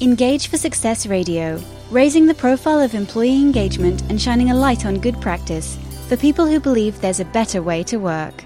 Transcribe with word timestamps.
Engage 0.00 0.48
for 0.48 0.58
Success 0.58 1.06
Radio, 1.06 1.62
raising 1.88 2.26
the 2.26 2.34
profile 2.34 2.80
of 2.80 2.94
employee 2.94 3.40
engagement 3.40 4.02
and 4.10 4.20
shining 4.20 4.50
a 4.50 4.54
light 4.54 4.84
on 4.86 4.98
good 4.98 5.20
practice 5.20 5.78
for 6.08 6.16
people 6.16 6.46
who 6.46 6.58
believe 6.58 7.00
there's 7.00 7.20
a 7.20 7.24
better 7.26 7.62
way 7.62 7.84
to 7.84 7.98
work. 7.98 8.42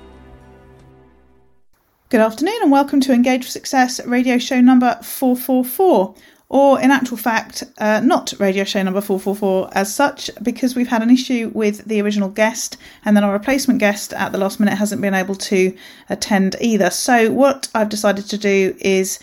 Good 2.10 2.20
afternoon 2.20 2.58
and 2.60 2.70
welcome 2.70 3.00
to 3.00 3.14
Engage 3.14 3.44
for 3.44 3.50
Success 3.50 4.04
radio 4.04 4.36
show 4.36 4.60
number 4.60 4.98
444. 5.02 6.14
Or, 6.50 6.80
in 6.80 6.90
actual 6.90 7.16
fact, 7.16 7.64
uh, 7.78 8.00
not 8.00 8.34
radio 8.38 8.64
show 8.64 8.82
number 8.82 9.00
444 9.00 9.70
as 9.72 9.94
such, 9.94 10.30
because 10.42 10.76
we've 10.76 10.88
had 10.88 11.02
an 11.02 11.10
issue 11.10 11.50
with 11.54 11.82
the 11.86 12.02
original 12.02 12.28
guest 12.28 12.76
and 13.06 13.16
then 13.16 13.24
our 13.24 13.32
replacement 13.32 13.80
guest 13.80 14.12
at 14.12 14.32
the 14.32 14.38
last 14.38 14.60
minute 14.60 14.76
hasn't 14.76 15.00
been 15.00 15.14
able 15.14 15.34
to 15.34 15.74
attend 16.10 16.56
either. 16.60 16.90
So, 16.90 17.32
what 17.32 17.68
I've 17.74 17.88
decided 17.88 18.26
to 18.26 18.36
do 18.36 18.76
is 18.80 19.18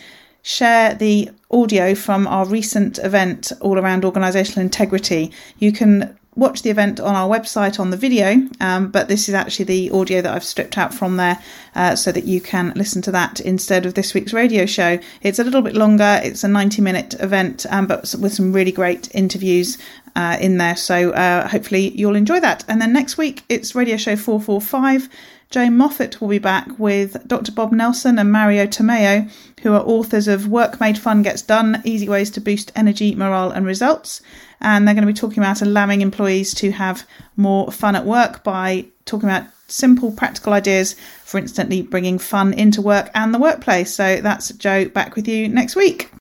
share 0.46 0.94
the 0.94 1.28
audio 1.56 1.96
from 1.96 2.28
our 2.28 2.46
recent 2.46 3.00
event 3.00 3.52
all 3.62 3.80
around 3.80 4.04
organisational 4.04 4.58
integrity. 4.58 5.32
You 5.58 5.72
can 5.72 6.18
watch 6.36 6.64
the 6.64 6.70
event 6.70 7.00
on 7.00 7.16
our 7.16 7.30
website 7.30 7.80
on 7.80 7.91
the 7.91 7.98
video, 7.98 8.41
um, 8.59 8.91
but 8.91 9.08
this 9.08 9.30
is 9.30 9.36
actually 9.36 9.66
the 9.66 9.91
audio 9.91 10.22
that 10.22 10.34
I've 10.34 10.44
stripped 10.44 10.78
out 10.78 10.94
from 10.94 11.18
there 11.18 11.41
uh, 11.76 11.95
so 11.95 12.12
that 12.12 12.26
you 12.26 12.41
can 12.41 12.73
listen 12.76 13.02
to 13.04 13.12
that 13.12 13.40
instead 13.40 13.86
of 13.86 13.94
this 13.94 14.14
week's 14.14 14.34
radio 14.34 14.66
show. 14.66 15.00
It's 15.22 15.40
a 15.40 15.44
little 15.44 15.62
bit 15.62 15.76
longer, 15.76 16.20
it's 16.23 16.44
a 16.44 16.48
90 16.48 16.81
minute 16.81 17.16
event, 17.20 17.66
um, 17.70 17.88
but 17.88 18.14
with 18.20 18.34
some 18.34 18.52
really 18.52 18.73
great 18.73 19.14
interviews 19.16 19.78
uh, 20.16 20.38
in 20.40 20.58
there. 20.58 20.76
So 20.76 21.12
uh, 21.12 21.48
hopefully 21.48 21.90
you'll 21.90 22.16
enjoy 22.16 22.42
that. 22.42 22.66
And 22.67 22.81
then 22.81 22.92
next 22.92 23.17
week 23.17 23.44
it's 23.48 23.73
radio 23.73 23.98
show 23.98 24.16
445. 24.16 25.09
Joe 25.55 25.70
Moffat 25.70 26.20
will 26.20 26.27
be 26.27 26.38
back 26.38 26.68
with 26.77 27.26
Dr. 27.30 27.54
Bob 27.54 27.72
Nelson 27.72 28.20
and 28.20 28.30
Mario 28.30 28.68
Tamayo, 28.68 29.32
who 29.62 29.72
are 29.72 29.80
authors 29.80 30.28
of 30.28 30.50
Work 30.50 30.81
Made 30.81 30.98
Fun 30.98 31.22
Gets 31.22 31.44
Done 31.44 31.81
Easy 31.86 32.09
Ways 32.09 32.30
to 32.31 32.41
Boost 32.41 32.73
Energy, 32.76 33.16
Morale 33.16 33.52
and 33.52 33.66
Results 33.66 34.22
and 34.59 34.86
they're 34.86 34.94
going 34.94 35.08
to 35.08 35.14
be 35.14 35.18
talking 35.18 35.40
about 35.41 35.61
allowing 35.61 36.02
employees 36.02 36.53
to 36.56 36.72
have 36.72 37.08
more 37.38 37.72
fun 37.72 37.95
at 37.95 38.06
work 38.06 38.44
by 38.44 38.86
talking 39.06 39.30
about 39.30 39.48
simple 39.67 40.11
practical 40.11 40.52
ideas 40.52 40.98
for 41.23 41.38
instantly 41.38 41.81
bringing 41.81 42.20
fun 42.20 42.52
into 42.52 42.81
work 42.81 43.09
and 43.16 43.33
the 43.33 43.39
workplace. 43.39 43.95
So 43.95 44.20
that's 44.20 44.50
Joe 44.56 44.89
back 44.89 45.16
with 45.16 45.26
you 45.26 45.48
next 45.48 45.78
week. 45.78 46.11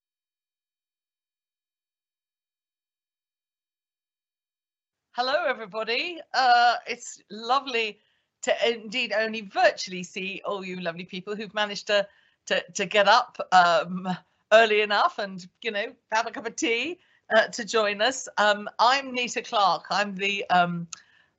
Hello, 5.17 5.45
everybody. 5.49 6.21
Uh, 6.33 6.77
it's 6.87 7.21
lovely 7.33 7.99
to 8.45 8.73
indeed 8.73 9.13
only 9.13 9.41
virtually 9.43 10.03
see 10.03 10.41
all 10.45 10.65
you 10.65 10.77
lovely 10.81 11.05
people 11.05 11.35
who've 11.35 11.55
managed 11.55 11.87
to 11.87 12.07
to, 12.47 12.63
to 12.75 12.85
get 12.85 13.09
up 13.09 13.39
um, 13.53 14.07
early 14.53 14.83
enough 14.83 15.19
and 15.19 15.47
you 15.63 15.71
know 15.71 15.87
have 16.13 16.27
a 16.27 16.31
cup 16.31 16.47
of 16.47 16.55
tea 16.57 16.99
uh, 17.35 17.49
to 17.49 17.65
join 17.65 18.03
us. 18.03 18.29
Um, 18.39 18.69
I'm 18.79 19.13
Nita 19.13 19.43
Clarke. 19.43 19.87
I'm 19.91 20.15
the, 20.15 20.45
um, 20.51 20.87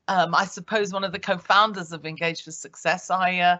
um, 0.07 0.33
I 0.33 0.45
suppose, 0.45 0.91
one 0.91 1.03
of 1.03 1.11
the 1.11 1.19
co-founders 1.19 1.91
of 1.91 2.05
Engage 2.05 2.43
for 2.43 2.51
Success. 2.51 3.11
I 3.11 3.39
uh, 3.39 3.57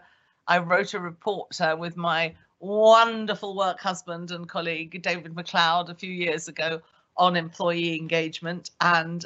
I 0.48 0.58
wrote 0.58 0.94
a 0.94 1.00
report 1.00 1.60
uh, 1.60 1.76
with 1.78 1.96
my 1.96 2.34
wonderful 2.60 3.54
work 3.56 3.80
husband 3.80 4.30
and 4.30 4.48
colleague 4.48 5.02
David 5.02 5.36
MacLeod 5.36 5.90
a 5.90 5.94
few 5.94 6.10
years 6.10 6.48
ago 6.48 6.80
on 7.16 7.36
employee 7.36 7.96
engagement 7.96 8.70
and 8.80 9.24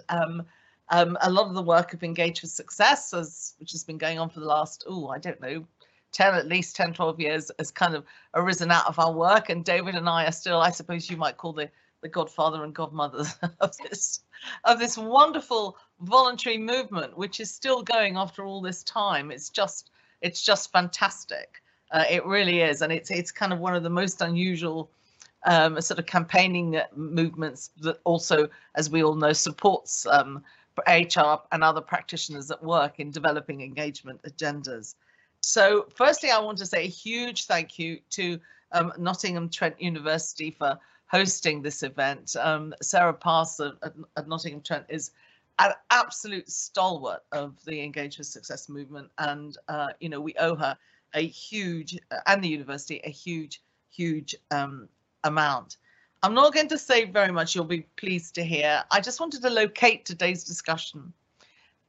um, 0.90 1.16
a 1.22 1.30
lot 1.30 1.48
of 1.48 1.54
the 1.54 1.62
work 1.62 1.94
of 1.94 2.02
Engage 2.02 2.40
for 2.40 2.46
Success, 2.46 3.14
as, 3.14 3.54
which 3.58 3.72
has 3.72 3.84
been 3.84 3.98
going 3.98 4.18
on 4.18 4.28
for 4.28 4.40
the 4.40 4.46
last, 4.46 4.84
oh, 4.88 5.08
I 5.08 5.18
don't 5.18 5.40
know, 5.40 5.64
10, 6.12 6.34
at 6.34 6.48
least 6.48 6.76
10, 6.76 6.92
12 6.94 7.20
years, 7.20 7.50
has 7.58 7.70
kind 7.70 7.94
of 7.94 8.04
arisen 8.34 8.70
out 8.70 8.86
of 8.86 8.98
our 8.98 9.12
work. 9.12 9.48
And 9.48 9.64
David 9.64 9.94
and 9.94 10.08
I 10.08 10.26
are 10.26 10.32
still, 10.32 10.60
I 10.60 10.70
suppose 10.70 11.08
you 11.08 11.16
might 11.16 11.36
call 11.36 11.52
the 11.52 11.70
the 12.02 12.08
godfather 12.08 12.64
and 12.64 12.74
godmother 12.74 13.24
of 13.60 13.76
this 13.78 14.20
of 14.64 14.78
this 14.78 14.96
wonderful 14.96 15.76
voluntary 16.00 16.56
movement 16.56 17.16
which 17.16 17.40
is 17.40 17.50
still 17.50 17.82
going 17.82 18.16
after 18.16 18.44
all 18.44 18.60
this 18.60 18.82
time. 18.82 19.30
It's 19.30 19.50
just 19.50 19.90
it's 20.22 20.42
just 20.44 20.72
fantastic. 20.72 21.62
Uh, 21.92 22.04
it 22.08 22.24
really 22.24 22.60
is. 22.60 22.82
And 22.82 22.92
it's 22.92 23.10
it's 23.10 23.32
kind 23.32 23.52
of 23.52 23.58
one 23.58 23.74
of 23.74 23.82
the 23.82 23.90
most 23.90 24.22
unusual 24.22 24.90
um, 25.44 25.80
sort 25.80 25.98
of 25.98 26.06
campaigning 26.06 26.80
movements 26.94 27.70
that 27.78 27.98
also 28.04 28.48
as 28.74 28.90
we 28.90 29.02
all 29.02 29.14
know 29.14 29.32
supports 29.32 30.06
um, 30.06 30.42
HR 30.86 31.42
and 31.52 31.62
other 31.64 31.80
practitioners 31.80 32.50
at 32.50 32.62
work 32.62 33.00
in 33.00 33.10
developing 33.10 33.60
engagement 33.60 34.22
agendas. 34.22 34.94
So 35.42 35.86
firstly, 35.94 36.30
I 36.30 36.38
want 36.38 36.58
to 36.58 36.66
say 36.66 36.84
a 36.84 36.88
huge 36.88 37.46
thank 37.46 37.78
you 37.78 38.00
to 38.10 38.38
um, 38.72 38.92
Nottingham 38.98 39.48
Trent 39.48 39.80
University 39.80 40.50
for 40.50 40.78
hosting 41.06 41.62
this 41.62 41.82
event. 41.82 42.36
Um, 42.38 42.74
Sarah 42.82 43.14
Pass 43.14 43.58
at, 43.60 43.74
at, 44.16 44.28
Nottingham 44.28 44.62
Trent 44.62 44.86
is 44.88 45.10
an 45.58 45.72
absolute 45.90 46.48
stalwart 46.50 47.22
of 47.32 47.62
the 47.64 47.82
Engage 47.82 48.16
for 48.16 48.22
Success 48.22 48.68
movement, 48.68 49.10
and 49.18 49.56
uh, 49.68 49.88
you 49.98 50.08
know 50.08 50.20
we 50.20 50.34
owe 50.38 50.54
her 50.54 50.76
a 51.14 51.26
huge, 51.26 51.98
and 52.26 52.42
the 52.42 52.48
university 52.48 53.00
a 53.04 53.10
huge, 53.10 53.62
huge 53.90 54.36
um, 54.50 54.88
amount. 55.24 55.76
I'm 56.22 56.34
not 56.34 56.52
going 56.52 56.68
to 56.68 56.78
say 56.78 57.06
very 57.06 57.32
much. 57.32 57.54
You'll 57.54 57.64
be 57.64 57.86
pleased 57.96 58.34
to 58.34 58.44
hear. 58.44 58.84
I 58.90 59.00
just 59.00 59.20
wanted 59.20 59.40
to 59.42 59.50
locate 59.50 60.04
today's 60.04 60.44
discussion. 60.44 61.12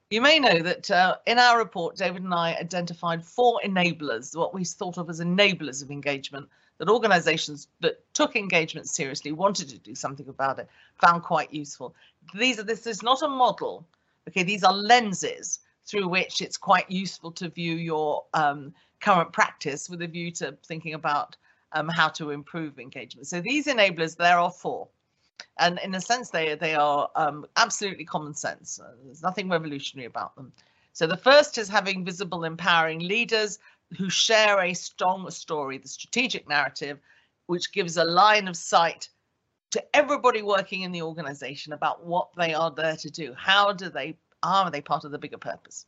You 0.10 0.22
may 0.22 0.40
know 0.40 0.60
that 0.60 0.90
uh, 0.90 1.18
in 1.26 1.38
our 1.38 1.58
report, 1.58 1.98
David 1.98 2.24
and 2.24 2.34
I 2.34 2.56
identified 2.56 3.26
four 3.26 3.60
enablers, 3.66 4.36
what 4.36 4.54
we 4.54 4.64
thought 4.64 4.98
of 4.98 5.10
as 5.10 5.20
enablers 5.20 5.84
of 5.84 5.92
engagement 5.92 6.48
that 6.78 6.90
organizations 6.90 7.68
that 7.82 8.04
took 8.14 8.36
engagement 8.36 8.88
seriously, 8.90 9.32
wanted 9.34 9.70
to 9.70 9.78
do 9.78 9.96
something 9.96 10.28
about 10.28 10.60
it, 10.60 10.68
found 11.00 11.24
quite 11.24 11.54
useful. 11.54 11.94
These 12.34 12.58
are 12.60 12.64
this 12.64 12.88
is 12.88 13.04
not 13.04 13.22
a 13.22 13.28
model. 13.28 13.86
Okay, 14.28 14.44
these 14.44 14.64
are 14.64 14.74
lenses 14.74 15.60
through 15.86 16.08
which 16.08 16.42
it's 16.42 16.58
quite 16.58 16.90
useful 16.90 17.32
to 17.34 17.50
view 17.50 17.76
your 17.76 18.24
um, 18.34 18.74
current 19.00 19.32
practice 19.34 19.90
with 19.90 20.02
a 20.02 20.08
view 20.08 20.32
to 20.32 20.58
thinking 20.66 20.94
about 20.94 21.36
um, 21.74 21.88
how 21.88 22.10
to 22.10 22.32
improve 22.32 22.80
engagement. 22.80 23.28
So 23.28 23.42
these 23.42 23.68
enablers, 23.68 24.18
there 24.18 24.40
are 24.40 24.52
four. 24.52 24.88
And 25.58 25.80
in 25.84 25.96
a 25.96 26.02
sense, 26.02 26.30
they, 26.30 26.56
they 26.56 26.76
are 26.76 27.10
um, 27.16 27.46
absolutely 27.56 28.06
common 28.06 28.34
sense. 28.34 28.80
Uh, 28.80 28.92
there's 29.04 29.24
nothing 29.24 29.50
revolutionary 29.50 30.08
about 30.08 30.36
them. 30.36 30.52
So 30.94 31.08
the 31.08 31.18
first 31.18 31.58
is 31.58 31.70
having 31.70 32.06
visible, 32.06 32.44
empowering 32.44 33.00
leaders 33.00 33.60
who 33.98 34.10
share 34.10 34.60
a 34.60 34.74
strong 34.74 35.30
story, 35.32 35.78
the 35.78 35.88
strategic 35.88 36.48
narrative, 36.48 37.00
which 37.48 37.74
gives 37.74 37.98
a 37.98 38.04
line 38.04 38.48
of 38.48 38.56
sight 38.56 39.10
to 39.72 39.84
everybody 39.96 40.42
working 40.42 40.82
in 40.82 40.92
the 40.92 41.02
organization 41.02 41.74
about 41.74 42.06
what 42.06 42.30
they 42.38 42.54
are 42.54 42.72
there 42.72 42.98
to 42.98 43.10
do. 43.10 43.34
How 43.38 43.74
do 43.74 43.90
they 43.90 44.18
are 44.44 44.72
they 44.72 44.82
part 44.82 45.06
of 45.06 45.12
the 45.12 45.20
bigger 45.20 45.38
purpose? 45.38 45.86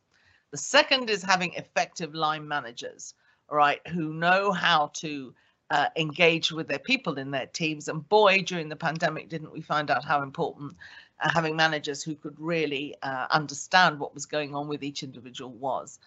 The 0.51 0.57
second 0.57 1.09
is 1.09 1.23
having 1.23 1.53
effective 1.53 2.13
line 2.13 2.47
managers, 2.47 3.13
right, 3.50 3.85
who 3.88 4.13
know 4.13 4.51
how 4.51 4.91
to 4.95 5.33
uh, 5.69 5.88
engage 5.96 6.51
with 6.51 6.68
their 6.68 6.79
people 6.79 7.18
in 7.18 7.31
their 7.31 7.47
teams. 7.47 7.88
And 7.88 8.07
boy, 8.07 8.41
during 8.41 8.69
the 8.69 8.75
pandemic, 8.75 9.29
didn't 9.29 9.51
we 9.51 9.62
find 9.62 9.90
out 9.90 10.06
how 10.06 10.22
important 10.22 10.75
uh, 11.22 11.29
having 11.29 11.56
managers 11.56 12.03
who 12.03 12.16
could 12.16 12.35
really 12.40 12.96
uh, 13.01 13.28
understand 13.31 14.00
what 14.00 14.13
was 14.13 14.25
going 14.25 14.56
on 14.56 14.68
with 14.68 14.84
each 14.84 15.03
individual 15.03 15.51
was. 15.51 16.00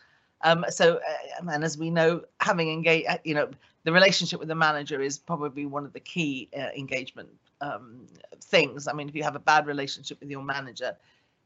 Um, 0.43 0.65
so, 0.69 0.97
uh, 0.97 1.51
and 1.51 1.65
as 1.65 1.79
we 1.79 1.91
know, 1.91 2.23
having 2.41 2.71
engaged, 2.71 3.09
uh, 3.09 3.19
you 3.25 3.35
know, 3.35 3.51
the 3.85 3.93
relationship 3.93 4.39
with 4.39 4.49
the 4.49 4.55
manager 4.55 5.01
is 5.01 5.19
probably 5.19 5.65
one 5.65 5.85
of 5.85 5.93
the 5.93 6.01
key 6.01 6.49
uh, 6.57 6.69
engagement 6.77 7.29
um, 7.61 8.07
things. 8.43 8.87
I 8.89 8.93
mean, 8.93 9.09
if 9.09 9.15
you 9.15 9.23
have 9.23 9.37
a 9.37 9.41
bad 9.41 9.67
relationship 9.67 10.21
with 10.21 10.31
your 10.31 10.43
manager, 10.43 10.97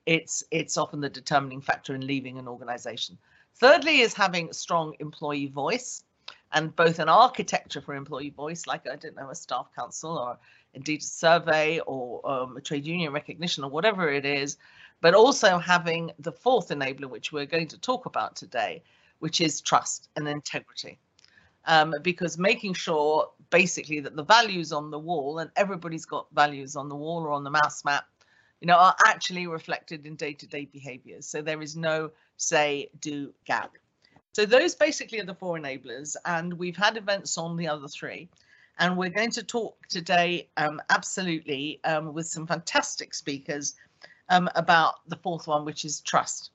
it's 0.07 0.43
it's 0.51 0.77
often 0.77 1.01
the 1.01 1.09
determining 1.09 1.61
factor 1.61 1.95
in 1.95 2.07
leaving 2.07 2.39
an 2.39 2.49
organization. 2.49 3.19
Thirdly, 3.57 4.01
is 4.01 4.15
having 4.15 4.49
a 4.49 4.55
strong 4.55 4.95
employee 4.99 5.47
voice, 5.47 6.03
and 6.53 6.75
both 6.75 6.99
an 6.99 7.09
architecture 7.09 7.81
for 7.81 7.95
employee 7.95 8.31
voice, 8.31 8.67
like 8.67 8.89
I 8.89 8.97
don't 8.97 9.17
know, 9.17 9.31
a 9.31 9.35
staff 9.35 9.69
council 9.75 10.19
or 10.19 10.39
indeed 10.75 11.01
a 11.01 11.05
survey 11.05 11.81
or 11.81 12.29
um, 12.29 12.57
a 12.57 12.61
trade 12.61 12.87
union 12.87 13.13
recognition 13.13 13.65
or 13.65 13.71
whatever 13.71 14.09
it 14.09 14.25
is, 14.25 14.57
but 15.01 15.15
also 15.15 15.59
having 15.59 16.11
the 16.19 16.33
fourth 16.33 16.69
enabler, 16.69 17.09
which 17.09 17.33
we're 17.33 17.47
going 17.47 17.69
to 17.69 17.79
talk 17.79 18.07
about 18.07 18.37
today, 18.37 18.83
which 19.21 19.41
is 19.41 19.61
trust 19.61 20.09
and 20.17 20.29
integrity. 20.29 20.99
Um, 21.67 21.95
because 22.03 22.39
making 22.39 22.75
sure 22.75 23.31
basically 23.51 24.01
that 24.01 24.17
the 24.17 24.25
values 24.25 24.73
on 24.73 24.91
the 24.91 24.99
wall, 24.99 25.39
and 25.39 25.51
everybody's 25.57 26.07
got 26.07 26.27
values 26.33 26.75
on 26.75 26.89
the 26.89 26.97
wall 26.97 27.23
or 27.23 27.33
on 27.33 27.45
the 27.45 27.51
mouse 27.51 27.85
map, 27.85 28.05
you 28.61 28.67
know, 28.67 28.77
are 28.77 28.97
actually 29.07 29.47
reflected 29.47 30.07
in 30.07 30.17
day-to-day 30.17 30.67
-day 30.67 30.73
behaviors. 30.73 31.27
So 31.27 31.43
there 31.43 31.63
is 31.63 31.77
no 31.77 32.11
say, 32.37 32.91
do, 33.01 33.35
gap. 33.45 33.77
So 34.33 34.47
those 34.47 34.75
basically 34.75 35.21
are 35.21 35.25
the 35.25 35.35
four 35.35 35.59
enablers, 35.59 36.15
and 36.25 36.55
we've 36.55 36.77
had 36.77 36.97
events 36.97 37.37
on 37.37 37.57
the 37.57 37.67
other 37.67 37.89
three. 37.89 38.29
And 38.79 38.97
we're 38.97 39.11
going 39.11 39.33
to 39.33 39.43
talk 39.43 39.87
today 39.89 40.49
um, 40.57 40.81
absolutely 40.89 41.81
um, 41.85 42.15
with 42.15 42.27
some 42.27 42.47
fantastic 42.47 43.13
speakers 43.13 43.75
um, 44.29 44.49
about 44.55 45.07
the 45.09 45.17
fourth 45.17 45.47
one, 45.47 45.65
which 45.65 45.85
is 45.85 46.01
trust. 46.01 46.51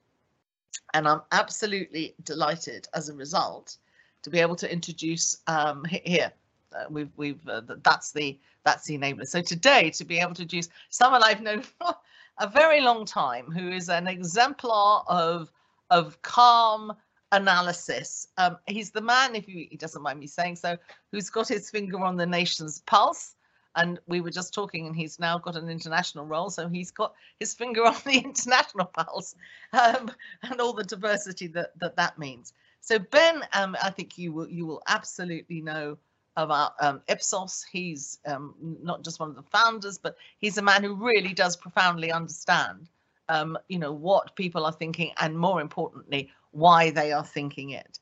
And 0.94 1.08
I'm 1.08 1.22
absolutely 1.34 2.16
delighted 2.24 2.88
as 2.94 3.10
a 3.10 3.14
result 3.14 3.78
to 4.24 4.30
be 4.30 4.40
able 4.40 4.56
to 4.56 4.72
introduce 4.72 5.38
um, 5.48 5.84
here. 5.86 6.32
Uh, 6.76 6.86
we've 6.90 7.12
we've 7.18 7.48
uh, 7.48 7.62
that's 7.84 8.12
the 8.12 8.40
that's 8.64 8.86
the 8.86 8.98
enabler. 8.98 9.28
So 9.28 9.42
today, 9.42 9.92
to 9.92 10.06
be 10.06 10.18
able 10.18 10.34
to 10.36 10.42
introduce 10.42 10.70
someone 10.90 11.24
I've 11.24 11.42
known 11.42 11.62
for 11.80 11.96
a 12.40 12.48
very 12.48 12.82
long 12.82 13.06
time, 13.06 13.52
who 13.52 13.70
is 13.70 13.90
an 13.90 14.08
exemplar 14.08 15.04
of 15.08 15.52
of 15.92 16.22
calm 16.22 16.96
analysis. 17.32 18.28
Um, 18.38 18.58
he's 18.68 18.92
the 18.92 19.02
man, 19.02 19.36
if 19.36 19.46
he, 19.46 19.68
he 19.72 19.78
doesn't 19.78 20.02
mind 20.02 20.20
me 20.20 20.28
saying 20.28 20.58
so, 20.58 20.78
who's 21.12 21.30
got 21.30 21.48
his 21.48 21.70
finger 21.70 22.00
on 22.00 22.18
the 22.18 22.26
nation's 22.26 22.82
pulse. 22.82 23.36
And 23.78 24.00
we 24.08 24.22
were 24.22 24.32
just 24.32 24.54
talking, 24.54 24.88
and 24.88 24.96
he's 24.96 25.20
now 25.20 25.38
got 25.38 25.58
an 25.58 25.68
international 25.68 26.26
role, 26.26 26.50
so 26.50 26.70
he's 26.70 26.92
got 26.92 27.14
his 27.42 27.54
finger 27.54 27.84
on 27.86 27.96
the 28.06 28.18
international 28.24 28.86
pulse 28.86 29.36
um, 29.74 30.10
and 30.44 30.62
all 30.62 30.72
the 30.72 30.84
diversity 30.84 31.48
that 31.48 31.78
that, 31.80 31.98
that 31.98 32.18
means. 32.18 32.54
So 32.80 33.00
Ben, 33.00 33.42
um, 33.52 33.76
I 33.84 33.90
think 33.90 34.18
you 34.18 34.32
will 34.32 34.48
you 34.48 34.66
will 34.66 34.82
absolutely 34.88 35.60
know 35.60 35.98
about 36.38 36.74
um, 36.80 37.02
Ipsos. 37.08 37.66
He's 37.70 38.20
um, 38.26 38.54
not 38.82 39.04
just 39.04 39.20
one 39.20 39.30
of 39.30 39.36
the 39.36 39.44
founders, 39.44 39.98
but 39.98 40.16
he's 40.38 40.58
a 40.58 40.62
man 40.62 40.84
who 40.84 40.96
really 40.96 41.34
does 41.34 41.56
profoundly 41.56 42.12
understand, 42.12 42.90
um, 43.30 43.58
you 43.70 43.80
know, 43.80 43.92
what 43.92 44.36
people 44.36 44.66
are 44.66 44.72
thinking, 44.72 45.12
and 45.18 45.38
more 45.38 45.62
importantly, 45.62 46.30
why 46.56 46.90
they 46.90 47.12
are 47.12 47.24
thinking 47.24 47.72
it. 47.72 48.00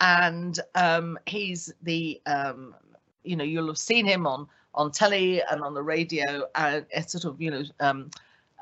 And 0.00 0.58
um, 0.74 1.18
he's 1.26 1.72
the, 1.82 2.20
um, 2.26 2.74
you 3.22 3.36
know, 3.36 3.44
you'll 3.44 3.68
have 3.68 3.78
seen 3.78 4.06
him 4.06 4.26
on 4.26 4.46
on 4.76 4.90
telly 4.90 5.40
and 5.40 5.62
on 5.62 5.72
the 5.72 5.82
radio, 5.82 6.44
and 6.54 6.84
sort 7.06 7.24
of, 7.24 7.40
you 7.40 7.50
know. 7.50 7.62
Um, 7.80 8.10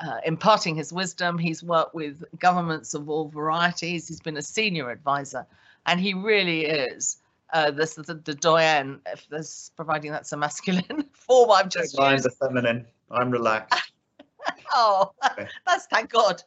uh, 0.04 0.18
imparting 0.24 0.74
his 0.74 0.92
wisdom. 0.92 1.38
He's 1.38 1.62
worked 1.62 1.94
with 1.94 2.24
governments 2.40 2.92
of 2.92 3.08
all 3.08 3.28
varieties. 3.28 4.08
He's 4.08 4.20
been 4.20 4.38
a 4.38 4.42
senior 4.42 4.90
advisor, 4.90 5.46
and 5.86 6.00
he 6.00 6.12
really 6.12 6.64
is 6.64 7.18
uh, 7.52 7.70
this 7.70 7.98
is 7.98 8.06
the, 8.06 8.14
the 8.14 8.34
doyen, 8.34 9.00
if 9.06 9.28
there's 9.28 9.70
providing 9.76 10.10
that's 10.10 10.32
a 10.32 10.36
masculine 10.36 11.04
form 11.12 11.50
I'm 11.50 11.68
just 11.68 11.98
used. 11.98 12.24
the 12.24 12.30
feminine. 12.30 12.86
I'm 13.10 13.30
relaxed. 13.30 13.92
oh, 14.74 15.12
that's 15.66 15.86
thank 15.86 16.10
God. 16.10 16.42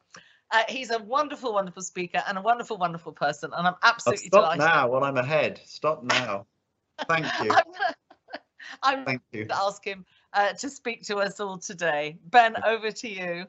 Uh, 0.52 0.64
he's 0.70 0.92
a 0.92 1.00
wonderful, 1.00 1.54
wonderful 1.54 1.82
speaker 1.82 2.22
and 2.28 2.38
a 2.38 2.42
wonderful, 2.42 2.78
wonderful 2.78 3.12
person, 3.12 3.52
and 3.56 3.68
I'm 3.68 3.76
absolutely 3.84 4.30
delighted. 4.30 4.54
stop 4.54 4.58
delighted. 4.58 4.76
now 4.76 4.88
while 4.90 5.04
I'm 5.04 5.18
ahead. 5.18 5.60
Stop 5.66 6.04
now. 6.04 6.46
Thank 7.10 7.26
you. 7.44 7.52
I'm, 7.52 7.64
I'm 8.84 9.06
Thank 9.06 9.22
you. 9.32 9.46
to 9.46 9.58
ask 9.58 9.84
him 9.84 10.06
uh, 10.34 10.54
to 10.54 10.70
speak 10.70 11.04
to 11.04 11.18
us 11.18 11.40
all 11.40 11.58
today. 11.58 12.18
Ben, 12.26 12.56
over 12.66 12.92
to 12.92 13.10
you. 13.10 13.46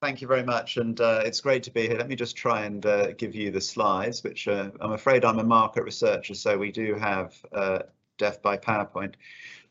Thank 0.00 0.20
you 0.20 0.28
very 0.28 0.42
much, 0.42 0.76
and 0.76 1.00
uh, 1.00 1.22
it's 1.24 1.40
great 1.40 1.62
to 1.62 1.70
be 1.70 1.88
here. 1.88 1.96
Let 1.96 2.08
me 2.08 2.16
just 2.16 2.36
try 2.36 2.64
and 2.64 2.84
uh, 2.84 3.12
give 3.12 3.34
you 3.34 3.50
the 3.50 3.60
slides, 3.60 4.22
which 4.22 4.46
uh, 4.48 4.70
I'm 4.80 4.92
afraid 4.92 5.24
I'm 5.24 5.38
a 5.38 5.44
market 5.44 5.84
researcher, 5.84 6.34
so 6.34 6.58
we 6.58 6.70
do 6.72 6.94
have 6.96 7.34
uh, 7.52 7.78
death 8.18 8.42
by 8.42 8.58
PowerPoint. 8.58 9.14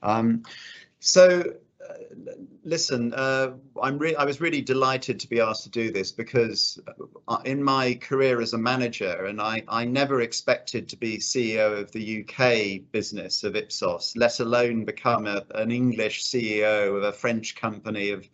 Um, 0.01 0.43
so, 0.99 1.43
listen, 2.63 3.13
uh, 3.13 3.51
I'm 3.81 3.99
I 4.17 4.25
was 4.25 4.41
really 4.41 4.61
delighted 4.61 5.19
to 5.19 5.29
be 5.29 5.39
asked 5.39 5.63
to 5.63 5.69
do 5.69 5.91
this 5.91 6.11
because 6.11 6.79
in 7.45 7.63
my 7.63 7.95
career 7.95 8.41
as 8.41 8.53
a 8.53 8.57
manager, 8.57 9.25
and 9.25 9.41
I, 9.41 9.63
I 9.67 9.85
never 9.85 10.21
expected 10.21 10.87
to 10.89 10.97
be 10.97 11.17
CEO 11.17 11.79
of 11.79 11.91
the 11.91 12.21
UK 12.21 12.91
business 12.91 13.43
of 13.43 13.55
Ipsos, 13.55 14.15
let 14.15 14.39
alone 14.39 14.85
become 14.85 15.27
a, 15.27 15.43
an 15.55 15.71
English 15.71 16.23
CEO 16.23 16.95
of 16.95 17.03
a 17.03 17.11
French 17.11 17.55
company 17.55 18.11
of 18.11 18.27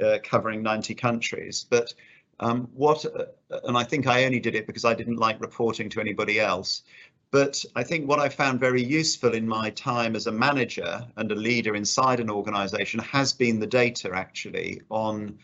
uh, 0.00 0.18
covering 0.22 0.62
90 0.62 0.94
countries. 0.94 1.66
But 1.68 1.92
um, 2.40 2.68
what, 2.74 3.04
uh, 3.04 3.58
and 3.64 3.78
I 3.78 3.84
think 3.84 4.06
I 4.06 4.24
only 4.24 4.40
did 4.40 4.54
it 4.54 4.66
because 4.66 4.84
I 4.84 4.94
didn't 4.94 5.16
like 5.16 5.40
reporting 5.40 5.88
to 5.90 6.00
anybody 6.00 6.38
else. 6.38 6.82
But 7.30 7.64
I 7.74 7.82
think 7.82 8.08
what 8.08 8.20
I 8.20 8.28
found 8.28 8.60
very 8.60 8.82
useful 8.82 9.34
in 9.34 9.48
my 9.48 9.70
time 9.70 10.14
as 10.14 10.26
a 10.26 10.32
manager 10.32 11.04
and 11.16 11.30
a 11.32 11.34
leader 11.34 11.74
inside 11.74 12.20
an 12.20 12.30
organization 12.30 13.00
has 13.00 13.32
been 13.32 13.58
the 13.58 13.66
data 13.66 14.10
actually 14.14 14.80
on 14.90 15.38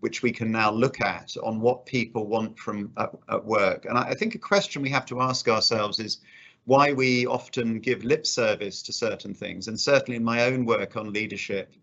which 0.00 0.22
we 0.22 0.32
can 0.32 0.50
now 0.50 0.70
look 0.70 1.00
at 1.00 1.36
on 1.42 1.60
what 1.60 1.86
people 1.86 2.26
want 2.26 2.58
from 2.58 2.92
at, 2.96 3.14
at 3.28 3.44
work. 3.44 3.86
And 3.86 3.96
I, 3.96 4.10
I 4.10 4.14
think 4.14 4.34
a 4.34 4.38
question 4.38 4.82
we 4.82 4.90
have 4.90 5.06
to 5.06 5.20
ask 5.20 5.48
ourselves 5.48 5.98
is 5.98 6.18
why 6.64 6.92
we 6.92 7.26
often 7.26 7.80
give 7.80 8.04
lip 8.04 8.26
service 8.26 8.82
to 8.82 8.92
certain 8.92 9.34
things. 9.34 9.68
And 9.68 9.80
certainly 9.80 10.16
in 10.16 10.24
my 10.24 10.44
own 10.44 10.64
work 10.64 10.96
on 10.96 11.12
leadership, 11.12 11.74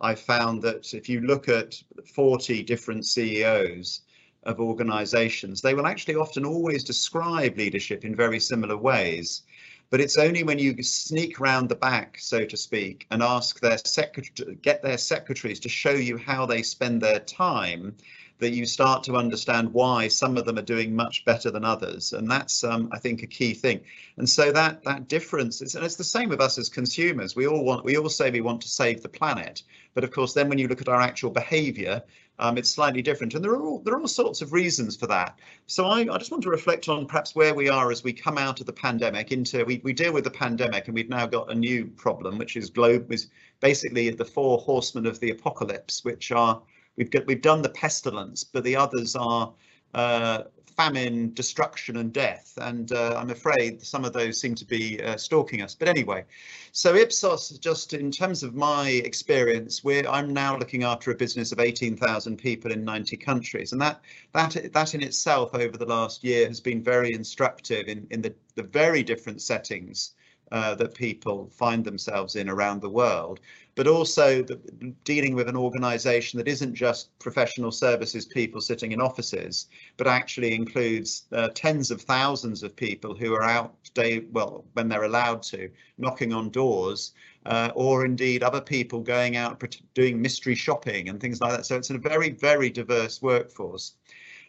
I 0.00 0.14
found 0.14 0.62
that 0.62 0.92
if 0.94 1.08
you 1.08 1.20
look 1.20 1.48
at 1.48 1.82
40 2.14 2.62
different 2.62 3.06
CEOs 3.06 4.02
of 4.46 4.60
organizations, 4.60 5.60
they 5.60 5.74
will 5.74 5.86
actually 5.86 6.14
often 6.14 6.44
always 6.44 6.84
describe 6.84 7.56
leadership 7.56 8.04
in 8.04 8.16
very 8.16 8.40
similar 8.40 8.76
ways. 8.76 9.42
But 9.90 10.00
it's 10.00 10.18
only 10.18 10.42
when 10.42 10.58
you 10.58 10.82
sneak 10.82 11.38
round 11.38 11.68
the 11.68 11.76
back, 11.76 12.18
so 12.18 12.44
to 12.44 12.56
speak, 12.56 13.06
and 13.10 13.22
ask 13.22 13.60
their 13.60 13.78
secretary, 13.78 14.56
get 14.56 14.82
their 14.82 14.98
secretaries 14.98 15.60
to 15.60 15.68
show 15.68 15.92
you 15.92 16.16
how 16.16 16.46
they 16.46 16.62
spend 16.62 17.00
their 17.00 17.20
time 17.20 17.94
that 18.38 18.50
you 18.50 18.66
start 18.66 19.02
to 19.04 19.16
understand 19.16 19.72
why 19.72 20.08
some 20.08 20.36
of 20.36 20.44
them 20.44 20.58
are 20.58 20.62
doing 20.62 20.94
much 20.94 21.24
better 21.24 21.50
than 21.50 21.64
others. 21.64 22.12
And 22.12 22.30
that's 22.30 22.64
um, 22.64 22.90
i 22.92 22.98
think 22.98 23.22
a 23.22 23.26
key 23.26 23.54
thing. 23.54 23.80
And 24.18 24.28
so 24.28 24.52
that 24.52 24.82
that 24.84 25.08
difference 25.08 25.62
is 25.62 25.74
and 25.74 25.84
it's 25.84 25.96
the 25.96 26.04
same 26.04 26.28
with 26.28 26.40
us 26.40 26.58
as 26.58 26.68
consumers. 26.68 27.36
We 27.36 27.46
all 27.46 27.64
want 27.64 27.84
we 27.84 27.96
all 27.96 28.08
say 28.08 28.30
we 28.30 28.40
want 28.40 28.60
to 28.62 28.68
save 28.68 29.02
the 29.02 29.08
planet 29.08 29.62
but 29.96 30.04
of 30.04 30.10
course 30.10 30.34
then 30.34 30.48
when 30.48 30.58
you 30.58 30.68
look 30.68 30.82
at 30.82 30.88
our 30.88 31.00
actual 31.00 31.30
behavior 31.30 32.02
um, 32.38 32.58
it's 32.58 32.70
slightly 32.70 33.02
different 33.02 33.34
and 33.34 33.44
there 33.44 33.52
are 33.52 33.62
all 33.62 33.80
there 33.80 33.94
are 33.94 34.00
all 34.00 34.08
sorts 34.08 34.42
of 34.42 34.52
reasons 34.52 34.96
for 34.96 35.06
that. 35.06 35.38
So 35.66 35.86
I, 35.86 36.00
I 36.00 36.18
just 36.18 36.30
want 36.30 36.42
to 36.44 36.50
reflect 36.50 36.88
on 36.88 37.06
perhaps 37.06 37.34
where 37.34 37.54
we 37.54 37.68
are 37.68 37.90
as 37.90 38.04
we 38.04 38.12
come 38.12 38.38
out 38.38 38.60
of 38.60 38.66
the 38.66 38.72
pandemic 38.72 39.32
into 39.32 39.64
we, 39.64 39.80
we 39.84 39.92
deal 39.92 40.12
with 40.12 40.24
the 40.24 40.30
pandemic 40.30 40.86
and 40.86 40.94
we've 40.94 41.08
now 41.08 41.26
got 41.26 41.50
a 41.50 41.54
new 41.54 41.86
problem 41.86 42.38
which 42.38 42.56
is 42.56 42.70
globe 42.70 43.12
is 43.12 43.28
basically 43.60 44.10
the 44.10 44.24
four 44.24 44.58
horsemen 44.58 45.06
of 45.06 45.18
the 45.20 45.30
apocalypse 45.30 46.04
which 46.04 46.32
are 46.32 46.60
We've 46.96 47.10
got 47.10 47.26
we've 47.26 47.42
done 47.42 47.62
the 47.62 47.68
pestilence, 47.68 48.42
but 48.44 48.64
the 48.64 48.76
others 48.76 49.14
are 49.16 49.52
uh, 49.94 50.44
famine, 50.76 51.32
destruction, 51.34 51.96
and 51.96 52.12
death. 52.12 52.52
And 52.60 52.92
uh, 52.92 53.14
I'm 53.16 53.30
afraid 53.30 53.82
some 53.82 54.04
of 54.04 54.12
those 54.12 54.40
seem 54.40 54.54
to 54.56 54.64
be 54.64 55.02
uh, 55.02 55.16
stalking 55.16 55.62
us. 55.62 55.74
But 55.74 55.88
anyway, 55.88 56.24
so 56.72 56.94
Ipsos, 56.94 57.58
just 57.58 57.94
in 57.94 58.10
terms 58.10 58.42
of 58.42 58.54
my 58.54 58.90
experience, 58.90 59.82
I'm 59.84 60.32
now 60.34 60.58
looking 60.58 60.84
after 60.84 61.10
a 61.10 61.14
business 61.14 61.52
of 61.52 61.60
18,000 61.60 62.36
people 62.36 62.72
in 62.72 62.84
90 62.84 63.16
countries, 63.16 63.72
and 63.72 63.80
that 63.80 64.00
that 64.32 64.72
that 64.72 64.94
in 64.94 65.02
itself 65.02 65.54
over 65.54 65.76
the 65.78 65.86
last 65.86 66.22
year 66.22 66.46
has 66.46 66.60
been 66.60 66.82
very 66.82 67.14
instructive 67.14 67.88
in 67.88 68.06
in 68.10 68.20
the 68.20 68.34
the 68.54 68.62
very 68.62 69.02
different 69.02 69.40
settings 69.40 70.14
uh, 70.52 70.74
that 70.76 70.94
people 70.94 71.48
find 71.52 71.84
themselves 71.84 72.36
in 72.36 72.48
around 72.48 72.80
the 72.80 72.88
world, 72.88 73.40
but 73.74 73.86
also 73.86 74.42
the, 74.42 74.56
dealing 75.04 75.34
with 75.34 75.48
an 75.48 75.56
organisation 75.56 76.38
that 76.38 76.48
isn't 76.48 76.74
just 76.74 77.16
professional 77.18 77.72
services 77.72 78.24
people 78.24 78.60
sitting 78.60 78.92
in 78.92 79.00
offices, 79.00 79.66
but 79.96 80.06
actually 80.06 80.54
includes 80.54 81.24
uh, 81.32 81.48
tens 81.54 81.90
of 81.90 82.00
thousands 82.00 82.62
of 82.62 82.76
people 82.76 83.14
who 83.14 83.34
are 83.34 83.42
out 83.42 83.74
day 83.94 84.20
well 84.32 84.64
when 84.74 84.88
they're 84.88 85.04
allowed 85.04 85.42
to, 85.42 85.70
knocking 85.98 86.32
on 86.32 86.50
doors, 86.50 87.12
uh, 87.46 87.70
or 87.74 88.04
indeed 88.04 88.42
other 88.42 88.60
people 88.60 89.00
going 89.00 89.36
out 89.36 89.62
doing 89.94 90.20
mystery 90.20 90.54
shopping 90.54 91.08
and 91.08 91.20
things 91.20 91.40
like 91.40 91.56
that. 91.56 91.66
So 91.66 91.76
it's 91.76 91.90
a 91.90 91.98
very 91.98 92.30
very 92.30 92.70
diverse 92.70 93.20
workforce. 93.20 93.94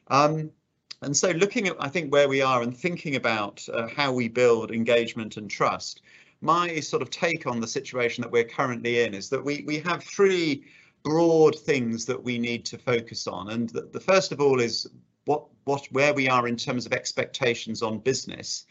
Um, 0.09 0.51
and 1.01 1.15
so 1.15 1.31
looking 1.31 1.67
at, 1.67 1.75
I 1.79 1.89
think, 1.89 2.11
where 2.11 2.27
we 2.27 2.41
are 2.41 2.61
and 2.61 2.75
thinking 2.75 3.15
about 3.15 3.67
uh, 3.73 3.87
how 3.87 4.11
we 4.11 4.27
build 4.27 4.71
engagement 4.71 5.37
and 5.37 5.49
trust, 5.49 6.01
my 6.41 6.79
sort 6.79 7.01
of 7.01 7.09
take 7.09 7.47
on 7.47 7.59
the 7.59 7.67
situation 7.67 8.21
that 8.21 8.31
we're 8.31 8.43
currently 8.43 9.03
in 9.03 9.13
is 9.13 9.29
that 9.29 9.43
we, 9.43 9.63
we 9.65 9.79
have 9.79 10.03
three 10.03 10.63
broad 11.03 11.55
things 11.57 12.05
that 12.05 12.21
we 12.21 12.37
need 12.37 12.65
to 12.65 12.77
focus 12.77 13.27
on. 13.27 13.49
And 13.49 13.69
the, 13.69 13.89
the 13.93 13.99
first 13.99 14.31
of 14.31 14.41
all 14.41 14.59
is 14.59 14.87
what, 15.25 15.45
what, 15.65 15.85
where 15.91 16.13
we 16.13 16.29
are 16.29 16.47
in 16.47 16.55
terms 16.55 16.85
of 16.85 16.93
expectations 16.93 17.81
on 17.81 17.99
business. 17.99 18.65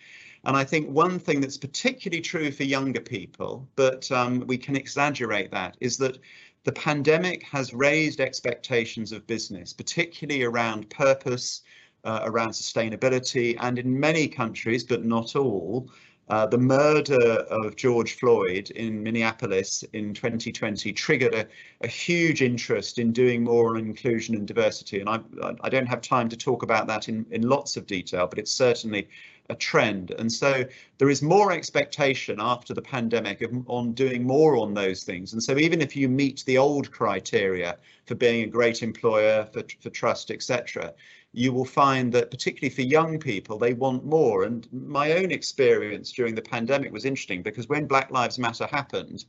And 0.45 0.57
I 0.57 0.65
think 0.65 0.89
one 0.89 1.19
thing 1.19 1.41
that's 1.41 1.57
particularly 1.57 2.23
true 2.23 2.53
for 2.53 2.63
younger 2.63 3.01
people, 3.01 3.69
but 3.75 4.11
um, 4.13 4.45
we 4.47 4.59
can 4.59 4.77
exaggerate 4.77 5.51
that, 5.51 5.77
is 5.81 5.97
that 5.99 6.19
the 6.65 6.73
pandemic 6.73 7.43
has 7.45 7.73
raised 7.73 8.21
expectations 8.21 9.13
of 9.13 9.27
business, 9.27 9.73
particularly 9.73 10.43
around 10.43 10.91
purpose, 10.91 11.63
uh, 12.07 12.21
around 12.25 12.51
sustainability, 12.51 13.57
and 13.61 13.79
in 13.79 14.01
many 14.01 14.29
countries, 14.29 14.85
but 14.85 15.05
not 15.05 15.37
all, 15.37 15.91
uh, 16.29 16.45
the 16.47 16.59
murder 16.59 17.45
of 17.51 17.77
George 17.77 18.15
Floyd 18.15 18.71
in 18.71 19.01
Minneapolis 19.01 19.85
in 19.93 20.13
2020 20.13 20.93
triggered 20.93 21.35
a, 21.35 21.47
a, 21.83 21.87
huge 21.87 22.43
interest 22.43 22.99
in 22.99 23.13
doing 23.13 23.45
more 23.45 23.77
on 23.77 23.77
inclusion 23.77 24.35
and 24.35 24.45
diversity. 24.45 24.99
And 24.99 25.09
I, 25.09 25.21
I 25.61 25.69
don't 25.69 25.87
have 25.87 26.01
time 26.01 26.29
to 26.31 26.37
talk 26.37 26.65
about 26.65 26.89
that 26.89 27.09
in, 27.09 27.27
in 27.31 27.43
lots 27.43 27.77
of 27.77 27.87
detail, 27.87 28.27
but 28.27 28.41
it's 28.41 28.51
certainly 28.51 29.09
a 29.51 29.55
trend. 29.55 30.11
And 30.19 30.31
so 30.33 30.65
there 30.99 31.11
is 31.11 31.23
more 31.23 31.53
expectation 31.53 32.39
after 32.41 32.75
the 32.75 32.83
pandemic 32.83 33.43
of, 33.43 33.53
on 33.69 33.93
doing 33.93 34.25
more 34.25 34.57
on 34.57 34.75
those 34.75 35.05
things. 35.05 35.33
And 35.33 35.41
so 35.41 35.57
even 35.59 35.81
if 35.81 35.95
you 35.95 36.09
meet 36.09 36.43
the 36.45 36.59
old 36.59 36.91
criteria 36.91 37.79
for 38.07 38.17
being 38.17 38.43
a 38.43 38.49
great 38.49 38.83
employer, 38.83 39.49
for, 39.53 39.63
for 39.81 39.91
trust, 39.91 40.33
etc., 40.33 40.93
you 41.37 41.53
will 41.53 41.67
find 41.67 42.15
that 42.15 42.31
particularly 42.31 42.75
for 42.75 42.81
young 42.81 43.19
people, 43.19 43.59
they 43.59 43.75
want 43.75 44.07
more. 44.07 44.45
And 44.45 44.67
my 44.73 45.13
own 45.13 45.31
experience 45.31 46.11
during 46.11 46.35
the 46.35 46.41
pandemic 46.41 46.91
was 46.91 47.05
interesting 47.05 47.43
because 47.43 47.69
when 47.69 47.87
Black 47.87 48.11
Lives 48.11 48.39
Matter 48.39 48.67
happened, 48.67 49.27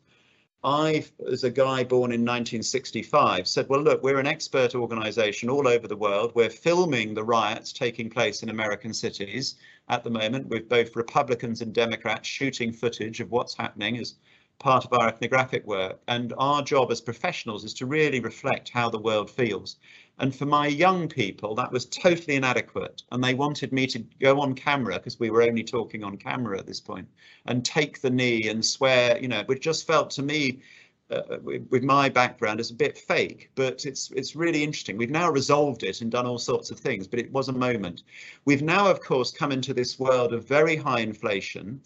I, 0.64 1.04
as 1.30 1.44
a 1.44 1.52
guy 1.52 1.84
born 1.84 2.14
in 2.14 2.22
1965, 2.22 3.46
said, 3.46 3.68
well, 3.68 3.82
look, 3.82 4.02
we're 4.04 4.20
an 4.20 4.26
expert 4.26 4.74
organization 4.74 5.50
all 5.50 5.68
over 5.68 5.86
the 5.86 5.98
world. 5.98 6.32
We're 6.34 6.50
filming 6.50 7.14
the 7.14 7.26
riots 7.26 7.74
taking 7.74 8.10
place 8.10 8.42
in 8.42 8.48
American 8.50 8.94
cities 8.94 9.56
at 9.90 10.06
the 10.06 10.10
moment 10.10 10.48
with 10.48 10.70
both 10.70 10.96
Republicans 10.96 11.62
and 11.62 11.74
Democrats 11.74 12.28
shooting 12.28 12.72
footage 12.72 13.20
of 13.20 13.32
what's 13.32 13.58
happening 13.58 13.98
as 13.98 14.16
part 14.60 14.86
of 14.86 14.94
our 14.94 15.10
ethnographic 15.10 15.66
work. 15.68 16.00
And 16.08 16.34
our 16.38 16.62
job 16.62 16.90
as 16.90 17.02
professionals 17.02 17.66
is 17.66 17.74
to 17.76 17.86
really 17.86 18.22
reflect 18.22 18.70
how 18.70 18.90
the 18.90 18.98
world 18.98 19.30
feels. 19.30 19.76
And 20.20 20.36
for 20.36 20.46
my 20.46 20.68
young 20.68 21.08
people, 21.08 21.54
that 21.56 21.72
was 21.72 21.86
totally 21.86 22.36
inadequate. 22.36 23.04
And 23.12 23.24
they 23.24 23.36
wanted 23.36 23.72
me 23.72 23.86
to 23.88 24.00
go 24.20 24.42
on 24.42 24.56
camera 24.56 24.96
because 24.96 25.20
we 25.20 25.30
were 25.30 25.44
only 25.44 25.64
talking 25.64 26.04
on 26.04 26.18
camera 26.18 26.58
at 26.58 26.66
this 26.66 26.80
point 26.80 27.08
and 27.46 27.64
take 27.64 28.02
the 28.02 28.10
knee 28.10 28.50
and 28.50 28.66
swear, 28.66 29.20
you 29.20 29.28
know, 29.28 29.44
which 29.46 29.62
just 29.62 29.86
felt 29.86 30.10
to 30.12 30.24
me 30.24 30.62
uh, 31.10 31.38
with, 31.42 31.66
with, 31.70 31.84
my 31.84 32.10
background 32.10 32.60
as 32.60 32.70
a 32.70 32.74
bit 32.74 32.98
fake, 32.98 33.50
but 33.56 33.86
it's 33.86 34.12
it's 34.12 34.36
really 34.36 34.62
interesting. 34.62 34.98
We've 34.98 35.10
now 35.10 35.32
resolved 35.32 35.84
it 35.84 36.02
and 36.02 36.12
done 36.12 36.26
all 36.26 36.38
sorts 36.38 36.70
of 36.70 36.80
things, 36.80 37.08
but 37.08 37.20
it 37.20 37.32
was 37.32 37.48
a 37.48 37.54
moment. 37.54 38.04
We've 38.44 38.62
now, 38.62 38.92
of 38.92 39.00
course, 39.00 39.32
come 39.32 39.54
into 39.54 39.74
this 39.74 39.98
world 39.98 40.34
of 40.34 40.46
very 40.46 40.76
high 40.76 41.00
inflation. 41.00 41.80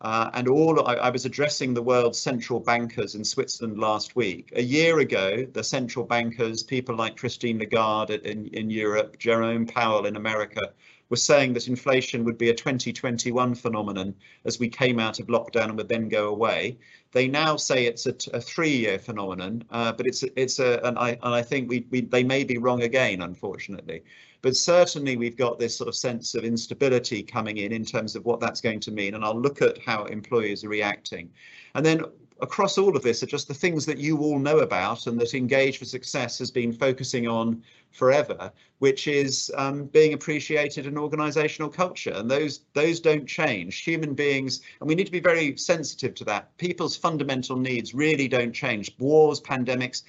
Uh, 0.00 0.30
and 0.34 0.46
all 0.46 0.86
I, 0.86 0.94
I, 0.94 1.10
was 1.10 1.24
addressing 1.24 1.74
the 1.74 1.82
world's 1.82 2.20
central 2.20 2.60
bankers 2.60 3.16
in 3.16 3.24
Switzerland 3.24 3.80
last 3.80 4.14
week. 4.14 4.52
A 4.54 4.62
year 4.62 5.00
ago, 5.00 5.44
the 5.52 5.64
central 5.64 6.04
bankers, 6.04 6.62
people 6.62 6.94
like 6.94 7.16
Christine 7.16 7.58
Lagarde 7.58 8.20
in, 8.24 8.46
in 8.48 8.70
Europe, 8.70 9.18
Jerome 9.18 9.66
Powell 9.66 10.06
in 10.06 10.14
America, 10.14 10.72
were 11.08 11.16
saying 11.16 11.54
that 11.54 11.68
inflation 11.68 12.24
would 12.24 12.38
be 12.38 12.50
a 12.50 12.54
2021 12.54 13.54
phenomenon 13.54 14.14
as 14.44 14.60
we 14.60 14.68
came 14.68 15.00
out 15.00 15.18
of 15.18 15.26
lockdown 15.26 15.64
and 15.64 15.76
would 15.76 15.88
then 15.88 16.08
go 16.08 16.28
away. 16.28 16.78
They 17.12 17.26
now 17.26 17.56
say 17.56 17.86
it's 17.86 18.06
a, 18.06 18.14
a 18.32 18.40
three-year 18.40 18.98
phenomenon, 18.98 19.64
uh, 19.70 19.92
but 19.92 20.06
it's 20.06 20.22
it's 20.36 20.58
a 20.58 20.78
and 20.86 20.98
I 20.98 21.10
and 21.10 21.34
I 21.34 21.42
think 21.42 21.68
we, 21.70 21.86
we 21.90 22.02
they 22.02 22.22
may 22.22 22.44
be 22.44 22.58
wrong 22.58 22.82
again, 22.82 23.22
unfortunately. 23.22 24.02
But 24.40 24.56
certainly 24.56 25.16
we've 25.16 25.36
got 25.36 25.58
this 25.58 25.76
sort 25.76 25.88
of 25.88 25.96
sense 25.96 26.34
of 26.34 26.44
instability 26.44 27.22
coming 27.22 27.56
in 27.56 27.72
in 27.72 27.84
terms 27.84 28.14
of 28.14 28.24
what 28.24 28.38
that's 28.40 28.60
going 28.60 28.80
to 28.80 28.92
mean, 28.92 29.14
and 29.14 29.24
I'll 29.24 29.40
look 29.40 29.62
at 29.62 29.78
how 29.78 30.04
employers 30.04 30.64
are 30.64 30.68
reacting. 30.68 31.30
And 31.74 31.84
then 31.84 32.04
across 32.40 32.78
all 32.78 32.96
of 32.96 33.02
this 33.02 33.22
are 33.22 33.26
just 33.26 33.48
the 33.48 33.54
things 33.54 33.84
that 33.86 33.98
you 33.98 34.18
all 34.18 34.38
know 34.38 34.58
about 34.60 35.06
and 35.06 35.18
that 35.20 35.34
Engage 35.34 35.78
for 35.78 35.84
Success 35.84 36.38
has 36.38 36.50
been 36.50 36.72
focusing 36.72 37.26
on 37.26 37.62
forever, 37.90 38.52
which 38.78 39.08
is 39.08 39.50
um, 39.56 39.86
being 39.86 40.12
appreciated 40.12 40.86
in 40.86 40.96
organizational 40.96 41.68
culture. 41.68 42.12
And 42.14 42.30
those 42.30 42.60
those 42.74 43.00
don't 43.00 43.26
change. 43.26 43.80
Human 43.80 44.14
beings, 44.14 44.60
and 44.80 44.88
we 44.88 44.94
need 44.94 45.06
to 45.06 45.12
be 45.12 45.20
very 45.20 45.56
sensitive 45.56 46.14
to 46.16 46.24
that. 46.24 46.56
People's 46.58 46.96
fundamental 46.96 47.56
needs 47.56 47.94
really 47.94 48.28
don't 48.28 48.52
change. 48.52 48.94
Wars, 48.98 49.40
pandemics, 49.40 50.02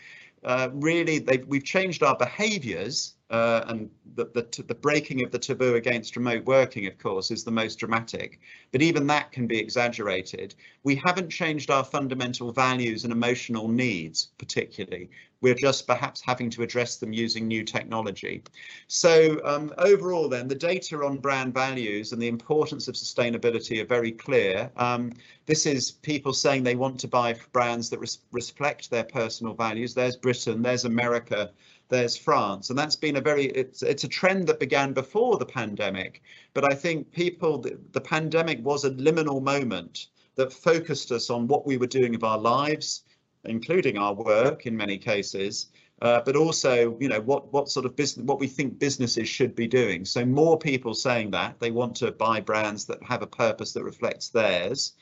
uh, 0.44 0.70
really, 0.74 1.26
we've 1.48 1.64
changed 1.64 2.04
our 2.04 2.16
behaviours 2.16 3.16
uh, 3.30 3.64
and 3.68 3.90
the, 4.16 4.26
the, 4.34 4.64
the, 4.64 4.74
breaking 4.74 5.24
of 5.24 5.32
the 5.32 5.38
taboo 5.38 5.76
against 5.76 6.16
remote 6.16 6.46
working, 6.46 6.88
of 6.88 6.98
course, 6.98 7.30
is 7.30 7.44
the 7.44 7.52
most 7.52 7.78
dramatic. 7.78 8.40
But 8.72 8.82
even 8.82 9.06
that 9.08 9.32
can 9.32 9.46
be 9.46 9.60
exaggerated. 9.60 10.56
We 10.84 10.96
haven't 10.96 11.30
changed 11.30 11.70
our 11.70 11.84
fundamental 11.84 12.52
values 12.52 13.04
and 13.04 13.14
emotional 13.14 13.68
needs, 13.68 14.30
particularly. 14.40 15.12
We're 15.42 15.56
just 15.56 15.88
perhaps 15.88 16.22
having 16.22 16.50
to 16.52 16.64
address 16.64 16.98
them 16.98 17.14
using 17.14 17.48
new 17.48 17.64
technology. 17.64 18.44
So 18.88 19.40
um, 19.46 19.74
overall, 19.78 20.28
then, 20.28 20.48
the 20.48 20.56
data 20.56 20.98
on 21.04 21.18
brand 21.18 21.54
values 21.54 22.12
and 22.12 22.22
the 22.22 22.28
importance 22.28 22.88
of 22.88 22.96
sustainability 22.96 23.82
are 23.82 23.86
very 23.88 24.12
clear. 24.12 24.70
Um, 24.76 25.14
this 25.46 25.66
is 25.66 25.92
people 25.92 26.34
saying 26.34 26.64
they 26.64 26.76
want 26.76 27.00
to 27.00 27.08
buy 27.08 27.36
brands 27.54 27.90
that 27.90 28.00
res 28.00 28.20
reflect 28.32 28.90
their 28.90 29.06
personal 29.06 29.54
values. 29.54 29.94
There's 29.94 30.18
Britain, 30.18 30.62
there's 30.62 30.86
America, 30.86 31.52
there's 31.90 32.18
France, 32.18 32.70
and 32.70 32.78
that's 32.78 32.96
been 32.96 33.16
a 33.16 33.22
very 33.22 33.46
it's 33.46 33.82
it's 33.82 34.04
a 34.04 34.08
trend 34.08 34.46
that 34.48 34.60
began 34.60 34.94
before 34.94 35.38
the 35.38 35.46
pandemic. 35.46 36.22
But 36.54 36.72
I 36.72 36.76
think 36.76 37.12
people 37.12 37.58
the, 37.60 37.80
the 37.94 38.02
pandemic 38.02 38.64
was 38.64 38.86
a 38.86 38.92
liminal 38.92 39.42
moment 39.42 40.08
that 40.36 40.54
focused 40.54 41.12
us 41.12 41.30
on 41.30 41.48
what 41.48 41.66
we 41.66 41.78
were 41.78 41.88
doing 41.88 42.16
of 42.16 42.24
our 42.24 42.38
lives, 42.38 43.04
including 43.46 43.98
our 43.98 44.14
work 44.14 44.66
in 44.66 44.76
many 44.76 44.98
cases, 44.98 45.68
uh, 46.02 46.22
but 46.26 46.36
also, 46.36 46.98
you 47.00 47.10
know, 47.10 47.20
what 47.22 47.52
what 47.52 47.70
sort 47.70 47.86
of 47.86 47.96
business, 47.96 48.26
what 48.26 48.40
we 48.40 48.48
think 48.48 48.80
businesses 48.80 49.28
should 49.28 49.54
be 49.54 49.68
doing. 49.68 50.06
So 50.06 50.26
more 50.26 50.58
people 50.58 50.94
saying 50.94 51.32
that 51.32 51.60
they 51.60 51.72
want 51.72 51.96
to 51.98 52.12
buy 52.12 52.40
brands 52.40 52.86
that 52.86 53.04
have 53.04 53.22
a 53.22 53.28
purpose 53.28 53.74
that 53.74 53.84
reflects 53.84 54.30
theirs. 54.30 54.94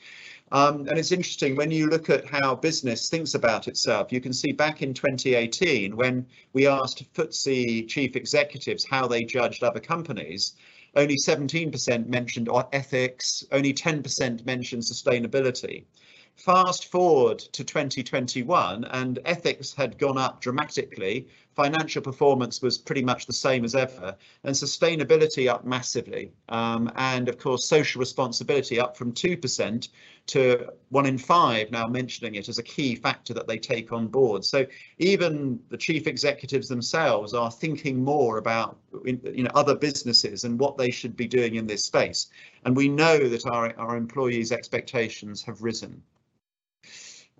Um, 0.50 0.88
and 0.88 0.98
it's 0.98 1.12
interesting 1.12 1.56
when 1.56 1.70
you 1.70 1.88
look 1.88 2.08
at 2.08 2.26
how 2.26 2.54
business 2.54 3.10
thinks 3.10 3.34
about 3.34 3.68
itself, 3.68 4.10
you 4.10 4.20
can 4.20 4.32
see 4.32 4.50
back 4.50 4.82
in 4.82 4.94
2018 4.94 5.94
when 5.94 6.26
we 6.52 6.66
asked 6.66 7.04
FTSE 7.12 7.86
chief 7.86 8.16
executives 8.16 8.86
how 8.88 9.06
they 9.06 9.24
judged 9.24 9.62
other 9.62 9.80
companies, 9.80 10.54
only 10.96 11.16
17% 11.16 12.06
mentioned 12.06 12.48
ethics, 12.72 13.44
only 13.52 13.74
10% 13.74 14.46
mentioned 14.46 14.82
sustainability. 14.82 15.84
Fast 16.38 16.86
forward 16.86 17.40
to 17.40 17.64
2021 17.64 18.84
and 18.84 19.18
ethics 19.24 19.74
had 19.74 19.98
gone 19.98 20.16
up 20.16 20.40
dramatically. 20.40 21.26
Financial 21.56 22.00
performance 22.00 22.62
was 22.62 22.78
pretty 22.78 23.02
much 23.02 23.26
the 23.26 23.32
same 23.32 23.64
as 23.64 23.74
ever 23.74 24.16
and 24.44 24.54
sustainability 24.54 25.48
up 25.48 25.64
massively. 25.64 26.32
Um, 26.48 26.92
and 26.94 27.28
of 27.28 27.38
course, 27.38 27.64
social 27.64 27.98
responsibility 27.98 28.78
up 28.78 28.96
from 28.96 29.12
2% 29.12 29.88
to 30.28 30.72
one 30.90 31.06
in 31.06 31.18
five 31.18 31.72
now 31.72 31.88
mentioning 31.88 32.36
it 32.36 32.48
as 32.48 32.58
a 32.58 32.62
key 32.62 32.94
factor 32.94 33.34
that 33.34 33.48
they 33.48 33.58
take 33.58 33.92
on 33.92 34.06
board. 34.06 34.44
So 34.44 34.64
even 34.98 35.58
the 35.70 35.76
chief 35.76 36.06
executives 36.06 36.68
themselves 36.68 37.34
are 37.34 37.50
thinking 37.50 38.04
more 38.04 38.38
about 38.38 38.78
you 39.04 39.42
know 39.42 39.50
other 39.56 39.74
businesses 39.74 40.44
and 40.44 40.56
what 40.60 40.78
they 40.78 40.92
should 40.92 41.16
be 41.16 41.26
doing 41.26 41.56
in 41.56 41.66
this 41.66 41.84
space. 41.84 42.28
And 42.64 42.76
we 42.76 42.88
know 42.88 43.28
that 43.28 43.44
our, 43.44 43.76
our 43.76 43.96
employees' 43.96 44.52
expectations 44.52 45.42
have 45.42 45.62
risen. 45.62 46.00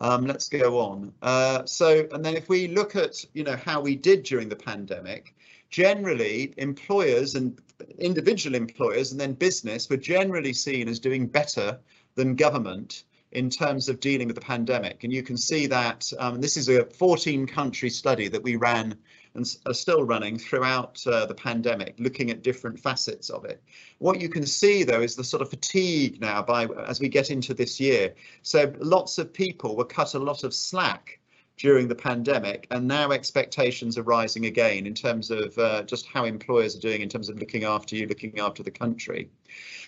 Um, 0.01 0.27
let's 0.27 0.49
go 0.49 0.79
on. 0.79 1.13
Uh, 1.23 1.65
so, 1.65 2.07
and 2.13 2.25
then 2.25 2.37
if 2.37 2.49
we 2.49 2.69
look 2.69 2.95
at, 2.97 3.25
you 3.35 3.45
know, 3.45 3.57
how 3.57 3.81
we 3.81 3.97
did 3.97 4.23
during 4.23 4.49
the 4.49 4.57
pandemic, 4.57 5.35
generally 5.71 6.55
employers 6.57 7.35
and 7.35 7.61
individual 7.99 8.55
employers 8.55 9.13
and 9.13 9.21
then 9.21 9.33
business 9.35 9.89
were 9.89 9.97
generally 9.97 10.53
seen 10.53 10.89
as 10.89 10.99
doing 10.99 11.27
better 11.27 11.79
than 12.15 12.35
government 12.35 13.05
in 13.33 13.51
terms 13.51 13.89
of 13.89 14.01
dealing 14.01 14.27
with 14.27 14.37
the 14.37 14.43
pandemic. 14.43 15.05
And 15.05 15.13
you 15.13 15.23
can 15.23 15.37
see 15.37 15.67
that 15.67 16.11
um, 16.19 16.41
this 16.41 16.57
is 16.57 16.69
a 16.69 16.85
14 16.85 17.47
country 17.47 17.91
study 17.91 18.29
that 18.29 18.43
we 18.43 18.57
ran 18.57 18.97
and 19.39 19.57
are 19.67 19.75
still 19.75 20.03
running 20.05 20.37
throughout 20.37 21.03
uh, 21.07 21.25
the 21.25 21.35
pandemic, 21.35 21.95
looking 21.99 22.31
at 22.31 22.43
different 22.43 22.79
facets 22.79 23.31
of 23.31 23.45
it. 23.45 23.63
What 23.99 24.21
you 24.21 24.29
can 24.29 24.45
see, 24.45 24.83
though, 24.83 25.01
is 25.01 25.15
the 25.17 25.25
sort 25.25 25.43
of 25.43 25.49
fatigue 25.49 26.21
now 26.21 26.43
by 26.43 26.67
as 26.87 27.01
we 27.01 27.09
get 27.09 27.31
into 27.31 27.55
this 27.55 27.81
year. 27.81 28.15
So 28.43 28.73
lots 28.81 29.17
of 29.17 29.33
people 29.33 29.77
were 29.77 29.85
cut 29.85 30.15
a 30.15 30.19
lot 30.19 30.45
of 30.45 30.53
slack 30.53 31.21
during 31.57 31.89
the 31.89 31.95
pandemic, 31.95 32.67
and 32.71 32.87
now 32.87 33.11
expectations 33.11 33.97
are 33.99 34.03
rising 34.03 34.47
again 34.47 34.87
in 34.87 34.95
terms 34.95 35.31
of 35.31 35.57
uh, 35.59 35.83
just 35.83 36.07
how 36.07 36.25
employers 36.25 36.77
are 36.77 36.81
doing 36.81 37.01
in 37.01 37.09
terms 37.09 37.29
of 37.29 37.39
looking 37.39 37.65
after 37.65 37.97
you, 37.97 38.07
looking 38.07 38.39
after 38.39 38.63
the 38.63 38.71
country. 38.71 39.31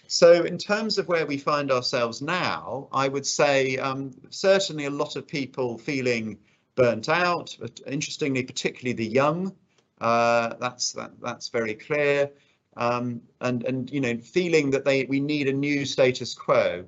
So 0.06 0.42
in 0.42 0.58
terms 0.58 0.98
of 0.98 1.06
where 1.06 1.26
we 1.26 1.38
find 1.38 1.70
ourselves 1.70 2.22
now, 2.22 2.88
I 2.92 3.06
would 3.06 3.26
say 3.26 3.78
um, 3.78 4.12
certainly 4.30 4.86
a 4.86 4.90
lot 4.90 5.14
of 5.14 5.26
people 5.26 5.78
feeling 5.78 6.38
burnt 6.80 7.08
out. 7.08 7.56
But 7.60 7.80
Interestingly, 7.86 8.42
particularly 8.42 8.94
the 8.94 9.06
young, 9.06 9.54
uh, 10.00 10.54
that's 10.58 10.92
that, 10.92 11.12
that's 11.20 11.48
very 11.48 11.74
clear. 11.74 12.30
Um, 12.76 13.20
and 13.40 13.64
and 13.64 13.90
you 13.90 14.00
know, 14.00 14.16
feeling 14.18 14.70
that 14.70 14.84
they 14.84 15.04
we 15.04 15.20
need 15.20 15.48
a 15.48 15.52
new 15.52 15.84
status 15.84 16.34
quo. 16.34 16.84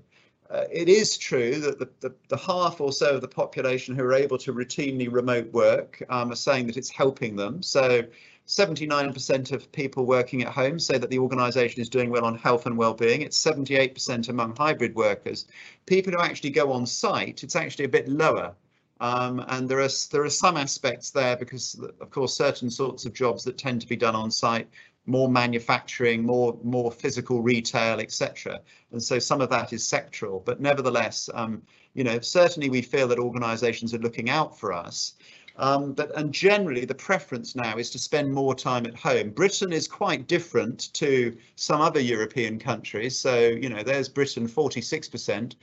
Uh, 0.50 0.64
it 0.70 0.86
is 0.86 1.16
true 1.16 1.54
that 1.60 1.78
the, 1.78 1.88
the, 2.00 2.14
the, 2.28 2.36
half 2.36 2.78
or 2.78 2.92
so 2.92 3.14
of 3.14 3.22
the 3.22 3.28
population 3.28 3.96
who 3.96 4.04
are 4.04 4.12
able 4.12 4.36
to 4.36 4.52
routinely 4.52 5.10
remote 5.10 5.50
work 5.54 6.02
um, 6.10 6.30
are 6.30 6.36
saying 6.36 6.66
that 6.66 6.76
it's 6.76 6.90
helping 6.90 7.34
them. 7.36 7.62
So 7.62 8.02
79% 8.46 9.52
of 9.52 9.72
people 9.72 10.04
working 10.04 10.42
at 10.42 10.48
home 10.48 10.78
say 10.78 10.98
that 10.98 11.08
the 11.08 11.18
organisation 11.18 11.80
is 11.80 11.88
doing 11.88 12.10
well 12.10 12.26
on 12.26 12.36
health 12.36 12.66
and 12.66 12.76
well-being. 12.76 13.22
It's 13.22 13.42
78% 13.42 14.28
among 14.28 14.54
hybrid 14.54 14.94
workers. 14.94 15.46
People 15.86 16.12
who 16.12 16.20
actually 16.20 16.50
go 16.50 16.70
on 16.70 16.84
site, 16.84 17.42
it's 17.42 17.56
actually 17.56 17.86
a 17.86 17.96
bit 17.96 18.06
lower. 18.06 18.54
Um, 19.02 19.44
and 19.48 19.68
there 19.68 19.80
are 19.80 19.88
there 20.12 20.22
are 20.22 20.30
some 20.30 20.56
aspects 20.56 21.10
there 21.10 21.36
because, 21.36 21.74
of 22.00 22.10
course, 22.10 22.36
certain 22.36 22.70
sorts 22.70 23.04
of 23.04 23.12
jobs 23.12 23.42
that 23.42 23.58
tend 23.58 23.80
to 23.80 23.88
be 23.88 23.96
done 23.96 24.14
on 24.14 24.30
site, 24.30 24.68
more 25.06 25.28
manufacturing, 25.28 26.22
more 26.24 26.56
more 26.62 26.92
physical 26.92 27.42
retail, 27.42 27.98
etc. 27.98 28.60
And 28.92 29.02
so 29.02 29.18
some 29.18 29.40
of 29.40 29.50
that 29.50 29.72
is 29.72 29.82
sectoral, 29.82 30.44
but 30.44 30.60
nevertheless, 30.60 31.28
um, 31.34 31.62
you 31.94 32.04
know, 32.04 32.20
certainly 32.20 32.70
we 32.70 32.80
feel 32.80 33.08
that 33.08 33.18
organisations 33.18 33.92
are 33.92 33.98
looking 33.98 34.30
out 34.30 34.56
for 34.56 34.72
us. 34.72 35.14
Um, 35.56 35.94
but 35.94 36.16
and 36.16 36.32
generally 36.32 36.84
the 36.84 36.94
preference 36.94 37.56
now 37.56 37.76
is 37.76 37.90
to 37.90 37.98
spend 37.98 38.32
more 38.32 38.54
time 38.54 38.86
at 38.86 38.94
home. 38.94 39.30
Britain 39.30 39.72
is 39.72 39.88
quite 39.88 40.28
different 40.28 40.92
to 40.94 41.36
some 41.56 41.80
other 41.80 42.00
European 42.00 42.60
countries. 42.60 43.18
So, 43.18 43.48
you 43.48 43.68
know, 43.68 43.82
there's 43.82 44.08
Britain 44.08 44.46
46%, 44.46 45.54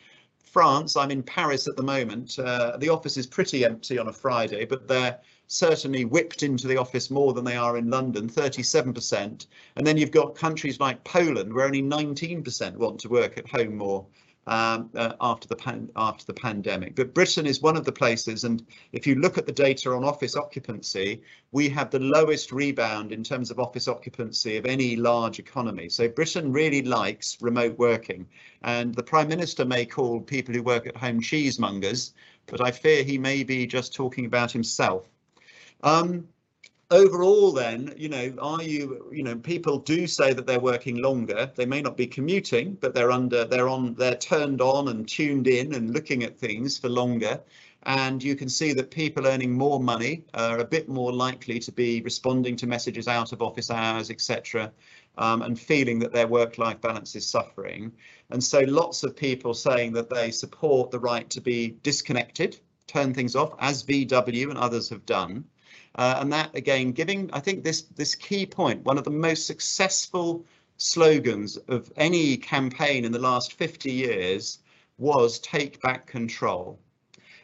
France, 0.51 0.95
I'm 0.95 1.11
in 1.11 1.21
Paris 1.21 1.67
at 1.67 1.75
the 1.75 1.83
moment. 1.83 2.39
Uh, 2.39 2.75
the 2.77 2.89
office 2.89 3.17
is 3.17 3.27
pretty 3.27 3.63
empty 3.63 3.99
on 3.99 4.07
a 4.07 4.13
Friday, 4.13 4.65
but 4.65 4.87
they're 4.87 5.19
certainly 5.47 6.05
whipped 6.05 6.43
into 6.43 6.67
the 6.67 6.77
office 6.77 7.11
more 7.11 7.33
than 7.33 7.45
they 7.45 7.55
are 7.55 7.77
in 7.77 7.89
London, 7.89 8.27
37%. 8.27 9.45
And 9.75 9.87
then 9.87 9.97
you've 9.97 10.11
got 10.11 10.35
countries 10.35 10.79
like 10.79 11.03
Poland, 11.03 11.53
where 11.53 11.65
only 11.65 11.83
19% 11.83 12.77
want 12.77 12.99
to 12.99 13.09
work 13.09 13.37
at 13.37 13.49
home 13.49 13.77
more 13.77 14.05
um, 14.49 14.89
uh, 14.95 15.13
after 15.21 15.47
the 15.47 15.55
pan- 15.55 15.91
after 15.95 16.25
the 16.25 16.33
pandemic. 16.33 16.95
But 16.95 17.13
Britain 17.13 17.45
is 17.45 17.61
one 17.61 17.77
of 17.77 17.85
the 17.85 17.91
places, 17.91 18.43
and 18.43 18.65
if 18.91 19.05
you 19.05 19.15
look 19.15 19.37
at 19.37 19.45
the 19.45 19.51
data 19.51 19.91
on 19.91 20.03
office 20.03 20.35
occupancy, 20.35 21.21
we 21.51 21.69
have 21.69 21.91
the 21.91 21.99
lowest 21.99 22.51
rebound 22.51 23.11
in 23.11 23.23
terms 23.23 23.51
of 23.51 23.59
office 23.59 23.87
occupancy 23.87 24.57
of 24.57 24.65
any 24.65 24.95
large 24.95 25.37
economy. 25.37 25.87
So 25.87 26.09
Britain 26.09 26.51
really 26.51 26.81
likes 26.81 27.37
remote 27.41 27.77
working, 27.77 28.25
and 28.63 28.93
the 28.95 29.03
Prime 29.03 29.27
Minister 29.27 29.65
may 29.65 29.85
call 29.85 30.19
people 30.19 30.55
who 30.55 30.63
work 30.63 30.87
at 30.87 30.97
home 30.97 31.21
cheesemongers, 31.21 32.13
but 32.47 32.59
I 32.59 32.71
fear 32.71 33.03
he 33.03 33.19
may 33.19 33.43
be 33.43 33.67
just 33.67 33.93
talking 33.93 34.25
about 34.25 34.51
himself. 34.51 35.07
Um, 35.83 36.27
overall 36.91 37.51
then 37.51 37.93
you 37.97 38.09
know 38.09 38.33
are 38.41 38.63
you 38.63 39.07
you 39.11 39.21
know 39.21 39.35
people 39.35 39.77
do 39.77 40.07
say 40.07 40.33
that 40.33 40.47
they're 40.47 40.59
working 40.59 41.01
longer. 41.01 41.51
They 41.55 41.65
may 41.65 41.81
not 41.81 41.97
be 41.97 42.07
commuting 42.07 42.77
but 42.81 42.93
they're 42.93 43.11
under 43.11 43.45
they're 43.45 43.69
on 43.69 43.93
they're 43.93 44.15
turned 44.15 44.61
on 44.61 44.87
and 44.87 45.07
tuned 45.07 45.47
in 45.47 45.73
and 45.75 45.93
looking 45.93 46.23
at 46.23 46.37
things 46.37 46.77
for 46.77 46.89
longer. 46.89 47.41
And 47.83 48.21
you 48.21 48.35
can 48.35 48.49
see 48.49 48.73
that 48.73 48.91
people 48.91 49.25
earning 49.25 49.53
more 49.53 49.79
money 49.79 50.25
are 50.33 50.57
a 50.57 50.65
bit 50.65 50.89
more 50.89 51.13
likely 51.13 51.59
to 51.59 51.71
be 51.71 52.01
responding 52.01 52.57
to 52.57 52.67
messages 52.67 53.07
out 53.07 53.31
of 53.31 53.41
office 53.41 53.69
hours 53.69 54.09
etc 54.09 54.71
um, 55.17 55.43
and 55.43 55.59
feeling 55.59 55.99
that 55.99 56.11
their 56.11 56.27
work-life 56.27 56.81
balance 56.81 57.15
is 57.15 57.25
suffering. 57.25 57.91
And 58.31 58.43
so 58.43 58.61
lots 58.61 59.03
of 59.03 59.15
people 59.15 59.53
saying 59.53 59.93
that 59.93 60.09
they 60.09 60.31
support 60.31 60.91
the 60.91 60.99
right 60.99 61.29
to 61.29 61.41
be 61.41 61.77
disconnected 61.83 62.59
turn 62.87 63.13
things 63.13 63.35
off 63.35 63.53
as 63.59 63.83
vw 63.83 64.49
and 64.49 64.57
others 64.57 64.89
have 64.89 65.05
done 65.05 65.45
uh, 65.99 66.19
and 66.21 66.31
that 66.31 66.55
again, 66.55 66.93
giving, 66.93 67.29
I 67.33 67.41
think 67.41 67.61
this, 67.61 67.81
this 67.81 68.15
key 68.15 68.45
point, 68.45 68.85
one 68.85 68.97
of 68.97 69.03
the 69.03 69.09
most 69.09 69.45
successful 69.45 70.45
slogans 70.77 71.57
of 71.67 71.91
any 71.97 72.37
campaign 72.37 73.03
in 73.03 73.11
the 73.11 73.19
last 73.19 73.51
50 73.51 73.91
years 73.91 74.59
was 74.97 75.39
take 75.39 75.81
back 75.81 76.07
control. 76.07 76.79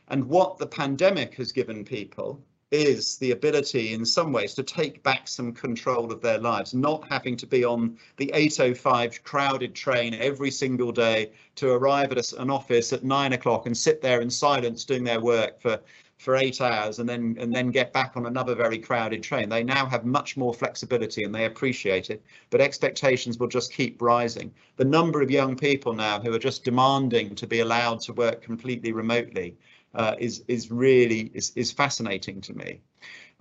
And 0.08 0.24
what 0.24 0.58
the 0.58 0.68
pandemic 0.68 1.36
has 1.36 1.52
given 1.52 1.84
people 1.84 2.42
is 2.72 3.18
the 3.18 3.32
ability 3.32 3.94
in 3.94 4.06
some 4.06 4.32
ways 4.32 4.54
to 4.54 4.64
take 4.64 5.04
back 5.04 5.28
some 5.28 5.52
control 5.52 6.10
of 6.10 6.22
their 6.22 6.40
lives, 6.40 6.74
not 6.74 7.06
having 7.10 7.36
to 7.36 7.46
be 7.46 7.66
on 7.66 7.98
the 8.16 8.32
805 8.34 9.22
crowded 9.24 9.76
train 9.76 10.14
every 10.14 10.50
single 10.50 10.94
day 10.94 11.32
to 11.56 11.72
arrive 11.72 12.14
at 12.14 12.32
an 12.32 12.50
office 12.50 12.94
at 12.94 13.04
nine 13.04 13.34
o'clock 13.34 13.66
and 13.66 13.78
sit 13.78 14.02
there 14.02 14.22
in 14.22 14.30
silence 14.30 14.86
doing 14.86 15.04
their 15.04 15.20
work 15.20 15.62
for 15.62 15.78
for 16.18 16.36
eight 16.36 16.62
hours 16.62 17.00
and 17.00 17.08
then 17.08 17.36
and 17.40 17.54
then 17.54 17.72
get 17.72 17.92
back 17.92 18.14
on 18.16 18.26
another 18.26 18.56
very 18.56 18.78
crowded 18.78 19.22
train. 19.22 19.50
They 19.50 19.64
now 19.64 19.86
have 19.86 20.06
much 20.06 20.38
more 20.38 20.54
flexibility 20.54 21.24
and 21.24 21.36
they 21.36 21.46
appreciate 21.46 22.10
it, 22.10 22.24
but 22.50 22.62
expectations 22.62 23.38
will 23.38 23.48
just 23.48 23.74
keep 23.74 24.02
rising. 24.02 24.54
The 24.78 24.86
number 24.86 25.22
of 25.22 25.30
young 25.30 25.56
people 25.56 25.94
now 25.94 26.20
who 26.20 26.34
are 26.34 26.40
just 26.40 26.64
demanding 26.64 27.36
to 27.36 27.48
be 27.48 27.60
allowed 27.60 28.02
to 28.02 28.14
work 28.14 28.42
completely 28.42 28.92
remotely 28.94 29.58
uh, 29.94 30.16
is 30.18 30.44
is 30.48 30.72
really 30.72 31.32
is, 31.34 31.52
is 31.56 31.72
fascinating 31.72 32.42
to 32.42 32.54
me. 32.54 32.80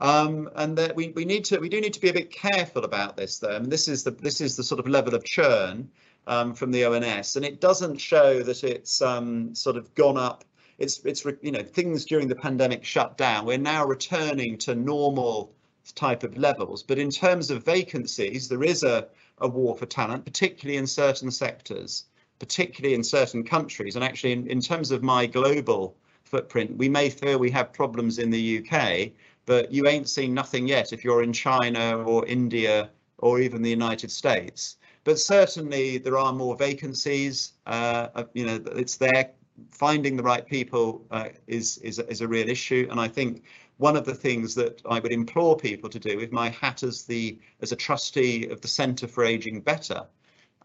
Um, 0.00 0.50
and 0.57 0.76
that 0.76 0.97
we, 0.97 1.11
we 1.11 1.25
need 1.25 1.45
to 1.47 1.59
we 1.59 1.69
do 1.69 1.81
need 1.81 1.95
to 1.95 2.00
be 2.00 2.09
a 2.09 2.12
bit 2.12 2.33
careful 2.33 2.85
about 2.85 3.16
this 3.16 3.38
though. 3.38 3.54
I 3.54 3.59
mean, 3.61 3.71
this 3.71 3.87
is 3.87 4.02
the 4.02 4.11
this 4.11 4.40
is 4.40 4.57
the 4.57 4.64
sort 4.64 4.81
of 4.81 4.88
level 4.88 5.14
of 5.14 5.25
churn 5.25 5.88
um, 6.26 6.54
from 6.54 6.73
the 6.73 6.85
ONS, 6.85 7.37
and 7.37 7.45
it 7.45 7.61
doesn't 7.61 7.99
show 7.99 8.43
that 8.43 8.64
it's 8.64 9.00
um, 9.00 9.54
sort 9.54 9.76
of 9.76 9.95
gone 9.95 10.16
up 10.16 10.45
it's 10.78 11.00
it's 11.04 11.25
you 11.43 11.52
know 11.52 11.62
things 11.62 12.04
during 12.04 12.28
the 12.28 12.35
pandemic 12.35 12.85
shut 12.85 13.16
down. 13.16 13.47
We're 13.47 13.59
now 13.59 13.85
returning 13.87 14.59
to 14.59 14.75
normal 14.75 15.52
type 15.93 16.23
of 16.23 16.37
levels. 16.37 16.83
But 16.83 16.99
in 16.99 17.11
terms 17.11 17.50
of 17.50 17.64
vacancies, 17.64 18.49
there 18.49 18.63
is 18.63 18.82
a, 18.82 19.08
a 19.39 19.49
war 19.49 19.76
for 19.76 19.87
talent, 19.87 20.25
particularly 20.25 20.78
in 20.78 20.87
certain 20.87 21.30
sectors, 21.30 22.04
particularly 22.39 22.95
in 22.95 23.04
certain 23.04 23.45
countries. 23.45 23.97
And 23.97 24.04
actually, 24.04 24.32
in, 24.32 24.47
in 24.47 24.60
terms 24.60 24.91
of 24.91 25.02
my 25.02 25.26
global 25.26 25.97
footprint, 26.25 26.76
we 26.76 26.89
may 26.89 27.10
feel 27.10 27.39
we 27.39 27.50
have 27.50 27.73
problems 27.73 28.19
in 28.19 28.30
the 28.30 28.58
UK, 28.58 29.13
but 29.47 29.71
you 29.71 29.87
ain't 29.87 30.08
seen 30.08 30.32
nothing 30.32 30.67
yet 30.67 30.93
if 30.93 31.04
you're 31.04 31.23
in 31.23 31.32
China 31.32 32.02
or 32.02 32.25
India 32.26 32.91
or 33.19 33.41
even 33.41 33.63
the 33.63 33.71
United 33.71 34.10
States. 34.10 34.76
But 35.04 35.19
certainly 35.19 35.99
there 35.99 36.17
are 36.17 36.32
more 36.32 36.56
vacancies. 36.56 37.52
Uh, 37.67 38.25
you 38.32 38.47
know, 38.47 38.58
it's 38.73 38.97
there 38.97 39.30
finding 39.71 40.17
the 40.17 40.23
right 40.23 40.47
people 40.47 41.04
uh, 41.10 41.28
is, 41.47 41.78
is, 41.78 41.99
is 41.99 42.21
a 42.21 42.28
real 42.28 42.49
issue. 42.49 42.86
And 42.90 43.00
I 43.00 43.08
think 43.08 43.45
one 43.78 43.97
of 43.97 44.04
the 44.04 44.14
things 44.14 44.54
that 44.54 44.80
I 44.88 45.00
would 45.00 45.12
implore 45.12 45.56
people 45.56 45.90
to 45.90 45.99
do 45.99 46.17
with 46.17 46.32
my 46.32 46.49
hat 46.50 46.82
as 46.82 47.04
the 47.04 47.38
as 47.60 47.73
a 47.73 47.76
trustee 47.76 48.47
of 48.47 48.60
the 48.60 48.69
Centre 48.69 49.08
for 49.08 49.25
Aging 49.25 49.60
Better 49.60 50.06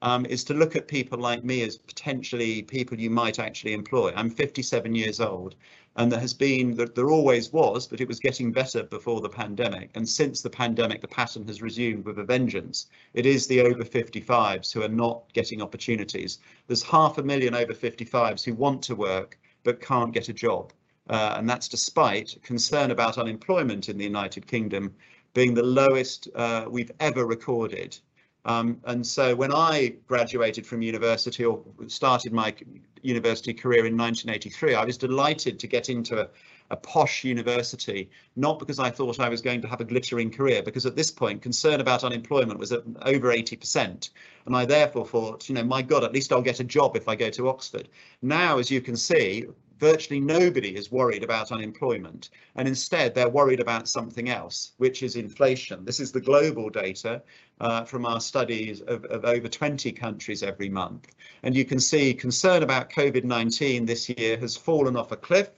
um, 0.01 0.25
is 0.27 0.43
to 0.45 0.53
look 0.53 0.75
at 0.75 0.87
people 0.87 1.17
like 1.17 1.43
me 1.43 1.63
as 1.63 1.77
potentially 1.77 2.61
people 2.61 2.99
you 2.99 3.09
might 3.09 3.39
actually 3.39 3.73
employ. 3.73 4.13
I'm 4.15 4.29
57 4.29 4.93
years 4.95 5.19
old 5.19 5.55
and 5.99 6.09
there 6.09 6.19
has 6.19 6.33
been 6.33 6.73
that 6.75 6.95
there 6.95 7.11
always 7.11 7.51
was, 7.51 7.85
but 7.85 7.99
it 7.99 8.07
was 8.07 8.21
getting 8.21 8.53
better 8.53 8.83
before 8.83 9.19
the 9.19 9.27
pandemic. 9.27 9.91
And 9.95 10.07
since 10.07 10.41
the 10.41 10.49
pandemic, 10.49 11.01
the 11.01 11.09
pattern 11.09 11.45
has 11.47 11.61
resumed 11.61 12.05
with 12.05 12.19
a 12.19 12.23
vengeance. 12.23 12.87
It 13.13 13.25
is 13.25 13.47
the 13.47 13.59
over 13.59 13.83
55s 13.83 14.71
who 14.71 14.81
are 14.81 14.87
not 14.87 15.23
getting 15.33 15.61
opportunities. 15.61 16.39
There's 16.67 16.81
half 16.81 17.17
a 17.17 17.23
million 17.23 17.53
over 17.53 17.73
55s 17.73 18.45
who 18.45 18.53
want 18.53 18.81
to 18.83 18.95
work 18.95 19.37
but 19.65 19.81
can't 19.81 20.13
get 20.13 20.29
a 20.29 20.33
job. 20.33 20.71
Uh, 21.09 21.35
and 21.37 21.49
that's 21.49 21.67
despite 21.67 22.41
concern 22.43 22.91
about 22.91 23.17
unemployment 23.17 23.89
in 23.89 23.97
the 23.97 24.05
United 24.05 24.47
Kingdom 24.47 24.95
being 25.33 25.53
the 25.53 25.63
lowest 25.63 26.29
uh, 26.33 26.63
we've 26.69 26.91
ever 27.01 27.25
recorded 27.25 27.99
um, 28.45 28.79
and 28.85 29.05
so 29.05 29.35
when 29.35 29.51
I 29.53 29.95
graduated 30.07 30.65
from 30.65 30.81
university 30.81 31.43
or 31.43 31.63
started 31.87 32.31
my 32.31 32.55
university 33.01 33.53
career 33.53 33.85
in 33.85 33.97
1983, 33.97 34.75
I 34.75 34.85
was 34.85 34.97
delighted 34.97 35.59
to 35.59 35.67
get 35.67 35.89
into 35.89 36.21
a, 36.21 36.27
a 36.69 36.75
posh 36.75 37.23
university, 37.23 38.09
not 38.35 38.59
because 38.59 38.79
I 38.79 38.89
thought 38.89 39.19
I 39.19 39.29
was 39.29 39.41
going 39.41 39.61
to 39.61 39.67
have 39.67 39.81
a 39.81 39.85
glittering 39.85 40.31
career, 40.31 40.61
because 40.61 40.85
at 40.85 40.95
this 40.95 41.11
point, 41.11 41.41
concern 41.41 41.81
about 41.81 42.03
unemployment 42.03 42.59
was 42.59 42.71
at 42.71 42.83
over 43.03 43.29
80%. 43.29 44.09
And 44.45 44.55
I 44.55 44.65
therefore 44.65 45.05
thought, 45.05 45.49
you 45.49 45.55
know, 45.55 45.63
my 45.63 45.81
God, 45.81 46.03
at 46.03 46.13
least 46.13 46.31
I'll 46.31 46.41
get 46.41 46.59
a 46.59 46.63
job 46.63 46.95
if 46.95 47.07
I 47.07 47.15
go 47.15 47.29
to 47.29 47.49
Oxford. 47.49 47.89
Now, 48.21 48.57
as 48.57 48.71
you 48.71 48.81
can 48.81 48.95
see, 48.95 49.45
virtually 49.79 50.19
nobody 50.19 50.75
is 50.75 50.91
worried 50.91 51.23
about 51.23 51.51
unemployment 51.51 52.29
and 52.55 52.67
instead 52.67 53.15
they're 53.15 53.29
worried 53.29 53.59
about 53.59 53.87
something 53.87 54.29
else 54.29 54.73
which 54.77 55.01
is 55.03 55.15
inflation. 55.15 55.85
This 55.85 55.99
is 55.99 56.11
the 56.11 56.21
global 56.21 56.69
data 56.69 57.21
uh, 57.61 57.85
from 57.85 58.05
our 58.05 58.19
studies 58.19 58.81
of, 58.81 59.05
of, 59.05 59.25
over 59.25 59.47
20 59.47 59.91
countries 59.93 60.43
every 60.43 60.69
month. 60.69 61.07
And 61.43 61.55
you 61.55 61.65
can 61.65 61.79
see 61.79 62.13
concern 62.13 62.63
about 62.63 62.89
covid-19 62.89 63.87
this 63.87 64.09
year 64.09 64.37
has 64.37 64.55
fallen 64.55 64.95
off 64.95 65.11
a 65.11 65.17
cliff. 65.17 65.49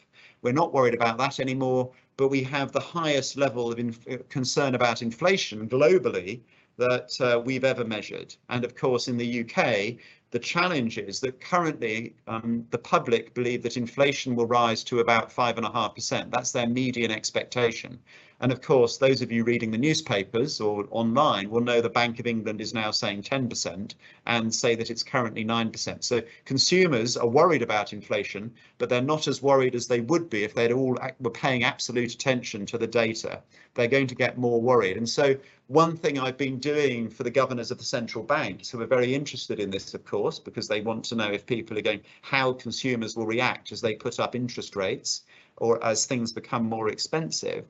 We're 0.42 0.54
not 0.54 0.74
worried 0.74 0.94
about 0.94 1.18
that 1.18 1.40
anymore 1.40 1.92
but 2.18 2.28
we 2.28 2.44
have 2.44 2.72
the 2.72 2.80
highest 2.80 3.36
level 3.36 3.72
of 3.72 4.30
concern 4.30 4.76
about 4.76 5.02
inflation 5.02 5.68
globally 5.68 6.42
that 6.82 7.22
uh, 7.22 7.40
we've 7.40 7.64
ever 7.64 7.86
measured. 7.86 8.36
And 8.50 8.66
of 8.66 8.76
course, 8.76 9.08
in 9.08 9.18
the 9.18 9.42
UK, 9.42 9.98
the 10.32 10.40
challenge 10.40 10.98
is 10.98 11.20
that 11.20 11.40
currently 11.42 12.16
um, 12.28 12.66
the 12.72 12.78
public 12.78 13.34
believe 13.34 13.62
that 13.64 13.78
inflation 13.78 14.36
will 14.36 14.48
rise 14.48 14.84
to 14.86 15.00
about 15.00 15.32
five 15.32 15.58
and 15.58 15.66
a 15.66 15.72
half 15.72 15.94
percent. 15.94 16.32
That's 16.32 16.52
their 16.52 16.68
median 16.68 17.12
expectation. 17.12 18.00
And 18.42 18.52
of 18.52 18.60
course, 18.60 18.98
those 18.98 19.22
of 19.22 19.32
you 19.32 19.44
reading 19.44 19.70
the 19.70 19.78
newspapers 19.78 20.60
or 20.60 20.88
online 20.90 21.52
will 21.52 21.62
know 21.62 21.80
the 21.80 21.92
Bank 21.92 22.20
of 22.20 22.26
England 22.26 22.60
is 22.60 22.74
now 22.74 22.90
saying 22.90 23.22
10% 23.22 23.94
and 24.26 24.52
say 24.52 24.74
that 24.74 24.90
it's 24.90 25.04
currently 25.04 25.46
9%. 25.46 26.04
So 26.04 26.24
consumers 26.44 27.16
are 27.18 27.28
worried 27.28 27.62
about 27.62 27.94
inflation, 27.94 28.52
but 28.80 28.90
they're 28.90 29.00
not 29.00 29.28
as 29.28 29.44
worried 29.44 29.76
as 29.76 29.86
they 29.86 30.00
would 30.02 30.28
be 30.28 30.44
if 30.44 30.56
they'd 30.56 30.72
all 30.72 30.98
were 31.20 31.30
paying 31.30 31.64
absolute 31.64 32.16
attention 32.16 32.66
to 32.66 32.80
the 32.80 32.88
data. 32.88 33.44
They're 33.76 33.88
going 33.88 34.08
to 34.08 34.16
get 34.16 34.40
more 34.40 34.60
worried. 34.60 34.98
And 34.98 35.08
so 35.08 35.36
one 35.68 35.96
thing 35.96 36.18
I've 36.18 36.38
been 36.40 36.58
doing 36.58 37.12
for 37.12 37.22
the 37.22 37.30
governors 37.30 37.70
of 37.70 37.78
the 37.78 37.84
central 37.84 38.24
banks 38.24 38.72
who 38.72 38.82
are 38.82 38.88
very 38.88 39.14
interested 39.14 39.60
in 39.60 39.70
this, 39.70 39.94
of 39.94 40.04
course, 40.04 40.40
because 40.40 40.68
they 40.68 40.82
want 40.82 41.06
to 41.06 41.16
know 41.16 41.32
if 41.32 41.46
people 41.46 41.78
are 41.78 41.84
going, 41.84 42.02
how 42.24 42.54
consumers 42.54 43.16
will 43.16 43.28
react 43.28 43.72
as 43.72 43.82
they 43.82 43.94
put 43.94 44.20
up 44.20 44.34
interest 44.34 44.76
rates 44.76 45.22
or 45.58 45.84
as 45.86 46.08
things 46.08 46.34
become 46.34 46.66
more 46.66 46.90
expensive 46.90 47.66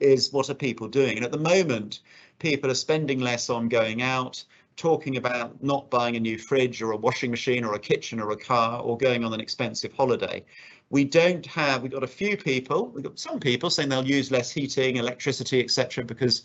is 0.00 0.32
what 0.32 0.50
are 0.50 0.54
people 0.54 0.88
doing? 0.88 1.16
And 1.16 1.24
at 1.24 1.32
the 1.32 1.38
moment, 1.38 2.00
people 2.38 2.70
are 2.70 2.74
spending 2.74 3.20
less 3.20 3.50
on 3.50 3.68
going 3.68 4.02
out, 4.02 4.44
talking 4.76 5.16
about 5.16 5.62
not 5.62 5.90
buying 5.90 6.16
a 6.16 6.20
new 6.20 6.38
fridge 6.38 6.82
or 6.82 6.92
a 6.92 6.96
washing 6.96 7.30
machine 7.30 7.64
or 7.64 7.74
a 7.74 7.78
kitchen 7.78 8.20
or 8.20 8.30
a 8.32 8.36
car 8.36 8.80
or 8.80 8.96
going 8.96 9.24
on 9.24 9.32
an 9.32 9.40
expensive 9.40 9.92
holiday. 9.92 10.44
We 10.90 11.04
don't 11.04 11.46
have, 11.46 11.82
we've 11.82 11.92
got 11.92 12.02
a 12.02 12.08
few 12.08 12.36
people, 12.36 12.88
we've 12.88 13.04
got 13.04 13.18
some 13.18 13.40
people 13.40 13.70
saying 13.70 13.88
they'll 13.88 14.06
use 14.06 14.30
less 14.30 14.50
heating, 14.50 14.96
electricity, 14.96 15.60
etc. 15.60 16.04
because 16.04 16.42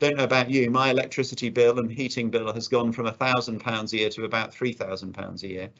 don't 0.00 0.16
know 0.16 0.24
about 0.24 0.50
you, 0.50 0.70
my 0.70 0.90
electricity 0.90 1.50
bill 1.50 1.78
and 1.78 1.90
heating 1.90 2.30
bill 2.30 2.52
has 2.52 2.68
gone 2.68 2.92
from 2.92 3.06
a 3.06 3.12
thousand 3.12 3.60
pounds 3.60 3.92
a 3.92 3.98
year 3.98 4.10
to 4.10 4.24
about 4.24 4.52
three 4.52 4.72
thousand 4.72 5.12
pounds 5.12 5.42
a 5.42 5.48
year. 5.48 5.70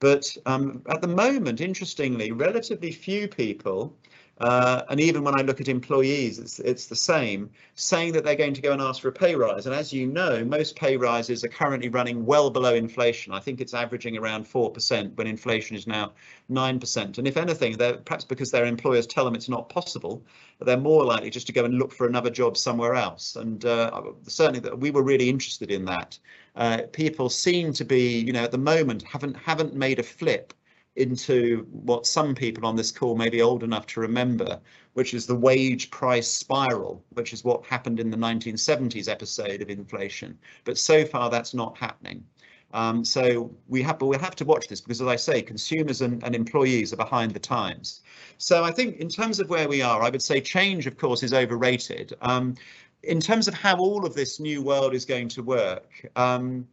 But 0.00 0.36
um, 0.46 0.82
at 0.88 1.02
the 1.02 1.08
moment, 1.08 1.60
interestingly, 1.60 2.32
relatively 2.32 2.90
few 2.90 3.28
people 3.28 3.96
uh, 4.40 4.84
and 4.88 4.98
even 4.98 5.22
when 5.22 5.38
I 5.38 5.42
look 5.42 5.60
at 5.60 5.68
employees, 5.68 6.38
it's, 6.38 6.58
it's 6.60 6.86
the 6.86 6.96
same, 6.96 7.50
saying 7.74 8.14
that 8.14 8.24
they're 8.24 8.34
going 8.34 8.54
to 8.54 8.62
go 8.62 8.72
and 8.72 8.80
ask 8.80 9.02
for 9.02 9.08
a 9.08 9.12
pay 9.12 9.34
rise. 9.34 9.66
And 9.66 9.74
as 9.74 9.92
you 9.92 10.06
know, 10.06 10.42
most 10.46 10.76
pay 10.76 10.96
rises 10.96 11.44
are 11.44 11.48
currently 11.48 11.90
running 11.90 12.24
well 12.24 12.48
below 12.48 12.74
inflation. 12.74 13.34
I 13.34 13.40
think 13.40 13.60
it's 13.60 13.74
averaging 13.74 14.16
around 14.16 14.46
4% 14.46 15.14
when 15.16 15.26
inflation 15.26 15.76
is 15.76 15.86
now 15.86 16.12
9%. 16.50 17.18
And 17.18 17.28
if 17.28 17.36
anything, 17.36 17.76
they're 17.76 17.98
perhaps 17.98 18.24
because 18.24 18.50
their 18.50 18.64
employers 18.64 19.06
tell 19.06 19.26
them 19.26 19.34
it's 19.34 19.50
not 19.50 19.68
possible, 19.68 20.22
they're 20.60 20.78
more 20.78 21.04
likely 21.04 21.28
just 21.28 21.46
to 21.48 21.52
go 21.52 21.66
and 21.66 21.74
look 21.74 21.92
for 21.92 22.06
another 22.06 22.30
job 22.30 22.56
somewhere 22.56 22.94
else. 22.94 23.36
And 23.36 23.62
uh, 23.66 24.00
certainly 24.26 24.60
that 24.60 24.78
we 24.78 24.90
were 24.90 25.02
really 25.02 25.28
interested 25.28 25.70
in 25.70 25.84
that. 25.84 26.18
Uh, 26.56 26.78
people 26.92 27.28
seem 27.28 27.74
to 27.74 27.84
be, 27.84 28.18
you 28.20 28.32
know, 28.32 28.42
at 28.42 28.52
the 28.52 28.58
moment 28.58 29.02
haven't 29.02 29.34
haven't 29.34 29.74
made 29.74 29.98
a 29.98 30.02
flip 30.02 30.52
into 31.00 31.66
what 31.70 32.06
some 32.06 32.34
people 32.34 32.66
on 32.66 32.76
this 32.76 32.92
call 32.92 33.16
may 33.16 33.28
be 33.28 33.42
old 33.42 33.62
enough 33.62 33.86
to 33.86 34.00
remember, 34.00 34.60
which 34.92 35.14
is 35.14 35.26
the 35.26 35.34
wage 35.34 35.90
price 35.90 36.28
spiral, 36.28 37.04
which 37.10 37.32
is 37.32 37.42
what 37.42 37.64
happened 37.64 37.98
in 37.98 38.10
the 38.10 38.16
1970s 38.16 39.08
episode 39.08 39.62
of 39.62 39.70
inflation. 39.70 40.38
But 40.64 40.78
so 40.78 41.04
far, 41.04 41.30
that's 41.30 41.54
not 41.54 41.76
happening. 41.76 42.24
Um, 42.72 43.04
so 43.04 43.50
we 43.66 43.82
have, 43.82 43.98
but 43.98 44.06
we'll 44.06 44.20
have 44.20 44.36
to 44.36 44.44
watch 44.44 44.68
this 44.68 44.80
because, 44.80 45.00
as 45.00 45.08
I 45.08 45.16
say, 45.16 45.42
consumers 45.42 46.02
and, 46.02 46.22
and 46.22 46.34
employees 46.34 46.92
are 46.92 46.96
behind 46.96 47.32
the 47.32 47.40
times. 47.40 48.02
So 48.38 48.62
I 48.62 48.70
think 48.70 48.98
in 48.98 49.08
terms 49.08 49.40
of 49.40 49.50
where 49.50 49.68
we 49.68 49.82
are, 49.82 50.02
I 50.02 50.10
would 50.10 50.22
say 50.22 50.40
change, 50.40 50.86
of 50.86 50.96
course, 50.96 51.22
is 51.22 51.32
overrated. 51.32 52.14
Um, 52.22 52.54
in 53.02 53.20
terms 53.20 53.48
of 53.48 53.54
how 53.54 53.78
all 53.78 54.06
of 54.06 54.14
this 54.14 54.38
new 54.38 54.62
world 54.62 54.94
is 54.94 55.04
going 55.04 55.28
to 55.30 55.42
work, 55.42 56.06
um, 56.16 56.68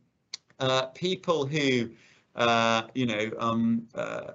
uh, 0.60 0.88
people 0.88 1.46
who 1.46 1.90
you 2.94 3.06
know, 3.06 3.32
um, 3.40 3.88
uh, 3.96 4.32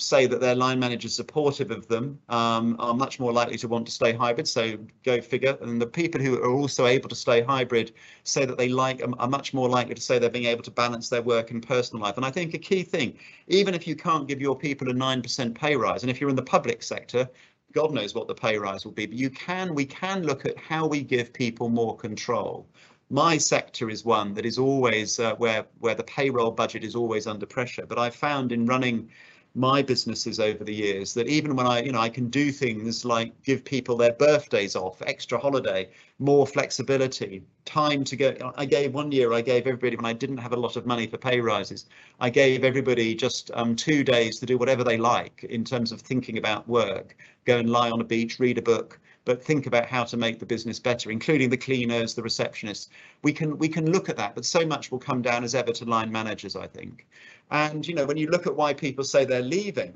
say 0.00 0.26
that 0.26 0.40
their 0.40 0.54
line 0.54 0.78
managers 0.78 1.14
supportive 1.14 1.70
of 1.70 1.86
them 1.88 2.18
um, 2.28 2.76
are 2.78 2.94
much 2.94 3.20
more 3.20 3.32
likely 3.32 3.58
to 3.58 3.68
want 3.68 3.86
to 3.86 3.92
stay 3.92 4.12
hybrid. 4.12 4.48
So 4.48 4.78
go 5.04 5.20
figure. 5.20 5.56
And 5.60 5.80
the 5.80 5.86
people 5.86 6.20
who 6.20 6.42
are 6.42 6.50
also 6.50 6.86
able 6.86 7.08
to 7.08 7.14
stay 7.14 7.42
hybrid 7.42 7.92
say 8.24 8.44
that 8.44 8.56
they 8.56 8.68
like 8.68 9.02
are 9.02 9.28
much 9.28 9.52
more 9.52 9.68
likely 9.68 9.94
to 9.94 10.00
say 10.00 10.18
they're 10.18 10.30
being 10.30 10.46
able 10.46 10.62
to 10.62 10.70
balance 10.70 11.08
their 11.08 11.22
work 11.22 11.50
and 11.50 11.66
personal 11.66 12.02
life. 12.02 12.16
And 12.16 12.24
I 12.24 12.30
think 12.30 12.54
a 12.54 12.58
key 12.58 12.82
thing, 12.82 13.18
even 13.48 13.74
if 13.74 13.86
you 13.86 13.94
can't 13.94 14.26
give 14.26 14.40
your 14.40 14.56
people 14.56 14.90
a 14.90 14.94
9% 14.94 15.54
pay 15.54 15.76
rise, 15.76 16.02
and 16.02 16.10
if 16.10 16.20
you're 16.20 16.30
in 16.30 16.36
the 16.36 16.42
public 16.42 16.82
sector, 16.82 17.28
God 17.72 17.92
knows 17.92 18.14
what 18.14 18.26
the 18.26 18.34
pay 18.34 18.58
rise 18.58 18.84
will 18.84 18.92
be, 18.92 19.06
but 19.06 19.16
you 19.16 19.30
can, 19.30 19.74
we 19.74 19.84
can 19.84 20.24
look 20.24 20.44
at 20.44 20.58
how 20.58 20.86
we 20.86 21.02
give 21.02 21.32
people 21.32 21.68
more 21.68 21.96
control 21.96 22.66
my 23.10 23.36
sector 23.36 23.90
is 23.90 24.04
one 24.04 24.32
that 24.34 24.46
is 24.46 24.56
always 24.58 25.18
uh, 25.18 25.34
where 25.36 25.66
where 25.80 25.96
the 25.96 26.04
payroll 26.04 26.52
budget 26.52 26.84
is 26.84 26.94
always 26.94 27.26
under 27.26 27.44
pressure. 27.44 27.84
But 27.86 27.98
I 27.98 28.08
found 28.08 28.52
in 28.52 28.66
running 28.66 29.10
my 29.56 29.82
businesses 29.82 30.38
over 30.38 30.62
the 30.62 30.72
years 30.72 31.12
that 31.12 31.26
even 31.26 31.56
when 31.56 31.66
I, 31.66 31.82
you 31.82 31.90
know, 31.90 31.98
I 31.98 32.08
can 32.08 32.30
do 32.30 32.52
things 32.52 33.04
like 33.04 33.32
give 33.42 33.64
people 33.64 33.96
their 33.96 34.12
birthdays 34.12 34.76
off, 34.76 35.02
extra 35.02 35.38
holiday, 35.38 35.88
more 36.20 36.46
flexibility, 36.46 37.42
time 37.64 38.04
to 38.04 38.16
go. 38.16 38.52
I 38.56 38.64
gave 38.64 38.94
one 38.94 39.10
year, 39.10 39.32
I 39.32 39.40
gave 39.40 39.66
everybody 39.66 39.96
when 39.96 40.06
I 40.06 40.12
didn't 40.12 40.36
have 40.36 40.52
a 40.52 40.56
lot 40.56 40.76
of 40.76 40.86
money 40.86 41.08
for 41.08 41.18
pay 41.18 41.40
rises, 41.40 41.86
I 42.20 42.30
gave 42.30 42.62
everybody 42.62 43.12
just 43.12 43.50
um, 43.54 43.74
two 43.74 44.04
days 44.04 44.38
to 44.38 44.46
do 44.46 44.56
whatever 44.56 44.84
they 44.84 44.96
like 44.96 45.42
in 45.50 45.64
terms 45.64 45.90
of 45.90 46.00
thinking 46.00 46.38
about 46.38 46.68
work, 46.68 47.16
go 47.44 47.58
and 47.58 47.70
lie 47.70 47.90
on 47.90 48.00
a 48.00 48.04
beach, 48.04 48.38
read 48.38 48.58
a 48.58 48.62
book, 48.62 49.00
but 49.30 49.44
think 49.44 49.68
about 49.68 49.86
how 49.86 50.02
to 50.02 50.16
make 50.16 50.40
the 50.40 50.44
business 50.44 50.80
better, 50.80 51.08
including 51.08 51.50
the 51.50 51.56
cleaners, 51.56 52.14
the 52.14 52.22
receptionists. 52.22 52.88
We 53.22 53.32
can 53.32 53.56
we 53.58 53.68
can 53.68 53.92
look 53.92 54.08
at 54.08 54.16
that, 54.16 54.34
but 54.34 54.44
so 54.44 54.66
much 54.66 54.90
will 54.90 54.98
come 54.98 55.22
down 55.22 55.44
as 55.44 55.54
ever 55.54 55.70
to 55.70 55.84
line 55.84 56.10
managers, 56.10 56.56
I 56.56 56.66
think. 56.66 57.06
And 57.52 57.86
you 57.86 57.94
know, 57.94 58.06
when 58.06 58.16
you 58.16 58.26
look 58.26 58.48
at 58.48 58.56
why 58.56 58.74
people 58.74 59.04
say 59.04 59.24
they're 59.24 59.40
leaving, 59.40 59.94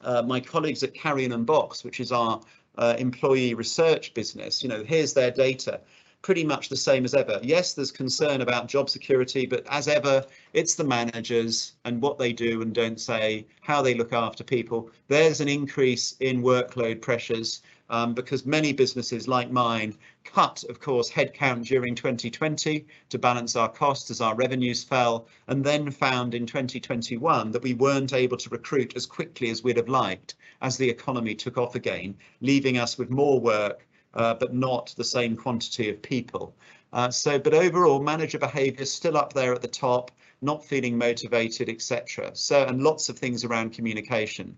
uh, 0.00 0.22
my 0.22 0.40
colleagues 0.40 0.82
at 0.82 0.94
Karian 0.94 1.34
and 1.34 1.44
Box, 1.44 1.84
which 1.84 2.00
is 2.00 2.10
our 2.10 2.40
uh, 2.78 2.94
employee 2.98 3.52
research 3.52 4.14
business, 4.14 4.62
you 4.62 4.70
know, 4.70 4.82
here's 4.82 5.12
their 5.12 5.30
data 5.30 5.78
pretty 6.22 6.42
much 6.42 6.70
the 6.70 6.76
same 6.76 7.04
as 7.04 7.12
ever. 7.12 7.38
Yes, 7.42 7.74
there's 7.74 7.92
concern 7.92 8.40
about 8.40 8.66
job 8.66 8.88
security, 8.88 9.44
but 9.44 9.62
as 9.68 9.88
ever, 9.88 10.24
it's 10.54 10.74
the 10.74 10.82
managers 10.82 11.74
and 11.84 12.00
what 12.00 12.18
they 12.18 12.32
do 12.32 12.62
and 12.62 12.74
don't 12.74 12.98
say, 12.98 13.46
how 13.60 13.82
they 13.82 13.92
look 13.92 14.14
after 14.14 14.42
people. 14.42 14.90
There's 15.08 15.42
an 15.42 15.50
increase 15.50 16.16
in 16.20 16.42
workload 16.42 17.02
pressures 17.02 17.60
um, 17.90 18.14
because 18.14 18.46
many 18.46 18.72
businesses 18.72 19.28
like 19.28 19.50
mine 19.50 19.94
cut, 20.24 20.64
of 20.68 20.80
course, 20.80 21.10
headcount 21.10 21.66
during 21.66 21.94
2020 21.94 22.86
to 23.10 23.18
balance 23.18 23.56
our 23.56 23.68
costs 23.68 24.10
as 24.10 24.20
our 24.20 24.34
revenues 24.34 24.82
fell, 24.82 25.26
and 25.48 25.62
then 25.62 25.90
found 25.90 26.34
in 26.34 26.46
2021 26.46 27.50
that 27.52 27.62
we 27.62 27.74
weren't 27.74 28.12
able 28.12 28.36
to 28.36 28.48
recruit 28.50 28.96
as 28.96 29.06
quickly 29.06 29.50
as 29.50 29.62
we'd 29.62 29.76
have 29.76 29.88
liked 29.88 30.34
as 30.62 30.76
the 30.76 30.88
economy 30.88 31.34
took 31.34 31.58
off 31.58 31.74
again, 31.74 32.16
leaving 32.40 32.78
us 32.78 32.96
with 32.96 33.10
more 33.10 33.38
work, 33.38 33.86
uh, 34.14 34.34
but 34.34 34.54
not 34.54 34.94
the 34.96 35.04
same 35.04 35.36
quantity 35.36 35.90
of 35.90 36.00
people. 36.00 36.54
Uh, 36.92 37.10
so, 37.10 37.38
but 37.38 37.52
overall, 37.52 38.00
manager 38.00 38.38
behaviour 38.38 38.82
is 38.82 38.92
still 38.92 39.16
up 39.16 39.32
there 39.32 39.52
at 39.52 39.60
the 39.60 39.68
top, 39.68 40.10
not 40.44 40.64
feeling 40.64 40.96
motivated, 40.98 41.68
etc. 41.68 42.30
So, 42.34 42.64
and 42.64 42.82
lots 42.82 43.08
of 43.08 43.18
things 43.18 43.44
around 43.44 43.72
communication. 43.72 44.56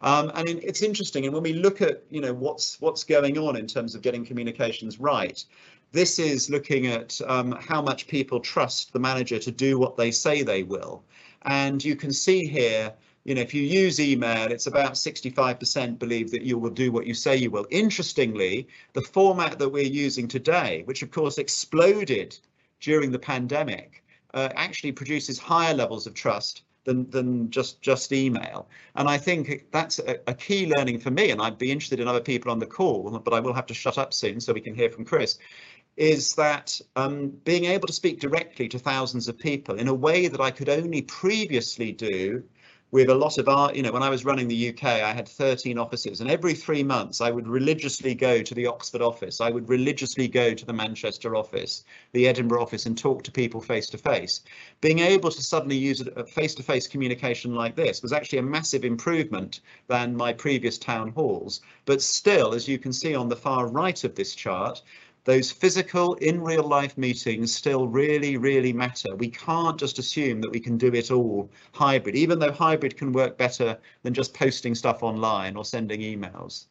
Um, 0.00 0.30
and 0.34 0.48
it's 0.48 0.82
interesting, 0.82 1.24
and 1.24 1.34
when 1.34 1.42
we 1.42 1.54
look 1.54 1.80
at 1.80 2.02
you 2.10 2.20
know 2.20 2.34
what's 2.34 2.80
what's 2.80 3.04
going 3.04 3.38
on 3.38 3.56
in 3.56 3.66
terms 3.66 3.94
of 3.94 4.02
getting 4.02 4.24
communications 4.24 5.00
right, 5.00 5.42
this 5.92 6.18
is 6.18 6.50
looking 6.50 6.86
at 6.86 7.18
um, 7.26 7.52
how 7.52 7.80
much 7.80 8.06
people 8.08 8.40
trust 8.40 8.92
the 8.92 8.98
manager 8.98 9.38
to 9.38 9.50
do 9.50 9.78
what 9.78 9.96
they 9.96 10.10
say 10.10 10.42
they 10.42 10.62
will. 10.62 11.02
And 11.42 11.82
you 11.82 11.96
can 11.96 12.12
see 12.12 12.46
here, 12.46 12.92
you 13.24 13.34
know, 13.34 13.40
if 13.40 13.54
you 13.54 13.62
use 13.62 14.00
email, 14.00 14.50
it's 14.50 14.66
about 14.66 14.94
65% 14.94 15.98
believe 15.98 16.30
that 16.30 16.42
you 16.42 16.58
will 16.58 16.70
do 16.70 16.92
what 16.92 17.06
you 17.06 17.14
say 17.14 17.36
you 17.36 17.50
will. 17.50 17.66
Interestingly, 17.70 18.68
the 18.92 19.02
format 19.02 19.58
that 19.58 19.68
we're 19.68 19.84
using 19.84 20.28
today, 20.28 20.82
which 20.84 21.02
of 21.02 21.10
course 21.10 21.38
exploded 21.38 22.38
during 22.80 23.10
the 23.10 23.18
pandemic, 23.18 24.04
uh, 24.34 24.48
actually 24.54 24.92
produces 24.92 25.38
higher 25.38 25.74
levels 25.74 26.06
of 26.06 26.14
trust 26.14 26.62
than 26.84 27.08
than 27.10 27.50
just 27.50 27.80
just 27.82 28.12
email. 28.12 28.68
And 28.96 29.08
I 29.08 29.18
think 29.18 29.66
that's 29.70 29.98
a, 29.98 30.18
a, 30.26 30.34
key 30.34 30.66
learning 30.66 31.00
for 31.00 31.10
me. 31.10 31.30
And 31.30 31.40
I'd 31.40 31.58
be 31.58 31.70
interested 31.70 32.00
in 32.00 32.08
other 32.08 32.20
people 32.20 32.50
on 32.50 32.58
the 32.58 32.66
call, 32.66 33.10
but 33.18 33.34
I 33.34 33.40
will 33.40 33.52
have 33.52 33.66
to 33.66 33.74
shut 33.74 33.98
up 33.98 34.12
soon 34.14 34.40
so 34.40 34.52
we 34.52 34.60
can 34.60 34.74
hear 34.74 34.90
from 34.90 35.04
Chris. 35.04 35.38
Is 35.96 36.34
that 36.34 36.80
um, 36.96 37.30
being 37.44 37.64
able 37.64 37.88
to 37.88 37.92
speak 37.92 38.20
directly 38.20 38.68
to 38.68 38.78
thousands 38.78 39.28
of 39.28 39.36
people 39.36 39.74
in 39.76 39.88
a 39.88 39.94
way 39.94 40.28
that 40.28 40.40
I 40.40 40.50
could 40.50 40.68
only 40.68 41.02
previously 41.02 41.92
do 41.92 42.44
with 42.90 43.10
a 43.10 43.14
lot 43.14 43.38
of 43.38 43.48
art. 43.48 43.74
You 43.74 43.82
know, 43.82 43.92
when 43.92 44.02
I 44.02 44.08
was 44.08 44.24
running 44.24 44.48
the 44.48 44.70
UK, 44.70 44.84
I 44.84 45.12
had 45.12 45.28
13 45.28 45.78
offices, 45.78 46.20
and 46.20 46.30
every 46.30 46.54
three 46.54 46.82
months 46.82 47.20
I 47.20 47.30
would 47.30 47.46
religiously 47.46 48.14
go 48.14 48.42
to 48.42 48.54
the 48.54 48.66
Oxford 48.66 49.02
office. 49.02 49.40
I 49.40 49.50
would 49.50 49.68
religiously 49.68 50.28
go 50.28 50.54
to 50.54 50.64
the 50.64 50.72
Manchester 50.72 51.36
office, 51.36 51.84
the 52.12 52.26
Edinburgh 52.26 52.62
office, 52.62 52.86
and 52.86 52.96
talk 52.96 53.22
to 53.24 53.32
people 53.32 53.60
face 53.60 53.88
to 53.90 53.98
face. 53.98 54.40
Being 54.80 55.00
able 55.00 55.30
to 55.30 55.42
suddenly 55.42 55.76
use 55.76 56.00
a 56.00 56.24
face 56.24 56.54
to 56.54 56.62
face 56.62 56.86
communication 56.86 57.54
like 57.54 57.76
this 57.76 58.02
was 58.02 58.12
actually 58.12 58.38
a 58.38 58.42
massive 58.42 58.84
improvement 58.84 59.60
than 59.86 60.16
my 60.16 60.32
previous 60.32 60.78
town 60.78 61.10
halls. 61.10 61.60
But 61.84 62.02
still, 62.02 62.54
as 62.54 62.68
you 62.68 62.78
can 62.78 62.92
see 62.92 63.14
on 63.14 63.28
the 63.28 63.36
far 63.36 63.66
right 63.66 64.02
of 64.04 64.14
this 64.14 64.34
chart, 64.34 64.82
those 65.28 65.52
physical 65.52 66.14
in 66.14 66.40
real 66.40 66.62
life 66.62 66.96
meetings 66.96 67.54
still 67.54 67.86
really, 67.86 68.38
really 68.38 68.72
matter. 68.72 69.14
We 69.14 69.28
can't 69.28 69.78
just 69.78 69.98
assume 69.98 70.40
that 70.40 70.50
we 70.50 70.58
can 70.58 70.78
do 70.78 70.86
it 70.94 71.10
all 71.10 71.50
hybrid, 71.74 72.16
even 72.16 72.38
though 72.38 72.50
hybrid 72.50 72.96
can 72.96 73.12
work 73.12 73.36
better 73.36 73.76
than 74.02 74.14
just 74.14 74.32
posting 74.32 74.74
stuff 74.74 75.02
online 75.02 75.54
or 75.54 75.66
sending 75.66 76.00
emails. 76.00 76.68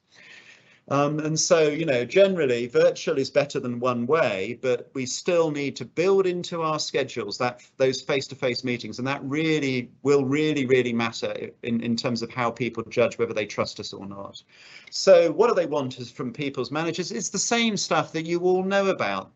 Um, 0.90 1.20
and 1.20 1.38
so, 1.38 1.68
you 1.68 1.86
know, 1.86 2.06
generally 2.06 2.68
virtual 2.68 3.18
is 3.18 3.30
better 3.30 3.60
than 3.60 3.80
one 3.80 4.08
way, 4.08 4.58
but 4.62 4.90
we 4.94 5.06
still 5.06 5.52
need 5.52 5.76
to 5.76 5.86
build 5.86 6.26
into 6.26 6.62
our 6.62 6.80
schedules 6.80 7.38
that 7.40 7.62
those 7.76 8.02
face-to-face 8.02 8.62
-face 8.62 8.64
meetings, 8.64 8.98
and 8.98 9.08
that 9.08 9.22
really 9.24 9.90
will 10.04 10.24
really, 10.24 10.66
really 10.66 10.94
matter 10.94 11.52
in, 11.64 11.82
in 11.82 11.98
terms 11.98 12.22
of 12.22 12.30
how 12.30 12.50
people 12.50 12.84
judge 12.84 13.18
whether 13.18 13.34
they 13.34 13.46
trust 13.46 13.80
us 13.82 13.92
or 13.92 14.06
not. 14.06 14.42
So 14.90 15.32
what 15.34 15.50
do 15.50 15.56
they 15.56 15.66
want 15.66 15.94
from 16.10 16.32
people's 16.32 16.72
managers? 16.72 17.12
It's 17.12 17.30
the 17.30 17.40
same 17.56 17.76
stuff 17.76 18.14
that 18.14 18.26
you 18.26 18.40
all 18.40 18.64
know 18.64 18.88
about. 18.88 19.32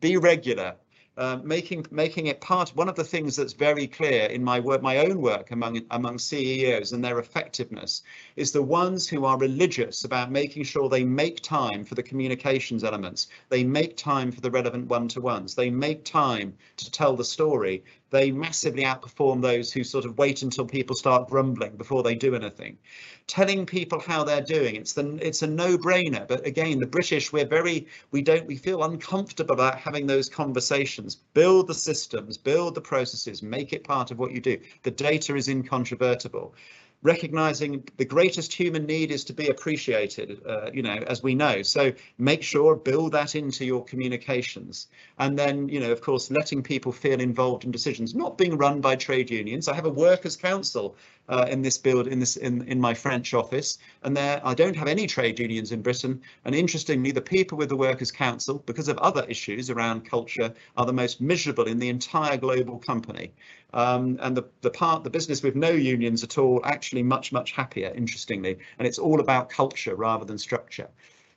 Be 0.00 0.18
regular, 0.18 0.76
uh, 1.16 1.38
making 1.42 1.86
making 1.90 2.26
it 2.28 2.40
part. 2.40 2.70
One 2.70 2.88
of 2.88 2.94
the 2.94 3.04
things 3.04 3.36
that's 3.36 3.52
very 3.52 3.86
clear 3.86 4.26
in 4.26 4.42
my 4.42 4.60
work, 4.60 4.82
my 4.82 4.98
own 4.98 5.20
work 5.20 5.50
among 5.50 5.82
among 5.90 6.18
CEOs 6.18 6.92
and 6.92 7.04
their 7.04 7.18
effectiveness, 7.18 8.02
is 8.36 8.52
the 8.52 8.62
ones 8.62 9.06
who 9.06 9.24
are 9.24 9.38
religious 9.38 10.04
about 10.04 10.30
making 10.30 10.64
sure 10.64 10.88
they 10.88 11.04
make 11.04 11.40
time 11.42 11.84
for 11.84 11.94
the 11.94 12.02
communications 12.02 12.82
elements. 12.82 13.28
They 13.50 13.62
make 13.62 13.96
time 13.96 14.32
for 14.32 14.40
the 14.40 14.50
relevant 14.50 14.88
one-to-ones. 14.88 15.54
They 15.54 15.70
make 15.70 16.04
time 16.04 16.54
to 16.78 16.90
tell 16.90 17.14
the 17.14 17.24
story. 17.24 17.84
They 18.12 18.30
massively 18.30 18.84
outperform 18.84 19.40
those 19.40 19.72
who 19.72 19.82
sort 19.82 20.04
of 20.04 20.18
wait 20.18 20.42
until 20.42 20.66
people 20.66 20.94
start 20.94 21.28
grumbling 21.28 21.76
before 21.76 22.02
they 22.02 22.14
do 22.14 22.34
anything. 22.34 22.76
Telling 23.26 23.64
people 23.64 24.00
how 24.00 24.22
they're 24.22 24.42
doing, 24.42 24.76
it's 24.76 24.92
the 24.92 25.18
it's 25.26 25.42
a 25.42 25.46
no-brainer. 25.46 26.28
But 26.28 26.46
again, 26.46 26.78
the 26.78 26.86
British, 26.86 27.32
we're 27.32 27.46
very 27.46 27.86
we 28.10 28.20
don't 28.20 28.46
we 28.46 28.56
feel 28.56 28.84
uncomfortable 28.84 29.54
about 29.54 29.78
having 29.78 30.06
those 30.06 30.28
conversations. 30.28 31.16
Build 31.32 31.66
the 31.66 31.74
systems, 31.74 32.36
build 32.36 32.74
the 32.74 32.80
processes, 32.82 33.42
make 33.42 33.72
it 33.72 33.82
part 33.82 34.10
of 34.10 34.18
what 34.18 34.32
you 34.32 34.40
do. 34.40 34.58
The 34.82 34.90
data 34.90 35.34
is 35.34 35.48
incontrovertible 35.48 36.54
recognizing 37.02 37.82
the 37.96 38.04
greatest 38.04 38.52
human 38.52 38.86
need 38.86 39.10
is 39.10 39.24
to 39.24 39.32
be 39.32 39.48
appreciated, 39.48 40.40
uh, 40.46 40.70
you 40.72 40.82
know, 40.82 40.98
as 41.06 41.22
we 41.22 41.34
know. 41.34 41.62
So 41.62 41.92
make 42.18 42.42
sure, 42.42 42.76
build 42.76 43.12
that 43.12 43.34
into 43.34 43.64
your 43.64 43.84
communications. 43.84 44.86
And 45.18 45.38
then, 45.38 45.68
you 45.68 45.80
know, 45.80 45.90
of 45.90 46.00
course, 46.00 46.30
letting 46.30 46.62
people 46.62 46.92
feel 46.92 47.20
involved 47.20 47.64
in 47.64 47.70
decisions, 47.70 48.14
not 48.14 48.38
being 48.38 48.56
run 48.56 48.80
by 48.80 48.96
trade 48.96 49.30
unions. 49.30 49.68
I 49.68 49.74
have 49.74 49.86
a 49.86 49.90
workers' 49.90 50.36
council 50.36 50.96
uh, 51.28 51.46
in 51.48 51.62
this 51.62 51.78
build 51.78 52.06
in 52.06 52.18
this 52.18 52.36
in 52.36 52.62
in 52.68 52.80
my 52.80 52.94
French 52.94 53.34
office, 53.34 53.78
and 54.02 54.16
there 54.16 54.40
I 54.44 54.54
don't 54.54 54.76
have 54.76 54.88
any 54.88 55.06
trade 55.06 55.38
unions 55.38 55.72
in 55.72 55.82
Britain. 55.82 56.20
And 56.44 56.54
interestingly, 56.54 57.12
the 57.12 57.20
people 57.20 57.56
with 57.58 57.68
the 57.68 57.76
Workers' 57.76 58.12
Council, 58.12 58.62
because 58.66 58.88
of 58.88 58.98
other 58.98 59.24
issues 59.28 59.70
around 59.70 60.08
culture, 60.08 60.52
are 60.76 60.86
the 60.86 60.92
most 60.92 61.20
miserable 61.20 61.64
in 61.64 61.78
the 61.78 61.88
entire 61.88 62.36
global 62.36 62.78
company. 62.78 63.32
Um, 63.74 64.18
and 64.20 64.36
the 64.36 64.44
the 64.60 64.70
part 64.70 65.04
the 65.04 65.10
business 65.10 65.42
with 65.42 65.56
no 65.56 65.70
unions 65.70 66.22
at 66.22 66.38
all 66.38 66.60
actually 66.64 67.02
much 67.02 67.32
much 67.32 67.52
happier. 67.52 67.92
Interestingly, 67.94 68.58
and 68.78 68.86
it's 68.86 68.98
all 68.98 69.20
about 69.20 69.48
culture 69.48 69.94
rather 69.94 70.24
than 70.24 70.38
structure. 70.38 70.88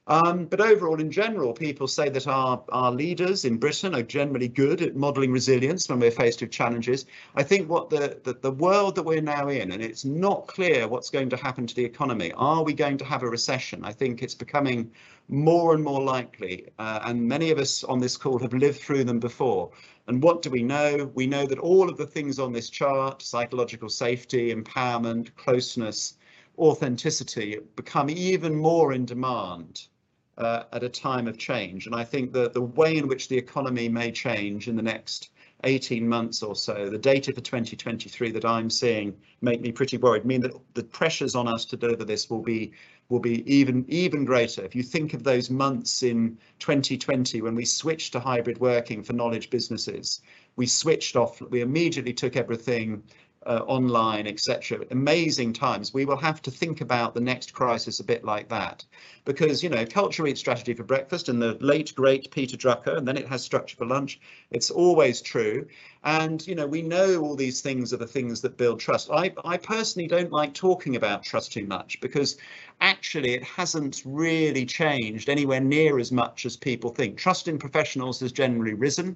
Um, 0.07 0.45
but 0.45 0.61
overall, 0.61 0.99
in 0.99 1.09
general, 1.09 1.51
people 1.51 1.87
say 1.87 2.09
that 2.09 2.27
our, 2.27 2.63
our 2.69 2.91
leaders 2.91 3.43
in 3.43 3.57
Britain 3.57 3.95
are 3.95 4.03
generally 4.03 4.47
good 4.47 4.83
at 4.83 4.95
modelling 4.95 5.31
resilience 5.31 5.89
when 5.89 5.99
we're 5.99 6.11
faced 6.11 6.41
with 6.41 6.51
challenges. 6.51 7.07
I 7.33 7.41
think 7.41 7.67
what 7.67 7.89
the, 7.89 8.19
the, 8.23 8.33
the 8.33 8.51
world 8.51 8.93
that 8.95 9.03
we're 9.03 9.19
now 9.19 9.47
in, 9.47 9.71
and 9.71 9.81
it's 9.81 10.05
not 10.05 10.45
clear 10.45 10.87
what's 10.87 11.09
going 11.09 11.29
to 11.31 11.37
happen 11.37 11.65
to 11.65 11.73
the 11.73 11.83
economy. 11.83 12.31
Are 12.33 12.63
we 12.63 12.75
going 12.75 12.97
to 12.99 13.05
have 13.05 13.23
a 13.23 13.29
recession? 13.29 13.83
I 13.83 13.93
think 13.93 14.21
it's 14.21 14.35
becoming 14.35 14.91
more 15.27 15.73
and 15.73 15.83
more 15.83 16.03
likely, 16.03 16.67
uh, 16.77 16.99
and 17.05 17.27
many 17.27 17.49
of 17.49 17.57
us 17.57 17.83
on 17.83 17.99
this 17.99 18.15
call 18.15 18.37
have 18.37 18.53
lived 18.53 18.81
through 18.81 19.05
them 19.05 19.19
before. 19.19 19.71
And 20.05 20.21
what 20.21 20.43
do 20.43 20.51
we 20.51 20.61
know? 20.61 21.09
We 21.15 21.25
know 21.25 21.47
that 21.47 21.57
all 21.57 21.89
of 21.89 21.97
the 21.97 22.05
things 22.05 22.37
on 22.37 22.53
this 22.53 22.69
chart, 22.69 23.23
psychological 23.23 23.89
safety, 23.89 24.53
empowerment, 24.53 25.35
closeness, 25.35 26.17
authenticity, 26.59 27.57
become 27.75 28.11
even 28.11 28.55
more 28.55 28.93
in 28.93 29.05
demand 29.05 29.87
uh, 30.38 30.63
at 30.74 30.84
a 30.84 30.89
time 30.89 31.28
of 31.28 31.38
change. 31.38 31.86
And 31.86 31.95
I 31.95 32.04
think 32.04 32.34
that 32.34 32.54
the 32.54 32.62
way 32.62 32.98
in 32.98 33.08
which 33.08 33.28
the 33.28 33.38
economy 33.38 33.88
may 33.89 34.12
change 34.12 34.67
in 34.67 34.76
the 34.76 34.82
next 34.82 35.30
18 35.63 36.08
months 36.08 36.43
or 36.43 36.56
so, 36.56 36.89
the 36.89 36.98
data 36.98 37.34
for 37.34 37.41
2023 37.41 38.32
that 38.32 38.45
I'm 38.45 38.69
seeing 38.69 39.15
make 39.41 39.62
me 39.62 39.71
pretty 39.71 39.98
worried, 39.98 40.26
mean 40.26 40.41
that 40.41 40.54
the 40.74 40.84
pressures 40.84 41.36
on 41.36 41.48
us 41.48 41.65
to 41.65 41.78
deliver 41.78 42.04
this 42.04 42.30
will 42.30 42.41
be 42.41 42.71
will 43.10 43.19
be 43.19 43.50
even 43.52 43.86
even 43.88 44.26
greater. 44.26 44.63
If 44.63 44.76
you 44.76 44.84
think 44.84 45.13
of 45.13 45.24
those 45.24 45.50
months 45.50 46.04
in 46.04 46.38
2020 46.60 47.41
when 47.41 47.56
we 47.56 47.63
switched 47.63 48.13
to 48.13 48.19
hybrid 48.19 48.60
working 48.60 49.04
for 49.04 49.13
knowledge 49.13 49.50
businesses, 49.50 50.21
we 50.56 50.65
switched 50.65 51.15
off, 51.15 51.41
we 51.41 51.62
immediately 51.62 52.13
took 52.13 52.36
everything 52.36 53.04
uh, 53.45 53.63
online, 53.67 54.27
etc. 54.27 54.79
Amazing 54.91 55.53
times. 55.53 55.93
We 55.93 56.05
will 56.05 56.17
have 56.17 56.41
to 56.43 56.51
think 56.51 56.81
about 56.81 57.13
the 57.13 57.21
next 57.21 57.53
crisis 57.53 57.99
a 57.99 58.03
bit 58.03 58.23
like 58.23 58.49
that, 58.49 58.84
because 59.23 59.63
you 59.63 59.69
know, 59.69 59.86
culture 59.86 60.25
eats 60.25 60.39
strategy 60.39 60.73
for 60.73 60.84
breakfast, 60.84 61.29
and 61.29 61.41
the 61.41 61.53
late 61.62 61.93
great 61.95 62.31
Peter 62.31 62.58
Drucker, 62.58 62.97
and 62.97 63.08
then 63.08 63.17
it 63.17 63.27
has 63.27 63.43
structure 63.43 63.75
for 63.75 63.86
lunch. 63.86 64.19
It's 64.51 64.71
always 64.71 65.21
true, 65.21 65.67
and 66.03 66.45
you 66.47 66.55
know, 66.55 66.67
we 66.67 66.81
know 66.81 67.21
all 67.21 67.36
these 67.36 67.62
things 67.62 67.93
are 67.93 67.97
the 67.97 68.08
things 68.08 68.41
that 68.41 68.58
build 68.58 68.79
trust. 68.79 69.10
I, 69.12 69.34
I 69.43 69.58
personally 69.58 70.08
don't 70.08 70.31
like 70.31 70.53
talking 70.53 70.95
about 70.95 71.23
trust 71.23 71.51
too 71.51 71.65
much 71.65 71.99
because 72.01 72.38
actually 72.81 73.34
it 73.34 73.43
hasn't 73.43 74.01
really 74.05 74.65
changed 74.65 75.29
anywhere 75.29 75.62
near 75.62 75.99
as 75.99 76.12
much 76.12 76.45
as 76.45 76.58
people 76.58 76.89
think. 76.89 77.17
Trust 77.17 77.47
in 77.47 77.58
professionals 77.58 78.19
has 78.19 78.31
generally 78.31 78.73
risen. 78.73 79.15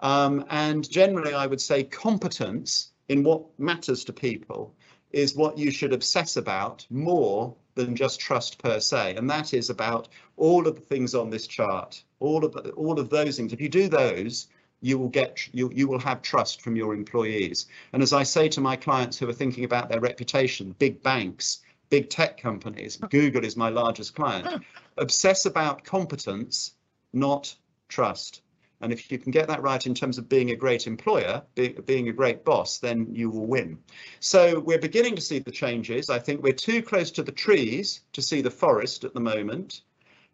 Um, 0.00 0.46
and 0.48 0.88
generally, 0.90 1.34
I 1.34 1.46
would 1.46 1.60
say 1.60 1.84
competence 1.84 2.89
in 3.10 3.24
what 3.24 3.42
matters 3.58 4.04
to 4.04 4.12
people 4.12 4.72
is 5.10 5.34
what 5.34 5.58
you 5.58 5.72
should 5.72 5.92
obsess 5.92 6.36
about 6.36 6.86
more 6.90 7.52
than 7.74 7.96
just 7.96 8.20
trust 8.20 8.62
per 8.62 8.78
se 8.78 9.16
and 9.16 9.28
that 9.28 9.52
is 9.52 9.68
about 9.68 10.08
all 10.36 10.68
of 10.68 10.76
the 10.76 10.80
things 10.80 11.12
on 11.12 11.28
this 11.28 11.48
chart 11.48 12.04
all 12.20 12.44
of 12.44 12.52
the, 12.52 12.70
all 12.72 13.00
of 13.00 13.10
those 13.10 13.36
things. 13.36 13.52
If 13.52 13.60
you 13.60 13.68
do 13.68 13.88
those 13.88 14.46
you 14.80 14.96
will 14.96 15.08
get 15.08 15.32
you 15.52 15.72
you 15.74 15.88
will 15.88 15.98
have 15.98 16.22
trust 16.22 16.62
from 16.62 16.76
your 16.76 16.94
employees. 16.94 17.66
And 17.92 18.00
as 18.00 18.12
i 18.12 18.22
say 18.22 18.48
to 18.50 18.60
my 18.60 18.76
clients 18.76 19.18
who 19.18 19.28
are 19.28 19.40
thinking 19.40 19.64
about 19.64 19.88
their 19.88 20.00
reputation 20.00 20.76
big 20.78 21.02
banks 21.02 21.62
big 21.88 22.10
tech 22.10 22.40
companies 22.40 22.96
google 23.10 23.44
is 23.44 23.56
my 23.56 23.70
largest 23.70 24.14
client 24.14 24.64
obsess 24.98 25.46
about 25.46 25.82
competence 25.82 26.74
not 27.12 27.56
trust 27.88 28.42
and 28.80 28.92
if 28.92 29.10
you 29.12 29.18
can 29.18 29.30
get 29.30 29.48
that 29.48 29.62
right 29.62 29.84
in 29.86 29.94
terms 29.94 30.18
of 30.18 30.28
being 30.28 30.50
a 30.50 30.56
great 30.56 30.86
employer, 30.86 31.42
be, 31.54 31.68
being 31.68 32.08
a 32.08 32.12
great 32.12 32.44
boss, 32.44 32.78
then 32.78 33.08
you 33.12 33.30
will 33.30 33.46
win. 33.46 33.78
So 34.20 34.60
we're 34.60 34.78
beginning 34.78 35.16
to 35.16 35.22
see 35.22 35.38
the 35.38 35.50
changes. 35.50 36.08
I 36.08 36.18
think 36.18 36.42
we're 36.42 36.52
too 36.52 36.82
close 36.82 37.10
to 37.12 37.22
the 37.22 37.32
trees 37.32 38.00
to 38.14 38.22
see 38.22 38.40
the 38.40 38.50
forest 38.50 39.04
at 39.04 39.14
the 39.14 39.20
moment 39.20 39.82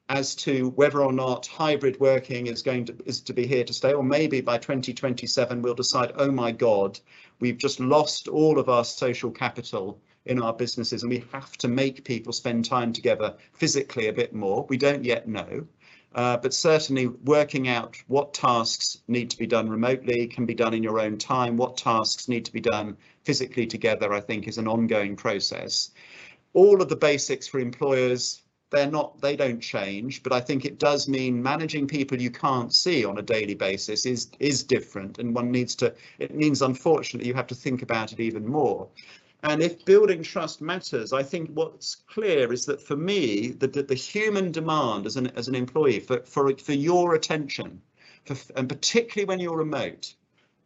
as 0.08 0.34
to 0.36 0.70
whether 0.70 1.02
or 1.02 1.12
not 1.12 1.46
hybrid 1.46 1.98
working 1.98 2.46
is 2.46 2.62
going 2.62 2.84
to 2.84 2.96
is 3.06 3.20
to 3.20 3.32
be 3.32 3.46
here 3.46 3.64
to 3.64 3.72
stay 3.72 3.92
or 3.92 4.04
maybe 4.04 4.40
by 4.40 4.56
2027 4.56 5.62
we'll 5.62 5.74
decide 5.74 6.12
oh 6.16 6.30
my 6.30 6.52
god 6.52 6.98
we've 7.40 7.58
just 7.58 7.80
lost 7.80 8.28
all 8.28 8.58
of 8.60 8.68
our 8.68 8.84
social 8.84 9.32
capital 9.32 10.00
in 10.24 10.40
our 10.40 10.52
businesses 10.52 11.02
and 11.02 11.10
we 11.10 11.24
have 11.32 11.56
to 11.56 11.66
make 11.66 12.04
people 12.04 12.32
spend 12.32 12.64
time 12.64 12.92
together 12.92 13.34
physically 13.52 14.06
a 14.06 14.12
bit 14.12 14.32
more 14.32 14.64
we 14.68 14.76
don't 14.76 15.04
yet 15.04 15.26
know 15.26 15.66
uh, 16.16 16.38
but 16.38 16.54
certainly 16.54 17.06
working 17.06 17.68
out 17.68 17.96
what 18.08 18.32
tasks 18.32 19.02
need 19.06 19.28
to 19.28 19.38
be 19.38 19.46
done 19.46 19.68
remotely 19.68 20.26
can 20.26 20.46
be 20.46 20.54
done 20.54 20.72
in 20.72 20.82
your 20.82 20.98
own 20.98 21.18
time. 21.18 21.58
What 21.58 21.76
tasks 21.76 22.26
need 22.26 22.46
to 22.46 22.52
be 22.52 22.60
done 22.60 22.96
physically 23.24 23.66
together, 23.66 24.14
I 24.14 24.20
think, 24.20 24.48
is 24.48 24.56
an 24.56 24.66
ongoing 24.66 25.14
process. 25.14 25.90
All 26.54 26.80
of 26.80 26.88
the 26.88 26.96
basics 26.96 27.46
for 27.46 27.60
employers, 27.60 28.40
they're 28.70 28.90
not, 28.90 29.20
they 29.20 29.36
don't 29.36 29.60
change, 29.60 30.22
but 30.22 30.32
I 30.32 30.40
think 30.40 30.64
it 30.64 30.78
does 30.78 31.06
mean 31.06 31.42
managing 31.42 31.86
people 31.86 32.18
you 32.20 32.30
can't 32.30 32.72
see 32.72 33.04
on 33.04 33.18
a 33.18 33.22
daily 33.22 33.54
basis 33.54 34.06
is 34.06 34.30
is 34.40 34.64
different, 34.64 35.18
and 35.18 35.34
one 35.34 35.50
needs 35.50 35.74
to. 35.76 35.94
It 36.18 36.34
means, 36.34 36.62
unfortunately, 36.62 37.28
you 37.28 37.34
have 37.34 37.46
to 37.48 37.54
think 37.54 37.82
about 37.82 38.14
it 38.14 38.20
even 38.20 38.46
more. 38.46 38.88
And 39.48 39.62
if 39.62 39.84
building 39.84 40.24
trust 40.24 40.60
matters, 40.60 41.12
I 41.12 41.22
think 41.22 41.50
what's 41.54 41.94
clear 41.94 42.52
is 42.52 42.66
that 42.66 42.82
for 42.82 42.96
me, 42.96 43.48
the, 43.48 43.68
the, 43.68 43.84
the 43.84 43.94
human 43.94 44.50
demand 44.50 45.06
as 45.06 45.16
an, 45.16 45.28
as 45.36 45.46
an 45.46 45.54
employee 45.54 46.00
for, 46.00 46.20
for, 46.24 46.56
for 46.56 46.72
your 46.72 47.14
attention, 47.14 47.80
for, 48.24 48.36
and 48.56 48.68
particularly 48.68 49.26
when 49.26 49.38
you're 49.38 49.56
remote, 49.56 50.14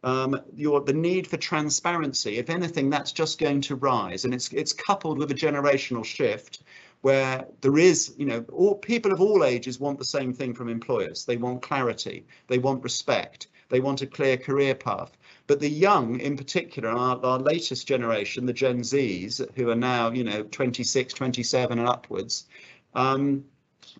um, 0.03 0.41
your, 0.55 0.81
the 0.81 0.93
need 0.93 1.27
for 1.27 1.37
transparency, 1.37 2.37
if 2.37 2.49
anything, 2.49 2.89
that's 2.89 3.11
just 3.11 3.37
going 3.37 3.61
to 3.61 3.75
rise. 3.75 4.25
And 4.25 4.33
it's, 4.33 4.51
it's 4.51 4.73
coupled 4.73 5.19
with 5.19 5.29
a 5.29 5.35
generational 5.35 6.03
shift 6.03 6.63
where 7.01 7.45
there 7.61 7.77
is, 7.77 8.15
you 8.17 8.25
know, 8.25 8.43
all 8.51 8.75
people 8.75 9.11
of 9.11 9.21
all 9.21 9.43
ages 9.43 9.79
want 9.79 9.99
the 9.99 10.05
same 10.05 10.33
thing 10.33 10.55
from 10.55 10.69
employers. 10.69 11.25
They 11.25 11.37
want 11.37 11.61
clarity, 11.61 12.25
they 12.47 12.57
want 12.57 12.83
respect, 12.83 13.47
they 13.69 13.79
want 13.79 14.01
a 14.01 14.07
clear 14.07 14.37
career 14.37 14.73
path. 14.73 15.11
But 15.47 15.59
the 15.59 15.69
young, 15.69 16.19
in 16.19 16.37
particular, 16.37 16.89
our, 16.89 17.23
our 17.25 17.39
latest 17.39 17.87
generation, 17.87 18.45
the 18.45 18.53
Gen 18.53 18.81
Zs, 18.81 19.45
who 19.55 19.69
are 19.69 19.75
now, 19.75 20.11
you 20.11 20.23
know, 20.23 20.43
26, 20.43 21.13
27 21.13 21.79
and 21.79 21.87
upwards, 21.87 22.45
um, 22.93 23.43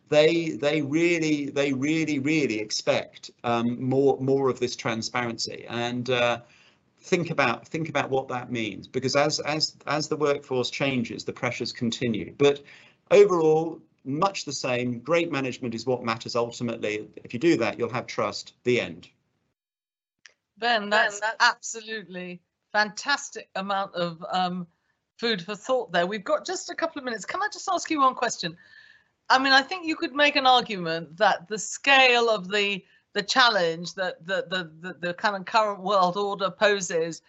they 0.09 0.51
they 0.51 0.81
really 0.81 1.49
they 1.49 1.73
really 1.73 2.19
really 2.19 2.59
expect 2.59 3.31
um, 3.43 3.81
more 3.83 4.17
more 4.19 4.49
of 4.49 4.59
this 4.59 4.75
transparency. 4.75 5.65
And 5.67 6.09
uh, 6.09 6.41
think 7.01 7.29
about 7.31 7.67
think 7.67 7.89
about 7.89 8.09
what 8.09 8.27
that 8.29 8.51
means 8.51 8.87
because 8.87 9.15
as 9.15 9.39
as 9.41 9.75
as 9.87 10.07
the 10.07 10.15
workforce 10.15 10.69
changes 10.69 11.23
the 11.23 11.33
pressures 11.33 11.71
continue. 11.71 12.33
But 12.37 12.63
overall 13.09 13.81
much 14.03 14.45
the 14.45 14.53
same 14.53 14.99
great 14.99 15.31
management 15.31 15.75
is 15.75 15.85
what 15.85 16.03
matters 16.03 16.35
ultimately. 16.35 17.07
If 17.23 17.33
you 17.33 17.39
do 17.39 17.57
that 17.57 17.77
you'll 17.79 17.93
have 17.93 18.07
trust. 18.07 18.53
The 18.63 18.79
end 18.81 19.09
Ben, 20.61 20.89
that's, 20.89 21.19
ben, 21.19 21.31
that's 21.39 21.51
absolutely 21.51 22.39
fantastic 22.71 23.49
amount 23.55 23.95
of 23.95 24.23
um, 24.31 24.67
food 25.17 25.41
for 25.41 25.55
thought 25.55 25.91
there. 25.91 26.07
We've 26.07 26.23
got 26.23 26.45
just 26.45 26.69
a 26.69 26.75
couple 26.75 26.99
of 26.99 27.05
minutes. 27.05 27.25
Can 27.25 27.41
I 27.41 27.47
just 27.51 27.67
ask 27.67 27.89
you 27.89 27.99
one 27.99 28.15
question? 28.15 28.55
I 29.29 29.39
mean, 29.39 29.53
I 29.53 29.63
think 29.63 29.85
you 29.85 29.95
could 29.95 30.13
make 30.13 30.35
an 30.35 30.45
argument 30.45 31.17
that 31.17 31.47
the 31.49 31.59
scale 31.59 32.29
of 32.29 32.49
the 32.49 32.83
the 33.13 33.23
challenge 33.23 33.95
that 33.95 34.25
the 34.25 34.45
the 34.49 34.71
the, 34.81 35.07
the 35.07 35.13
kind 35.15 35.35
of 35.35 35.45
current 35.45 35.81
world 35.81 36.15
order 36.15 36.49
poses. 36.49 37.21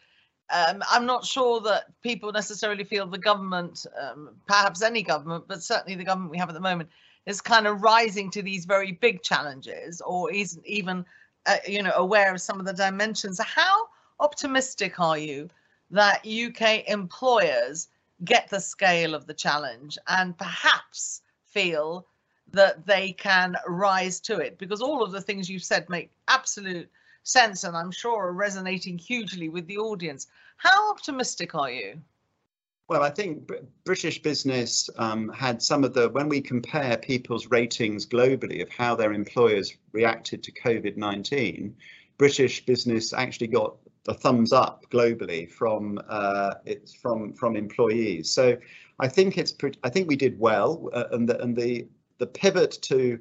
Um, 0.50 0.82
I'm 0.90 1.06
not 1.06 1.24
sure 1.24 1.60
that 1.62 1.84
people 2.02 2.30
necessarily 2.30 2.84
feel 2.84 3.06
the 3.06 3.16
government, 3.16 3.86
um, 3.98 4.34
perhaps 4.46 4.82
any 4.82 5.02
government, 5.02 5.44
but 5.48 5.62
certainly 5.62 5.94
the 5.94 6.04
government 6.04 6.30
we 6.30 6.38
have 6.38 6.50
at 6.50 6.54
the 6.54 6.60
moment, 6.60 6.90
is 7.24 7.40
kind 7.40 7.66
of 7.66 7.82
rising 7.82 8.30
to 8.32 8.42
these 8.42 8.66
very 8.66 8.92
big 8.92 9.22
challenges, 9.22 10.02
or 10.02 10.30
isn't 10.30 10.66
even 10.66 11.06
uh, 11.46 11.56
you 11.66 11.82
know 11.82 11.92
aware 11.96 12.32
of 12.32 12.40
some 12.40 12.60
of 12.60 12.66
the 12.66 12.72
dimensions 12.72 13.40
how 13.40 13.88
optimistic 14.20 15.00
are 15.00 15.18
you 15.18 15.48
that 15.90 16.26
UK 16.26 16.88
employers 16.88 17.88
get 18.24 18.48
the 18.48 18.60
scale 18.60 19.14
of 19.14 19.26
the 19.26 19.34
challenge 19.34 19.98
and 20.08 20.36
perhaps 20.38 21.22
feel 21.44 22.06
that 22.52 22.86
they 22.86 23.12
can 23.12 23.56
rise 23.66 24.20
to 24.20 24.38
it? 24.38 24.58
Because 24.58 24.80
all 24.80 25.02
of 25.02 25.12
the 25.12 25.20
things 25.20 25.50
you've 25.50 25.64
said 25.64 25.88
make 25.88 26.10
absolute 26.28 26.88
sense 27.24 27.64
and 27.64 27.76
I'm 27.76 27.90
sure 27.90 28.26
are 28.26 28.32
resonating 28.32 28.98
hugely 28.98 29.48
with 29.48 29.66
the 29.66 29.78
audience. 29.78 30.26
How 30.56 30.90
optimistic 30.90 31.54
are 31.54 31.70
you? 31.70 32.00
Well, 32.92 33.02
I 33.02 33.08
think 33.08 33.50
British 33.84 34.20
business 34.20 34.90
um, 34.98 35.30
had 35.30 35.62
some 35.62 35.82
of 35.82 35.94
the, 35.94 36.10
when 36.10 36.28
we 36.28 36.42
compare 36.42 36.98
people's 36.98 37.46
ratings 37.46 38.04
globally 38.04 38.60
of 38.60 38.68
how 38.68 38.94
their 38.94 39.14
employers 39.14 39.74
reacted 39.92 40.42
to 40.42 40.52
COVID 40.52 40.98
19, 40.98 41.74
British 42.18 42.66
business 42.66 43.14
actually 43.14 43.46
got 43.46 43.76
a 44.08 44.12
thumbs 44.12 44.52
up 44.52 44.84
globally 44.90 45.50
from 45.50 46.02
uh, 46.06 46.52
it's 46.66 46.92
from 46.92 47.32
from 47.32 47.56
employees. 47.56 48.30
So 48.30 48.58
I 49.00 49.08
think 49.08 49.38
it's 49.38 49.54
I 49.82 49.88
think 49.88 50.06
we 50.06 50.16
did 50.16 50.38
well, 50.38 50.90
uh, 50.92 51.04
and 51.12 51.26
the 51.26 51.40
and 51.40 51.56
the 51.56 51.86
the 52.18 52.26
pivot 52.26 52.72
to 52.82 53.18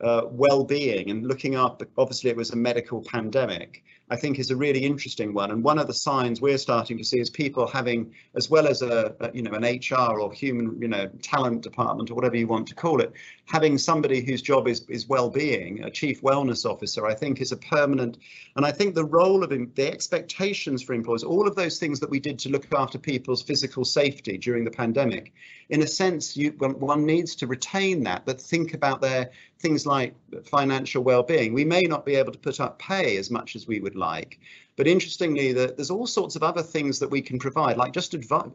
uh, 0.00 0.22
well-being 0.28 1.10
and 1.10 1.24
looking 1.24 1.54
up. 1.54 1.84
Obviously, 1.96 2.30
it 2.30 2.36
was 2.36 2.50
a 2.50 2.56
medical 2.56 3.00
pandemic. 3.00 3.84
I 4.14 4.16
think 4.16 4.38
is 4.38 4.52
a 4.52 4.56
really 4.56 4.84
interesting 4.84 5.34
one. 5.34 5.50
And 5.50 5.64
one 5.64 5.76
of 5.76 5.88
the 5.88 5.92
signs 5.92 6.40
we're 6.40 6.56
starting 6.56 6.96
to 6.98 7.04
see 7.04 7.18
is 7.18 7.30
people 7.30 7.66
having, 7.66 8.14
as 8.36 8.48
well 8.48 8.68
as 8.68 8.80
a, 8.80 9.12
a, 9.18 9.32
you 9.34 9.42
know 9.42 9.50
an 9.50 9.64
HR 9.64 10.20
or 10.20 10.32
human 10.32 10.80
you 10.80 10.86
know 10.86 11.08
talent 11.20 11.62
department 11.62 12.12
or 12.12 12.14
whatever 12.14 12.36
you 12.36 12.46
want 12.46 12.68
to 12.68 12.76
call 12.76 13.00
it, 13.00 13.12
having 13.46 13.76
somebody 13.76 14.24
whose 14.24 14.40
job 14.40 14.68
is 14.68 14.86
is 14.88 15.08
well-being, 15.08 15.82
a 15.82 15.90
chief 15.90 16.22
wellness 16.22 16.64
officer, 16.64 17.04
I 17.06 17.14
think 17.14 17.40
is 17.40 17.50
a 17.50 17.56
permanent. 17.56 18.18
And 18.54 18.64
I 18.64 18.70
think 18.70 18.94
the 18.94 19.04
role 19.04 19.42
of 19.42 19.50
the 19.50 19.92
expectations 19.92 20.80
for 20.80 20.94
employees, 20.94 21.24
all 21.24 21.48
of 21.48 21.56
those 21.56 21.80
things 21.80 21.98
that 21.98 22.08
we 22.08 22.20
did 22.20 22.38
to 22.40 22.50
look 22.50 22.66
after 22.72 22.98
people's 22.98 23.42
physical 23.42 23.84
safety 23.84 24.38
during 24.38 24.62
the 24.62 24.70
pandemic, 24.70 25.32
in 25.70 25.82
a 25.82 25.88
sense, 25.88 26.36
you 26.36 26.52
one 26.52 27.04
needs 27.04 27.34
to 27.36 27.48
retain 27.48 28.04
that, 28.04 28.24
but 28.24 28.40
think 28.40 28.74
about 28.74 29.00
their 29.00 29.32
things 29.64 29.86
like 29.86 30.14
financial 30.44 31.02
well-being. 31.02 31.54
We 31.54 31.64
may 31.64 31.82
not 31.82 32.04
be 32.04 32.16
able 32.16 32.32
to 32.32 32.38
put 32.38 32.60
up 32.60 32.78
pay 32.78 33.16
as 33.16 33.30
much 33.30 33.56
as 33.56 33.66
we 33.66 33.80
would 33.80 33.96
like, 33.96 34.38
but 34.76 34.86
interestingly, 34.86 35.52
there's 35.52 35.90
all 35.90 36.06
sorts 36.06 36.36
of 36.36 36.42
other 36.42 36.62
things 36.62 36.98
that 36.98 37.10
we 37.10 37.22
can 37.22 37.38
provide, 37.38 37.78
like 37.78 37.92
just 37.92 38.12
advice, 38.12 38.50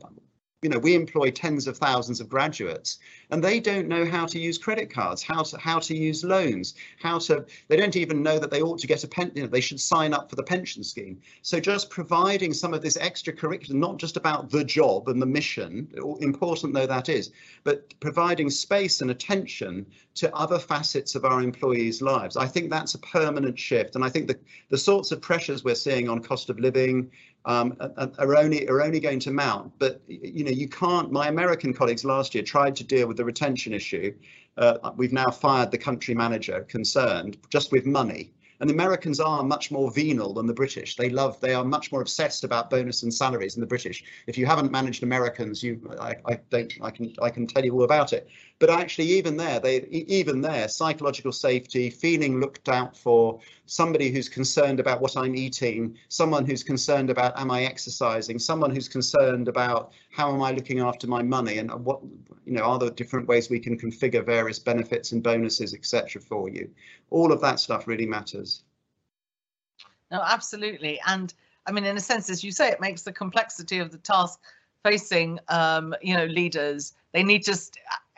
you 0.61 0.69
know, 0.69 0.79
we 0.79 0.93
employ 0.93 1.31
tens 1.31 1.67
of 1.67 1.77
thousands 1.77 2.19
of 2.19 2.27
graduates 2.27 2.99
and 3.29 3.41
they 3.41 3.59
don't 3.59 3.87
know 3.87 4.05
how 4.05 4.25
to 4.25 4.39
use 4.39 4.57
credit 4.57 4.89
cards, 4.89 5.23
how 5.23 5.43
to 5.43 5.57
how 5.57 5.79
to 5.79 5.95
use 5.95 6.23
loans, 6.23 6.73
how 7.01 7.17
to 7.19 7.45
they 7.69 7.77
don't 7.77 7.95
even 7.95 8.21
know 8.21 8.37
that 8.37 8.51
they 8.51 8.61
ought 8.61 8.79
to 8.79 8.87
get 8.87 9.03
a 9.03 9.07
pen, 9.07 9.31
you 9.35 9.43
know, 9.43 9.47
they 9.47 9.61
should 9.61 9.79
sign 9.79 10.13
up 10.13 10.29
for 10.29 10.35
the 10.35 10.43
pension 10.43 10.83
scheme. 10.83 11.19
So 11.43 11.59
just 11.59 11.89
providing 11.89 12.53
some 12.53 12.73
of 12.73 12.81
this 12.81 12.97
extra 12.97 13.31
curriculum, 13.31 13.79
not 13.79 13.97
just 13.97 14.17
about 14.17 14.49
the 14.49 14.63
job 14.63 15.07
and 15.07 15.21
the 15.21 15.25
mission, 15.25 15.87
important 16.19 16.73
though 16.73 16.87
that 16.87 17.07
is, 17.07 17.31
but 17.63 17.97
providing 18.01 18.49
space 18.49 19.01
and 19.01 19.11
attention 19.11 19.85
to 20.15 20.35
other 20.35 20.59
facets 20.59 21.15
of 21.15 21.23
our 21.23 21.41
employees' 21.41 22.01
lives. 22.01 22.35
I 22.35 22.45
think 22.45 22.69
that's 22.69 22.95
a 22.95 22.99
permanent 22.99 23.57
shift. 23.57 23.95
And 23.95 24.03
I 24.03 24.09
think 24.09 24.27
the, 24.27 24.37
the 24.69 24.77
sorts 24.77 25.13
of 25.13 25.21
pressures 25.21 25.63
we're 25.63 25.75
seeing 25.75 26.09
on 26.09 26.21
cost 26.21 26.49
of 26.49 26.59
living, 26.59 27.09
um, 27.45 27.75
are 28.17 28.35
only 28.35 28.67
are 28.67 28.81
only 28.81 28.99
going 28.99 29.19
to 29.19 29.31
mount. 29.31 29.71
But 29.79 30.01
you 30.07 30.43
know, 30.43 30.51
you 30.51 30.67
can't. 30.67 31.11
My 31.11 31.27
American 31.27 31.73
colleagues 31.73 32.05
last 32.05 32.35
year 32.35 32.43
tried 32.43 32.75
to 32.77 32.83
deal 32.83 33.07
with 33.07 33.17
the 33.17 33.25
retention 33.25 33.73
issue. 33.73 34.13
Uh, 34.57 34.91
we've 34.97 35.13
now 35.13 35.29
fired 35.29 35.71
the 35.71 35.77
country 35.77 36.13
manager 36.13 36.61
concerned 36.69 37.37
just 37.49 37.71
with 37.71 37.85
money. 37.85 38.33
And 38.59 38.69
the 38.69 38.73
Americans 38.73 39.21
are 39.21 39.41
much 39.41 39.71
more 39.71 39.89
venal 39.89 40.33
than 40.33 40.45
the 40.45 40.53
British. 40.53 40.97
They 40.97 41.09
love, 41.09 41.39
they 41.39 41.53
are 41.53 41.63
much 41.63 41.93
more 41.93 42.01
obsessed 42.01 42.43
about 42.43 42.69
bonus 42.69 43.03
and 43.03 43.13
salaries 43.13 43.53
than 43.53 43.61
the 43.61 43.67
British. 43.67 44.03
If 44.27 44.37
you 44.37 44.45
haven't 44.45 44.69
managed 44.69 45.03
Americans, 45.03 45.63
you, 45.63 45.79
I, 45.99 46.15
I 46.25 46.39
don't, 46.49 46.73
I 46.81 46.91
can, 46.91 47.13
I 47.21 47.29
can 47.29 47.47
tell 47.47 47.63
you 47.63 47.73
all 47.73 47.83
about 47.83 48.11
it. 48.11 48.27
But 48.59 48.69
actually, 48.69 49.05
even 49.05 49.37
there, 49.37 49.59
they, 49.59 49.85
even 49.85 50.41
there, 50.41 50.67
psychological 50.67 51.31
safety, 51.31 51.89
feeling 51.89 52.39
looked 52.39 52.67
out 52.67 52.95
for, 52.95 53.39
somebody 53.65 54.09
who's 54.09 54.27
concerned 54.27 54.79
about 54.79 54.99
what 54.99 55.15
I'm 55.15 55.35
eating, 55.35 55.95
someone 56.09 56.45
who's 56.45 56.63
concerned 56.63 57.09
about 57.09 57.39
am 57.39 57.51
I 57.51 57.63
exercising, 57.63 58.37
someone 58.37 58.71
who's 58.71 58.89
concerned 58.89 59.47
about 59.47 59.93
how 60.11 60.33
am 60.33 60.41
I 60.41 60.51
looking 60.51 60.79
after 60.79 61.07
my 61.07 61.21
money, 61.21 61.59
and 61.59 61.71
what, 61.85 62.01
you 62.45 62.53
know, 62.53 62.63
are 62.63 62.79
there 62.79 62.89
different 62.89 63.27
ways 63.27 63.49
we 63.49 63.59
can 63.59 63.77
configure 63.77 64.25
various 64.25 64.59
benefits 64.59 65.13
and 65.13 65.23
bonuses, 65.23 65.73
etc. 65.73 66.21
for 66.21 66.49
you 66.49 66.69
all 67.11 67.31
of 67.31 67.41
that 67.41 67.59
stuff 67.59 67.87
really 67.87 68.05
matters. 68.05 68.63
No, 70.11 70.21
absolutely. 70.23 70.99
And 71.07 71.33
I 71.65 71.71
mean, 71.71 71.85
in 71.85 71.97
a 71.97 72.01
sense, 72.01 72.29
as 72.29 72.43
you 72.43 72.51
say, 72.51 72.69
it 72.69 72.81
makes 72.81 73.03
the 73.03 73.11
complexity 73.11 73.79
of 73.79 73.91
the 73.91 73.97
task 73.97 74.39
facing, 74.83 75.39
um, 75.49 75.93
you 76.01 76.15
know, 76.15 76.25
leaders. 76.25 76.93
They 77.11 77.23
need 77.23 77.43
to 77.45 77.57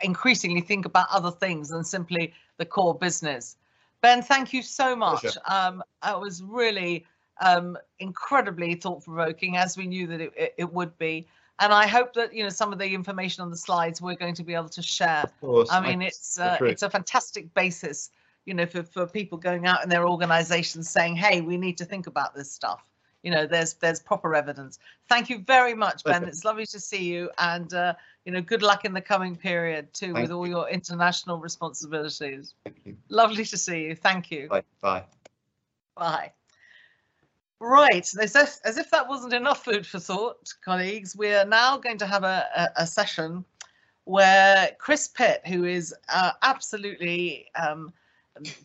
increasingly 0.00 0.60
think 0.60 0.84
about 0.84 1.06
other 1.10 1.30
things 1.30 1.68
than 1.68 1.84
simply 1.84 2.32
the 2.58 2.64
core 2.64 2.94
business. 2.94 3.56
Ben, 4.00 4.22
thank 4.22 4.52
you 4.52 4.62
so 4.62 4.96
much. 4.96 5.24
Um, 5.46 5.82
it 6.06 6.18
was 6.18 6.42
really 6.42 7.06
um, 7.40 7.78
incredibly 8.00 8.74
thought-provoking, 8.74 9.56
as 9.56 9.76
we 9.76 9.86
knew 9.86 10.06
that 10.08 10.20
it, 10.20 10.32
it, 10.36 10.54
it, 10.58 10.72
would 10.72 10.96
be. 10.98 11.26
And 11.60 11.72
I 11.72 11.86
hope 11.86 12.12
that 12.14 12.34
you 12.34 12.42
know 12.42 12.48
some 12.48 12.72
of 12.72 12.78
the 12.78 12.92
information 12.92 13.42
on 13.42 13.50
the 13.50 13.56
slides 13.56 14.02
we're 14.02 14.16
going 14.16 14.34
to 14.34 14.42
be 14.42 14.54
able 14.54 14.68
to 14.70 14.82
share. 14.82 15.22
Of 15.22 15.40
course, 15.40 15.68
I 15.70 15.80
mean, 15.80 16.02
it's 16.02 16.38
uh, 16.38 16.58
it's 16.60 16.82
a 16.82 16.90
fantastic 16.90 17.54
basis 17.54 18.10
you 18.44 18.54
know, 18.54 18.66
for, 18.66 18.82
for 18.82 19.06
people 19.06 19.38
going 19.38 19.66
out 19.66 19.82
in 19.82 19.88
their 19.88 20.06
organizations 20.06 20.90
saying, 20.90 21.16
hey, 21.16 21.40
we 21.40 21.56
need 21.56 21.78
to 21.78 21.84
think 21.84 22.06
about 22.06 22.34
this 22.34 22.50
stuff. 22.50 22.84
You 23.22 23.30
know, 23.30 23.46
there's 23.46 23.74
there's 23.74 24.00
proper 24.00 24.34
evidence. 24.34 24.80
Thank 25.08 25.30
you 25.30 25.38
very 25.38 25.74
much, 25.74 26.02
Ben. 26.02 26.24
It's 26.24 26.44
lovely 26.44 26.66
to 26.66 26.80
see 26.80 27.04
you, 27.04 27.30
and 27.38 27.72
uh, 27.72 27.94
you 28.24 28.32
know, 28.32 28.40
good 28.40 28.62
luck 28.62 28.84
in 28.84 28.92
the 28.92 29.00
coming 29.00 29.36
period 29.36 29.92
too, 29.92 30.12
Thank 30.12 30.24
with 30.24 30.32
all 30.32 30.46
your 30.46 30.68
international 30.68 31.38
responsibilities. 31.38 32.54
Thank 32.64 32.76
you. 32.84 32.96
Lovely 33.08 33.44
to 33.44 33.56
see 33.56 33.82
you. 33.82 33.96
Thank 33.96 34.30
you. 34.30 34.48
Bye. 34.48 34.62
Bye. 34.80 35.04
Bye. 35.96 36.32
Right, 37.60 38.04
as 38.20 38.34
if, 38.34 38.58
as 38.64 38.76
if 38.76 38.90
that 38.90 39.08
wasn't 39.08 39.34
enough 39.34 39.64
food 39.64 39.86
for 39.86 40.00
thought, 40.00 40.52
colleagues, 40.64 41.14
we 41.16 41.32
are 41.32 41.44
now 41.44 41.78
going 41.78 41.98
to 41.98 42.06
have 42.06 42.24
a, 42.24 42.44
a, 42.56 42.82
a 42.82 42.86
session 42.86 43.44
where 44.02 44.70
Chris 44.78 45.06
Pitt, 45.06 45.42
who 45.46 45.64
is 45.64 45.94
uh, 46.08 46.32
absolutely 46.42 47.46
um, 47.54 47.92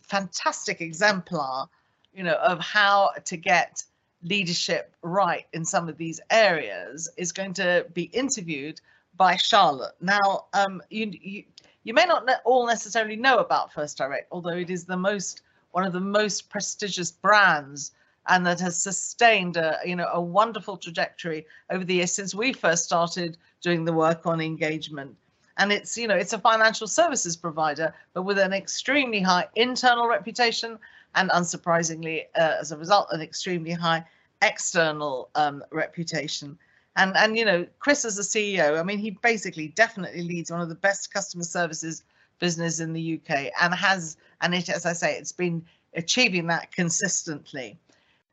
fantastic 0.02 0.80
exemplar, 0.80 1.68
you 2.12 2.24
know, 2.24 2.34
of 2.34 2.58
how 2.58 3.10
to 3.24 3.36
get 3.36 3.84
leadership 4.24 4.96
right 5.02 5.46
in 5.52 5.64
some 5.64 5.88
of 5.88 5.96
these 5.96 6.20
areas 6.30 7.08
is 7.16 7.30
going 7.30 7.52
to 7.54 7.86
be 7.94 8.04
interviewed 8.04 8.80
by 9.18 9.36
Charlotte. 9.36 9.94
Now, 10.00 10.46
um, 10.54 10.80
you, 10.88 11.12
you, 11.20 11.44
you 11.82 11.92
may 11.92 12.06
not 12.06 12.26
all 12.44 12.66
necessarily 12.66 13.16
know 13.16 13.38
about 13.38 13.72
First 13.72 13.98
Direct, 13.98 14.28
although 14.30 14.56
it 14.56 14.70
is 14.70 14.84
the 14.84 14.96
most 14.96 15.42
one 15.72 15.84
of 15.84 15.92
the 15.92 16.00
most 16.00 16.48
prestigious 16.48 17.10
brands 17.10 17.92
and 18.28 18.46
that 18.46 18.60
has 18.60 18.80
sustained 18.80 19.56
a 19.56 19.78
you 19.84 19.96
know 19.96 20.08
a 20.12 20.20
wonderful 20.20 20.76
trajectory 20.76 21.46
over 21.70 21.84
the 21.84 21.94
years 21.94 22.12
since 22.12 22.34
we 22.34 22.52
first 22.52 22.84
started 22.84 23.36
doing 23.60 23.84
the 23.84 23.92
work 23.92 24.26
on 24.26 24.40
engagement 24.40 25.14
and 25.58 25.72
it's 25.72 25.96
you 25.96 26.06
know 26.06 26.16
it's 26.16 26.32
a 26.32 26.38
financial 26.38 26.86
services 26.86 27.36
provider 27.36 27.92
but 28.14 28.22
with 28.22 28.38
an 28.38 28.52
extremely 28.52 29.20
high 29.20 29.46
internal 29.56 30.08
reputation 30.08 30.78
and 31.14 31.30
unsurprisingly 31.30 32.24
uh, 32.36 32.56
as 32.60 32.72
a 32.72 32.76
result 32.76 33.08
an 33.12 33.20
extremely 33.20 33.72
high 33.72 34.04
external 34.42 35.30
um, 35.34 35.64
reputation 35.72 36.56
and 36.98 37.16
and 37.16 37.38
you 37.38 37.44
know 37.44 37.66
chris 37.78 38.04
as 38.04 38.18
a 38.18 38.22
ceo 38.22 38.78
i 38.78 38.82
mean 38.82 38.98
he 38.98 39.10
basically 39.10 39.68
definitely 39.68 40.22
leads 40.22 40.50
one 40.50 40.60
of 40.60 40.68
the 40.68 40.74
best 40.74 41.12
customer 41.12 41.44
services 41.44 42.02
business 42.38 42.80
in 42.80 42.92
the 42.92 43.14
uk 43.14 43.30
and 43.60 43.74
has 43.74 44.18
and 44.42 44.54
it 44.54 44.68
as 44.68 44.84
i 44.84 44.92
say 44.92 45.16
it's 45.16 45.32
been 45.32 45.64
achieving 45.94 46.46
that 46.46 46.70
consistently 46.72 47.78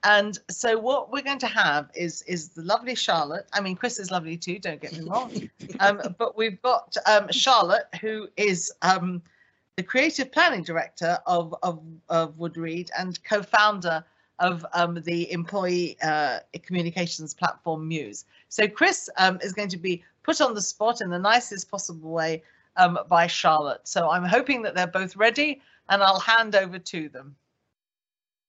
and 0.05 0.37
so 0.49 0.77
what 0.77 1.11
we're 1.11 1.23
going 1.23 1.39
to 1.39 1.47
have 1.47 1.89
is 1.95 2.21
is 2.23 2.49
the 2.49 2.61
lovely 2.61 2.93
Charlotte. 2.93 3.47
I 3.53 3.59
mean, 3.59 3.75
Chris 3.75 3.97
is 3.97 4.11
lovely 4.11 4.37
too. 4.37 4.59
Don't 4.59 4.79
get 4.79 4.93
me 4.93 5.09
wrong. 5.09 5.49
Um, 5.79 5.99
but 6.17 6.37
we've 6.37 6.61
got 6.61 6.95
um, 7.05 7.27
Charlotte, 7.31 7.87
who 7.99 8.29
is 8.37 8.71
um, 8.81 9.21
the 9.77 9.83
creative 9.83 10.31
planning 10.31 10.61
director 10.61 11.17
of 11.25 11.55
of, 11.63 11.81
of 12.07 12.37
Woodreed 12.37 12.91
and 12.97 13.21
co-founder 13.23 14.05
of 14.39 14.65
um, 14.73 15.01
the 15.01 15.31
employee 15.31 15.97
uh, 16.03 16.39
communications 16.61 17.33
platform 17.33 17.87
Muse. 17.87 18.25
So 18.55 18.69
Chris 18.69 19.09
um, 19.17 19.37
is 19.41 19.51
going 19.51 19.67
to 19.67 19.77
be 19.77 20.01
put 20.23 20.39
on 20.39 20.53
the 20.53 20.61
spot 20.61 21.01
in 21.01 21.09
the 21.09 21.19
nicest 21.19 21.69
possible 21.69 22.11
way 22.11 22.41
um, 22.77 22.97
by 23.09 23.27
Charlotte. 23.27 23.85
So 23.85 24.09
I'm 24.09 24.23
hoping 24.23 24.61
that 24.61 24.73
they're 24.73 24.87
both 24.87 25.17
ready, 25.17 25.61
and 25.89 26.01
I'll 26.01 26.21
hand 26.21 26.55
over 26.55 26.79
to 26.79 27.09
them. 27.09 27.35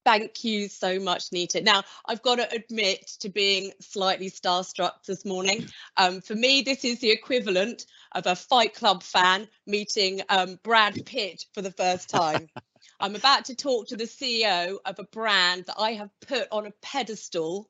Thank 0.05 0.45
you 0.45 0.69
so 0.69 1.01
much, 1.01 1.33
Nita. 1.33 1.61
Now, 1.61 1.83
I've 2.07 2.23
got 2.23 2.37
to 2.37 2.49
admit 2.55 3.17
to 3.19 3.29
being 3.29 3.73
slightly 3.81 4.31
starstruck 4.31 5.05
this 5.05 5.25
morning. 5.25 5.67
Um, 5.97 6.21
for 6.21 6.37
me, 6.37 6.63
this 6.63 6.85
is 6.85 7.01
the 7.01 7.11
equivalent 7.11 7.87
of 8.13 8.27
a 8.27 8.37
Fight 8.37 8.75
Club 8.75 9.03
fan 9.03 9.49
meeting 9.67 10.21
um, 10.29 10.61
Brad 10.63 11.05
Pitt 11.05 11.47
for 11.53 11.63
the 11.63 11.73
first 11.73 12.09
time. 12.09 12.47
I'm 13.01 13.17
about 13.17 13.45
to 13.47 13.57
talk 13.57 13.89
to 13.89 13.97
the 13.97 14.05
CEO 14.05 14.77
of 14.85 15.01
a 15.01 15.05
brand 15.05 15.65
that 15.67 15.81
I 15.81 15.95
have 15.95 16.11
put 16.21 16.47
on 16.53 16.67
a 16.67 16.73
pedestal 16.81 17.69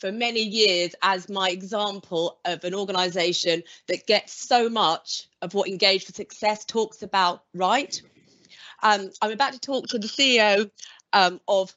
for 0.00 0.12
many 0.12 0.40
years 0.42 0.94
as 1.02 1.28
my 1.28 1.50
example 1.50 2.38
of 2.44 2.64
an 2.64 2.74
organisation 2.74 3.62
that 3.88 4.06
gets 4.06 4.32
so 4.32 4.68
much 4.68 5.28
of 5.42 5.54
what 5.54 5.68
Engage 5.68 6.04
for 6.04 6.12
Success 6.12 6.64
talks 6.64 7.02
about 7.02 7.44
right. 7.54 8.00
Um, 8.82 9.10
I'm 9.22 9.30
about 9.32 9.52
to 9.54 9.60
talk 9.60 9.86
to 9.88 9.98
the 9.98 10.06
CEO 10.08 10.70
um, 11.12 11.40
of 11.48 11.72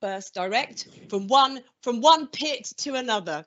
First 0.00 0.34
Direct 0.34 0.88
from 1.08 1.28
one 1.28 1.62
from 1.82 2.00
one 2.00 2.26
Pitt 2.26 2.72
to 2.78 2.94
another. 2.94 3.44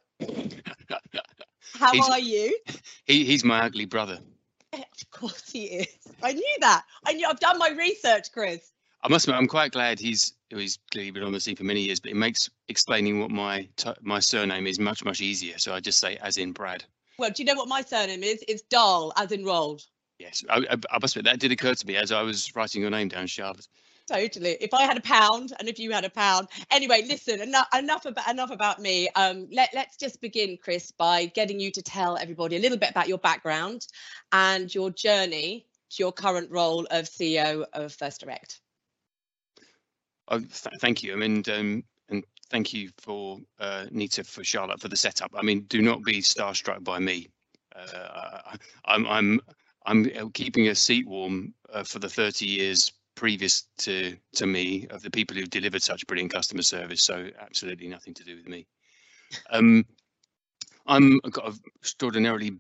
How 1.74 1.91
He's- 1.93 2.10
are 2.10 2.20
you? 2.20 2.58
He, 3.05 3.24
he's 3.26 3.43
my 3.43 3.64
ugly 3.64 3.86
brother. 3.86 4.20
Of 4.74 5.12
course 5.12 5.49
he 5.49 5.64
is. 5.66 5.88
I 6.22 6.34
knew 6.34 6.55
that. 6.60 6.84
I 7.05 7.14
knew. 7.14 7.26
I've 7.28 7.39
done 7.39 7.58
my 7.58 7.70
research, 7.70 8.32
Chris. 8.32 8.72
I 9.03 9.09
must 9.09 9.25
admit, 9.25 9.39
I'm 9.39 9.47
quite 9.47 9.71
glad 9.71 9.99
he's 9.99 10.33
he's 10.49 10.79
clearly 10.91 11.11
been 11.11 11.23
on 11.23 11.31
the 11.31 11.39
scene 11.39 11.55
for 11.55 11.63
many 11.63 11.81
years, 11.81 11.99
but 11.99 12.11
it 12.11 12.15
makes 12.15 12.49
explaining 12.67 13.19
what 13.19 13.31
my 13.31 13.67
t- 13.77 13.91
my 14.01 14.19
surname 14.19 14.67
is 14.67 14.79
much 14.79 15.03
much 15.05 15.21
easier. 15.21 15.57
So 15.57 15.73
I 15.73 15.79
just 15.79 15.99
say 15.99 16.17
as 16.17 16.37
in 16.37 16.51
Brad. 16.51 16.83
Well, 17.19 17.31
do 17.31 17.41
you 17.41 17.45
know 17.45 17.55
what 17.55 17.67
my 17.67 17.81
surname 17.81 18.23
is? 18.23 18.43
It's 18.47 18.61
Dahl, 18.63 19.11
as 19.17 19.31
in 19.31 19.43
Roald. 19.43 19.85
Yes, 20.19 20.43
I, 20.49 20.57
I, 20.57 20.75
I 20.91 20.97
must 21.01 21.15
admit 21.15 21.31
that 21.31 21.39
did 21.39 21.51
occur 21.51 21.73
to 21.73 21.87
me 21.87 21.95
as 21.95 22.11
I 22.11 22.21
was 22.21 22.55
writing 22.55 22.81
your 22.81 22.91
name 22.91 23.07
down, 23.07 23.27
Charlotte. 23.27 23.67
Totally. 24.07 24.57
If 24.61 24.73
I 24.73 24.83
had 24.83 24.97
a 24.97 25.01
pound 25.01 25.51
and 25.59 25.67
if 25.67 25.79
you 25.79 25.91
had 25.91 26.05
a 26.05 26.09
pound. 26.09 26.47
Anyway, 26.71 27.03
listen, 27.07 27.41
enough 27.41 27.67
enough 27.77 28.05
about 28.05 28.29
enough 28.29 28.51
about 28.51 28.79
me. 28.79 29.09
Um, 29.15 29.47
let, 29.51 29.69
let's 29.73 29.97
just 29.97 30.21
begin, 30.21 30.57
Chris, 30.61 30.91
by 30.91 31.25
getting 31.25 31.59
you 31.59 31.71
to 31.71 31.81
tell 31.81 32.17
everybody 32.17 32.55
a 32.55 32.59
little 32.59 32.77
bit 32.77 32.89
about 32.89 33.09
your 33.09 33.17
background 33.17 33.87
and 34.31 34.73
your 34.73 34.91
journey 34.91 35.65
to 35.89 36.03
your 36.03 36.13
current 36.13 36.49
role 36.51 36.87
of 36.89 37.05
CEO 37.05 37.65
of 37.73 37.93
First 37.93 38.21
Direct. 38.21 38.61
Oh, 40.30 40.39
th- 40.39 40.51
thank 40.80 41.03
you. 41.03 41.13
I 41.13 41.15
mean, 41.15 41.43
um, 41.53 41.84
and 42.09 42.23
thank 42.49 42.73
you 42.73 42.89
for 42.97 43.39
uh, 43.59 43.86
Nita 43.91 44.23
for 44.23 44.43
Charlotte 44.43 44.82
for 44.82 44.88
the 44.88 44.95
setup. 44.95 45.32
I 45.36 45.41
mean, 45.41 45.61
do 45.67 45.82
not 45.82 46.03
be 46.03 46.21
starstruck 46.21 46.84
by 46.84 46.99
me. 46.99 47.30
Uh, 47.75 48.55
I'm 48.86 49.05
I'm 49.07 49.41
I'm 49.86 50.32
keeping 50.32 50.67
a 50.67 50.75
seat 50.75 51.07
warm 51.07 51.53
uh, 51.71 51.84
for 51.84 51.99
the 51.99 52.09
30 52.09 52.45
years 52.45 52.91
previous 53.15 53.63
to 53.80 54.15
to 54.34 54.45
me 54.45 54.88
of 54.89 55.01
the 55.01 55.11
people 55.11 55.36
who've 55.36 55.49
delivered 55.49 55.82
such 55.82 56.05
brilliant 56.07 56.34
customer 56.34 56.61
service. 56.61 57.03
So 57.03 57.30
absolutely 57.39 57.88
nothing 57.88 58.13
to 58.15 58.23
do 58.23 58.36
with 58.36 58.47
me. 58.47 58.65
Um, 59.49 59.86
I'm 60.88 61.19
I've 61.23 61.32
got 61.32 61.47
an 61.47 61.59
extraordinarily 61.80 62.51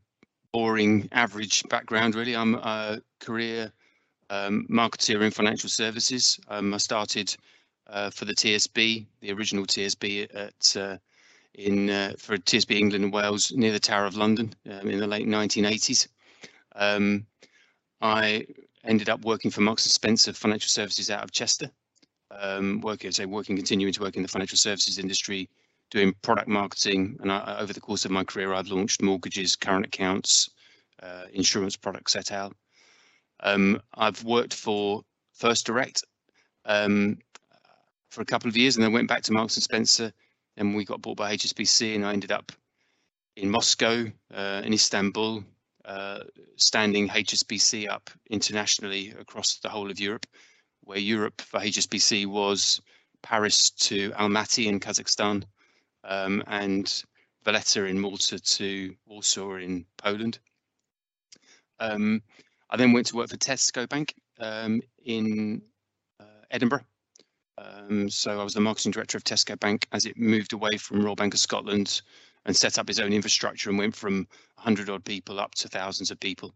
boring 0.53 1.09
average 1.11 1.63
background. 1.69 2.15
Really, 2.15 2.35
I'm 2.35 2.55
a 2.55 2.99
career 3.19 3.71
um, 4.29 4.65
marketeer 4.69 5.21
in 5.21 5.31
financial 5.31 5.69
services. 5.69 6.39
Um, 6.47 6.73
I 6.73 6.77
started 6.77 7.35
uh, 7.89 8.09
for 8.09 8.25
the 8.25 8.33
TSB, 8.35 9.05
the 9.21 9.31
original 9.31 9.65
TSB 9.65 10.27
at 10.35 10.75
uh, 10.77 10.97
in 11.55 11.89
uh, 11.89 12.13
for 12.17 12.37
TSB 12.37 12.77
England 12.77 13.03
and 13.03 13.13
Wales 13.13 13.51
near 13.53 13.71
the 13.71 13.79
Tower 13.79 14.05
of 14.05 14.15
London 14.15 14.53
um, 14.69 14.89
in 14.89 14.99
the 14.99 15.07
late 15.07 15.27
1980s. 15.27 16.07
Um, 16.75 17.25
I 18.01 18.45
ended 18.83 19.09
up 19.09 19.25
working 19.25 19.51
for 19.51 19.61
Marks 19.61 19.85
and 19.85 19.91
Spencer 19.91 20.33
Financial 20.33 20.69
Services 20.69 21.09
out 21.09 21.23
of 21.23 21.31
Chester, 21.31 21.71
um, 22.31 22.81
working, 22.81 23.11
say, 23.11 23.25
working, 23.25 23.55
continuing 23.55 23.93
to 23.93 24.01
work 24.01 24.15
in 24.15 24.21
the 24.21 24.27
financial 24.27 24.57
services 24.57 24.99
industry, 24.99 25.49
doing 25.89 26.13
product 26.21 26.47
marketing. 26.47 27.17
And 27.21 27.31
I, 27.31 27.57
over 27.59 27.73
the 27.73 27.81
course 27.81 28.05
of 28.05 28.11
my 28.11 28.23
career, 28.23 28.53
I've 28.53 28.67
launched 28.67 29.01
mortgages, 29.01 29.55
current 29.55 29.85
accounts, 29.85 30.49
uh, 31.01 31.23
insurance 31.33 31.75
products 31.75 32.13
set 32.13 32.31
out. 32.31 32.55
Um, 33.41 33.81
I've 33.95 34.23
worked 34.23 34.53
for 34.53 35.01
First 35.33 35.65
Direct 35.65 36.03
um, 36.65 37.17
for 38.09 38.21
a 38.21 38.25
couple 38.25 38.49
of 38.49 38.57
years, 38.57 38.75
and 38.75 38.83
then 38.83 38.93
went 38.93 39.07
back 39.07 39.23
to 39.23 39.33
Marks 39.33 39.55
and 39.55 39.63
Spencer. 39.63 40.11
And 40.55 40.75
we 40.75 40.85
got 40.85 41.01
bought 41.01 41.17
by 41.17 41.35
HSBC, 41.35 41.95
and 41.95 42.05
I 42.05 42.13
ended 42.13 42.31
up 42.31 42.51
in 43.35 43.49
Moscow, 43.51 44.05
uh, 44.33 44.61
in 44.65 44.73
Istanbul, 44.73 45.43
uh, 45.85 46.19
standing 46.57 47.07
HSBC 47.07 47.87
up 47.89 48.09
internationally 48.29 49.13
across 49.19 49.59
the 49.59 49.69
whole 49.69 49.91
of 49.91 49.99
Europe, 49.99 50.25
where 50.81 50.97
Europe 50.97 51.41
for 51.41 51.59
HSBC 51.59 52.25
was 52.25 52.81
Paris 53.21 53.69
to 53.69 54.11
Almaty 54.11 54.65
in 54.65 54.79
Kazakhstan, 54.79 55.43
um, 56.03 56.43
and 56.47 57.03
Valletta 57.43 57.85
in 57.85 57.99
Malta 57.99 58.39
to 58.39 58.95
Warsaw 59.05 59.55
in 59.55 59.85
Poland. 59.97 60.39
Um, 61.79 62.21
I 62.69 62.77
then 62.77 62.91
went 62.91 63.07
to 63.07 63.15
work 63.15 63.29
for 63.29 63.37
Tesco 63.37 63.87
Bank 63.87 64.15
um, 64.39 64.81
in 65.05 65.61
uh, 66.19 66.43
Edinburgh. 66.51 66.83
Um, 67.57 68.09
so 68.09 68.39
I 68.39 68.43
was 68.43 68.53
the 68.53 68.61
marketing 68.61 68.91
director 68.91 69.17
of 69.17 69.23
Tesco 69.23 69.59
Bank 69.59 69.87
as 69.91 70.05
it 70.05 70.17
moved 70.17 70.53
away 70.53 70.77
from 70.77 71.03
Royal 71.03 71.15
Bank 71.15 71.33
of 71.33 71.39
Scotland 71.39 72.01
and 72.45 72.55
set 72.55 72.77
up 72.77 72.89
its 72.89 72.99
own 72.99 73.13
infrastructure 73.13 73.69
and 73.69 73.79
went 73.79 73.95
from 73.95 74.27
100 74.55 74.89
odd 74.89 75.03
people 75.03 75.39
up 75.39 75.55
to 75.55 75.67
thousands 75.67 76.11
of 76.11 76.19
people. 76.19 76.53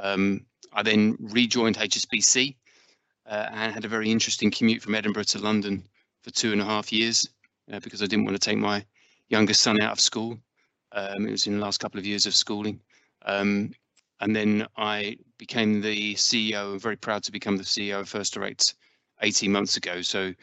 Um, 0.00 0.46
I 0.72 0.82
then 0.82 1.16
rejoined 1.20 1.76
HSBC 1.76 2.56
uh, 3.26 3.48
and 3.52 3.72
had 3.72 3.84
a 3.84 3.88
very 3.88 4.10
interesting 4.10 4.50
commute 4.50 4.82
from 4.82 4.94
Edinburgh 4.94 5.24
to 5.24 5.38
London 5.38 5.84
for 6.22 6.30
two 6.30 6.52
and 6.52 6.60
a 6.60 6.64
half 6.64 6.92
years 6.92 7.28
uh, 7.72 7.80
because 7.80 8.02
I 8.02 8.06
didn't 8.06 8.24
want 8.24 8.40
to 8.40 8.50
take 8.50 8.58
my 8.58 8.84
youngest 9.28 9.62
son 9.62 9.80
out 9.80 9.92
of 9.92 10.00
school. 10.00 10.38
Um, 10.92 11.26
it 11.26 11.30
was 11.30 11.46
in 11.46 11.54
the 11.54 11.64
last 11.64 11.80
couple 11.80 11.98
of 11.98 12.06
years 12.06 12.26
of 12.26 12.34
schooling. 12.34 12.80
Um, 13.26 13.72
and 14.20 14.34
then 14.34 14.66
I 14.76 15.18
became 15.38 15.80
the 15.80 16.14
CEO, 16.14 16.80
very 16.80 16.96
proud 16.96 17.22
to 17.24 17.32
become 17.32 17.56
the 17.56 17.64
CEO 17.64 18.00
of 18.00 18.08
First 18.08 18.34
Direct 18.34 18.74
18 19.22 19.52
months 19.52 19.76
ago. 19.76 20.02
So 20.02 20.34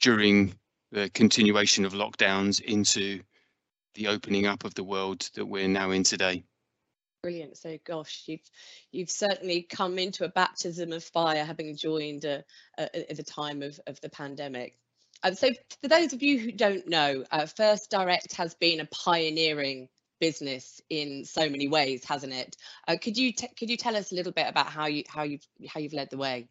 during 0.00 0.54
the 0.92 1.10
continuation 1.10 1.84
of 1.84 1.92
lockdowns 1.92 2.60
into 2.60 3.20
the 3.94 4.08
opening 4.08 4.46
up 4.46 4.64
of 4.64 4.74
the 4.74 4.84
world 4.84 5.28
that 5.34 5.46
we're 5.46 5.68
now 5.68 5.90
in 5.90 6.02
today. 6.02 6.44
Brilliant. 7.22 7.56
So, 7.56 7.78
gosh, 7.84 8.24
you've 8.26 8.50
you've 8.92 9.10
certainly 9.10 9.62
come 9.62 9.98
into 9.98 10.24
a 10.24 10.28
baptism 10.28 10.92
of 10.92 11.02
fire, 11.02 11.42
having 11.44 11.74
joined 11.74 12.26
at 12.26 12.46
the 12.76 13.24
time 13.26 13.62
of, 13.62 13.80
of 13.86 13.98
the 14.02 14.10
pandemic. 14.10 14.76
Um, 15.22 15.34
so, 15.34 15.50
for 15.80 15.88
those 15.88 16.12
of 16.12 16.22
you 16.22 16.38
who 16.38 16.52
don't 16.52 16.86
know, 16.86 17.24
uh, 17.30 17.46
First 17.46 17.90
Direct 17.90 18.34
has 18.34 18.54
been 18.54 18.80
a 18.80 18.84
pioneering 18.84 19.88
business 20.20 20.82
in 20.90 21.24
so 21.24 21.48
many 21.48 21.66
ways, 21.66 22.04
hasn't 22.04 22.34
it? 22.34 22.56
Uh, 22.86 22.96
could 23.00 23.16
you 23.16 23.32
could 23.32 23.70
you 23.70 23.78
tell 23.78 23.96
us 23.96 24.12
a 24.12 24.14
little 24.14 24.32
bit 24.32 24.46
about 24.46 24.66
how 24.66 24.86
you 24.86 25.04
how 25.08 25.22
you 25.22 25.38
how 25.66 25.80
you've 25.80 25.94
led 25.94 26.10
the 26.10 26.18
way? 26.18 26.46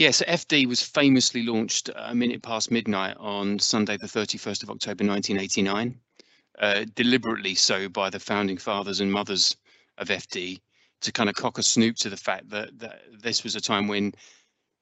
Yeah, 0.00 0.12
so 0.12 0.24
FD 0.24 0.66
was 0.66 0.80
famously 0.80 1.42
launched 1.42 1.90
a 1.94 2.14
minute 2.14 2.42
past 2.42 2.70
midnight 2.70 3.18
on 3.18 3.58
Sunday, 3.58 3.98
the 3.98 4.06
31st 4.06 4.62
of 4.62 4.70
October 4.70 5.04
1989, 5.04 6.00
uh, 6.58 6.86
deliberately 6.94 7.54
so 7.54 7.86
by 7.86 8.08
the 8.08 8.18
founding 8.18 8.56
fathers 8.56 9.00
and 9.00 9.12
mothers 9.12 9.54
of 9.98 10.08
FD 10.08 10.62
to 11.02 11.12
kind 11.12 11.28
of 11.28 11.34
cock 11.34 11.58
a 11.58 11.62
snoop 11.62 11.96
to 11.96 12.08
the 12.08 12.16
fact 12.16 12.48
that, 12.48 12.78
that 12.78 13.02
this 13.20 13.44
was 13.44 13.56
a 13.56 13.60
time 13.60 13.88
when 13.88 14.14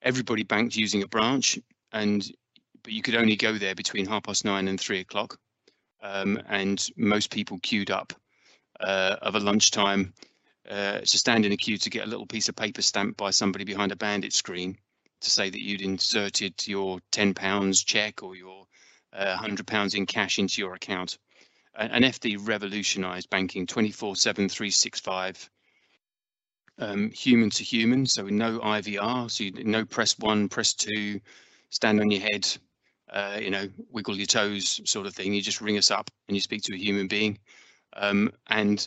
everybody 0.02 0.44
banked 0.44 0.76
using 0.76 1.02
a 1.02 1.08
branch 1.08 1.58
and 1.90 2.30
but 2.84 2.92
you 2.92 3.02
could 3.02 3.16
only 3.16 3.34
go 3.34 3.58
there 3.58 3.74
between 3.74 4.06
half 4.06 4.22
past 4.22 4.44
nine 4.44 4.68
and 4.68 4.78
three 4.78 5.00
o'clock. 5.00 5.36
Um, 6.00 6.40
and 6.48 6.88
most 6.96 7.32
people 7.32 7.58
queued 7.60 7.90
up 7.90 8.12
uh, 8.78 9.16
of 9.20 9.34
a 9.34 9.40
lunchtime 9.40 10.14
uh, 10.70 11.00
to 11.00 11.18
stand 11.18 11.44
in 11.44 11.50
a 11.50 11.56
queue 11.56 11.76
to 11.76 11.90
get 11.90 12.06
a 12.06 12.08
little 12.08 12.26
piece 12.26 12.48
of 12.48 12.54
paper 12.54 12.82
stamped 12.82 13.16
by 13.16 13.30
somebody 13.30 13.64
behind 13.64 13.90
a 13.90 13.96
bandit 13.96 14.32
screen 14.32 14.78
to 15.20 15.30
say 15.30 15.50
that 15.50 15.62
you'd 15.62 15.82
inserted 15.82 16.54
your 16.66 17.00
10 17.12 17.34
pounds 17.34 17.82
check 17.82 18.22
or 18.22 18.36
your 18.36 18.66
uh, 19.12 19.36
100 19.36 19.66
pounds 19.66 19.94
in 19.94 20.06
cash 20.06 20.38
into 20.38 20.60
your 20.60 20.74
account. 20.74 21.18
An 21.74 22.02
FD 22.02 22.46
revolutionized 22.46 23.30
banking 23.30 23.66
24 23.66 24.16
7 24.16 24.48
365 24.48 25.50
um, 26.78 27.10
human 27.10 27.50
to 27.50 27.64
human. 27.64 28.06
So 28.06 28.24
no 28.24 28.58
IVR, 28.60 29.30
so 29.30 29.44
you, 29.44 29.64
no 29.64 29.84
press 29.84 30.18
one, 30.18 30.48
press 30.48 30.72
two, 30.74 31.20
stand 31.70 32.00
on 32.00 32.10
your 32.10 32.22
head, 32.22 32.48
uh, 33.10 33.38
you 33.40 33.50
know, 33.50 33.68
wiggle 33.90 34.16
your 34.16 34.26
toes 34.26 34.80
sort 34.84 35.06
of 35.06 35.14
thing. 35.14 35.32
You 35.32 35.42
just 35.42 35.60
ring 35.60 35.78
us 35.78 35.90
up 35.90 36.10
and 36.28 36.36
you 36.36 36.40
speak 36.40 36.62
to 36.62 36.74
a 36.74 36.78
human 36.78 37.06
being. 37.06 37.38
Um, 37.94 38.32
and 38.48 38.86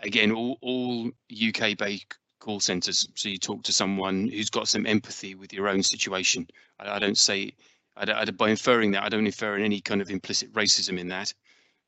again, 0.00 0.32
all, 0.32 0.58
all 0.60 1.10
UK 1.32 1.76
based 1.76 2.14
call 2.38 2.60
centers. 2.60 3.08
So 3.14 3.28
you 3.28 3.38
talk 3.38 3.62
to 3.64 3.72
someone 3.72 4.28
who's 4.28 4.50
got 4.50 4.68
some 4.68 4.86
empathy 4.86 5.34
with 5.34 5.52
your 5.52 5.68
own 5.68 5.82
situation. 5.82 6.46
I, 6.78 6.96
I 6.96 6.98
don't 6.98 7.18
say, 7.18 7.52
I, 7.96 8.10
I, 8.10 8.24
by 8.26 8.50
inferring 8.50 8.92
that, 8.92 9.02
I 9.02 9.08
don't 9.08 9.26
infer 9.26 9.56
any 9.56 9.80
kind 9.80 10.00
of 10.00 10.10
implicit 10.10 10.52
racism 10.52 10.98
in 10.98 11.08
that, 11.08 11.32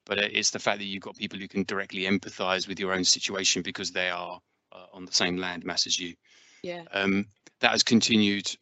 but 0.07 0.19
it's 0.19 0.51
the 0.51 0.59
fact 0.59 0.79
that 0.79 0.87
you've 0.87 1.03
got 1.03 1.17
people 1.17 1.39
who 1.39 1.49
can 1.49 1.65
directly 1.65 2.03
empathize 2.03 2.69
with 2.69 2.81
your 2.81 2.93
own 2.93 3.05
situation 3.05 3.63
because 3.63 3.91
they 3.91 4.11
are 4.11 4.41
uh, 4.73 4.87
on 4.93 5.05
the 5.05 5.13
same 5.13 5.37
land 5.37 5.65
mass 5.65 5.87
as 5.87 5.99
you. 5.99 6.15
Yeah. 6.63 6.83
Um, 6.93 7.27
that 7.61 7.73
has 7.73 7.83
continued 7.83 8.55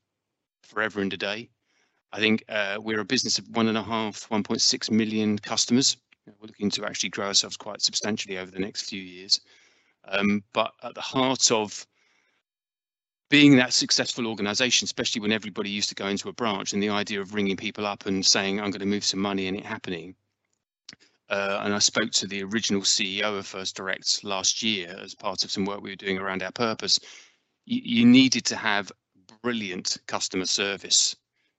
forever 0.62 1.00
and 1.00 1.12
a 1.12 1.16
day. 1.16 1.48
I 2.12 2.20
think 2.20 2.44
uh, 2.48 2.78
we're 2.80 3.00
a 3.00 3.04
business 3.04 3.38
of 3.38 3.48
one 3.50 3.68
and 3.68 3.76
a 3.76 3.82
half, 3.82 4.28
1.6 4.28 4.90
million 4.90 5.38
customers. 5.38 5.96
We're 6.26 6.46
looking 6.46 6.70
to 6.70 6.84
actually 6.84 7.10
grow 7.10 7.26
ourselves 7.26 7.56
quite 7.56 7.82
substantially 7.82 8.38
over 8.38 8.50
the 8.50 8.58
next 8.58 8.88
few 8.88 9.00
years. 9.00 9.40
Um, 10.10 10.42
but 10.52 10.72
at 10.82 10.94
the 10.94 11.00
heart 11.00 11.50
of 11.50 11.86
being 13.30 13.56
that 13.56 13.72
successful 13.72 14.26
organization, 14.26 14.86
especially 14.86 15.20
when 15.20 15.32
everybody 15.32 15.70
used 15.70 15.90
to 15.90 15.94
go 15.94 16.06
into 16.06 16.28
a 16.28 16.32
branch 16.32 16.72
and 16.72 16.82
the 16.82 16.88
idea 16.88 17.20
of 17.20 17.34
ringing 17.34 17.56
people 17.56 17.86
up 17.86 18.06
and 18.06 18.24
saying, 18.24 18.58
I'm 18.58 18.70
going 18.70 18.80
to 18.80 18.86
move 18.86 19.04
some 19.04 19.20
money 19.20 19.46
and 19.48 19.56
it 19.56 19.66
happening. 19.66 20.14
Uh, 21.28 21.60
and 21.62 21.74
I 21.74 21.78
spoke 21.78 22.10
to 22.12 22.26
the 22.26 22.42
original 22.42 22.80
CEO 22.80 23.38
of 23.38 23.46
First 23.46 23.76
Direct 23.76 24.24
last 24.24 24.62
year 24.62 24.98
as 25.02 25.14
part 25.14 25.44
of 25.44 25.50
some 25.50 25.66
work 25.66 25.82
we 25.82 25.90
were 25.90 25.96
doing 25.96 26.16
around 26.16 26.42
our 26.42 26.52
purpose. 26.52 26.98
You, 27.66 28.06
needed 28.06 28.46
to 28.46 28.56
have 28.56 28.90
brilliant 29.42 29.98
customer 30.06 30.46
service 30.46 31.14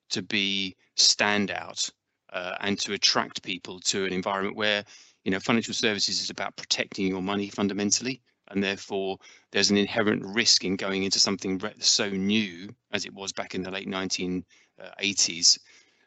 to 0.10 0.24
be 0.24 0.76
standout 0.97 1.91
uh, 2.34 2.56
and 2.62 2.80
to 2.80 2.93
attract 2.93 3.43
people 3.43 3.80
to 3.82 4.06
an 4.06 4.14
environment 4.14 4.58
where, 4.58 4.84
you 5.24 5.30
know, 5.30 5.39
financial 5.39 5.76
services 5.76 6.20
is 6.20 6.32
about 6.32 6.56
protecting 6.56 7.06
your 7.06 7.22
money 7.22 7.50
fundamentally 7.50 8.24
and 8.50 8.64
therefore 8.64 9.18
there's 9.52 9.70
an 9.70 9.78
inherent 9.78 10.24
risk 10.26 10.64
in 10.64 10.76
going 10.76 11.04
into 11.04 11.20
something 11.20 11.62
so 11.80 12.10
new 12.10 12.74
as 12.91 13.06
it 13.06 13.14
was 13.14 13.32
back 13.32 13.56
in 13.56 13.62
the 13.62 13.72
late 13.72 13.88
1980s. 13.88 15.58
Uh, 15.58 15.60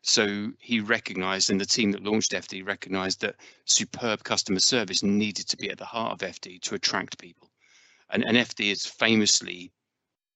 so 0.03 0.51
he 0.59 0.80
recognised, 0.80 1.51
and 1.51 1.61
the 1.61 1.66
team 1.66 1.93
that 1.93 2.03
launched 2.03 2.32
FD 2.32 2.66
recognised 2.66 3.20
that 3.20 3.36
superb 3.66 4.24
customer 4.24 4.59
service 4.59 5.05
needed 5.05 5.47
to 5.49 5.57
be 5.57 5.70
at 5.70 5.78
the 5.78 5.84
heart 5.84 6.12
of 6.12 6.28
FD 6.28 6.61
to 6.62 6.74
attract 6.74 7.18
people. 7.18 7.51
And, 8.11 8.24
and 8.24 8.36
FD 8.36 8.70
has 8.70 8.84
famously 8.84 9.70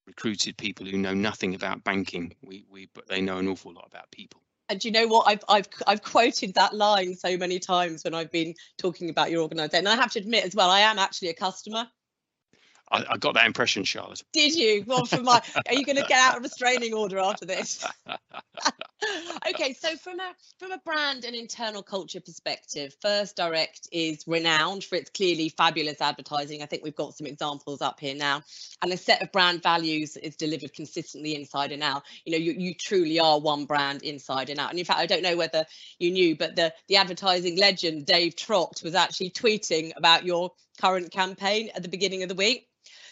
recruited 0.05 0.57
people 0.57 0.85
who 0.85 0.97
know 0.97 1.13
nothing 1.13 1.53
about 1.53 1.83
banking. 1.83 2.33
We, 2.41 2.63
we, 2.69 2.89
but 2.93 3.07
they 3.09 3.19
know 3.19 3.39
an 3.39 3.47
awful 3.49 3.73
lot 3.73 3.87
about 3.87 4.09
people. 4.11 4.41
And 4.69 4.83
you 4.83 4.91
know 4.91 5.07
what? 5.07 5.27
I've 5.27 5.43
I've 5.47 5.67
I've 5.85 6.03
quoted 6.03 6.53
that 6.55 6.73
line 6.73 7.15
so 7.15 7.37
many 7.37 7.57
times 7.57 8.03
when 8.03 8.13
I've 8.13 8.31
been 8.31 8.53
talking 8.77 9.09
about 9.09 9.31
your 9.31 9.41
organisation. 9.41 9.87
And 9.87 9.89
I 9.89 9.95
have 9.95 10.11
to 10.13 10.19
admit 10.19 10.43
as 10.43 10.55
well, 10.55 10.69
I 10.69 10.81
am 10.81 10.99
actually 10.99 11.29
a 11.29 11.33
customer. 11.33 11.87
I, 12.91 13.05
I, 13.09 13.17
got 13.17 13.33
that 13.33 13.45
impression, 13.45 13.83
Charlotte. 13.83 14.23
Did 14.31 14.55
you? 14.55 14.83
Well, 14.87 15.05
from 15.05 15.23
my, 15.23 15.41
are 15.67 15.73
you 15.73 15.85
going 15.85 15.97
to 15.97 16.05
get 16.07 16.19
out 16.19 16.37
of 16.37 16.41
a 16.41 16.43
restraining 16.43 16.93
order 16.93 17.19
after 17.19 17.45
this? 17.45 17.85
okay, 19.49 19.73
so 19.73 19.95
from 19.97 20.19
a 20.19 20.33
from 20.57 20.71
a 20.71 20.77
brand 20.79 21.25
and 21.25 21.35
internal 21.35 21.83
culture 21.83 22.21
perspective, 22.21 22.95
First 23.01 23.35
Direct 23.35 23.87
is 23.91 24.23
renowned 24.25 24.83
for 24.83 24.95
its 24.95 25.09
clearly 25.09 25.49
fabulous 25.49 26.01
advertising. 26.01 26.63
I 26.63 26.65
think 26.65 26.83
we've 26.83 26.95
got 26.95 27.15
some 27.15 27.27
examples 27.27 27.81
up 27.81 27.99
here 27.99 28.15
now, 28.15 28.41
and 28.81 28.91
a 28.91 28.97
set 28.97 29.21
of 29.21 29.31
brand 29.31 29.61
values 29.63 30.15
is 30.15 30.35
delivered 30.35 30.73
consistently 30.73 31.35
inside 31.35 31.71
and 31.71 31.83
out. 31.83 32.03
You 32.25 32.31
know, 32.33 32.37
you, 32.37 32.53
you 32.53 32.73
truly 32.73 33.19
are 33.19 33.39
one 33.39 33.65
brand 33.65 34.03
inside 34.03 34.49
and 34.49 34.59
out. 34.59 34.69
And 34.69 34.79
in 34.79 34.85
fact, 34.85 34.99
I 34.99 35.05
don't 35.05 35.23
know 35.23 35.37
whether 35.37 35.65
you 35.99 36.11
knew, 36.11 36.35
but 36.35 36.55
the 36.55 36.73
the 36.87 36.95
advertising 36.95 37.57
legend 37.57 38.05
Dave 38.05 38.35
Trott 38.35 38.81
was 38.83 38.95
actually 38.95 39.31
tweeting 39.31 39.91
about 39.97 40.25
your 40.25 40.51
current 40.79 41.11
campaign 41.11 41.69
at 41.75 41.83
the 41.83 41.89
beginning 41.89 42.23
of 42.23 42.29
the 42.29 42.35
week. 42.35 42.67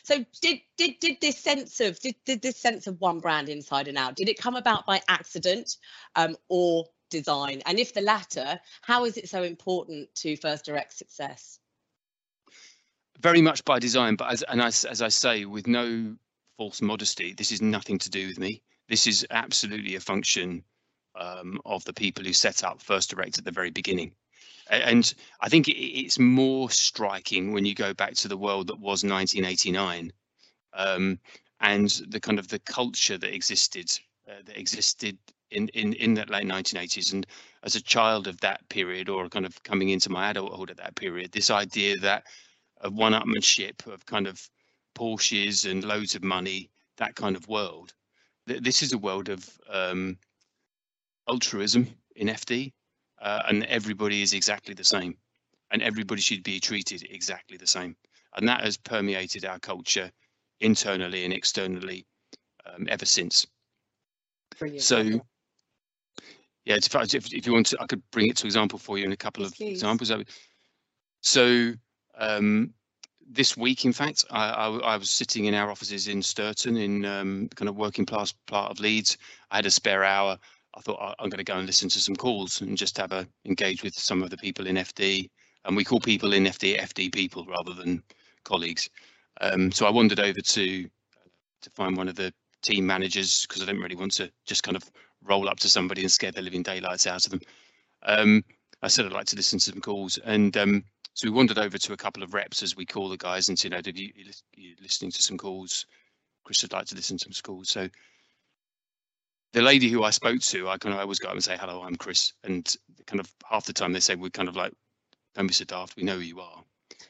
So 0.05 0.23
did 0.39 0.59
did 0.77 0.99
did 0.99 1.17
this 1.19 1.39
sense 1.39 1.79
of 1.79 1.99
did, 1.99 2.15
did 2.25 2.41
this 2.41 2.57
sense 2.57 2.85
of 2.85 3.01
one 3.01 3.19
brand 3.19 3.49
inside 3.49 3.87
and 3.87 3.97
out 3.97 4.15
did 4.15 4.29
it 4.29 4.37
come 4.37 4.55
about 4.55 4.85
by 4.85 5.01
accident 5.07 5.77
um, 6.15 6.37
or 6.47 6.85
design? 7.09 7.63
And 7.65 7.79
if 7.79 7.93
the 7.93 8.01
latter, 8.01 8.59
how 8.83 9.05
is 9.05 9.17
it 9.17 9.29
so 9.29 9.41
important 9.41 10.13
to 10.15 10.37
First 10.37 10.65
Direct 10.65 10.93
success? 10.93 11.59
Very 13.19 13.41
much 13.41 13.65
by 13.65 13.79
design, 13.79 14.15
but 14.15 14.31
as 14.31 14.43
and 14.43 14.61
as, 14.61 14.85
as 14.85 15.01
I 15.01 15.07
say, 15.07 15.45
with 15.45 15.65
no 15.65 16.15
false 16.57 16.83
modesty, 16.83 17.33
this 17.33 17.51
is 17.51 17.61
nothing 17.61 17.97
to 17.99 18.09
do 18.09 18.27
with 18.27 18.37
me. 18.37 18.61
This 18.87 19.07
is 19.07 19.25
absolutely 19.31 19.95
a 19.95 19.99
function 19.99 20.63
um, 21.19 21.59
of 21.65 21.83
the 21.85 21.93
people 21.93 22.23
who 22.23 22.33
set 22.33 22.63
up 22.63 22.79
First 22.79 23.09
Direct 23.09 23.39
at 23.39 23.45
the 23.45 23.51
very 23.51 23.71
beginning. 23.71 24.13
And 24.69 25.13
I 25.41 25.49
think 25.49 25.67
it's 25.67 26.17
more 26.19 26.69
striking 26.69 27.53
when 27.53 27.65
you 27.65 27.75
go 27.75 27.93
back 27.93 28.13
to 28.15 28.27
the 28.27 28.37
world 28.37 28.67
that 28.67 28.79
was 28.79 29.03
1989 29.03 30.11
um, 30.73 31.19
and 31.61 31.89
the 32.09 32.19
kind 32.19 32.39
of 32.39 32.47
the 32.47 32.59
culture 32.59 33.17
that 33.17 33.33
existed 33.33 33.91
uh, 34.27 34.41
that 34.45 34.57
existed 34.57 35.17
in, 35.51 35.67
in 35.69 35.93
in 35.93 36.15
that 36.15 36.31
late 36.31 36.47
1980s 36.47 37.13
and 37.13 37.27
as 37.61 37.75
a 37.75 37.81
child 37.81 38.27
of 38.27 38.39
that 38.41 38.67
period 38.69 39.07
or 39.07 39.29
kind 39.29 39.45
of 39.45 39.61
coming 39.61 39.89
into 39.89 40.11
my 40.11 40.31
adulthood 40.31 40.71
at 40.71 40.77
that 40.77 40.95
period 40.95 41.31
this 41.31 41.51
idea 41.51 41.95
that 41.97 42.23
of 42.81 42.93
one-upmanship 42.93 43.85
of 43.87 44.05
kind 44.05 44.27
of 44.27 44.49
Porsches 44.95 45.69
and 45.69 45.83
loads 45.83 46.15
of 46.15 46.23
money 46.23 46.69
that 46.97 47.15
kind 47.15 47.35
of 47.35 47.47
world. 47.47 47.93
This 48.47 48.81
is 48.81 48.93
a 48.93 48.97
world 48.97 49.29
of 49.29 49.49
um, 49.69 50.17
altruism 51.27 51.87
in 52.15 52.27
FD 52.27 52.71
uh, 53.21 53.43
and 53.47 53.63
everybody 53.65 54.21
is 54.21 54.33
exactly 54.33 54.73
the 54.73 54.83
same 54.83 55.15
and 55.71 55.81
everybody 55.81 56.21
should 56.21 56.43
be 56.43 56.59
treated 56.59 57.05
exactly 57.09 57.57
the 57.57 57.67
same 57.67 57.95
and 58.35 58.47
that 58.47 58.63
has 58.63 58.77
permeated 58.77 59.45
our 59.45 59.59
culture 59.59 60.11
internally 60.59 61.25
and 61.25 61.33
externally 61.33 62.05
um, 62.65 62.87
ever 62.89 63.05
since 63.05 63.45
Brilliant. 64.59 64.83
so 64.83 65.01
yeah 66.65 66.75
if, 66.75 66.95
if, 66.95 67.33
if, 67.33 67.45
you 67.45 67.53
want 67.53 67.67
to 67.67 67.77
i 67.79 67.85
could 67.85 68.01
bring 68.11 68.29
it 68.29 68.37
to 68.37 68.45
example 68.45 68.79
for 68.79 68.97
you 68.97 69.05
in 69.05 69.11
a 69.11 69.17
couple 69.17 69.43
of 69.43 69.53
Please. 69.53 69.71
examples 69.71 70.11
so 71.21 71.73
um, 72.17 72.73
this 73.27 73.57
week, 73.57 73.85
in 73.85 73.93
fact, 73.93 74.25
I, 74.29 74.49
I, 74.49 74.77
I, 74.77 74.97
was 74.97 75.09
sitting 75.09 75.45
in 75.45 75.53
our 75.53 75.71
offices 75.71 76.07
in 76.07 76.19
Stourton, 76.19 76.81
in 76.81 77.05
um, 77.05 77.49
kind 77.55 77.67
of 77.67 77.75
working 77.75 78.05
class 78.05 78.33
part 78.47 78.71
of 78.71 78.79
Leeds. 78.79 79.17
I 79.51 79.57
had 79.57 79.65
a 79.65 79.71
spare 79.71 80.03
hour. 80.03 80.37
I 80.75 80.81
thought 80.81 81.15
I'm 81.19 81.29
going 81.29 81.37
to 81.37 81.43
go 81.43 81.57
and 81.57 81.65
listen 81.65 81.89
to 81.89 82.01
some 82.01 82.15
calls 82.15 82.61
and 82.61 82.77
just 82.77 82.97
have 82.97 83.11
a 83.11 83.27
engage 83.45 83.83
with 83.83 83.97
some 83.97 84.21
of 84.21 84.29
the 84.29 84.37
people 84.37 84.67
in 84.67 84.75
FD. 84.75 85.29
And 85.63 85.75
we 85.75 85.83
call 85.83 85.99
people 85.99 86.33
in 86.33 86.43
FD 86.43 86.79
FD 86.79 87.13
people 87.13 87.45
rather 87.45 87.73
than 87.73 88.03
colleagues. 88.43 88.89
Um, 89.41 89.71
so 89.71 89.85
I 89.85 89.91
wandered 89.91 90.19
over 90.19 90.39
to 90.39 90.89
to 91.61 91.69
find 91.71 91.97
one 91.97 92.07
of 92.07 92.15
the 92.15 92.33
team 92.61 92.85
managers 92.85 93.45
because 93.45 93.61
I 93.61 93.65
didn't 93.65 93.81
really 93.81 93.95
want 93.95 94.13
to 94.13 94.31
just 94.45 94.63
kind 94.63 94.77
of 94.77 94.83
roll 95.23 95.49
up 95.49 95.59
to 95.59 95.69
somebody 95.69 96.01
and 96.01 96.11
scare 96.11 96.31
the 96.31 96.41
living 96.41 96.63
daylights 96.63 97.07
out 97.07 97.25
of 97.25 97.31
them. 97.31 97.41
Um, 98.03 98.43
I 98.81 98.87
said 98.87 99.05
I'd 99.05 99.13
like 99.13 99.25
to 99.27 99.35
listen 99.35 99.59
to 99.59 99.71
some 99.71 99.81
calls, 99.81 100.19
and 100.23 100.55
um, 100.57 100.83
so 101.13 101.27
we 101.27 101.33
wandered 101.33 101.57
over 101.57 101.77
to 101.77 101.93
a 101.93 101.97
couple 101.97 102.21
of 102.21 102.33
reps 102.33 102.61
as 102.61 102.75
we 102.75 102.85
call 102.85 103.09
the 103.09 103.17
guys 103.17 103.49
and 103.49 103.57
said, 103.57 103.71
"You 103.71 103.77
know, 103.77 103.91
you, 103.95 104.33
you 104.55 104.75
listening 104.81 105.11
to 105.11 105.21
some 105.21 105.37
calls? 105.37 105.85
Chris 106.43 106.61
would 106.61 106.73
like 106.73 106.85
to 106.87 106.95
listen 106.95 107.17
to 107.17 107.33
some 107.33 107.41
calls." 107.43 107.69
So 107.69 107.89
the 109.55 109.61
lady 109.61 109.87
who 109.87 110.03
I 110.03 110.09
spoke 110.09 110.41
to, 110.41 110.67
I 110.67 110.77
kind 110.77 110.93
of 110.93 110.99
always 110.99 111.17
go 111.17 111.29
up 111.29 111.33
and 111.33 111.43
say, 111.43 111.55
hello, 111.57 111.81
I'm 111.81 111.95
Chris. 111.95 112.33
And 112.43 112.75
kind 113.07 113.21
of 113.21 113.33
half 113.49 113.65
the 113.65 113.71
time 113.71 113.93
they 113.93 114.01
say, 114.01 114.15
we're 114.15 114.29
kind 114.29 114.49
of 114.49 114.57
like, 114.57 114.73
don't 115.33 115.47
be 115.47 115.53
so 115.53 115.63
daft, 115.63 115.95
we 115.95 116.03
know 116.03 116.15
who 116.15 116.19
you 116.19 116.41
are. 116.41 116.61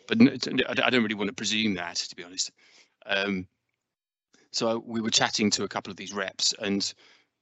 But 0.07 0.21
I 0.21 0.89
don't 0.91 1.01
really 1.01 1.15
want 1.15 1.29
to 1.29 1.33
presume 1.33 1.73
that, 1.73 1.95
to 1.95 2.15
be 2.15 2.23
honest. 2.23 2.51
Um, 3.07 3.47
so 4.51 4.83
we 4.85 5.01
were 5.01 5.09
chatting 5.09 5.49
to 5.51 5.63
a 5.63 5.67
couple 5.67 5.89
of 5.89 5.97
these 5.97 6.13
reps 6.13 6.53
and 6.61 6.93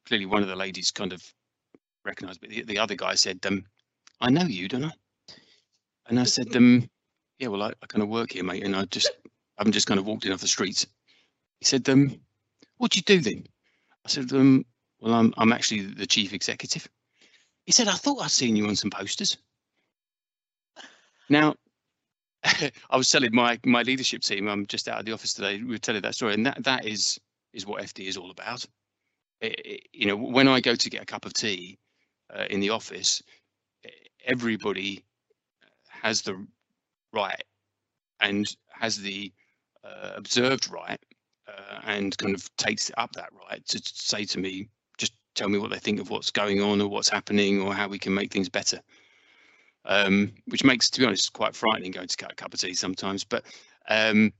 clearly 0.05 0.25
one 0.25 0.41
of 0.41 0.47
the 0.47 0.55
ladies 0.55 0.89
kind 0.89 1.11
of 1.11 1.21
recognized, 2.05 2.39
but 2.39 2.49
the, 2.49 2.63
the 2.63 2.79
other 2.79 2.95
guy 2.95 3.13
said, 3.13 3.39
um, 3.45 3.65
I 4.21 4.29
know 4.29 4.45
you, 4.45 4.69
don't 4.69 4.85
I? 4.85 4.91
And 6.07 6.17
I 6.17 6.23
said, 6.23 6.55
um, 6.55 6.89
yeah, 7.39 7.49
well, 7.49 7.63
I, 7.63 7.73
I 7.81 7.87
kind 7.87 8.03
of 8.03 8.07
work 8.07 8.31
here, 8.31 8.45
mate. 8.45 8.63
And 8.63 8.73
I 8.73 8.85
just, 8.85 9.11
I 9.25 9.29
haven't 9.57 9.73
just 9.73 9.87
kind 9.87 9.99
of 9.99 10.05
walked 10.05 10.23
in 10.23 10.31
off 10.31 10.39
the 10.39 10.47
streets. 10.47 10.87
He 11.59 11.65
said, 11.65 11.89
um, 11.89 12.21
what 12.77 12.91
do 12.91 12.99
you 12.99 13.03
do 13.03 13.19
then? 13.19 13.43
I 14.05 14.09
said, 14.09 14.31
um, 14.31 14.65
well, 15.03 15.15
I'm, 15.15 15.33
I'm 15.37 15.51
actually 15.51 15.81
the 15.81 16.07
chief 16.07 16.31
executive. 16.31 16.87
He 17.65 17.73
said, 17.73 17.89
I 17.89 17.93
thought 17.93 18.21
I'd 18.21 18.31
seen 18.31 18.55
you 18.55 18.67
on 18.67 18.77
some 18.77 18.89
posters. 18.89 19.37
Now, 21.29 21.55
I 22.43 22.97
was 22.97 23.09
telling 23.09 23.35
my 23.35 23.59
my 23.65 23.81
leadership 23.83 24.21
team, 24.21 24.47
I'm 24.47 24.65
just 24.65 24.87
out 24.87 24.99
of 24.99 25.05
the 25.05 25.11
office 25.11 25.33
today, 25.33 25.57
we 25.57 25.71
were 25.71 25.77
telling 25.77 26.01
that 26.03 26.15
story, 26.15 26.33
and 26.33 26.45
that 26.45 26.63
that 26.63 26.85
is 26.85 27.19
is 27.51 27.65
what 27.65 27.83
FD 27.83 28.07
is 28.07 28.15
all 28.15 28.31
about. 28.31 28.65
It, 29.41 29.59
it, 29.65 29.87
you 29.91 30.07
know, 30.07 30.15
when 30.15 30.47
I 30.47 30.61
go 30.61 30.73
to 30.73 30.89
get 30.89 31.03
a 31.03 31.05
cup 31.05 31.25
of 31.25 31.33
tea 31.33 31.77
uh, 32.33 32.45
in 32.49 32.61
the 32.61 32.69
office, 32.69 33.21
everybody 34.25 35.03
has 35.87 36.21
the 36.21 36.45
right 37.11 37.43
and 38.21 38.55
has 38.69 38.97
the 38.97 39.33
uh, 39.83 40.11
observed 40.15 40.71
right 40.71 40.99
uh, 41.47 41.81
and 41.85 42.17
kind 42.17 42.33
of 42.33 42.55
takes 42.55 42.89
up 42.97 43.11
that 43.13 43.29
right 43.49 43.65
to 43.67 43.81
say 43.83 44.23
to 44.25 44.39
me, 44.39 44.69
tell 45.35 45.49
me 45.49 45.57
what 45.57 45.71
they 45.71 45.79
think 45.79 45.99
of 45.99 46.09
what's 46.09 46.31
going 46.31 46.61
on 46.61 46.81
or 46.81 46.87
what's 46.87 47.09
happening 47.09 47.61
or 47.61 47.73
how 47.73 47.87
we 47.87 47.99
can 47.99 48.13
make 48.13 48.31
things 48.31 48.49
better. 48.49 48.79
Um, 49.85 50.33
which 50.45 50.63
makes, 50.63 50.89
to 50.89 50.99
be 50.99 51.05
honest, 51.05 51.33
quite 51.33 51.55
frightening 51.55 51.91
going 51.91 52.07
to 52.07 52.25
a 52.29 52.35
cup 52.35 52.53
of 52.53 52.59
tea 52.59 52.73
sometimes. 52.73 53.23
But 53.23 53.43
um, 53.89 54.31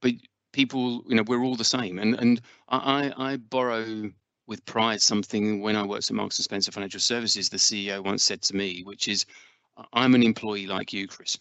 but 0.00 0.12
people, 0.52 1.02
you 1.08 1.16
know, 1.16 1.24
we're 1.26 1.42
all 1.42 1.56
the 1.56 1.64
same. 1.64 1.98
And 1.98 2.14
and 2.14 2.40
I 2.68 3.12
I 3.16 3.36
borrow 3.36 4.10
with 4.46 4.64
pride 4.64 5.02
something 5.02 5.60
when 5.60 5.76
I 5.76 5.82
worked 5.82 6.08
at 6.10 6.16
Marks 6.16 6.38
and 6.38 6.44
Spencer 6.44 6.70
Financial 6.72 7.00
Services. 7.00 7.48
The 7.48 7.56
CEO 7.56 8.02
once 8.02 8.22
said 8.22 8.40
to 8.42 8.56
me, 8.56 8.82
which 8.82 9.08
is, 9.08 9.26
"I'm 9.92 10.14
an 10.14 10.22
employee 10.22 10.66
like 10.66 10.92
you, 10.92 11.08
Chris. 11.08 11.36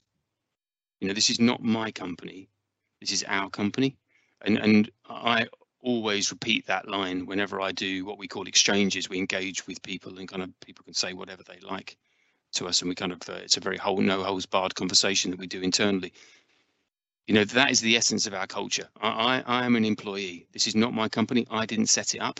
You 0.99 1.07
know, 1.07 1.13
this 1.13 1.29
is 1.29 1.39
not 1.39 1.61
my 1.61 1.91
company. 1.91 2.49
This 2.99 3.11
is 3.11 3.23
our 3.27 3.49
company." 3.51 3.95
And 4.41 4.57
and 4.57 4.91
I 5.07 5.47
always 5.81 6.31
repeat 6.31 6.67
that 6.67 6.87
line 6.89 7.25
whenever 7.25 7.61
I 7.61 7.71
do 7.71 8.05
what 8.05 8.17
we 8.19 8.27
call 8.27 8.47
exchanges. 8.47 9.09
We 9.09 9.19
engage 9.19 9.67
with 9.67 9.81
people 9.83 10.19
and 10.19 10.27
kind 10.27 10.43
of 10.43 10.49
people 10.61 10.85
can 10.85 10.93
say 10.95 11.13
whatever 11.13 11.43
they 11.43 11.59
like 11.67 11.97
to 12.53 12.67
us, 12.67 12.81
and 12.81 12.89
we 12.89 12.95
kind 12.95 13.11
of 13.13 13.21
uh, 13.29 13.33
it's 13.33 13.57
a 13.57 13.61
very 13.61 13.77
whole 13.77 13.99
no 14.01 14.23
holds 14.23 14.45
barred 14.45 14.75
conversation 14.75 15.31
that 15.31 15.39
we 15.39 15.47
do 15.47 15.61
internally. 15.61 16.13
you 17.27 17.35
know 17.35 17.45
that 17.45 17.71
is 17.71 17.81
the 17.81 17.97
essence 17.97 18.27
of 18.27 18.33
our 18.33 18.47
culture. 18.47 18.87
I, 19.01 19.43
I, 19.47 19.61
I 19.61 19.65
am 19.65 19.75
an 19.75 19.85
employee. 19.85 20.47
This 20.53 20.67
is 20.67 20.75
not 20.75 20.93
my 20.93 21.09
company. 21.09 21.47
I 21.51 21.65
didn't 21.65 21.87
set 21.87 22.15
it 22.15 22.19
up. 22.19 22.39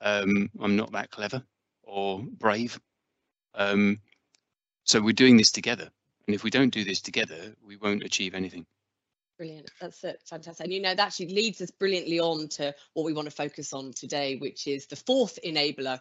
Um, 0.00 0.50
I'm 0.60 0.76
not 0.76 0.92
that 0.92 1.10
clever 1.10 1.42
or 1.84 2.20
brave. 2.22 2.80
Um, 3.54 4.00
so 4.84 5.00
we're 5.00 5.12
doing 5.12 5.36
this 5.36 5.52
together. 5.52 5.90
And 6.26 6.34
if 6.34 6.44
we 6.44 6.50
don't 6.50 6.72
do 6.74 6.84
this 6.84 7.00
together, 7.00 7.54
we 7.66 7.76
won't 7.76 8.04
achieve 8.04 8.34
anything. 8.34 8.66
Brilliant. 9.42 9.72
That's 9.80 10.04
it. 10.04 10.22
Fantastic. 10.24 10.62
And 10.62 10.72
you 10.72 10.80
know, 10.80 10.94
that 10.94 11.04
actually 11.04 11.34
leads 11.34 11.60
us 11.60 11.72
brilliantly 11.72 12.20
on 12.20 12.46
to 12.50 12.72
what 12.94 13.04
we 13.04 13.12
want 13.12 13.26
to 13.26 13.34
focus 13.34 13.72
on 13.72 13.92
today, 13.92 14.36
which 14.36 14.68
is 14.68 14.86
the 14.86 14.94
fourth 14.94 15.36
enabler 15.44 16.00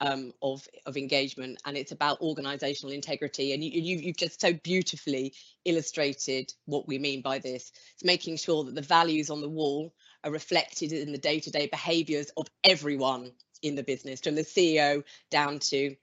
um, 0.00 0.32
of, 0.42 0.66
of 0.84 0.96
engagement. 0.96 1.62
And 1.64 1.76
it's 1.76 1.92
about 1.92 2.20
organizational 2.20 2.92
integrity. 2.92 3.52
And 3.52 3.62
you, 3.62 3.70
you, 3.80 3.98
you've 3.98 4.16
just 4.16 4.40
so 4.40 4.52
beautifully 4.52 5.32
illustrated 5.64 6.52
what 6.64 6.88
we 6.88 6.98
mean 6.98 7.22
by 7.22 7.38
this. 7.38 7.70
It's 7.94 8.02
making 8.02 8.38
sure 8.38 8.64
that 8.64 8.74
the 8.74 8.82
values 8.82 9.30
on 9.30 9.42
the 9.42 9.48
wall 9.48 9.94
are 10.24 10.32
reflected 10.32 10.90
in 10.90 11.12
the 11.12 11.18
day 11.18 11.38
to 11.38 11.52
day 11.52 11.68
behaviors 11.68 12.32
of 12.36 12.48
everyone 12.64 13.30
in 13.62 13.76
the 13.76 13.84
business, 13.84 14.22
from 14.22 14.34
the 14.34 14.42
CEO 14.42 15.04
down 15.30 15.60
to 15.60 15.94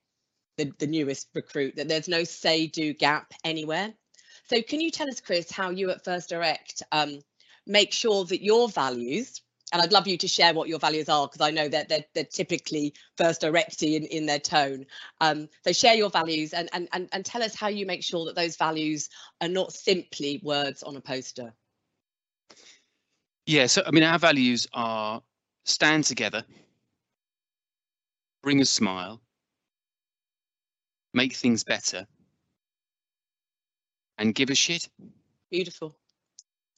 the, 0.55 0.71
the 0.79 0.87
newest 0.87 1.27
recruit, 1.35 1.75
that 1.75 1.89
there's 1.89 2.07
no 2.07 2.23
say 2.23 2.67
do 2.67 2.93
gap 2.93 3.33
anywhere. 3.43 3.93
So 4.49 4.63
can 4.63 4.81
you 4.81 4.89
tell 4.89 5.07
us, 5.07 5.21
Chris, 5.21 5.51
how 5.51 5.69
you 5.69 5.91
at 5.91 6.03
First 6.03 6.29
Direct 6.29 6.81
um, 6.91 7.19
make 7.67 7.93
sure 7.93 8.25
that 8.25 8.43
your 8.43 8.67
values, 8.67 9.41
and 9.71 9.79
I'd 9.79 9.91
love 9.91 10.07
you 10.07 10.17
to 10.17 10.27
share 10.27 10.55
what 10.55 10.67
your 10.67 10.79
values 10.79 11.07
are 11.07 11.27
because 11.27 11.41
I 11.41 11.51
know 11.51 11.67
that 11.67 11.87
they're, 11.87 12.05
they're 12.15 12.23
typically 12.23 12.95
First 13.15 13.41
Directy 13.41 13.95
in, 13.95 14.05
in 14.05 14.25
their 14.25 14.39
tone. 14.39 14.87
Um, 15.21 15.49
so 15.63 15.71
share 15.71 15.93
your 15.93 16.09
values 16.09 16.53
and, 16.53 16.67
and, 16.73 16.89
and, 16.93 17.09
and 17.11 17.23
tell 17.23 17.43
us 17.43 17.53
how 17.53 17.67
you 17.67 17.85
make 17.85 18.03
sure 18.03 18.25
that 18.25 18.35
those 18.35 18.57
values 18.57 19.09
are 19.39 19.47
not 19.47 19.71
simply 19.71 20.41
words 20.43 20.81
on 20.81 20.95
a 20.95 21.01
poster. 21.01 21.53
Yeah, 23.45 23.67
so 23.67 23.83
I 23.85 23.91
mean, 23.91 24.03
our 24.03 24.17
values 24.17 24.67
are 24.73 25.21
stand 25.65 26.05
together, 26.05 26.43
bring 28.41 28.61
a 28.61 28.65
smile, 28.65 29.21
make 31.13 31.33
things 31.33 31.63
better, 31.63 32.07
and 34.19 34.35
give 34.35 34.51
a 34.51 34.55
shit. 34.55 34.87
Beautiful. 35.49 35.97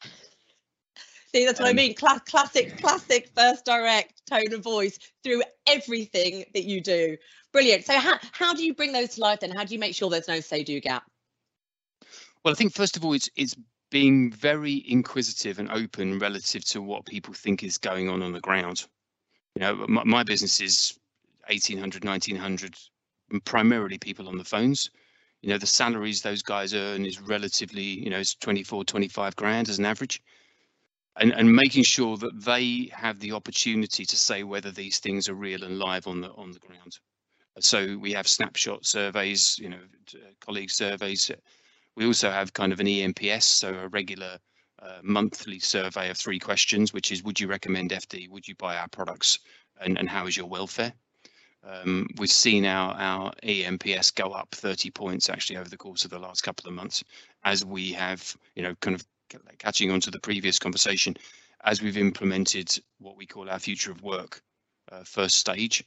See, 1.34 1.46
that's 1.46 1.60
what 1.60 1.68
I 1.68 1.72
Um, 1.72 1.76
mean. 1.78 1.96
Cla- 1.96 2.22
classic, 2.26 2.78
classic 2.80 3.30
first 3.36 3.66
direct 3.66 4.22
tone 4.30 4.54
of 4.54 4.64
voice 4.64 4.98
through 5.24 5.42
everything 5.68 6.46
that 6.54 6.64
you 6.64 6.82
do. 6.82 7.18
Brilliant. 7.52 7.86
So 7.86 7.98
how, 8.00 8.18
how 8.32 8.54
do 8.54 8.64
you 8.64 8.74
bring 8.74 8.94
those 8.94 9.16
to 9.16 9.22
life 9.22 9.42
then? 9.42 9.52
How 9.52 9.66
do 9.66 9.74
you 9.74 9.80
make 9.80 9.96
sure 9.96 10.10
there's 10.10 10.28
no 10.28 10.40
say 10.40 10.64
do 10.64 10.80
gap? 10.80 11.04
Well, 12.44 12.54
I 12.54 12.56
think 12.56 12.74
first 12.74 12.98
of 12.98 13.06
all, 13.06 13.14
it's 13.14 13.30
it's 13.36 13.56
being 13.92 14.32
very 14.32 14.84
inquisitive 14.88 15.60
and 15.60 15.70
open 15.70 16.18
relative 16.18 16.64
to 16.66 16.82
what 16.82 17.06
people 17.06 17.34
think 17.34 17.62
is 17.62 17.78
going 17.78 18.10
on 18.10 18.24
on 18.24 18.32
the 18.32 18.40
ground. 18.40 18.88
You 19.56 19.62
know, 19.62 19.86
my, 19.88 20.04
my 20.06 20.24
business 20.24 20.62
is 20.62 20.98
1800, 21.50 22.06
1900, 22.06 22.76
and 23.32 23.44
primarily 23.44 23.98
people 23.98 24.30
on 24.30 24.38
the 24.38 24.46
phones. 24.46 24.90
You 25.42 25.50
know, 25.50 25.58
the 25.58 25.66
salaries 25.68 26.22
those 26.22 26.44
guys 26.44 26.74
earn 26.74 27.06
is 27.06 27.20
relatively, 27.20 27.84
you 27.84 28.10
know, 28.10 28.20
it's 28.20 28.36
24, 28.36 28.84
25 28.86 29.36
grand 29.36 29.70
as 29.70 29.80
an 29.80 29.86
average. 29.86 30.22
And, 31.18 31.34
and 31.34 31.54
making 31.54 31.84
sure 31.84 32.16
that 32.18 32.46
they 32.46 32.90
have 32.94 33.20
the 33.20 33.34
opportunity 33.34 34.06
to 34.06 34.18
say 34.18 34.44
whether 34.44 34.72
these 34.72 35.00
things 35.00 35.28
are 35.28 35.36
real 35.36 35.64
and 35.64 35.78
live 35.78 36.08
on 36.08 36.22
the 36.22 36.32
on 36.34 36.52
the 36.52 36.60
ground. 36.60 37.00
So 37.60 37.98
we 37.98 38.14
have 38.14 38.28
snapshot 38.28 38.86
surveys, 38.86 39.60
you 39.60 39.70
know, 39.70 39.82
uh, 40.16 40.20
colleague 40.40 40.72
surveys. 40.72 41.30
We 41.96 42.06
also 42.06 42.32
have 42.32 42.54
kind 42.54 42.72
of 42.72 42.80
an 42.80 42.88
eNPS, 42.88 43.44
so 43.44 43.74
a 43.74 43.88
regular 43.90 44.40
uh, 44.82 45.00
monthly 45.04 45.60
survey 45.60 46.10
of 46.10 46.18
three 46.18 46.40
questions, 46.40 46.94
which 46.94 47.12
is: 47.12 47.24
Would 47.24 47.40
you 47.40 47.48
recommend 47.48 47.92
FD? 47.92 48.30
Would 48.30 48.48
you 48.48 48.56
buy 48.56 48.78
our 48.78 48.88
products? 48.90 49.40
And 49.82 49.98
and 50.00 50.10
how 50.10 50.28
is 50.28 50.38
your 50.38 50.48
welfare? 50.48 50.94
Um, 51.64 52.08
we've 52.18 52.32
seen 52.32 52.66
our 52.66 52.94
our 52.96 53.32
eNPS 53.44 54.16
go 54.16 54.32
up 54.32 54.50
30 54.52 54.90
points 54.92 55.30
actually 55.30 55.58
over 55.58 55.70
the 55.70 55.78
course 55.78 56.04
of 56.04 56.12
the 56.12 56.20
last 56.20 56.42
couple 56.42 56.68
of 56.68 56.74
months, 56.74 57.04
as 57.44 57.64
we 57.64 57.92
have, 57.94 58.36
you 58.56 58.64
know, 58.64 58.76
kind 58.82 58.96
of 58.96 59.06
catching 59.60 59.92
on 59.92 60.00
to 60.02 60.12
the 60.12 60.20
previous 60.20 60.58
conversation, 60.60 61.16
as 61.64 61.82
we've 61.82 61.98
implemented 61.98 62.78
what 63.00 63.16
we 63.16 63.26
call 63.26 63.50
our 63.50 63.60
future 63.60 63.92
of 63.92 64.02
work 64.02 64.42
uh, 64.92 65.04
first 65.04 65.38
stage. 65.38 65.84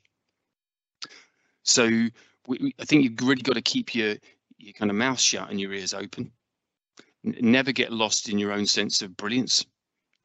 So 1.65 1.87
we, 1.89 2.11
we, 2.47 2.75
I 2.79 2.85
think 2.85 3.03
you've 3.03 3.27
really 3.27 3.43
got 3.43 3.55
to 3.55 3.63
keep 3.63 3.95
your 3.95 4.15
your 4.59 4.73
kind 4.75 4.91
of 4.91 4.97
mouth 4.97 5.21
shut 5.21 5.51
and 5.51 5.61
your 5.61 5.73
ears 5.73 5.93
open. 5.93 6.31
N- 7.27 7.37
never 7.41 7.73
get 7.73 7.93
lost 7.93 8.29
in 8.29 8.39
your 8.39 8.53
own 8.53 8.67
sense 8.67 9.03
of 9.03 9.17
brilliance 9.17 9.67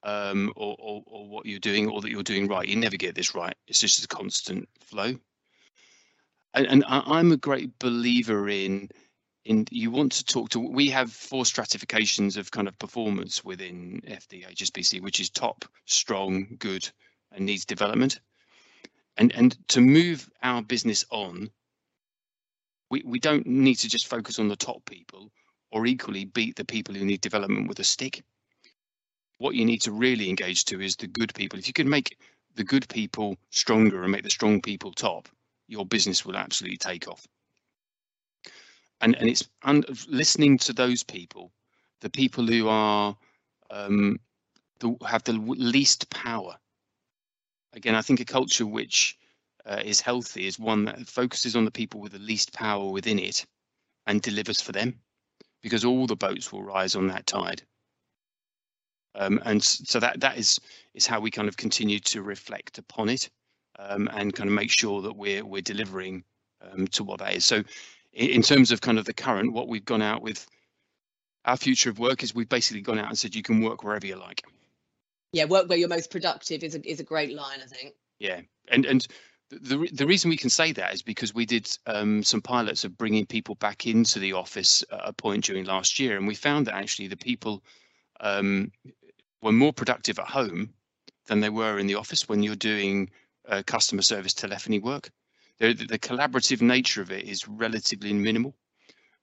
um, 0.03 0.53
or, 0.55 0.75
or, 0.79 1.03
or 1.07 1.27
what 1.27 1.45
you're 1.45 1.59
doing 1.59 1.89
or 1.89 2.01
that 2.01 2.11
you're 2.11 2.23
doing 2.23 2.47
right. 2.47 2.67
You 2.67 2.75
never 2.75 2.97
get 2.97 3.15
this 3.15 3.33
right. 3.33 3.55
It's 3.67 3.81
just 3.81 4.03
a 4.03 4.07
constant 4.07 4.69
flow. 4.79 5.15
And, 6.53 6.67
and 6.67 6.83
I, 6.87 7.03
I'm 7.05 7.31
a 7.31 7.37
great 7.37 7.77
believer 7.79 8.49
in 8.49 8.89
in 9.45 9.65
you 9.71 9.89
want 9.89 10.11
to 10.11 10.25
talk 10.25 10.49
to. 10.49 10.59
We 10.59 10.89
have 10.89 11.11
four 11.11 11.45
stratifications 11.45 12.37
of 12.37 12.51
kind 12.51 12.67
of 12.67 12.77
performance 12.77 13.43
within 13.43 14.01
FD 14.07 14.47
HSBC, 14.47 15.01
which 15.01 15.19
is 15.19 15.29
top, 15.29 15.65
strong, 15.85 16.55
good, 16.59 16.89
and 17.31 17.45
needs 17.45 17.65
development. 17.65 18.19
And 19.17 19.33
and 19.33 19.57
to 19.69 19.81
move 19.81 20.29
our 20.43 20.61
business 20.61 21.05
on, 21.09 21.49
we, 22.89 23.03
we 23.05 23.19
don't 23.19 23.45
need 23.45 23.75
to 23.75 23.89
just 23.89 24.07
focus 24.07 24.39
on 24.39 24.47
the 24.47 24.55
top 24.55 24.83
people 24.85 25.31
or 25.71 25.85
equally 25.85 26.25
beat 26.25 26.55
the 26.55 26.65
people 26.65 26.95
who 26.95 27.05
need 27.05 27.21
development 27.21 27.67
with 27.67 27.79
a 27.79 27.83
stick. 27.83 28.23
What 29.37 29.55
you 29.55 29.65
need 29.65 29.81
to 29.83 29.91
really 29.91 30.29
engage 30.29 30.65
to 30.65 30.81
is 30.81 30.95
the 30.95 31.07
good 31.07 31.33
people. 31.33 31.59
If 31.59 31.67
you 31.67 31.73
can 31.73 31.89
make 31.89 32.17
the 32.55 32.63
good 32.63 32.89
people 32.89 33.37
stronger 33.51 34.03
and 34.03 34.11
make 34.11 34.23
the 34.23 34.29
strong 34.29 34.61
people 34.61 34.91
top, 34.91 35.29
your 35.69 35.85
business 35.85 36.25
will 36.25 36.35
absolutely 36.35 36.77
take 36.77 37.07
off. 37.07 37.25
And 39.01 39.15
and 39.15 39.29
it's 39.29 39.47
listening 40.07 40.57
to 40.59 40.73
those 40.73 41.03
people, 41.03 41.51
the 42.01 42.09
people 42.09 42.45
who 42.45 42.67
are 42.67 43.15
um, 43.69 44.19
the, 44.79 44.95
have 45.07 45.23
the 45.23 45.33
least 45.33 46.09
power. 46.09 46.57
Again, 47.73 47.95
I 47.95 48.01
think 48.01 48.19
a 48.19 48.25
culture 48.25 48.65
which 48.65 49.17
uh, 49.65 49.81
is 49.85 50.01
healthy 50.01 50.47
is 50.47 50.59
one 50.59 50.85
that 50.85 51.07
focuses 51.07 51.55
on 51.55 51.65
the 51.65 51.71
people 51.71 52.01
with 52.01 52.13
the 52.13 52.19
least 52.19 52.51
power 52.51 52.89
within 52.89 53.19
it 53.19 53.45
and 54.07 54.21
delivers 54.21 54.59
for 54.59 54.71
them 54.71 54.99
because 55.61 55.85
all 55.85 56.07
the 56.07 56.15
boats 56.15 56.51
will 56.51 56.63
rise 56.63 56.95
on 56.95 57.07
that 57.07 57.27
tide 57.27 57.61
um, 59.15 59.39
and 59.45 59.63
so 59.63 59.99
that 59.99 60.19
that 60.19 60.37
is 60.37 60.59
is 60.93 61.05
how 61.05 61.19
we 61.19 61.31
kind 61.31 61.47
of 61.47 61.57
continue 61.57 61.99
to 61.99 62.21
reflect 62.21 62.77
upon 62.77 63.09
it 63.09 63.29
um, 63.79 64.09
and 64.13 64.33
kind 64.33 64.49
of 64.49 64.55
make 64.55 64.71
sure 64.71 65.01
that 65.01 65.15
we're 65.15 65.45
we're 65.45 65.61
delivering 65.61 66.23
um, 66.61 66.87
to 66.87 67.03
what 67.03 67.19
that 67.19 67.33
is 67.33 67.45
so 67.45 67.57
in, 68.13 68.29
in 68.29 68.41
terms 68.41 68.71
of 68.71 68.81
kind 68.81 68.99
of 68.99 69.05
the 69.05 69.13
current 69.13 69.53
what 69.53 69.67
we've 69.67 69.85
gone 69.85 70.01
out 70.01 70.21
with 70.21 70.45
our 71.45 71.57
future 71.57 71.89
of 71.89 71.99
work 71.99 72.21
is 72.23 72.35
we've 72.35 72.49
basically 72.49 72.81
gone 72.81 72.99
out 72.99 73.07
and 73.09 73.17
said 73.17 73.35
you 73.35 73.43
can 73.43 73.61
work 73.61 73.83
wherever 73.83 74.05
you 74.05 74.15
like 74.15 74.43
Yeah, 75.31 75.45
work 75.45 75.69
where 75.69 75.77
you're 75.77 75.89
most 75.89 76.11
productive 76.11 76.63
is 76.63 76.75
a, 76.75 76.89
is 76.89 76.99
a 76.99 77.03
great 77.03 77.33
line, 77.35 77.59
I 77.63 77.67
think. 77.67 77.93
Yeah, 78.19 78.41
and 78.67 78.85
and 78.85 79.07
the 79.49 79.89
the 79.93 80.05
reason 80.05 80.29
we 80.29 80.37
can 80.37 80.49
say 80.49 80.71
that 80.73 80.93
is 80.93 81.01
because 81.01 81.33
we 81.33 81.45
did 81.45 81.69
um, 81.87 82.23
some 82.23 82.41
pilots 82.41 82.83
of 82.83 82.97
bringing 82.97 83.25
people 83.25 83.55
back 83.55 83.87
into 83.87 84.19
the 84.19 84.33
office 84.33 84.83
at 84.91 85.01
a 85.03 85.13
point 85.13 85.45
during 85.45 85.65
last 85.65 85.99
year, 85.99 86.17
and 86.17 86.27
we 86.27 86.35
found 86.35 86.67
that 86.67 86.75
actually 86.75 87.07
the 87.07 87.17
people 87.17 87.63
um, 88.19 88.71
were 89.41 89.51
more 89.51 89.73
productive 89.73 90.19
at 90.19 90.27
home 90.27 90.73
than 91.27 91.39
they 91.39 91.49
were 91.49 91.79
in 91.79 91.87
the 91.87 91.95
office 91.95 92.27
when 92.27 92.43
you're 92.43 92.55
doing 92.55 93.09
uh, 93.49 93.63
customer 93.65 94.01
service 94.01 94.33
telephony 94.33 94.79
work. 94.79 95.09
The, 95.59 95.73
the 95.73 95.99
collaborative 95.99 96.61
nature 96.61 97.01
of 97.01 97.11
it 97.11 97.25
is 97.25 97.47
relatively 97.47 98.13
minimal. 98.13 98.55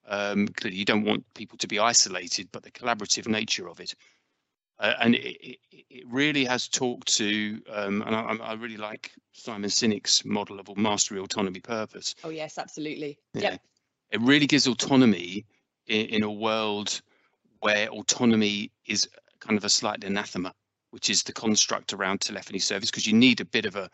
Um, 0.07 0.49
clearly, 0.49 0.77
you 0.77 0.85
don't 0.85 1.05
want 1.05 1.25
people 1.35 1.59
to 1.59 1.67
be 1.67 1.79
isolated, 1.79 2.49
but 2.53 2.63
the 2.63 2.71
collaborative 2.71 3.27
nature 3.27 3.69
of 3.69 3.81
it 3.81 3.95
uh, 4.79 4.95
and 5.01 5.15
it, 5.15 5.37
it, 5.41 5.59
it 5.91 6.05
really 6.09 6.45
has 6.45 6.69
talked 6.69 7.09
to, 7.17 7.61
um, 7.73 8.03
and 8.03 8.15
I, 8.15 8.37
I 8.43 8.53
really 8.55 8.77
like 8.77 9.13
Simon 9.33 9.71
Sinek's 9.71 10.25
model 10.25 10.61
of 10.61 10.77
mastery, 10.77 11.19
autonomy, 11.19 11.61
purpose. 11.61 12.15
Oh 12.25 12.29
yes, 12.29 12.59
absolutely. 12.59 13.19
Yeah. 13.33 13.53
Yep. 13.53 13.61
It 14.13 14.21
really 14.21 14.47
gives 14.47 14.67
autonomy 14.67 15.47
in, 15.87 16.07
in 16.07 16.23
a 16.23 16.31
world 16.31 17.01
where 17.61 17.89
autonomy 17.89 18.71
is 18.87 19.09
kind 19.41 19.57
of 19.57 19.65
a 19.65 19.69
slight 19.71 20.05
anathema, 20.05 20.53
which 20.91 21.09
is 21.09 21.23
the 21.23 21.33
construct 21.33 21.93
around 21.93 22.21
telephony 22.21 22.59
service, 22.59 22.91
because 22.91 23.07
you 23.07 23.15
need 23.15 23.41
a 23.41 23.47
bit 23.47 23.65
of 23.65 23.77
a, 23.77 23.89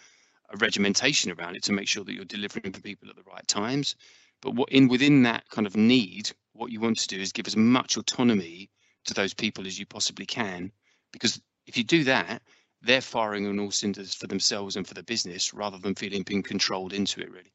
a 0.53 0.57
regimentation 0.59 1.33
around 1.33 1.57
it 1.57 1.65
to 1.65 1.73
make 1.73 1.89
sure 1.89 2.05
that 2.05 2.15
you're 2.15 2.25
delivering 2.25 2.73
for 2.73 2.81
people 2.81 3.09
at 3.09 3.17
the 3.17 3.23
right 3.23 3.47
times. 3.49 3.97
But 4.41 4.55
what 4.55 4.71
in 4.71 4.89
within 4.89 5.23
that 5.23 5.49
kind 5.49 5.67
of 5.67 5.77
need, 5.77 6.31
what 6.53 6.71
you 6.71 6.81
want 6.81 6.99
to 6.99 7.09
do 7.09 7.21
is 7.21 7.33
give 7.33 7.47
as 7.47 7.57
much 7.57 7.97
autonomy 7.97 8.71
to 9.07 9.15
those 9.15 9.35
people 9.35 9.67
as 9.67 9.79
you 9.79 9.87
possibly 9.87 10.27
can, 10.27 10.73
because 11.13 11.41
if 11.67 11.77
you 11.77 11.85
do 11.85 12.05
that, 12.05 12.43
they're 12.83 13.01
firing 13.01 13.47
on 13.47 13.59
all 13.61 13.71
cylinders 13.71 14.15
for 14.15 14.27
themselves 14.27 14.77
and 14.77 14.87
for 14.87 14.95
the 14.95 15.03
business 15.03 15.55
rather 15.55 15.79
than 15.79 15.95
feeling 15.95 16.23
being 16.23 16.43
controlled 16.43 16.93
into 16.93 17.21
it 17.21 17.31
really. 17.31 17.53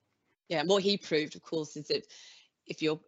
Yeah, 0.48 0.62
and 0.62 0.70
what 0.70 0.84
he 0.84 0.98
proved, 0.98 1.36
of 1.36 1.41
course, 1.41 1.76
is 1.76 1.88
that 1.88 2.06
if 2.66 2.82
you're 2.82 3.00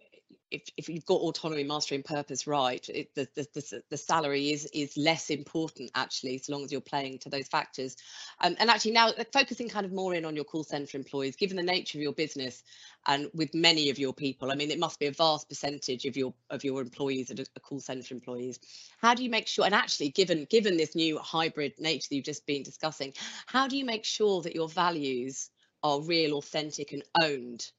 if, 0.52 0.64
if 0.78 0.89
you've 0.89 1.06
got 1.06 1.22
autonomy, 1.22 1.64
mastery, 1.64 1.95
and 1.95 2.06
purpose 2.06 2.47
right, 2.47 2.88
it, 2.89 3.14
the, 3.16 3.28
the, 3.36 3.47
the, 3.54 3.84
the, 3.89 3.97
salary 3.97 4.52
is 4.52 4.66
is 4.74 4.97
less 4.97 5.30
important 5.30 5.91
actually, 5.95 6.38
so 6.39 6.54
long 6.54 6.64
as 6.64 6.72
you're 6.72 6.82
playing 6.82 7.20
to 7.20 7.30
those 7.30 7.47
factors. 7.47 7.95
Um, 8.41 8.56
and 8.60 8.70
actually 8.70 8.91
now 8.91 9.10
uh, 9.10 9.24
focusing 9.32 9.70
kind 9.70 9.86
of 9.86 9.91
more 9.91 10.16
in 10.16 10.26
on 10.26 10.36
your 10.36 10.45
call 10.45 10.64
center 10.64 10.97
employees, 10.97 11.36
given 11.36 11.58
the 11.58 11.64
nature 11.64 11.97
of 11.97 12.02
your 12.02 12.14
business 12.14 12.64
and 13.06 13.30
with 13.34 13.54
many 13.54 13.89
of 13.89 14.00
your 14.00 14.14
people, 14.14 14.52
I 14.52 14.56
mean, 14.56 14.72
it 14.72 14.80
must 14.80 15.00
be 15.00 15.06
a 15.06 15.12
vast 15.12 15.47
percentage 15.50 16.06
of 16.06 16.18
your 16.18 16.34
of 16.50 16.64
your 16.64 16.82
employees 16.82 17.32
are 17.32 17.60
call 17.62 17.80
center 17.80 18.14
employees. 18.14 18.60
How 19.02 19.14
do 19.14 19.24
you 19.24 19.30
make 19.30 19.47
sure, 19.47 19.66
and 19.66 19.76
actually 19.76 20.10
given 20.10 20.45
given 20.50 20.78
this 20.78 20.95
new 20.95 21.20
hybrid 21.20 21.74
nature 21.80 22.08
that 22.10 22.16
you've 22.16 22.26
just 22.26 22.45
been 22.45 22.64
discussing, 22.64 23.14
how 23.45 23.68
do 23.68 23.78
you 23.78 23.86
make 23.86 24.06
sure 24.06 24.41
that 24.41 24.56
your 24.56 24.70
values 24.70 25.50
are 25.84 26.02
real, 26.02 26.38
authentic, 26.38 26.91
and 26.91 27.04
owned 27.22 27.72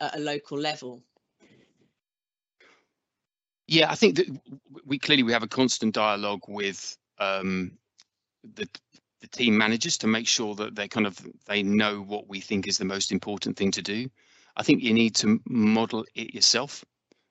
at 0.00 0.16
a 0.16 0.20
local 0.20 0.58
level? 0.58 1.02
Yeah, 3.72 3.90
I 3.90 3.94
think 3.94 4.16
that 4.16 4.26
we 4.84 4.98
clearly 4.98 5.22
we 5.22 5.32
have 5.32 5.42
a 5.42 5.48
constant 5.48 5.94
dialogue 5.94 6.42
with 6.46 6.94
um, 7.18 7.78
the 8.54 8.68
the 9.22 9.28
team 9.28 9.56
managers 9.56 9.96
to 9.98 10.06
make 10.06 10.28
sure 10.28 10.54
that 10.56 10.74
they 10.74 10.88
kind 10.88 11.06
of 11.06 11.18
they 11.46 11.62
know 11.62 12.02
what 12.02 12.28
we 12.28 12.40
think 12.40 12.66
is 12.66 12.76
the 12.76 12.84
most 12.84 13.10
important 13.10 13.56
thing 13.56 13.70
to 13.70 13.80
do. 13.80 14.10
I 14.58 14.62
think 14.62 14.82
you 14.82 14.92
need 14.92 15.14
to 15.16 15.40
model 15.46 16.04
it 16.14 16.34
yourself. 16.34 16.84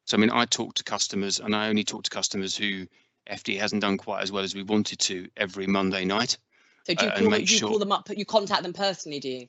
So 0.06 0.18
I 0.18 0.20
mean, 0.20 0.32
I 0.32 0.46
talk 0.46 0.74
to 0.76 0.84
customers, 0.84 1.40
and 1.40 1.56
I 1.56 1.70
only 1.70 1.84
talk 1.84 2.06
to 2.06 2.10
customers 2.10 2.58
who 2.58 2.88
FD 3.30 3.60
hasn't 3.60 3.84
done 3.84 3.98
quite 3.98 4.24
as 4.24 4.32
well 4.32 4.44
as 4.44 4.56
we 4.56 4.64
wanted 4.64 4.98
to 4.98 5.30
every 5.38 5.68
Monday 5.68 6.06
night. 6.06 6.40
So 6.88 6.96
do 6.96 7.06
you, 7.06 7.12
uh, 7.12 7.20
call, 7.20 7.30
them, 7.30 7.40
you 7.40 7.46
sure... 7.46 7.70
call 7.70 7.78
them 7.78 7.92
up? 7.92 8.10
You 8.10 8.26
contact 8.26 8.64
them 8.64 8.74
personally, 8.74 9.20
do 9.20 9.30
you? 9.30 9.48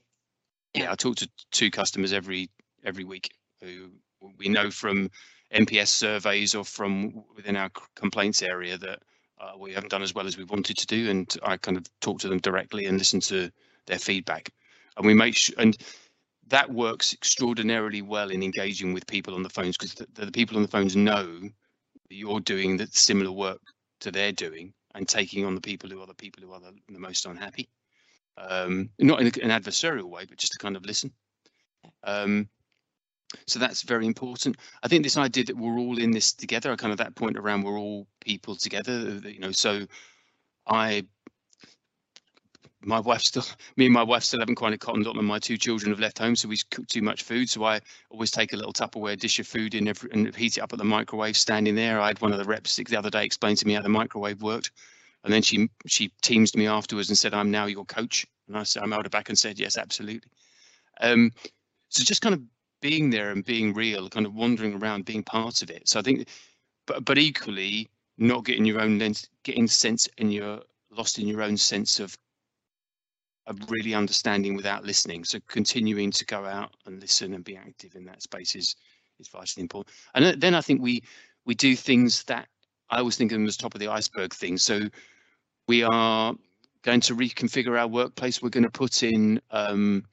Yeah. 0.75 0.83
yeah, 0.83 0.93
I 0.93 0.95
talk 0.97 1.17
to 1.17 1.31
two 1.53 1.71
customers 1.71 2.13
every 2.13 2.51
every 2.85 3.05
week 3.05 3.31
who 3.63 3.93
we 4.37 4.51
know 4.51 4.71
from 4.71 5.11
NPS 5.55 5.89
surveys 5.89 6.55
or 6.55 6.65
from 6.65 7.25
within 7.37 7.57
our 7.57 7.71
complaints 7.95 8.43
area 8.43 8.79
that 8.79 9.03
uh, 9.41 9.53
we 9.59 9.73
haven't 9.73 9.91
done 9.91 10.03
as 10.03 10.15
well 10.15 10.27
as 10.27 10.39
we 10.39 10.45
wanted 10.45 10.77
to 10.79 10.87
do. 10.87 11.11
And 11.11 11.35
I 11.43 11.57
kind 11.57 11.77
of 11.77 11.85
talk 12.01 12.21
to 12.21 12.29
them 12.29 12.39
directly 12.39 12.87
and 12.87 12.99
listen 12.99 13.21
to 13.21 13.51
their 13.87 13.99
feedback. 13.99 14.51
And 14.97 15.07
we 15.07 15.15
make 15.15 15.37
sure, 15.37 15.55
and 15.59 15.77
that 16.49 16.71
works 16.71 17.13
extraordinarily 17.13 18.03
well 18.03 18.31
in 18.31 18.43
engaging 18.43 18.93
with 18.93 19.07
people 19.07 19.35
on 19.35 19.43
the 19.43 19.49
phones 19.49 19.77
because 19.77 19.95
the, 19.95 20.07
the, 20.15 20.33
people 20.33 20.57
on 20.57 20.63
the 20.63 20.69
phones 20.69 20.97
know 20.97 21.25
that 21.41 22.15
you're 22.15 22.41
doing 22.41 22.77
the 22.77 22.87
similar 22.93 23.33
work 23.33 23.61
to 24.01 24.11
they're 24.11 24.33
doing 24.33 24.73
and 24.95 25.09
taking 25.09 25.45
on 25.45 25.55
the 25.55 25.61
people 25.61 25.89
who 25.89 26.01
are 26.01 26.07
the 26.07 26.15
people 26.15 26.43
who 26.43 26.53
are 26.53 26.61
the, 26.61 26.75
the 26.91 26.99
most 26.99 27.27
unhappy. 27.27 27.69
Um, 28.37 28.91
not 28.99 29.21
in 29.21 29.27
an 29.27 29.63
adversarial 29.63 30.09
way, 30.09 30.25
but 30.29 30.39
just 30.39 30.53
to 30.53 30.59
kind 30.59 30.77
of 30.77 30.85
listen. 30.85 31.13
Um, 32.05 32.49
so 33.47 33.59
that's 33.59 33.83
very 33.83 34.07
important. 34.07 34.57
I 34.83 34.89
think 34.89 35.03
this 35.03 35.17
idea 35.17 35.45
that 35.45 35.57
we're 35.57 35.79
all 35.79 35.99
in 35.99 36.11
this 36.11 36.33
together, 36.33 36.77
kind 36.77 36.93
of 36.93 36.99
that 36.99 37.15
point 37.15 37.37
around 37.37 37.63
we're 37.63 37.79
all 37.79 38.07
people 38.21 38.57
together, 38.57 39.21
you 39.25 39.41
know, 39.41 39.53
so 39.53 39.87
I 40.67 41.05
my 42.85 43.01
wife 43.01 43.23
still 43.23 43.45
me 43.77 43.87
and 43.87 43.95
my 43.95 44.03
wife 44.03 44.25
still 44.25 44.41
haven't 44.41 44.57
quite 44.57 44.79
cottoned 44.81 45.07
on 45.07 45.19
and 45.19 45.27
my 45.27 45.39
two 45.39 45.57
children 45.57 45.91
have 45.91 46.01
left 46.01 46.19
home 46.19 46.35
so 46.35 46.49
we 46.49 46.59
cook 46.71 46.87
too 46.89 47.03
much 47.03 47.23
food 47.23 47.49
so 47.49 47.65
i 47.65 47.81
always 48.11 48.31
take 48.31 48.53
a 48.53 48.57
little 48.57 48.73
tupperware 48.73 49.19
dish 49.19 49.39
of 49.39 49.47
food 49.47 49.75
in 49.75 49.89
every, 49.89 50.11
and 50.13 50.35
heat 50.35 50.57
it 50.57 50.61
up 50.61 50.73
at 50.73 50.79
the 50.79 50.85
microwave 50.85 51.37
standing 51.37 51.75
there. 51.75 52.01
I 52.01 52.09
had 52.09 52.21
one 52.21 52.33
of 52.33 52.39
the 52.39 52.45
reps 52.45 52.77
the 52.77 52.97
other 52.97 53.11
day 53.11 53.25
explain 53.25 53.57
to 53.57 53.67
me 53.67 53.75
how 53.75 53.83
the 53.83 53.89
microwave 53.89 54.43
worked 54.43 54.71
and 55.25 55.33
then 55.33 55.43
she 55.43 55.69
she 55.87 56.13
teased 56.23 56.57
me 56.57 56.67
afterwards 56.67 57.09
and 57.09 57.19
said 57.19 57.35
i'm 57.35 57.51
now 57.51 57.67
your 57.67 57.85
coach. 57.85 58.27
And 58.49 58.57
i 58.57 58.63
said 58.65 58.83
i 58.83 58.87
mailed 58.87 59.07
her 59.07 59.11
back 59.11 59.29
and 59.29 59.39
said 59.39 59.59
yes 59.59 59.79
absolutely. 59.79 60.31
Um, 61.01 61.33
so 61.89 62.05
just 62.05 62.23
kind 62.23 62.35
of 62.35 62.43
being 62.83 63.09
there 63.09 63.31
and 63.31 63.45
being 63.45 63.73
real, 63.73 64.11
kind 64.11 64.27
of 64.27 64.35
wandering 64.35 64.75
around, 64.75 65.07
being 65.07 65.23
part 65.23 65.63
of 65.63 65.71
it. 65.71 65.89
So 65.89 65.99
I 65.99 66.03
think, 66.03 66.29
but 66.87 67.05
but 67.07 67.17
equally 67.17 67.89
not 68.19 68.45
getting 68.45 68.67
your 68.67 68.81
own 68.81 68.99
lens, 68.99 69.29
getting 69.45 69.67
sense 69.67 70.07
in 70.19 70.31
your 70.31 70.61
lost 70.91 71.19
in 71.19 71.27
your 71.27 71.41
own 71.41 71.57
sense 71.57 71.99
of 71.99 72.15
of 73.47 73.59
really 73.71 73.95
understanding 73.95 74.55
without 74.55 74.85
listening. 74.85 75.25
So 75.25 75.39
continuing 75.49 76.11
to 76.13 76.25
go 76.27 76.45
out 76.45 76.77
and 76.87 77.01
listen 77.01 77.35
and 77.35 77.43
be 77.43 77.57
active 77.57 77.95
in 77.95 78.05
that 78.05 78.23
space 78.23 78.55
is 78.55 78.77
is 79.19 79.29
vitally 79.29 79.63
important. 79.63 79.97
And 80.15 80.41
then 80.41 80.55
I 80.55 80.61
think 80.61 80.83
we 80.83 81.03
we 81.47 81.55
do 81.55 81.75
things 81.75 82.25
that 82.25 82.49
I 82.91 82.99
always 82.99 83.17
think 83.17 83.33
of 83.33 83.39
them 83.39 83.47
as 83.47 83.57
top 83.57 83.75
of 83.75 83.81
the 83.81 83.89
iceberg 83.89 84.35
things. 84.35 84.63
So 84.63 84.83
we 85.67 85.83
are 85.83 86.35
going 86.83 87.01
to 87.01 87.15
reconfigure 87.15 87.79
our 87.79 87.87
workplace. 87.87 88.43
We're 88.43 88.51
going 88.51 88.65
to 88.65 88.71
put 88.71 89.03
in 89.03 89.41
um, 89.51 90.05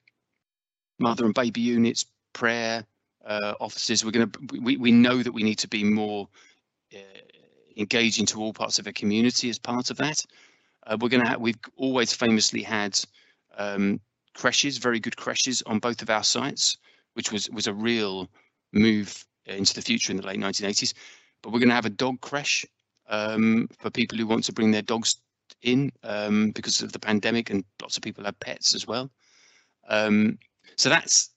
mother 1.00 1.26
and 1.26 1.34
baby 1.34 1.62
units 1.62 2.06
prayer 2.34 2.86
uh, 3.26 3.54
offices. 3.60 4.04
We're 4.04 4.12
going 4.12 4.30
to 4.30 4.62
we, 4.62 4.78
we 4.78 4.92
know 4.92 5.22
that 5.22 5.32
we 5.32 5.44
need 5.44 5.60
to 5.60 5.68
be 5.68 5.84
more 5.84 6.28
uh, 6.94 6.98
engaging 7.78 8.26
to 8.28 8.42
all 8.42 8.54
parts 8.54 8.80
of 8.80 8.88
a 8.88 8.94
community 8.94 9.50
as 9.50 9.60
part 9.60 9.90
of 9.92 9.98
that. 9.98 10.24
Uh, 10.88 10.98
we're 11.00 11.10
going 11.10 11.24
to 11.24 11.30
have, 11.30 11.42
we've 11.42 11.60
always 11.76 12.14
famously 12.14 12.64
had 12.64 13.00
um, 13.58 14.00
creches, 14.34 14.78
very 14.78 15.00
good 15.00 15.18
creches 15.18 15.62
on 15.66 15.80
both 15.80 16.02
of 16.02 16.10
our 16.10 16.24
sites, 16.24 16.78
which 17.14 17.32
was 17.32 17.50
was 17.50 17.68
a 17.68 17.74
real 17.74 18.30
move 18.72 19.26
into 19.46 19.74
the 19.74 19.82
future 19.82 20.12
in 20.12 20.18
the 20.18 20.26
late 20.26 20.40
1980s. 20.40 20.94
But 21.42 21.52
we're 21.52 21.60
going 21.60 21.70
to 21.70 21.76
have 21.76 21.86
a 21.86 21.90
dog 21.90 22.22
creche 22.22 22.66
um, 23.08 23.68
for 23.80 23.90
people 23.90 24.18
who 24.18 24.28
want 24.28 24.44
to 24.46 24.54
bring 24.54 24.72
their 24.72 24.82
dogs 24.82 25.18
in 25.62 25.92
um, 26.04 26.52
because 26.52 26.82
of 26.82 26.92
the 26.92 27.00
pandemic, 27.00 27.50
and 27.50 27.64
lots 27.82 27.98
of 27.98 28.04
people 28.04 28.24
have 28.24 28.40
pets 28.40 28.74
as 28.74 28.88
well. 28.88 29.10
Um, 29.88 30.38
so 30.76 30.90
that's 30.90 31.32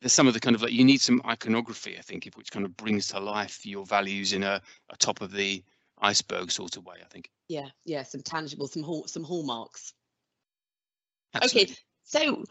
there's 0.00 0.12
some 0.12 0.26
of 0.26 0.34
the 0.34 0.40
kind 0.40 0.56
of 0.56 0.62
like 0.62 0.72
you 0.72 0.84
need 0.84 1.00
some 1.00 1.20
iconography, 1.26 1.98
I 1.98 2.00
think, 2.00 2.28
which 2.34 2.50
kind 2.50 2.64
of 2.64 2.76
brings 2.76 3.08
to 3.08 3.20
life 3.20 3.66
your 3.66 3.84
values 3.84 4.32
in 4.32 4.42
a, 4.42 4.60
a 4.88 4.96
top 4.96 5.20
of 5.20 5.32
the 5.32 5.62
iceberg 6.00 6.50
sort 6.50 6.76
of 6.76 6.86
way. 6.86 6.96
I 7.02 7.08
think. 7.08 7.30
Yeah, 7.48 7.68
yeah, 7.84 8.02
some 8.04 8.22
tangible, 8.22 8.66
some 8.66 8.82
hall, 8.82 9.06
some 9.06 9.24
hallmarks. 9.24 9.92
Absolutely. 11.34 11.62
Okay, 11.62 11.76
so 12.04 12.44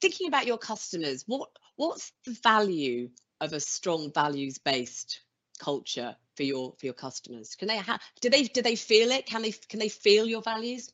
thinking 0.00 0.28
about 0.28 0.46
your 0.46 0.58
customers, 0.58 1.24
what 1.26 1.50
what's 1.76 2.12
the 2.24 2.36
value 2.42 3.10
of 3.40 3.52
a 3.52 3.60
strong 3.60 4.12
values 4.12 4.58
based 4.58 5.20
culture 5.58 6.16
for 6.36 6.44
your 6.44 6.74
for 6.78 6.86
your 6.86 6.94
customers? 6.94 7.54
Can 7.56 7.68
they 7.68 7.76
have 7.76 8.00
do 8.20 8.30
they 8.30 8.44
do 8.44 8.62
they 8.62 8.76
feel 8.76 9.10
it? 9.10 9.26
Can 9.26 9.42
they 9.42 9.52
can 9.52 9.80
they 9.80 9.90
feel 9.90 10.26
your 10.26 10.42
values? 10.42 10.90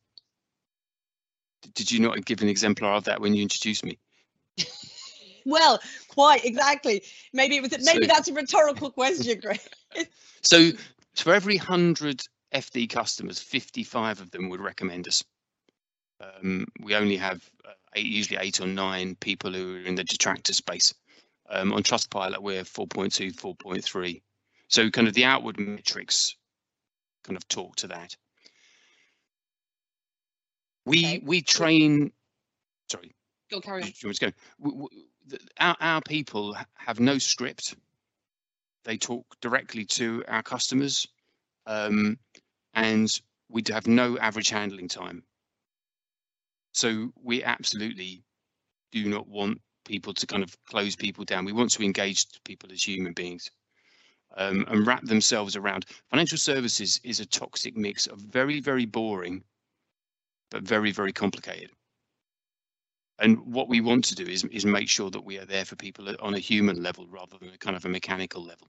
Did 1.74 1.90
you 1.90 2.00
not 2.00 2.24
give 2.24 2.42
an 2.42 2.48
exemplar 2.48 2.92
of 2.92 3.04
that 3.04 3.20
when 3.20 3.34
you 3.34 3.42
introduced 3.42 3.84
me? 3.84 3.98
well, 5.46 5.80
quite 6.08 6.44
exactly. 6.44 7.02
Maybe 7.32 7.56
it 7.56 7.62
was. 7.62 7.72
Maybe 7.84 8.06
so, 8.06 8.12
that's 8.12 8.28
a 8.28 8.34
rhetorical 8.34 8.90
question, 8.90 9.40
Greg. 9.40 9.60
so, 10.42 10.72
for 11.14 11.32
every 11.32 11.56
hundred 11.56 12.22
FD 12.54 12.90
customers, 12.90 13.38
fifty-five 13.38 14.20
of 14.20 14.30
them 14.30 14.50
would 14.50 14.60
recommend 14.60 15.08
us. 15.08 15.24
Um, 16.20 16.66
we 16.80 16.94
only 16.94 17.16
have 17.16 17.48
uh, 17.64 17.72
eight, 17.94 18.06
usually 18.06 18.38
eight 18.40 18.60
or 18.60 18.66
nine 18.66 19.14
people 19.14 19.52
who 19.52 19.76
are 19.76 19.80
in 19.80 19.94
the 19.94 20.04
detractor 20.04 20.52
space. 20.52 20.92
Um, 21.48 21.72
on 21.72 21.84
Trustpilot, 21.84 22.42
we're 22.42 22.64
4.2, 22.64 23.32
4.3. 23.32 24.22
So, 24.66 24.90
kind 24.90 25.06
of 25.06 25.14
the 25.14 25.24
outward 25.24 25.60
metrics 25.60 26.34
kind 27.22 27.36
of 27.36 27.46
talk 27.46 27.76
to 27.76 27.88
that. 27.88 28.16
We 30.84 31.04
okay. 31.04 31.22
we 31.24 31.42
train. 31.42 32.12
Sorry. 32.90 33.14
Go 33.50 33.60
carry 33.60 33.82
on. 33.82 33.92
Let's 34.04 34.18
go. 34.18 34.30
We, 34.58 34.72
we, 34.72 34.88
our, 35.58 35.76
our 35.80 36.00
people 36.02 36.56
have 36.74 37.00
no 37.00 37.18
script. 37.18 37.76
They 38.84 38.96
talk 38.96 39.24
directly 39.40 39.84
to 39.86 40.24
our 40.28 40.42
customers, 40.42 41.06
um, 41.66 42.18
and 42.74 43.20
we 43.48 43.62
have 43.70 43.86
no 43.86 44.18
average 44.18 44.50
handling 44.50 44.88
time. 44.88 45.24
So 46.72 47.10
we 47.22 47.42
absolutely 47.42 48.22
do 48.92 49.08
not 49.08 49.26
want 49.28 49.60
people 49.84 50.12
to 50.14 50.26
kind 50.26 50.42
of 50.42 50.54
close 50.66 50.94
people 50.94 51.24
down. 51.24 51.44
We 51.44 51.52
want 51.52 51.70
to 51.72 51.82
engage 51.82 52.26
people 52.44 52.70
as 52.72 52.82
human 52.82 53.12
beings 53.12 53.50
um, 54.36 54.64
and 54.68 54.86
wrap 54.86 55.04
themselves 55.04 55.56
around. 55.56 55.86
Financial 56.10 56.38
services 56.38 57.00
is 57.02 57.20
a 57.20 57.26
toxic 57.26 57.76
mix 57.76 58.06
of 58.06 58.20
very, 58.20 58.60
very 58.60 58.84
boring, 58.84 59.42
but 60.50 60.62
very, 60.62 60.92
very 60.92 61.12
complicated 61.12 61.70
and 63.18 63.38
what 63.40 63.68
we 63.68 63.80
want 63.80 64.04
to 64.04 64.14
do 64.14 64.24
is 64.24 64.44
is 64.44 64.66
make 64.66 64.88
sure 64.88 65.10
that 65.10 65.24
we 65.24 65.38
are 65.38 65.44
there 65.44 65.64
for 65.64 65.76
people 65.76 66.08
on 66.20 66.34
a 66.34 66.38
human 66.38 66.82
level 66.82 67.06
rather 67.08 67.36
than 67.38 67.50
a 67.50 67.58
kind 67.58 67.76
of 67.76 67.84
a 67.84 67.88
mechanical 67.88 68.44
level 68.44 68.68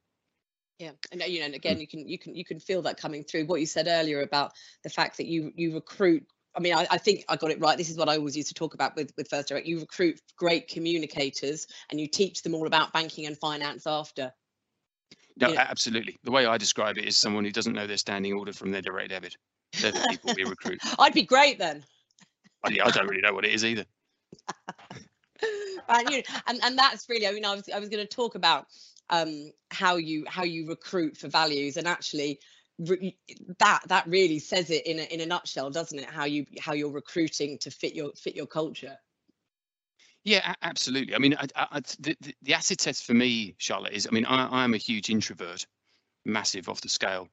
yeah 0.80 0.92
and 1.12 1.22
uh, 1.22 1.26
you 1.26 1.40
know 1.40 1.46
and 1.46 1.56
again 1.56 1.78
mm. 1.78 1.82
you 1.82 1.88
can 1.88 2.08
you 2.08 2.20
can 2.20 2.36
you 2.36 2.46
can 2.46 2.60
feel 2.60 2.82
that 2.82 2.98
coming 2.98 3.24
through 3.24 3.46
what 3.46 3.60
you 3.60 3.66
said 3.66 3.88
earlier 3.88 4.22
about 4.22 4.52
the 4.84 4.90
fact 4.90 5.18
that 5.18 5.28
you 5.28 5.52
you 5.56 5.74
recruit 5.74 6.26
I 6.56 6.60
mean, 6.60 6.74
I, 6.74 6.88
I, 6.90 6.98
think 6.98 7.24
I 7.30 7.36
got 7.36 7.52
it 7.52 7.60
right. 7.60 7.78
This 7.78 7.92
is 7.92 7.98
what 7.98 8.10
I 8.10 8.18
always 8.18 8.36
used 8.36 8.48
to 8.48 8.56
talk 8.56 8.74
about 8.74 8.96
with, 8.96 9.14
with 9.16 9.30
First 9.30 9.50
Direct. 9.50 9.68
You 9.68 9.80
recruit 9.80 10.20
great 10.38 10.68
communicators 10.68 11.68
and 11.92 12.00
you 12.00 12.08
teach 12.08 12.42
them 12.42 12.56
all 12.56 12.66
about 12.66 12.92
banking 12.94 13.28
and 13.28 13.38
finance 13.38 13.86
after. 13.86 14.34
No, 15.40 15.50
you 15.50 15.54
know? 15.54 15.62
absolutely. 15.62 16.18
The 16.24 16.32
way 16.32 16.48
I 16.48 16.58
describe 16.58 16.98
it 16.98 17.06
is 17.06 17.16
someone 17.16 17.46
who 17.46 17.52
doesn't 17.52 17.74
know 17.74 17.86
their 17.86 17.98
standing 17.98 18.34
order 18.34 18.54
from 18.54 18.72
their 18.72 18.82
direct 18.82 19.10
debit. 19.10 19.36
They're 19.80 19.92
the 19.92 20.08
people 20.10 20.34
we 20.36 20.44
recruit. 20.46 20.80
I'd 21.00 21.14
be 21.14 21.22
great 21.22 21.60
then. 21.60 21.86
I, 22.64 22.76
I 22.84 22.90
don't 22.90 23.08
really 23.08 23.22
know 23.22 23.34
what 23.34 23.46
it 23.46 23.52
is 23.52 23.64
either. 23.64 23.86
And, 25.90 26.10
you 26.10 26.18
know, 26.18 26.24
and 26.48 26.60
and 26.64 26.78
that's 26.78 27.08
really 27.10 27.28
I 27.28 27.32
mean 27.32 27.46
I 27.46 27.56
was 27.56 27.70
I 27.74 27.80
was 27.80 27.90
going 27.90 28.06
to 28.06 28.16
talk 28.16 28.36
about 28.36 28.68
um, 29.10 29.52
how 29.72 29.96
you 29.96 30.26
how 30.28 30.44
you 30.44 30.68
recruit 30.68 31.18
for 31.18 31.28
values 31.28 31.78
and 31.78 31.88
actually 31.88 32.40
re- 32.80 33.18
that 33.60 33.82
that 33.88 34.08
really 34.08 34.40
says 34.40 34.70
it 34.70 34.86
in 34.86 35.00
a, 35.00 35.04
in 35.04 35.22
a 35.22 35.26
nutshell 35.26 35.70
doesn't 35.70 36.00
it 36.00 36.06
how 36.06 36.26
you 36.26 36.46
how 36.60 36.74
you're 36.74 36.92
recruiting 36.92 37.58
to 37.60 37.72
fit 37.72 37.96
your 37.96 38.12
fit 38.14 38.36
your 38.36 38.48
culture 38.48 38.98
Yeah, 40.24 40.54
absolutely. 40.62 41.16
I 41.16 41.20
mean, 41.20 41.36
I, 41.40 41.48
I, 41.56 41.80
the, 42.00 42.18
the, 42.42 42.54
acid 42.54 42.80
test 42.80 43.06
for 43.06 43.14
me, 43.14 43.56
Charlotte, 43.60 43.94
is 43.94 44.06
I 44.06 44.14
mean, 44.14 44.26
I, 44.26 44.64
I'm 44.64 44.74
a 44.74 44.78
huge 44.78 45.10
introvert, 45.10 45.66
massive 46.26 46.68
off 46.68 46.82
the 46.82 46.90
scale. 46.90 47.30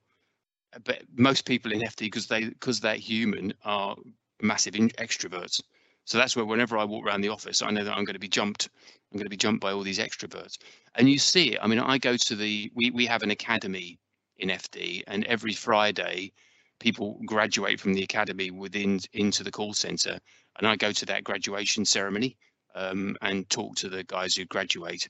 But 0.85 1.03
most 1.17 1.45
people 1.45 1.73
in 1.73 1.81
FD, 1.81 1.99
because 1.99 2.29
they 2.29 2.45
because 2.45 2.79
they're 2.79 2.95
human, 2.95 3.53
are 3.65 3.97
massive 4.41 4.77
in, 4.77 4.91
extroverts. 4.91 5.61
So 6.05 6.19
that's 6.19 6.37
where 6.37 6.45
whenever 6.45 6.77
I 6.77 6.85
walk 6.85 7.07
around 7.07 7.23
the 7.23 7.31
office, 7.31 7.63
I 7.63 7.71
know 7.71 7.85
that 7.85 7.93
I'm 7.95 8.05
going 8.05 8.15
to 8.15 8.21
be 8.21 8.29
jumped. 8.29 8.69
I'm 9.13 9.19
going 9.19 9.27
to 9.27 9.31
be 9.31 9.37
jumped 9.37 9.61
by 9.63 9.73
all 9.73 9.83
these 9.83 9.99
extroverts, 9.99 10.59
and 10.95 11.09
you 11.09 11.19
see 11.19 11.55
it. 11.55 11.59
I 11.63 11.67
mean, 11.67 11.79
I 11.79 11.99
go 11.99 12.17
to 12.17 12.37
the 12.37 12.71
we 12.75 12.91
we 12.91 13.07
have 13.07 13.23
an 13.23 13.31
academy 13.31 13.99
in 14.39 14.49
FD, 14.51 15.05
and 15.07 15.25
every 15.25 15.53
Friday, 15.53 16.33
people 16.81 17.21
graduate 17.25 17.81
from 17.81 17.95
the 17.95 18.03
academy 18.03 18.51
within 18.51 19.01
into 19.13 19.45
the 19.45 19.53
call 19.53 19.73
center, 19.73 20.19
and 20.59 20.67
I 20.67 20.77
go 20.77 20.93
to 20.93 21.07
that 21.07 21.25
graduation 21.25 21.85
ceremony 21.85 22.37
um, 22.75 23.17
and 23.23 23.49
talk 23.49 23.77
to 23.77 23.89
the 23.89 24.05
guys 24.05 24.35
who 24.35 24.45
graduate 24.45 25.09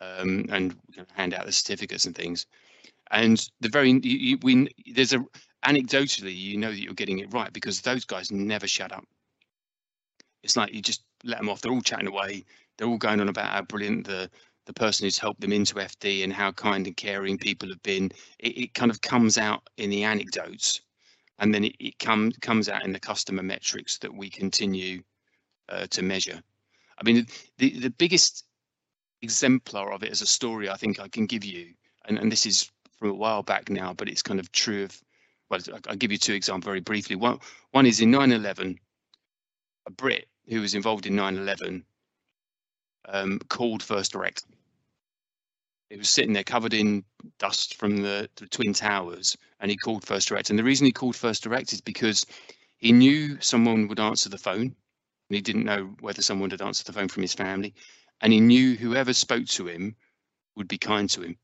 um, 0.00 0.46
and 0.50 0.76
hand 1.14 1.34
out 1.34 1.46
the 1.46 1.52
certificates 1.52 2.04
and 2.04 2.14
things. 2.14 2.46
And 3.10 3.38
the 3.60 3.68
very 3.68 3.90
you, 3.90 4.00
you, 4.02 4.38
we 4.42 4.68
there's 4.92 5.12
a 5.12 5.24
anecdotally 5.64 6.36
you 6.36 6.58
know 6.58 6.70
that 6.70 6.80
you're 6.80 6.94
getting 6.94 7.20
it 7.20 7.32
right 7.32 7.52
because 7.52 7.80
those 7.80 8.04
guys 8.04 8.30
never 8.30 8.66
shut 8.66 8.92
up. 8.92 9.04
It's 10.46 10.56
like 10.56 10.72
you 10.72 10.80
just 10.80 11.02
let 11.24 11.38
them 11.38 11.48
off. 11.48 11.60
They're 11.60 11.72
all 11.72 11.80
chatting 11.80 12.06
away. 12.06 12.44
They're 12.78 12.86
all 12.86 12.98
going 12.98 13.20
on 13.20 13.28
about 13.28 13.50
how 13.50 13.62
brilliant 13.62 14.06
the 14.06 14.30
the 14.66 14.72
person 14.72 15.04
who's 15.04 15.18
helped 15.18 15.40
them 15.40 15.52
into 15.52 15.74
FD 15.74 16.22
and 16.22 16.32
how 16.32 16.52
kind 16.52 16.86
and 16.86 16.96
caring 16.96 17.36
people 17.36 17.68
have 17.68 17.82
been. 17.82 18.12
It, 18.38 18.56
it 18.56 18.74
kind 18.74 18.92
of 18.92 19.00
comes 19.00 19.38
out 19.38 19.68
in 19.76 19.90
the 19.90 20.04
anecdotes, 20.04 20.82
and 21.40 21.52
then 21.52 21.64
it, 21.64 21.74
it 21.80 21.98
comes 21.98 22.36
comes 22.42 22.68
out 22.68 22.84
in 22.84 22.92
the 22.92 23.00
customer 23.00 23.42
metrics 23.42 23.98
that 23.98 24.14
we 24.14 24.30
continue 24.30 25.02
uh, 25.68 25.88
to 25.88 26.02
measure. 26.02 26.40
I 26.96 27.02
mean, 27.02 27.26
the 27.58 27.80
the 27.80 27.90
biggest 27.90 28.44
exemplar 29.22 29.92
of 29.92 30.04
it 30.04 30.12
as 30.12 30.22
a 30.22 30.26
story 30.26 30.70
I 30.70 30.76
think 30.76 31.00
I 31.00 31.08
can 31.08 31.26
give 31.26 31.44
you, 31.44 31.74
and, 32.04 32.20
and 32.20 32.30
this 32.30 32.46
is 32.46 32.70
from 33.00 33.10
a 33.10 33.14
while 33.14 33.42
back 33.42 33.68
now, 33.68 33.94
but 33.94 34.08
it's 34.08 34.22
kind 34.22 34.38
of 34.38 34.52
true 34.52 34.84
of. 34.84 35.02
Well, 35.50 35.60
I'll 35.88 35.96
give 35.96 36.12
you 36.12 36.18
two 36.18 36.34
examples 36.34 36.66
very 36.66 36.80
briefly. 36.80 37.16
One 37.16 37.40
one 37.72 37.86
is 37.86 38.00
in 38.00 38.12
9/11, 38.12 38.78
a 39.86 39.90
Brit 39.90 40.28
who 40.48 40.60
was 40.60 40.74
involved 40.74 41.06
in 41.06 41.14
9/11 41.14 41.84
um, 43.08 43.38
called 43.48 43.82
First 43.82 44.12
Direct. 44.12 44.44
It 45.90 45.98
was 45.98 46.10
sitting 46.10 46.32
there 46.32 46.44
covered 46.44 46.74
in 46.74 47.04
dust 47.38 47.76
from 47.76 47.98
the, 47.98 48.28
the 48.36 48.46
twin 48.48 48.72
towers, 48.72 49.36
and 49.60 49.70
he 49.70 49.76
called 49.76 50.04
First 50.04 50.28
Direct. 50.28 50.50
And 50.50 50.58
the 50.58 50.64
reason 50.64 50.86
he 50.86 50.92
called 50.92 51.14
First 51.14 51.44
Direct 51.44 51.72
is 51.72 51.80
because 51.80 52.26
he 52.76 52.92
knew 52.92 53.40
someone 53.40 53.86
would 53.88 54.00
answer 54.00 54.28
the 54.28 54.38
phone, 54.38 54.62
and 54.62 54.74
he 55.34 55.40
didn't 55.40 55.64
know 55.64 55.94
whether 56.00 56.22
someone 56.22 56.50
had 56.50 56.62
answered 56.62 56.86
the 56.86 56.92
phone 56.92 57.08
from 57.08 57.22
his 57.22 57.34
family, 57.34 57.74
and 58.20 58.32
he 58.32 58.40
knew 58.40 58.76
whoever 58.76 59.12
spoke 59.12 59.46
to 59.46 59.68
him 59.68 59.94
would 60.56 60.68
be 60.68 60.78
kind 60.78 61.08
to 61.10 61.22
him. 61.22 61.38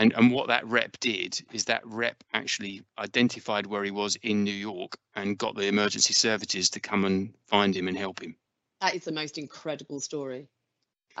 And 0.00 0.14
and 0.14 0.32
what 0.32 0.48
that 0.48 0.66
rep 0.66 0.98
did 1.00 1.38
is 1.52 1.66
that 1.66 1.82
rep 1.84 2.24
actually 2.32 2.82
identified 2.98 3.66
where 3.66 3.84
he 3.84 3.90
was 3.90 4.16
in 4.22 4.42
New 4.44 4.50
York 4.50 4.96
and 5.14 5.36
got 5.36 5.54
the 5.54 5.66
emergency 5.66 6.14
services 6.14 6.70
to 6.70 6.80
come 6.80 7.04
and 7.04 7.34
find 7.46 7.76
him 7.76 7.86
and 7.86 7.98
help 7.98 8.22
him. 8.22 8.34
that 8.80 8.94
is 8.94 9.04
the 9.04 9.12
most 9.12 9.36
incredible 9.36 10.00
story 10.00 10.48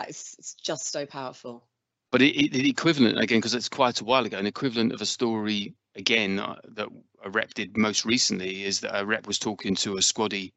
is 0.08 0.34
it's 0.38 0.54
just 0.54 0.90
so 0.90 1.04
powerful 1.04 1.62
But 2.10 2.22
it, 2.22 2.34
it, 2.40 2.52
the 2.52 2.70
equivalent 2.70 3.18
again, 3.18 3.38
because 3.38 3.54
it's 3.54 3.68
quite 3.68 4.00
a 4.00 4.04
while 4.04 4.24
ago, 4.24 4.38
an 4.38 4.46
equivalent 4.46 4.92
of 4.94 5.02
a 5.02 5.06
story 5.06 5.74
again 5.94 6.38
uh, 6.38 6.56
that 6.76 6.88
a 7.22 7.28
rep 7.28 7.52
did 7.52 7.76
most 7.76 8.06
recently 8.06 8.64
is 8.64 8.80
that 8.80 8.98
a 8.98 9.04
rep 9.04 9.26
was 9.26 9.38
talking 9.38 9.74
to 9.76 9.98
a 9.98 10.00
squaddy 10.00 10.52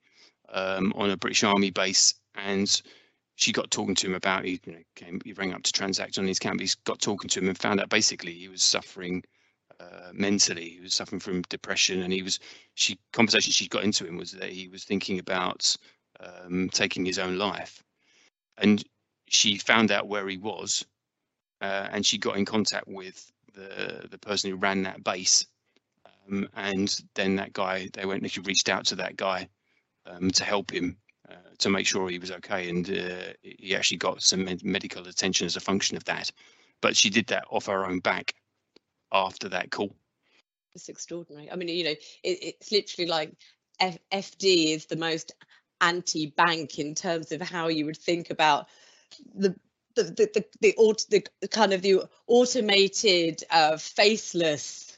um, 0.48 0.94
on 0.96 1.10
a 1.10 1.18
British 1.18 1.44
Army 1.44 1.72
base, 1.72 2.14
and 2.36 2.82
she 3.36 3.52
got 3.52 3.72
talking 3.72 3.96
to 3.96 4.08
him 4.08 4.16
about 4.16 4.46
he, 4.46 4.60
you 4.66 4.74
know, 4.74 4.80
came 4.96 5.22
he 5.24 5.34
rang 5.34 5.54
up 5.54 5.64
to 5.64 5.72
transact 5.72 6.18
on 6.18 6.28
his 6.28 6.40
camp. 6.40 6.62
He 6.62 6.70
got 6.86 7.02
talking 7.02 7.30
to 7.30 7.40
him 7.40 7.50
and 7.50 7.58
found 7.58 7.80
out 7.80 7.90
basically 7.90 8.34
he 8.34 8.48
was 8.48 8.64
suffering 8.64 9.24
uh, 9.80 10.12
mentally. 10.14 10.70
He 10.70 10.80
was 10.82 10.94
suffering 10.94 11.20
from 11.20 11.42
depression, 11.44 12.02
and 12.02 12.14
he 12.14 12.22
was 12.22 12.40
she 12.76 13.00
conversation 13.12 13.52
she 13.52 13.68
got 13.68 13.84
into 13.84 14.06
him 14.06 14.18
was 14.18 14.32
that 14.34 14.52
he 14.52 14.68
was 14.68 14.84
thinking 14.84 15.20
about 15.20 15.76
um, 16.20 16.70
taking 16.70 17.06
his 17.06 17.20
own 17.20 17.38
life, 17.38 17.84
and 18.58 18.84
she 19.28 19.58
found 19.58 19.92
out 19.92 20.08
where 20.08 20.28
he 20.28 20.38
was 20.38 20.86
uh, 21.62 21.88
and 21.92 22.06
she 22.06 22.18
got 22.18 22.38
in 22.38 22.46
contact 22.46 22.88
with 22.88 23.32
the 23.54 24.08
the 24.10 24.18
person 24.18 24.52
who 24.52 24.58
ran 24.58 24.84
that 24.84 25.04
base 25.04 25.48
um, 26.28 26.48
and 26.56 27.02
then 27.16 27.36
that 27.36 27.54
guy 27.54 27.90
they 27.94 28.06
went 28.06 28.30
she 28.30 28.42
reached 28.42 28.70
out 28.70 28.86
to 28.86 28.96
that 28.96 29.16
guy 29.16 29.48
um, 30.06 30.30
to 30.32 30.44
help 30.44 30.72
him 30.72 30.98
to 31.64 31.70
make 31.70 31.88
sure 31.88 32.09
he 32.09 32.20
was 32.20 32.32
okay 32.32 32.70
and 32.70 32.89
uh, 32.89 33.34
he 33.41 33.76
actually 33.76 33.97
got 33.97 34.22
some 34.22 34.45
med- 34.45 34.64
medical 34.64 35.07
attention 35.07 35.45
as 35.45 35.55
a 35.55 35.61
function 35.61 35.97
of 35.97 36.03
that. 36.05 36.32
But 36.82 36.95
she 36.95 37.09
did 37.09 37.28
that 37.28 37.45
off 37.49 37.66
her 37.66 37.86
own 37.86 37.99
back 37.99 38.36
after 39.11 39.49
that 39.49 39.72
call. 39.72 39.95
It's 40.76 40.89
extraordinary. 40.89 41.51
I 41.51 41.55
mean 41.55 41.70
you 41.70 41.84
know 41.84 41.91
it, 41.91 41.99
it's 42.24 42.72
literally 42.72 43.09
like 43.09 43.34
F- 43.80 43.97
fd 44.11 44.76
is 44.76 44.86
the 44.86 44.95
most 44.95 45.34
anti-bank 45.82 46.80
in 46.80 46.95
terms 46.95 47.32
of 47.32 47.41
how 47.41 47.68
you 47.68 47.86
would 47.86 47.97
think 47.97 48.30
about 48.30 48.68
the 49.36 49.55
the 49.95 50.03
the 50.03 50.45
the, 50.61 50.70
the, 51.09 51.24
the 51.41 51.47
kind 51.47 51.74
of 51.74 51.82
the 51.82 52.01
automated 52.28 53.43
uh, 53.49 53.78
faceless 53.78 54.93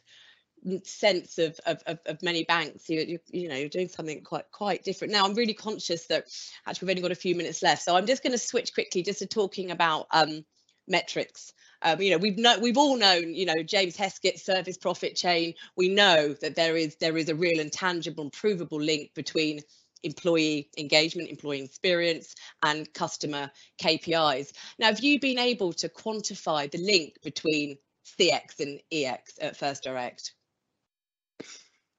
sense 0.84 1.38
of, 1.38 1.60
of, 1.66 1.82
of, 1.86 2.00
of 2.06 2.24
many 2.24 2.44
banks 2.44 2.90
you, 2.90 3.02
you 3.02 3.20
you 3.32 3.48
know 3.48 3.56
you're 3.56 3.70
doing 3.70 3.88
something 3.88 4.22
quite 4.24 4.52
quite 4.52 4.84
different. 4.84 5.14
Now 5.14 5.26
i'm 5.26 5.34
really 5.34 5.54
conscious 5.54 6.08
that 6.08 6.28
actually 6.66 6.88
we've 6.88 6.98
only 6.98 7.02
got 7.02 7.12
a 7.12 7.16
few 7.16 7.36
minutes 7.36 7.62
left 7.62 7.84
so 7.84 7.96
i'm 7.96 8.08
just 8.08 8.24
going 8.24 8.32
to 8.32 8.38
switch 8.38 8.74
quickly 8.74 9.04
just 9.04 9.20
to 9.20 9.28
talking 9.28 9.72
about 9.72 10.08
um 10.12 10.44
metrics. 10.88 11.54
Um, 11.82 12.02
you 12.02 12.12
know 12.12 12.18
we've 12.18 12.38
know 12.38 12.58
we've 12.60 12.78
all 12.78 12.98
known 12.98 13.34
you 13.34 13.46
know 13.46 13.62
james 13.64 13.96
Heskett's 13.96 14.44
service 14.44 14.78
profit 14.78 15.16
chain. 15.16 15.54
We 15.76 15.90
know 15.90 16.34
that 16.42 16.56
there 16.56 16.76
is 16.78 16.96
there 16.96 17.18
is 17.18 17.30
a 17.30 17.36
real 17.36 17.60
and 17.60 17.72
tangible 17.72 18.24
and 18.24 18.34
provable 18.34 18.82
link 18.82 19.12
between 19.14 19.62
employee 20.04 20.70
engagement 20.78 21.30
employee 21.30 21.64
experience 21.64 22.36
and 22.62 22.94
customer 22.94 23.50
kpis 23.82 24.52
now 24.78 24.86
have 24.86 25.00
you 25.00 25.20
been 25.20 25.40
able 25.40 25.74
to 25.74 25.90
quantify 25.90 26.70
the 26.70 26.78
link 26.78 27.16
between 27.24 27.76
cx 28.20 28.60
and 28.60 28.80
ex 28.92 29.34
at 29.42 29.58
first 29.58 29.82
direct 29.82 30.35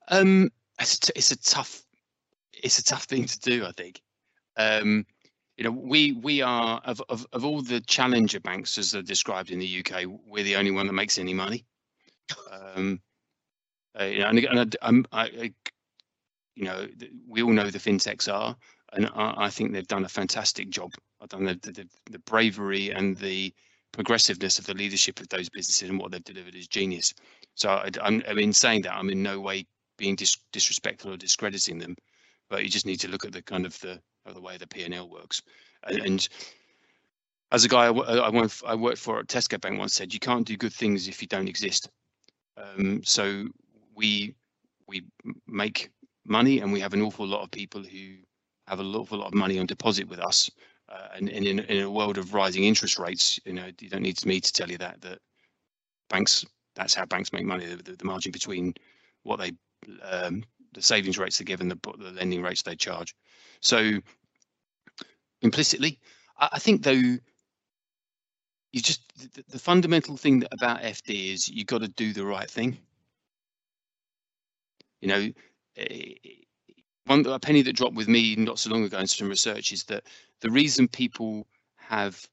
um 0.09 0.51
it's, 0.81 1.11
it's 1.17 1.31
a 1.31 1.39
tough 1.39 1.83
it's 2.53 2.79
a 2.79 2.85
tough 2.85 3.05
thing 3.05 3.25
to 3.25 3.39
do 3.41 3.65
i 3.67 3.73
think. 3.73 4.01
Um 4.57 5.07
you 5.57 5.65
know 5.65 5.71
we 5.71 6.13
we 6.13 6.43
are 6.43 6.81
of, 6.85 7.03
of 7.09 7.27
of 7.33 7.45
all 7.45 7.63
the 7.63 7.81
challenger 7.81 8.41
banks 8.41 8.79
as 8.79 8.91
they're 8.91 9.03
described 9.03 9.51
in 9.51 9.59
the 9.59 9.81
uk 9.81 10.03
we're 10.27 10.45
the 10.45 10.57
only 10.57 10.71
one 10.71 10.87
that 10.87 10.93
makes 10.93 11.19
any 11.19 11.35
money. 11.35 11.65
Um 12.51 13.01
uh, 13.99 14.05
you 14.05 14.19
know 14.21 14.29
and, 14.29 14.39
and 14.39 14.77
I, 14.83 14.89
I'm, 14.89 15.07
I, 15.13 15.23
I 15.25 15.53
you 16.55 16.65
know 16.65 16.87
we 17.29 17.43
all 17.43 17.53
know 17.53 17.71
the 17.71 17.79
fintechs 17.79 18.33
are 18.33 18.57
and 18.93 19.07
I, 19.15 19.35
I 19.47 19.51
think 19.51 19.73
they've 19.73 19.87
done 19.87 20.05
a 20.05 20.09
fantastic 20.09 20.71
job. 20.71 20.93
I've 21.21 21.29
done 21.29 21.45
the, 21.45 21.55
the 21.55 21.89
the 22.11 22.19
bravery 22.21 22.91
and 22.91 23.17
the 23.19 23.53
progressiveness 23.93 24.59
of 24.59 24.67
the 24.67 24.75
leadership 24.75 25.21
of 25.21 25.29
those 25.29 25.49
businesses 25.49 25.89
and 25.89 25.99
what 25.99 26.11
they've 26.13 26.23
delivered 26.25 26.55
is 26.55 26.69
genius. 26.69 27.15
So 27.55 27.71
I, 27.71 27.91
I'm, 28.03 28.23
I 28.29 28.35
mean 28.35 28.53
saying 28.53 28.83
that 28.83 28.95
i'm 28.95 29.09
in 29.11 29.23
no 29.23 29.41
way 29.41 29.67
being 29.97 30.17
dis- 30.17 30.39
disrespectful 30.53 31.13
or 31.13 31.17
discrediting 31.17 31.79
them 31.79 31.97
but 32.49 32.63
you 32.63 32.69
just 32.69 32.87
need 32.87 33.01
to 33.01 33.09
look 33.09 33.25
at 33.25 33.33
the 33.33 33.43
kind 33.43 33.67
of 33.67 33.79
the 33.81 34.01
of 34.25 34.35
the 34.35 34.41
way 34.41 34.57
the 34.57 34.67
P&L 34.67 35.09
works. 35.09 35.43
And, 35.85 35.99
and 36.01 36.29
as 37.53 37.65
a 37.65 37.69
guy 37.69 37.87
I, 37.87 38.29
I, 38.67 38.75
worked 38.75 38.99
for 38.99 39.21
at 39.21 39.29
Tesco 39.29 39.61
Bank 39.61 39.79
once 39.79 39.95
said, 39.95 40.13
you 40.13 40.19
can't 40.19 40.47
do 40.47 40.57
good 40.57 40.73
things 40.73 41.07
if 41.07 41.23
you 41.23 41.29
don't 41.29 41.49
exist. 41.49 41.89
Um, 42.57 43.03
so 43.05 43.47
we 43.95 44.35
we 44.89 45.05
make 45.47 45.91
money 46.25 46.61
and 46.61 46.73
we 46.73 46.81
have 46.81 46.95
an 46.95 47.03
awful 47.03 47.27
lot 47.27 47.43
of 47.43 47.51
people 47.51 47.83
who 47.83 48.17
have 48.67 48.81
an 48.81 48.95
awful 48.95 49.19
lot 49.19 49.29
of 49.29 49.35
money 49.35 49.59
on 49.59 49.67
deposit 49.67 50.09
with 50.09 50.19
us. 50.19 50.51
Uh, 50.89 51.09
and, 51.17 51.29
and 51.29 51.45
in, 51.45 51.59
in 51.61 51.83
a 51.83 51.91
world 51.91 52.17
of 52.17 52.33
rising 52.33 52.65
interest 52.65 52.99
rates, 52.99 53.41
you 53.45 53.53
know, 53.53 53.69
you 53.81 53.89
don't 53.89 54.03
need 54.03 54.25
me 54.25 54.41
to 54.41 54.53
tell 54.53 54.71
you 54.71 54.79
that 54.79 55.01
that 55.01 55.19
banks 56.09 56.45
that's 56.75 56.95
how 56.95 57.05
banks 57.07 57.33
make 57.33 57.45
money. 57.45 57.67
The, 57.67 57.97
the 57.97 58.05
margin 58.05 58.33
between 58.33 58.75
what 59.23 59.39
they 59.39 59.53
um, 60.03 60.45
the 60.73 60.83
savings 60.83 61.19
rates 61.19 61.39
they 61.39 61.45
give 61.45 61.61
and 61.61 61.71
the, 61.71 61.79
the 61.99 62.13
lending 62.13 62.43
rates 62.43 62.63
they 62.63 62.77
charge. 62.77 63.15
So 63.61 64.01
implicitly, 65.43 65.99
I, 66.39 66.51
I 66.53 66.59
think 66.59 66.83
though 66.83 66.91
you 68.73 68.83
just 68.83 69.01
the, 69.35 69.45
the 69.49 69.59
fundamental 69.59 70.17
thing 70.17 70.45
about 70.53 70.83
FD 70.83 71.33
is 71.33 71.49
you've 71.49 71.67
got 71.67 71.81
to 71.81 71.89
do 71.89 72.13
the 72.13 72.27
right 72.27 72.51
thing. 72.51 72.79
You 75.01 75.09
know, 75.09 75.29
eh, 75.77 76.15
one 77.07 77.25
a 77.27 77.39
penny 77.39 77.63
that 77.63 77.77
dropped 77.77 77.95
with 77.95 78.09
me 78.09 78.35
not 78.37 78.59
so 78.59 78.71
long 78.71 78.85
ago 78.85 78.99
in 78.99 79.07
some 79.07 79.29
research 79.29 79.73
is 79.73 79.85
that 79.85 80.05
the 80.41 80.51
reason 80.51 80.89
people 80.89 81.47
have 81.77 82.29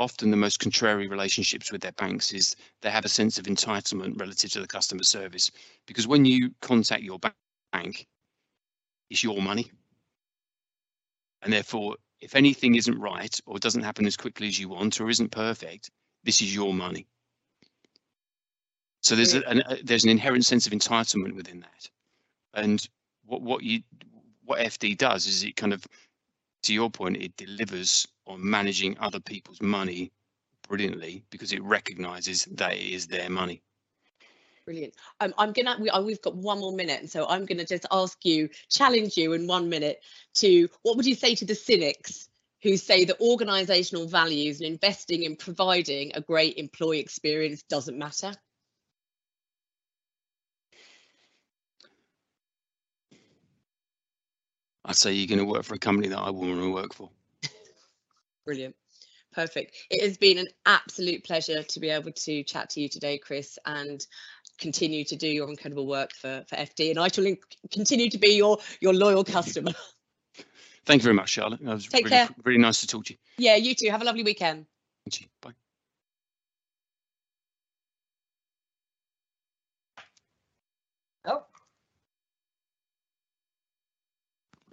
often 0.00 0.30
the 0.30 0.36
most 0.36 0.58
contrary 0.58 1.06
relationships 1.06 1.70
with 1.70 1.82
their 1.82 1.92
banks 1.92 2.32
is 2.32 2.56
they 2.80 2.90
have 2.90 3.04
a 3.04 3.08
sense 3.08 3.38
of 3.38 3.44
entitlement 3.44 4.18
relative 4.18 4.50
to 4.50 4.60
the 4.60 4.66
customer 4.66 5.02
service 5.02 5.50
because 5.86 6.08
when 6.08 6.24
you 6.24 6.50
contact 6.62 7.02
your 7.02 7.18
bank, 7.72 8.06
it's 9.10 9.22
your 9.22 9.42
money. 9.42 9.70
And 11.42 11.52
therefore, 11.52 11.96
if 12.20 12.34
anything 12.34 12.76
isn't 12.76 12.98
right 12.98 13.38
or 13.46 13.58
doesn't 13.58 13.82
happen 13.82 14.06
as 14.06 14.16
quickly 14.16 14.48
as 14.48 14.58
you 14.58 14.70
want 14.70 15.00
or 15.00 15.10
isn't 15.10 15.30
perfect, 15.30 15.90
this 16.24 16.40
is 16.40 16.54
your 16.54 16.72
money. 16.72 17.06
So 19.02 19.16
there's 19.16 19.34
a, 19.34 19.46
an, 19.48 19.62
a, 19.66 19.82
there's 19.82 20.04
an 20.04 20.10
inherent 20.10 20.46
sense 20.46 20.66
of 20.66 20.72
entitlement 20.72 21.34
within 21.34 21.60
that, 21.60 21.90
and 22.54 22.86
what 23.24 23.40
what 23.40 23.62
you 23.62 23.80
what 24.44 24.58
FD 24.58 24.98
does 24.98 25.26
is 25.26 25.42
it 25.44 25.56
kind 25.56 25.72
of, 25.72 25.86
to 26.62 26.74
your 26.74 26.90
point, 26.90 27.16
it 27.16 27.36
delivers 27.36 28.06
on 28.26 28.48
managing 28.48 28.96
other 28.98 29.20
people's 29.20 29.60
money 29.60 30.12
brilliantly 30.68 31.24
because 31.30 31.52
it 31.52 31.62
recognises 31.62 32.46
that 32.52 32.74
it 32.74 32.82
is 32.82 33.06
their 33.06 33.28
money. 33.28 33.62
Brilliant. 34.64 34.94
Um, 35.18 35.34
I'm 35.36 35.52
gonna 35.52 35.76
we, 35.80 35.90
uh, 35.90 36.00
we've 36.00 36.22
got 36.22 36.36
one 36.36 36.60
more 36.60 36.72
minute, 36.72 37.00
and 37.00 37.10
so 37.10 37.26
I'm 37.26 37.44
gonna 37.44 37.64
just 37.64 37.86
ask 37.90 38.24
you, 38.24 38.48
challenge 38.68 39.16
you 39.16 39.32
in 39.32 39.46
one 39.46 39.68
minute 39.68 40.00
to 40.34 40.68
what 40.82 40.96
would 40.96 41.06
you 41.06 41.14
say 41.14 41.34
to 41.34 41.44
the 41.44 41.54
cynics 41.54 42.28
who 42.62 42.76
say 42.76 43.04
that 43.06 43.18
organisational 43.20 44.08
values 44.08 44.60
and 44.60 44.68
investing 44.68 45.22
in 45.24 45.34
providing 45.34 46.12
a 46.14 46.20
great 46.20 46.56
employee 46.56 47.00
experience 47.00 47.62
doesn't 47.62 47.98
matter? 47.98 48.32
I 54.84 54.92
say 54.92 55.12
you're 55.12 55.26
going 55.26 55.46
to 55.46 55.52
work 55.52 55.64
for 55.64 55.74
a 55.74 55.78
company 55.78 56.08
that 56.08 56.18
I 56.18 56.30
want 56.30 56.58
to 56.58 56.72
work 56.72 56.94
for. 56.94 57.10
Brilliant. 58.44 58.74
Perfect. 59.32 59.76
It 59.90 60.02
has 60.02 60.16
been 60.16 60.38
an 60.38 60.48
absolute 60.66 61.22
pleasure 61.24 61.62
to 61.62 61.80
be 61.80 61.88
able 61.88 62.10
to 62.12 62.42
chat 62.42 62.70
to 62.70 62.80
you 62.80 62.88
today, 62.88 63.18
Chris, 63.18 63.58
and 63.64 64.04
continue 64.58 65.04
to 65.04 65.16
do 65.16 65.28
your 65.28 65.48
incredible 65.48 65.86
work 65.86 66.12
for, 66.12 66.44
for 66.48 66.56
FD. 66.56 66.90
And 66.90 66.98
I 66.98 67.08
shall 67.08 67.26
continue 67.70 68.10
to 68.10 68.18
be 68.18 68.34
your, 68.36 68.58
your 68.80 68.92
loyal 68.92 69.22
customer. 69.24 69.72
Thank 70.84 71.02
you 71.02 71.04
very 71.04 71.14
much, 71.14 71.30
Charlotte. 71.30 71.60
It 71.60 71.66
was 71.66 71.86
Take 71.86 72.06
really, 72.06 72.16
care. 72.16 72.28
really 72.44 72.58
nice 72.58 72.80
to 72.80 72.86
talk 72.86 73.04
to 73.04 73.12
you. 73.12 73.18
Yeah, 73.38 73.56
you 73.56 73.74
too. 73.74 73.90
Have 73.90 74.02
a 74.02 74.04
lovely 74.04 74.24
weekend. 74.24 74.66
Thank 75.04 75.20
you. 75.20 75.26
Bye. 75.40 75.52
Oh, 81.26 81.44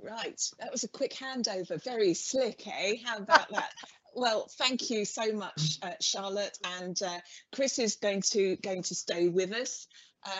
Right, 0.08 0.42
that 0.60 0.72
was 0.72 0.84
a 0.86 0.88
quick 0.88 1.14
handover. 1.14 1.84
Very 1.84 2.14
slick, 2.14 2.66
eh? 2.66 2.96
How 3.04 3.18
about 3.18 3.50
that? 3.52 3.72
Well, 4.16 4.48
thank 4.58 4.90
you 4.90 5.06
so 5.06 5.32
much, 5.32 5.78
uh, 5.84 5.92
Charlotte. 6.02 6.58
And 6.80 7.00
uh, 7.04 7.20
Chris 7.54 7.78
is 7.78 7.98
going 7.98 8.22
to 8.32 8.56
going 8.56 8.82
to 8.82 8.96
stay 8.96 9.28
with 9.28 9.52
us. 9.54 9.86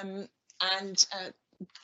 Um, 0.02 0.28
and 0.60 1.06
uh, 1.14 1.30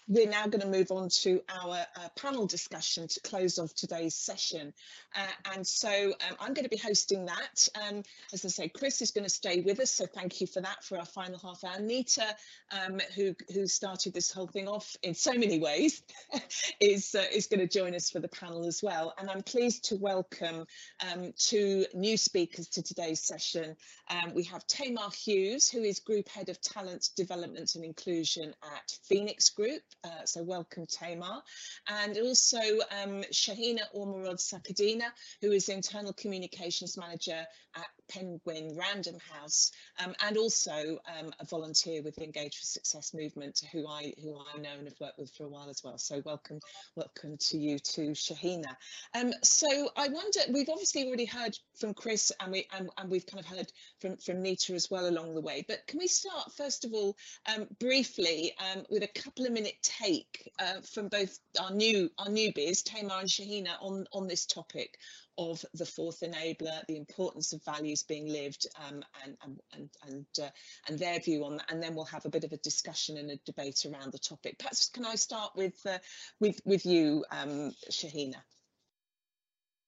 we're 0.07 0.29
now 0.29 0.47
going 0.47 0.61
to 0.61 0.67
move 0.67 0.91
on 0.91 1.07
to 1.09 1.41
our 1.49 1.77
uh, 1.95 2.09
panel 2.17 2.45
discussion 2.45 3.07
to 3.07 3.19
close 3.21 3.57
off 3.57 3.73
today's 3.73 4.15
session. 4.15 4.73
Uh, 5.15 5.53
and 5.53 5.65
so 5.65 5.89
um, 5.89 6.35
I'm 6.39 6.53
going 6.53 6.65
to 6.65 6.69
be 6.69 6.77
hosting 6.77 7.25
that. 7.25 7.67
Um, 7.87 8.03
as 8.33 8.43
I 8.43 8.49
say, 8.49 8.67
Chris 8.69 9.01
is 9.01 9.11
going 9.11 9.23
to 9.23 9.29
stay 9.29 9.61
with 9.61 9.79
us, 9.79 9.91
so 9.91 10.05
thank 10.05 10.41
you 10.41 10.47
for 10.47 10.61
that 10.61 10.83
for 10.83 10.97
our 10.97 11.05
final 11.05 11.39
half 11.39 11.63
hour. 11.63 11.79
Nita, 11.79 12.35
um, 12.71 12.99
who, 13.15 13.33
who 13.53 13.65
started 13.65 14.13
this 14.13 14.31
whole 14.31 14.47
thing 14.47 14.67
off 14.67 14.95
in 15.03 15.13
so 15.13 15.33
many 15.33 15.59
ways, 15.59 16.03
is, 16.81 17.15
uh, 17.15 17.23
is 17.31 17.47
going 17.47 17.61
to 17.61 17.67
join 17.67 17.95
us 17.95 18.09
for 18.09 18.19
the 18.19 18.27
panel 18.27 18.65
as 18.65 18.81
well. 18.83 19.13
And 19.17 19.29
I'm 19.29 19.43
pleased 19.43 19.85
to 19.85 19.95
welcome 19.95 20.65
um, 21.11 21.31
two 21.37 21.85
new 21.93 22.17
speakers 22.17 22.67
to 22.69 22.83
today's 22.83 23.21
session. 23.21 23.75
Um, 24.09 24.33
we 24.33 24.43
have 24.43 24.67
Tamar 24.67 25.11
Hughes, 25.11 25.69
who 25.69 25.81
is 25.81 25.99
Group 25.99 26.27
Head 26.27 26.49
of 26.49 26.59
Talent 26.59 27.09
Development 27.15 27.73
and 27.75 27.85
Inclusion 27.85 28.53
at 28.63 28.97
Phoenix 29.03 29.49
Group. 29.49 29.81
Uh, 30.03 30.25
so 30.25 30.43
welcome 30.43 30.85
Tamar. 30.85 31.41
And 31.87 32.17
also 32.17 32.57
um, 32.57 33.23
Shahina 33.31 33.83
Ormerod 33.95 34.37
Sakadina, 34.37 35.05
who 35.41 35.51
is 35.51 35.69
Internal 35.69 36.11
Communications 36.11 36.97
Manager 36.97 37.45
at 37.75 37.85
Penguin 38.07 38.75
Random 38.75 39.17
House, 39.31 39.71
um, 40.03 40.13
and 40.25 40.37
also 40.37 40.99
um, 41.19 41.33
a 41.39 41.45
volunteer 41.45 42.01
with 42.01 42.15
the 42.15 42.23
Engage 42.23 42.57
for 42.57 42.65
Success 42.65 43.13
movement, 43.13 43.61
who 43.71 43.87
I 43.87 44.13
who 44.21 44.37
I 44.37 44.59
know 44.59 44.73
and 44.77 44.87
have 44.87 44.99
worked 44.99 45.19
with 45.19 45.31
for 45.31 45.45
a 45.45 45.49
while 45.49 45.69
as 45.69 45.83
well. 45.83 45.97
So 45.97 46.21
welcome, 46.25 46.59
welcome 46.95 47.37
to 47.37 47.57
you 47.57 47.79
too, 47.79 48.11
Shahina. 48.11 48.75
Um, 49.13 49.33
so 49.43 49.89
I 49.95 50.07
wonder, 50.07 50.39
we've 50.49 50.69
obviously 50.69 51.05
already 51.07 51.25
heard 51.25 51.57
from 51.75 51.93
Chris, 51.93 52.31
and 52.39 52.51
we 52.51 52.67
and, 52.77 52.89
and 52.97 53.09
we've 53.09 53.25
kind 53.25 53.43
of 53.43 53.49
heard 53.49 53.71
from 53.99 54.17
from 54.17 54.41
Nita 54.41 54.73
as 54.73 54.89
well 54.89 55.07
along 55.07 55.35
the 55.35 55.41
way. 55.41 55.65
But 55.67 55.85
can 55.87 55.99
we 55.99 56.07
start 56.07 56.51
first 56.53 56.85
of 56.85 56.93
all 56.93 57.15
um, 57.53 57.67
briefly 57.79 58.53
um, 58.59 58.83
with 58.89 59.03
a 59.03 59.07
couple 59.07 59.45
of 59.45 59.51
minute 59.51 59.77
take 59.81 60.51
uh, 60.59 60.81
from 60.81 61.07
both 61.07 61.39
our 61.59 61.71
new 61.71 62.09
our 62.17 62.27
newbies, 62.27 62.83
Tamar 62.83 63.19
and 63.21 63.29
Shahina, 63.29 63.71
on 63.81 64.05
on 64.13 64.27
this 64.27 64.45
topic 64.45 64.97
of 65.37 65.63
the 65.73 65.85
fourth 65.85 66.21
enabler, 66.21 66.85
the 66.87 66.97
importance 66.97 67.53
of 67.53 67.63
values 67.63 68.03
being 68.03 68.27
lived, 68.27 68.67
um, 68.87 69.03
and 69.23 69.37
and 69.73 69.89
and 70.07 70.25
uh, 70.41 70.49
and 70.87 70.99
their 70.99 71.19
view 71.19 71.43
on 71.45 71.57
that, 71.57 71.71
and 71.71 71.81
then 71.81 71.95
we'll 71.95 72.05
have 72.05 72.25
a 72.25 72.29
bit 72.29 72.43
of 72.43 72.51
a 72.51 72.57
discussion 72.57 73.17
and 73.17 73.31
a 73.31 73.37
debate 73.45 73.85
around 73.85 74.11
the 74.11 74.19
topic. 74.19 74.59
Perhaps 74.59 74.89
can 74.89 75.05
I 75.05 75.15
start 75.15 75.51
with 75.55 75.75
uh, 75.85 75.97
with 76.39 76.61
with 76.65 76.85
you, 76.85 77.25
um, 77.31 77.73
Shahina? 77.89 78.41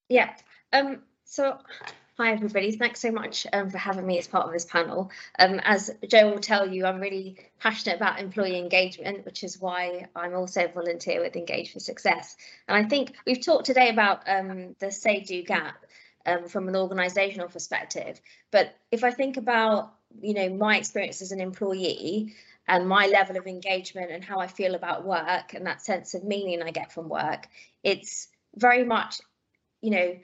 Yeah. 0.08 0.34
Um, 0.72 1.02
so, 1.24 1.58
hi 2.16 2.32
everybody. 2.32 2.72
Thanks 2.72 3.00
so 3.00 3.10
much 3.10 3.46
um, 3.52 3.68
for 3.68 3.76
having 3.76 4.06
me 4.06 4.18
as 4.18 4.26
part 4.26 4.46
of 4.46 4.52
this 4.52 4.64
panel. 4.64 5.10
Um, 5.38 5.60
as 5.62 5.90
Joe 6.08 6.30
will 6.30 6.38
tell 6.38 6.66
you, 6.66 6.86
I'm 6.86 6.98
really 6.98 7.36
passionate 7.60 7.96
about 7.96 8.18
employee 8.18 8.58
engagement, 8.58 9.26
which 9.26 9.44
is 9.44 9.60
why 9.60 10.06
I'm 10.16 10.34
also 10.34 10.64
a 10.64 10.68
volunteer 10.68 11.20
with 11.20 11.36
Engage 11.36 11.74
for 11.74 11.78
Success. 11.78 12.34
And 12.68 12.76
I 12.86 12.88
think 12.88 13.12
we've 13.26 13.44
talked 13.44 13.66
today 13.66 13.90
about 13.90 14.22
um, 14.26 14.74
the 14.78 14.90
say 14.90 15.20
do 15.20 15.42
gap 15.42 15.84
um, 16.24 16.48
from 16.48 16.68
an 16.68 16.74
organisational 16.74 17.52
perspective. 17.52 18.18
But 18.50 18.74
if 18.90 19.04
I 19.04 19.10
think 19.10 19.36
about, 19.36 19.92
you 20.22 20.32
know, 20.32 20.48
my 20.48 20.78
experience 20.78 21.20
as 21.20 21.32
an 21.32 21.40
employee 21.42 22.32
and 22.66 22.88
my 22.88 23.08
level 23.08 23.36
of 23.36 23.46
engagement 23.46 24.10
and 24.10 24.24
how 24.24 24.38
I 24.38 24.46
feel 24.46 24.74
about 24.74 25.04
work 25.04 25.52
and 25.52 25.66
that 25.66 25.82
sense 25.82 26.14
of 26.14 26.24
meaning 26.24 26.62
I 26.62 26.70
get 26.70 26.92
from 26.92 27.10
work, 27.10 27.46
it's 27.84 28.28
very 28.54 28.84
much, 28.84 29.20
you 29.82 29.90
know, 29.90 30.16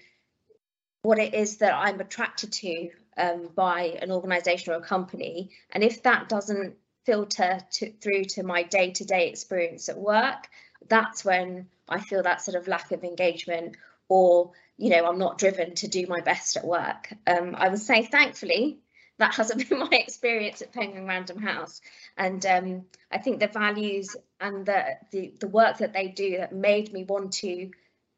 what 1.03 1.18
it 1.18 1.34
is 1.34 1.59
that 1.59 1.74
I'm 1.74 2.00
attracted 2.00 2.53
to 2.53 2.90
um, 3.16 3.48
by 3.55 3.98
an 4.00 4.11
organisation 4.11 4.72
or 4.72 4.76
a 4.76 4.82
company. 4.82 5.50
And 5.70 5.82
if 5.82 6.05
that 6.05 6.28
doesn't 6.28 6.76
filter 7.05 7.61
to, 7.72 7.92
through 7.92 8.24
to 8.24 8.44
my 8.44 8.62
day 8.62 8.92
to 8.92 9.05
day 9.05 9.28
experience 9.28 9.88
at 9.88 9.98
work, 9.98 10.48
that's 10.88 11.24
when 11.24 11.68
I 11.88 12.00
feel 12.00 12.22
that 12.22 12.42
sort 12.42 12.57
of 12.57 12.68
lack 12.68 12.92
of 12.92 13.05
engagement 13.05 13.76
or, 14.09 14.53
you 14.78 14.90
know, 14.90 15.05
I'm 15.07 15.18
not 15.18 15.38
driven 15.38 15.74
to 15.76 15.88
do 15.88 16.07
my 16.07 16.20
best 16.20 16.57
at 16.57 16.64
work. 16.64 17.12
Um, 17.26 17.55
I 17.57 17.68
would 17.68 17.80
say, 17.80 18.05
thankfully, 18.05 18.78
that 19.18 19.34
hasn't 19.34 19.68
been 19.68 19.80
my 19.80 19.88
experience 19.90 20.62
at 20.62 20.72
Penguin 20.72 21.07
Random 21.07 21.38
House. 21.38 21.80
And 22.16 22.44
um, 22.46 22.84
I 23.11 23.18
think 23.18 23.40
the 23.40 23.48
values 23.48 24.14
and 24.40 24.64
the, 24.64 24.98
the, 25.11 25.34
the 25.40 25.48
work 25.48 25.78
that 25.78 25.92
they 25.92 26.09
do 26.09 26.38
that 26.38 26.55
made 26.55 26.92
me 26.92 27.05
want 27.05 27.32
to 27.34 27.70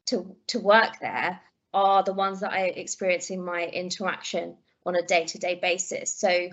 to 0.07 0.37
to 0.49 0.59
work 0.59 1.01
there 1.01 1.41
are 1.75 2.03
the 2.03 2.15
ones 2.15 2.41
that 2.41 2.53
I 2.53 2.67
experience 2.67 3.31
in 3.31 3.45
my 3.45 3.65
interaction 3.67 4.57
on 4.87 4.97
a 4.97 5.03
day-to-day 5.03 5.57
basis. 5.61 6.15
So 6.15 6.49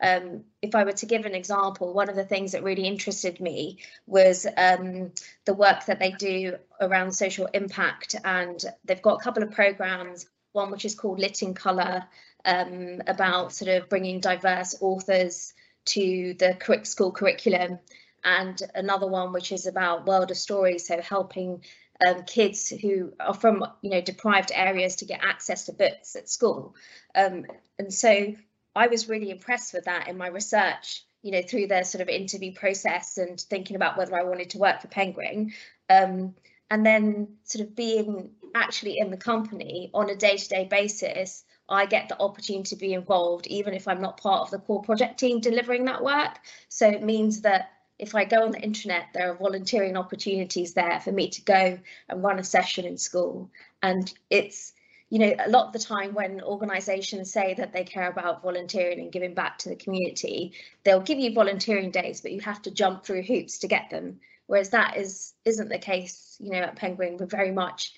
um, 0.00 0.44
if 0.60 0.74
I 0.74 0.84
were 0.84 0.92
to 0.92 1.06
give 1.06 1.24
an 1.24 1.34
example, 1.34 1.94
one 1.94 2.10
of 2.10 2.16
the 2.16 2.24
things 2.24 2.52
that 2.52 2.62
really 2.62 2.86
interested 2.86 3.40
me 3.40 3.78
was 4.06 4.46
um, 4.56 5.12
the 5.46 5.54
work 5.54 5.86
that 5.86 5.98
they 5.98 6.10
do 6.10 6.56
around 6.80 7.12
social 7.12 7.46
impact. 7.46 8.14
And 8.22 8.62
they've 8.84 9.02
got 9.02 9.20
a 9.20 9.24
couple 9.24 9.42
of 9.42 9.52
programs, 9.52 10.26
one 10.52 10.70
which 10.70 10.84
is 10.84 10.94
called 10.94 11.18
Lit 11.18 11.42
in 11.42 11.54
Colour, 11.54 12.04
um, 12.44 13.02
about 13.06 13.52
sort 13.52 13.70
of 13.70 13.88
bringing 13.88 14.20
diverse 14.20 14.76
authors 14.80 15.54
to 15.86 16.34
the 16.34 16.80
school 16.82 17.12
curriculum, 17.12 17.78
and 18.24 18.60
another 18.74 19.06
one 19.06 19.32
which 19.32 19.52
is 19.52 19.66
about 19.66 20.06
World 20.06 20.30
of 20.32 20.36
Stories, 20.36 20.88
so 20.88 21.00
helping 21.00 21.62
um, 22.06 22.24
kids 22.24 22.68
who 22.68 23.12
are 23.20 23.34
from 23.34 23.64
you 23.82 23.90
know 23.90 24.00
deprived 24.00 24.52
areas 24.54 24.96
to 24.96 25.04
get 25.04 25.22
access 25.22 25.66
to 25.66 25.72
books 25.72 26.16
at 26.16 26.28
school. 26.28 26.74
Um, 27.14 27.46
and 27.78 27.92
so 27.92 28.34
i 28.74 28.86
was 28.88 29.08
really 29.08 29.30
impressed 29.30 29.72
with 29.72 29.84
that 29.84 30.08
in 30.08 30.18
my 30.18 30.28
research 30.28 31.04
you 31.22 31.30
know 31.32 31.42
through 31.42 31.66
the 31.66 31.82
sort 31.82 32.02
of 32.02 32.08
interview 32.08 32.52
process 32.52 33.18
and 33.18 33.40
thinking 33.40 33.76
about 33.76 33.96
whether 33.96 34.14
i 34.14 34.22
wanted 34.22 34.50
to 34.50 34.58
work 34.58 34.80
for 34.80 34.88
penguin. 34.88 35.52
Um, 35.88 36.34
and 36.68 36.84
then 36.84 37.36
sort 37.44 37.64
of 37.64 37.76
being 37.76 38.32
actually 38.54 38.98
in 38.98 39.12
the 39.12 39.16
company 39.16 39.90
on 39.94 40.10
a 40.10 40.16
day-to-day 40.16 40.64
basis 40.64 41.44
i 41.68 41.86
get 41.86 42.08
the 42.08 42.20
opportunity 42.20 42.70
to 42.70 42.76
be 42.76 42.92
involved 42.92 43.46
even 43.46 43.74
if 43.74 43.86
i'm 43.86 44.00
not 44.00 44.20
part 44.20 44.42
of 44.42 44.50
the 44.50 44.58
core 44.58 44.82
project 44.82 45.18
team 45.18 45.40
delivering 45.40 45.84
that 45.84 46.02
work. 46.02 46.38
So 46.68 46.88
it 46.88 47.02
means 47.02 47.42
that 47.42 47.70
if 47.98 48.14
I 48.14 48.24
go 48.24 48.44
on 48.44 48.52
the 48.52 48.60
internet, 48.60 49.06
there 49.14 49.30
are 49.30 49.36
volunteering 49.36 49.96
opportunities 49.96 50.74
there 50.74 51.00
for 51.00 51.12
me 51.12 51.30
to 51.30 51.42
go 51.42 51.78
and 52.08 52.22
run 52.22 52.38
a 52.38 52.44
session 52.44 52.84
in 52.84 52.98
school. 52.98 53.50
And 53.82 54.12
it's, 54.28 54.72
you 55.08 55.18
know, 55.18 55.34
a 55.38 55.48
lot 55.48 55.68
of 55.68 55.72
the 55.72 55.78
time 55.78 56.12
when 56.12 56.42
organisations 56.42 57.32
say 57.32 57.54
that 57.54 57.72
they 57.72 57.84
care 57.84 58.10
about 58.10 58.42
volunteering 58.42 59.00
and 59.00 59.12
giving 59.12 59.34
back 59.34 59.58
to 59.58 59.68
the 59.70 59.76
community, 59.76 60.52
they'll 60.84 61.00
give 61.00 61.18
you 61.18 61.32
volunteering 61.32 61.90
days, 61.90 62.20
but 62.20 62.32
you 62.32 62.40
have 62.40 62.60
to 62.62 62.70
jump 62.70 63.04
through 63.04 63.22
hoops 63.22 63.58
to 63.58 63.68
get 63.68 63.88
them. 63.90 64.20
Whereas 64.46 64.70
that 64.70 64.96
is 64.96 65.34
isn't 65.44 65.68
the 65.68 65.78
case, 65.78 66.36
you 66.38 66.50
know, 66.50 66.58
at 66.58 66.76
Penguin. 66.76 67.16
We're 67.16 67.26
very 67.26 67.50
much 67.50 67.94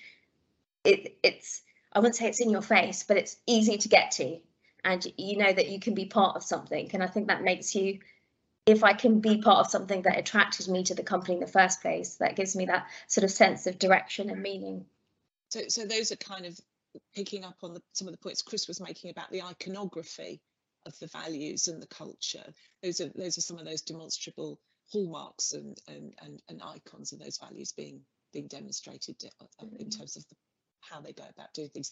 it 0.83 1.17
it's 1.23 1.61
I 1.93 1.99
wouldn't 1.99 2.15
say 2.15 2.27
it's 2.27 2.41
in 2.41 2.49
your 2.49 2.61
face, 2.61 3.03
but 3.03 3.17
it's 3.17 3.37
easy 3.45 3.77
to 3.77 3.89
get 3.89 4.11
to, 4.11 4.39
and 4.83 5.05
you 5.17 5.37
know 5.37 5.51
that 5.51 5.69
you 5.69 5.79
can 5.79 5.93
be 5.93 6.05
part 6.05 6.35
of 6.35 6.43
something. 6.43 6.89
And 6.93 7.03
I 7.03 7.07
think 7.07 7.27
that 7.27 7.43
makes 7.43 7.75
you 7.75 7.99
if 8.69 8.83
I 8.83 8.93
can 8.93 9.19
be 9.19 9.41
part 9.41 9.65
of 9.65 9.71
something 9.71 10.03
that 10.03 10.17
attracted 10.17 10.67
me 10.67 10.83
to 10.83 10.95
the 10.95 11.03
company 11.03 11.35
in 11.35 11.39
the 11.39 11.47
first 11.47 11.81
place, 11.81 12.15
that 12.15 12.35
gives 12.35 12.55
me 12.55 12.65
that 12.65 12.87
sort 13.07 13.23
of 13.23 13.31
sense 13.31 13.65
of 13.67 13.79
direction 13.79 14.29
and 14.29 14.41
meaning. 14.41 14.85
So, 15.49 15.61
so 15.67 15.85
those 15.85 16.11
are 16.11 16.17
kind 16.17 16.45
of 16.45 16.59
picking 17.15 17.43
up 17.43 17.57
on 17.63 17.73
the, 17.73 17.81
some 17.93 18.07
of 18.07 18.13
the 18.13 18.19
points 18.19 18.41
Chris 18.41 18.67
was 18.67 18.79
making 18.79 19.09
about 19.09 19.31
the 19.31 19.43
iconography 19.43 20.41
of 20.85 20.97
the 20.99 21.07
values 21.07 21.67
and 21.67 21.81
the 21.81 21.87
culture. 21.87 22.45
Those 22.83 23.01
are 23.01 23.09
those 23.15 23.37
are 23.37 23.41
some 23.41 23.57
of 23.57 23.65
those 23.65 23.81
demonstrable 23.81 24.59
hallmarks 24.91 25.53
and 25.53 25.77
and 25.87 26.13
and, 26.21 26.41
and 26.49 26.61
icons 26.63 27.11
of 27.11 27.19
those 27.19 27.37
values 27.37 27.73
being 27.73 28.01
being 28.33 28.47
demonstrated 28.47 29.15
uh, 29.23 29.43
uh, 29.43 29.65
in 29.79 29.87
mm-hmm. 29.87 29.89
terms 29.89 30.15
of 30.15 30.27
the, 30.29 30.35
how 30.81 31.01
they 31.01 31.11
go 31.11 31.23
about 31.23 31.53
doing 31.53 31.69
things. 31.69 31.91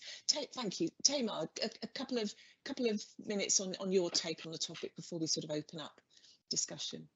thank 0.55 0.79
you, 0.79 0.87
Tamar. 1.03 1.49
A, 1.61 1.69
a, 1.83 1.87
couple 1.87 2.19
of 2.19 2.33
couple 2.63 2.87
of 2.87 3.03
minutes 3.25 3.59
on 3.59 3.75
on 3.79 3.91
your 3.91 4.09
take 4.09 4.45
on 4.45 4.51
the 4.51 4.57
topic 4.57 4.95
before 4.95 5.19
we 5.19 5.27
sort 5.27 5.43
of 5.43 5.51
open 5.51 5.79
up 5.79 5.99
discussion. 6.49 7.07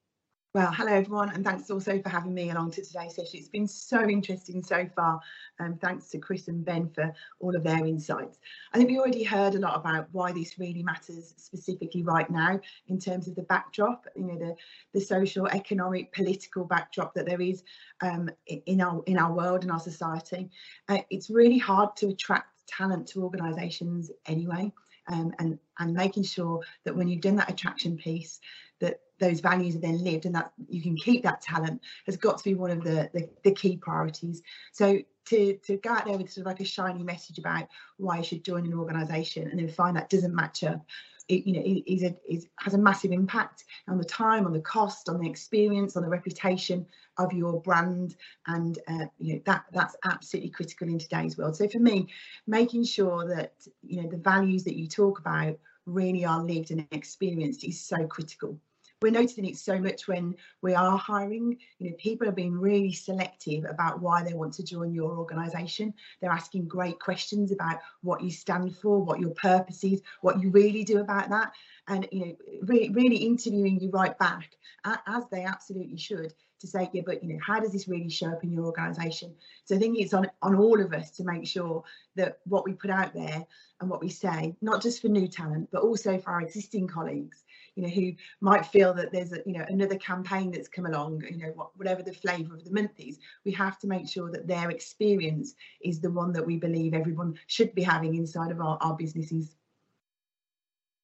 Well, 0.53 0.69
hello 0.73 0.91
everyone, 0.91 1.29
and 1.29 1.45
thanks 1.45 1.71
also 1.71 2.01
for 2.01 2.09
having 2.09 2.33
me 2.33 2.49
along 2.49 2.71
to 2.71 2.83
today's 2.83 3.15
session. 3.15 3.39
It's 3.39 3.47
been 3.47 3.69
so 3.69 4.03
interesting 4.03 4.61
so 4.61 4.85
far. 4.93 5.21
Um, 5.61 5.77
thanks 5.77 6.09
to 6.09 6.17
Chris 6.17 6.49
and 6.49 6.65
Ben 6.65 6.89
for 6.89 7.13
all 7.39 7.55
of 7.55 7.63
their 7.63 7.85
insights. 7.85 8.37
I 8.73 8.77
think 8.77 8.89
we 8.89 8.99
already 8.99 9.23
heard 9.23 9.55
a 9.55 9.59
lot 9.59 9.77
about 9.77 10.09
why 10.11 10.33
this 10.33 10.59
really 10.59 10.83
matters 10.83 11.33
specifically 11.37 12.03
right 12.03 12.29
now 12.29 12.59
in 12.87 12.99
terms 12.99 13.29
of 13.29 13.35
the 13.35 13.43
backdrop, 13.43 14.05
you 14.13 14.25
know, 14.25 14.37
the, 14.37 14.55
the 14.93 14.99
social, 14.99 15.47
economic, 15.47 16.11
political 16.11 16.65
backdrop 16.65 17.13
that 17.13 17.25
there 17.25 17.39
is 17.39 17.63
um, 18.01 18.29
in 18.47 18.81
our 18.81 19.01
in 19.05 19.17
our 19.17 19.31
world 19.31 19.63
and 19.63 19.71
our 19.71 19.79
society. 19.79 20.49
Uh, 20.89 20.97
it's 21.09 21.29
really 21.29 21.59
hard 21.59 21.95
to 21.95 22.09
attract 22.09 22.67
talent 22.67 23.07
to 23.07 23.23
organisations 23.23 24.11
anyway. 24.25 24.69
Um, 25.11 25.33
and 25.39 25.59
and 25.79 25.93
making 25.93 26.23
sure 26.23 26.61
that 26.85 26.95
when 26.95 27.07
you've 27.07 27.21
done 27.21 27.35
that 27.35 27.49
attraction 27.49 27.97
piece 27.97 28.39
that 28.79 28.99
those 29.19 29.39
values 29.39 29.75
are 29.75 29.79
then 29.79 30.03
lived 30.03 30.25
and 30.25 30.35
that 30.35 30.51
you 30.67 30.81
can 30.81 30.97
keep 30.97 31.23
that 31.23 31.41
talent 31.41 31.79
has 32.05 32.17
got 32.17 32.37
to 32.39 32.43
be 32.43 32.55
one 32.55 32.71
of 32.71 32.83
the, 32.83 33.09
the, 33.13 33.29
the 33.43 33.51
key 33.51 33.77
priorities. 33.77 34.41
So 34.73 34.99
to, 35.25 35.57
to 35.57 35.77
go 35.77 35.91
out 35.91 36.05
there 36.05 36.17
with 36.17 36.31
sort 36.31 36.45
of 36.45 36.47
like 36.47 36.59
a 36.59 36.65
shiny 36.65 37.03
message 37.03 37.37
about 37.37 37.67
why 37.97 38.17
you 38.17 38.23
should 38.23 38.43
join 38.43 38.65
an 38.65 38.73
organisation 38.73 39.47
and 39.47 39.59
then 39.59 39.69
find 39.69 39.95
that 39.95 40.09
doesn't 40.09 40.35
match 40.35 40.63
up, 40.63 40.83
it, 41.31 41.47
you 41.47 41.53
know, 41.53 41.81
is 41.87 42.03
a, 42.03 42.15
has 42.59 42.73
a 42.73 42.77
massive 42.77 43.11
impact 43.11 43.63
on 43.87 43.97
the 43.97 44.03
time, 44.03 44.45
on 44.45 44.53
the 44.53 44.61
cost, 44.61 45.07
on 45.09 45.19
the 45.19 45.29
experience, 45.29 45.95
on 45.95 46.03
the 46.03 46.09
reputation 46.09 46.85
of 47.17 47.31
your 47.33 47.61
brand, 47.61 48.15
and 48.47 48.79
uh, 48.87 49.05
you 49.17 49.35
know 49.35 49.41
that 49.45 49.65
that's 49.71 49.95
absolutely 50.05 50.49
critical 50.49 50.87
in 50.87 50.99
today's 50.99 51.37
world. 51.37 51.55
So 51.55 51.67
for 51.67 51.79
me, 51.79 52.07
making 52.47 52.83
sure 52.83 53.27
that 53.33 53.53
you 53.81 54.01
know 54.01 54.09
the 54.09 54.17
values 54.17 54.63
that 54.65 54.75
you 54.75 54.87
talk 54.87 55.19
about 55.19 55.57
really 55.85 56.25
are 56.25 56.43
lived 56.43 56.71
and 56.71 56.85
experienced 56.91 57.63
is 57.63 57.83
so 57.83 58.05
critical 58.07 58.59
we're 59.01 59.11
noticing 59.11 59.45
it 59.45 59.57
so 59.57 59.79
much 59.79 60.07
when 60.07 60.35
we 60.61 60.75
are 60.75 60.97
hiring. 60.97 61.57
You 61.79 61.89
know, 61.89 61.95
people 61.97 62.27
are 62.27 62.33
being 62.33 62.59
really 62.59 62.93
selective 62.93 63.65
about 63.65 64.01
why 64.01 64.23
they 64.23 64.33
want 64.33 64.53
to 64.55 64.63
join 64.63 64.93
your 64.93 65.17
organisation. 65.17 65.93
They're 66.19 66.31
asking 66.31 66.67
great 66.67 66.99
questions 66.99 67.51
about 67.51 67.79
what 68.01 68.21
you 68.21 68.29
stand 68.29 68.75
for, 68.77 68.99
what 68.99 69.19
your 69.19 69.31
purpose 69.31 69.83
is, 69.83 70.01
what 70.21 70.39
you 70.39 70.51
really 70.51 70.83
do 70.83 70.99
about 70.99 71.29
that, 71.29 71.51
and 71.87 72.07
you 72.11 72.25
know, 72.25 72.37
really, 72.63 72.89
really 72.89 73.17
interviewing 73.17 73.79
you 73.79 73.89
right 73.89 74.17
back 74.19 74.51
as 74.85 75.23
they 75.31 75.43
absolutely 75.43 75.97
should 75.97 76.33
to 76.59 76.67
say, 76.67 76.89
yeah, 76.93 77.01
but 77.05 77.23
you 77.23 77.33
know, 77.33 77.39
how 77.45 77.59
does 77.59 77.71
this 77.71 77.87
really 77.87 78.09
show 78.09 78.27
up 78.27 78.43
in 78.43 78.51
your 78.51 78.65
organisation? 78.65 79.33
So 79.65 79.75
I 79.75 79.79
think 79.79 79.99
it's 79.99 80.13
on 80.13 80.29
on 80.41 80.55
all 80.55 80.79
of 80.79 80.93
us 80.93 81.09
to 81.11 81.23
make 81.23 81.47
sure 81.47 81.83
that 82.15 82.37
what 82.45 82.65
we 82.65 82.73
put 82.73 82.91
out 82.91 83.13
there 83.13 83.45
and 83.79 83.89
what 83.89 84.01
we 84.01 84.09
say, 84.09 84.55
not 84.61 84.81
just 84.81 85.01
for 85.01 85.07
new 85.07 85.27
talent, 85.27 85.69
but 85.71 85.81
also 85.81 86.19
for 86.19 86.31
our 86.31 86.41
existing 86.41 86.87
colleagues, 86.87 87.43
you 87.75 87.83
know, 87.83 87.89
who 87.89 88.13
might 88.41 88.65
feel 88.65 88.93
that 88.93 89.11
there's 89.11 89.31
a, 89.31 89.41
you 89.45 89.53
know, 89.53 89.65
another 89.67 89.97
campaign 89.97 90.51
that's 90.51 90.67
come 90.67 90.85
along, 90.85 91.23
you 91.29 91.37
know, 91.37 91.71
whatever 91.75 92.03
the 92.03 92.13
flavour 92.13 92.53
of 92.53 92.63
the 92.65 92.71
month 92.71 92.99
is, 92.99 93.19
we 93.45 93.51
have 93.51 93.79
to 93.79 93.87
make 93.87 94.07
sure 94.09 94.29
that 94.31 94.47
their 94.47 94.69
experience 94.69 95.55
is 95.81 96.01
the 96.01 96.11
one 96.11 96.33
that 96.33 96.45
we 96.45 96.57
believe 96.57 96.93
everyone 96.93 97.37
should 97.47 97.73
be 97.73 97.83
having 97.83 98.15
inside 98.15 98.51
of 98.51 98.59
our, 98.59 98.77
our 98.81 98.95
businesses. 98.95 99.55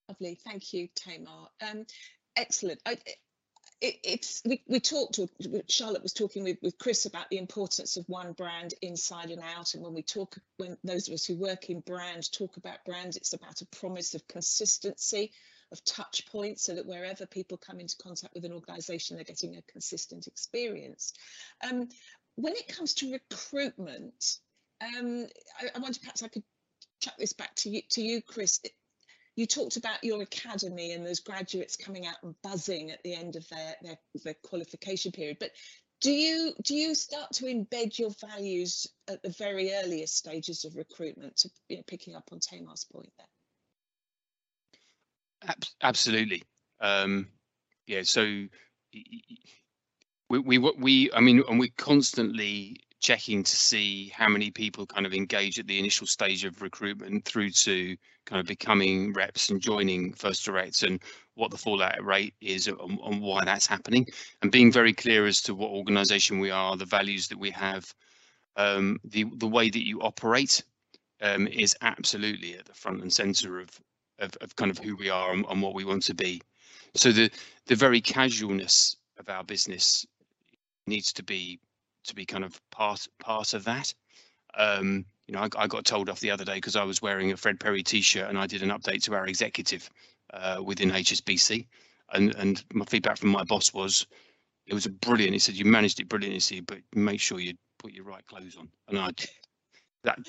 Lovely, 0.10 0.36
thank 0.44 0.74
you, 0.74 0.88
Tamar. 0.96 1.48
Um, 1.62 1.86
excellent. 2.36 2.82
I, 2.86 2.98
it, 3.82 3.96
it's 4.04 4.42
we, 4.46 4.64
we 4.68 4.80
talked 4.80 5.20
charlotte 5.68 6.02
was 6.02 6.14
talking 6.14 6.44
with, 6.44 6.58
with 6.64 6.78
chris 6.80 7.06
about 7.06 7.30
the 7.30 7.38
importance 7.38 7.96
of 7.98 8.08
one 8.08 8.32
brand 8.34 8.74
inside 8.82 9.30
and 9.30 9.42
out 9.56 9.74
and 9.74 9.84
when 9.84 9.94
we 9.94 10.02
talk 10.02 10.36
when 10.58 10.78
those 10.84 11.08
of 11.08 11.14
us 11.14 11.26
who 11.26 11.36
work 11.36 11.70
in 11.70 11.80
brand 11.82 12.32
talk 12.32 12.58
about 12.58 12.84
brand 12.86 13.16
it's 13.16 13.34
about 13.34 13.62
a 13.62 13.66
promise 13.68 14.16
of 14.16 14.28
consistency 14.28 15.32
of 15.72 15.84
touch 15.84 16.26
points 16.32 16.64
so 16.64 16.76
that 16.76 16.86
wherever 16.86 17.26
people 17.26 17.58
come 17.58 17.80
into 17.80 17.96
contact 17.98 18.34
with 18.34 18.46
an 18.46 18.54
organisation, 18.54 19.16
they're 19.16 19.24
getting 19.24 19.58
a 19.58 19.72
consistent 19.72 20.28
experience. 20.28 21.14
Um, 21.68 21.88
when 22.36 22.54
it 22.54 22.68
comes 22.68 22.94
to 22.96 23.12
recruitment, 23.12 24.38
um, 24.82 25.28
I, 25.60 25.70
I 25.76 25.80
wonder 25.80 26.00
perhaps 26.00 26.24
I 26.24 26.28
could 26.28 26.44
chuck 27.02 27.16
this 27.18 27.34
back 27.34 27.56
to 27.56 27.70
you, 27.70 27.82
to 27.92 28.02
you, 28.02 28.22
Chris. 28.22 28.60
You 29.36 29.46
talked 29.46 29.78
about 29.78 30.04
your 30.04 30.22
academy 30.22 30.94
and 30.94 31.06
those 31.06 31.20
graduates 31.20 31.76
coming 31.76 32.08
out 32.08 32.16
and 32.24 32.36
buzzing 32.42 32.92
at 32.92 33.04
the 33.04 33.14
end 33.14 33.36
of 33.36 33.48
their, 33.50 33.76
their, 33.84 33.98
their 34.24 34.36
qualification 34.44 35.12
period. 35.12 35.38
But 35.40 35.52
do 36.00 36.12
you 36.12 36.54
do 36.64 36.76
you 36.76 36.94
start 36.94 37.32
to 37.34 37.46
embed 37.46 37.98
your 37.98 38.12
values 38.30 38.88
at 39.08 39.24
the 39.24 39.30
very 39.30 39.74
earliest 39.74 40.16
stages 40.16 40.64
of 40.64 40.76
recruitment 40.76 41.38
to 41.38 41.50
you 41.70 41.78
know, 41.78 41.84
picking 41.88 42.16
up 42.16 42.30
on 42.32 42.40
Tamar's 42.40 42.86
point 42.86 43.12
there? 43.18 43.28
Absolutely. 45.82 46.44
Um, 46.80 47.28
yeah. 47.86 48.04
So 48.04 48.22
we, 50.30 50.40
we 50.40 50.58
we 50.58 51.12
I 51.14 51.22
mean, 51.22 51.44
and 51.48 51.60
we're 51.60 51.70
constantly 51.78 52.78
checking 53.00 53.44
to 53.44 53.56
see 53.56 54.12
how 54.14 54.28
many 54.28 54.50
people 54.50 54.86
kind 54.86 55.06
of 55.06 55.14
engage 55.14 55.60
at 55.60 55.68
the 55.68 55.78
initial 55.78 56.08
stage 56.08 56.44
of 56.44 56.62
recruitment 56.62 57.24
through 57.26 57.52
to 57.52 57.96
kind 58.26 58.40
of 58.40 58.48
becoming 58.48 59.14
reps 59.14 59.50
and 59.50 59.62
joining 59.62 60.12
first 60.14 60.44
directs 60.44 60.84
and 60.84 61.02
what 61.36 61.52
the 61.52 61.58
fallout 61.58 62.04
rate 62.04 62.34
is 62.42 62.68
and, 62.68 62.80
and 62.80 63.22
why 63.22 63.46
that's 63.46 63.68
happening 63.68 64.06
and 64.42 64.52
being 64.52 64.72
very 64.72 64.94
clear 64.94 65.28
as 65.28 65.42
to 65.42 65.54
what 65.54 65.70
organization 65.70 66.40
we 66.40 66.50
are 66.50 66.76
the 66.76 66.86
values 66.86 67.28
that 67.28 67.38
we 67.38 67.52
have 67.52 67.94
um, 68.56 68.98
the 69.04 69.26
the 69.38 69.48
way 69.48 69.70
that 69.70 69.86
you 69.86 70.02
operate 70.02 70.64
um, 71.22 71.48
is 71.48 71.76
absolutely 71.82 72.56
at 72.56 72.66
the 72.66 72.74
front 72.74 73.02
and 73.02 73.14
center 73.14 73.60
of 73.60 73.70
of, 74.20 74.32
of 74.42 74.56
kind 74.56 74.72
of 74.72 74.78
who 74.78 74.96
we 74.96 75.10
are 75.10 75.34
and, 75.34 75.46
and 75.50 75.62
what 75.62 75.74
we 75.74 75.86
want 75.86 76.04
to 76.04 76.14
be. 76.14 76.42
So 76.96 77.12
the 77.12 77.30
the 77.68 77.76
very 77.76 78.02
casualness 78.02 78.96
of 79.20 79.30
our 79.30 79.44
business 79.44 80.06
needs 80.88 81.14
to 81.14 81.24
be 81.24 81.60
to 82.06 82.16
be 82.16 82.26
kind 82.26 82.44
of 82.44 82.60
part 82.72 83.08
part 83.20 83.54
of 83.54 83.66
that. 83.66 83.94
Um, 84.56 85.06
you 85.28 85.34
know, 85.34 85.42
I, 85.42 85.50
I, 85.58 85.68
got 85.68 85.86
told 85.86 86.10
off 86.10 86.22
the 86.22 86.32
other 86.32 86.46
day 86.46 86.56
because 86.56 86.76
I 86.76 86.84
was 86.84 87.02
wearing 87.02 87.32
a 87.32 87.38
Fred 87.38 87.60
Perry 87.60 87.84
T-shirt 87.84 88.30
and 88.30 88.40
I 88.40 88.48
did 88.48 88.64
an 88.64 88.70
update 88.70 89.04
to 89.04 89.14
our 89.14 89.28
executive 89.28 89.88
uh, 90.34 90.62
within 90.64 90.90
HSBC, 90.90 91.68
and 92.14 92.34
and 92.36 92.64
my 92.74 92.86
feedback 92.86 93.18
from 93.18 93.30
my 93.30 93.44
boss 93.44 93.74
was 93.74 94.08
it 94.66 94.74
was 94.74 94.88
brilliant. 94.88 95.34
He 95.34 95.40
said 95.40 95.56
you 95.56 95.66
managed 95.66 96.00
it 96.00 96.10
brilliantly, 96.10 96.62
but 96.62 96.80
make 96.94 97.20
sure 97.20 97.40
you 97.40 97.54
put 97.78 97.94
your 97.94 98.06
right 98.06 98.26
clothes 98.26 98.58
on. 98.58 98.70
And 98.88 98.98
I 98.98 99.12
that 100.08 100.20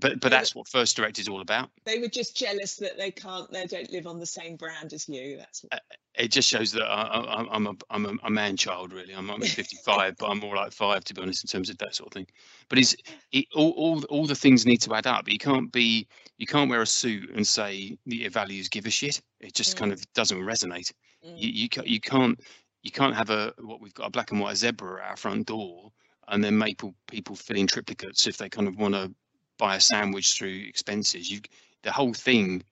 but 0.00 0.20
but 0.20 0.30
that's 0.30 0.54
what 0.54 0.68
first 0.68 0.96
direct 0.96 1.18
is 1.18 1.28
all 1.28 1.40
about. 1.40 1.70
They 1.84 1.98
were 1.98 2.08
just 2.08 2.36
jealous 2.36 2.76
that 2.76 2.96
they 2.96 3.10
can't 3.10 3.50
they 3.52 3.66
don't 3.66 3.90
live 3.92 4.06
on 4.06 4.18
the 4.18 4.26
same 4.26 4.56
brand 4.56 4.92
as 4.92 5.08
you. 5.08 5.36
That's 5.36 5.64
uh, 5.70 5.78
it 6.16 6.28
just 6.28 6.48
shows 6.48 6.72
that 6.72 6.84
I, 6.84 7.46
am 7.52 7.66
a 7.66 7.74
i'm 7.90 8.06
a, 8.06 8.12
a 8.24 8.30
man 8.30 8.56
child 8.56 8.92
really. 8.92 9.14
I'm, 9.14 9.30
I'm 9.30 9.40
55 9.42 10.16
but 10.16 10.26
i'm 10.26 10.38
more 10.38 10.56
like 10.56 10.72
five 10.72 11.04
to 11.04 11.14
be 11.14 11.22
honest 11.22 11.44
in 11.44 11.48
terms 11.48 11.70
of 11.70 11.78
that 11.78 11.94
sort 11.94 12.08
of 12.08 12.12
thing. 12.12 12.26
But 12.68 12.78
it's 12.78 12.96
it, 13.32 13.46
all, 13.54 13.70
all 13.72 14.02
all 14.04 14.26
the 14.26 14.34
things 14.34 14.66
need 14.66 14.82
to 14.82 14.94
add 14.94 15.06
up. 15.06 15.28
You 15.28 15.38
can't 15.38 15.70
be 15.70 16.08
you 16.38 16.46
can't 16.46 16.70
wear 16.70 16.82
a 16.82 16.86
suit 16.86 17.30
and 17.30 17.46
say 17.46 17.96
your 18.04 18.30
values 18.30 18.68
give 18.68 18.86
a 18.86 18.90
shit. 18.90 19.20
It 19.40 19.54
just 19.54 19.76
mm. 19.76 19.80
kind 19.80 19.92
of 19.92 20.12
doesn't 20.14 20.38
resonate. 20.38 20.92
Mm. 21.24 21.40
you, 21.40 21.48
you 21.50 21.68
you 21.84 22.00
can't 22.00 22.38
you 22.82 22.90
can't 22.90 23.14
have 23.14 23.30
a 23.30 23.54
what 23.60 23.80
we've 23.80 23.94
got 23.94 24.08
a 24.08 24.10
black 24.10 24.30
and 24.32 24.40
white 24.40 24.56
zebra 24.56 25.02
at 25.02 25.10
our 25.10 25.16
front 25.16 25.46
door 25.46 25.92
and 26.28 26.42
then 26.42 26.58
make 26.58 26.78
people, 26.78 26.94
people 27.08 27.36
fill 27.36 27.56
in 27.56 27.66
triplicates 27.66 28.26
if 28.26 28.36
they 28.36 28.48
kind 28.48 28.68
of 28.68 28.76
want 28.76 28.94
to 28.94 29.12
buy 29.58 29.76
a 29.76 29.80
sandwich 29.80 30.32
through 30.32 30.64
expenses. 30.68 31.30
You, 31.30 31.40
the 31.82 31.92
whole 31.92 32.14
thing 32.14 32.62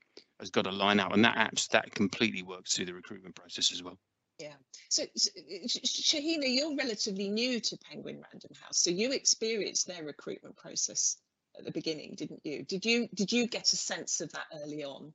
has 0.41 0.51
got 0.51 0.65
to 0.65 0.73
line 0.73 1.01
up, 1.01 1.13
and 1.13 1.25
that 1.25 1.37
apps 1.37 1.69
that 1.69 1.95
completely 1.95 2.43
works 2.43 2.75
through 2.75 2.87
the 2.87 2.95
recruitment 2.95 3.35
process 3.35 3.73
as 3.73 3.83
well. 3.83 3.99
Yeah. 4.39 4.55
So, 4.89 5.05
so 5.15 5.31
Shahina, 5.39 6.45
you're 6.47 6.77
relatively 6.77 7.29
new 7.29 7.61
to 7.61 7.79
Penguin 7.91 8.23
Random 8.33 8.51
House, 8.61 8.79
so 8.79 8.91
you 8.91 9.13
experienced 9.13 9.87
their 9.87 10.03
recruitment 10.03 10.57
process 10.57 11.17
at 11.57 11.65
the 11.65 11.71
beginning, 11.71 12.15
didn't 12.17 12.41
you? 12.45 12.65
Did 12.65 12.85
you 12.85 13.09
did 13.15 13.31
you 13.33 13.47
get 13.47 13.73
a 13.73 13.77
sense 13.77 14.21
of 14.21 14.33
that 14.33 14.47
early 14.63 14.85
on? 14.85 15.13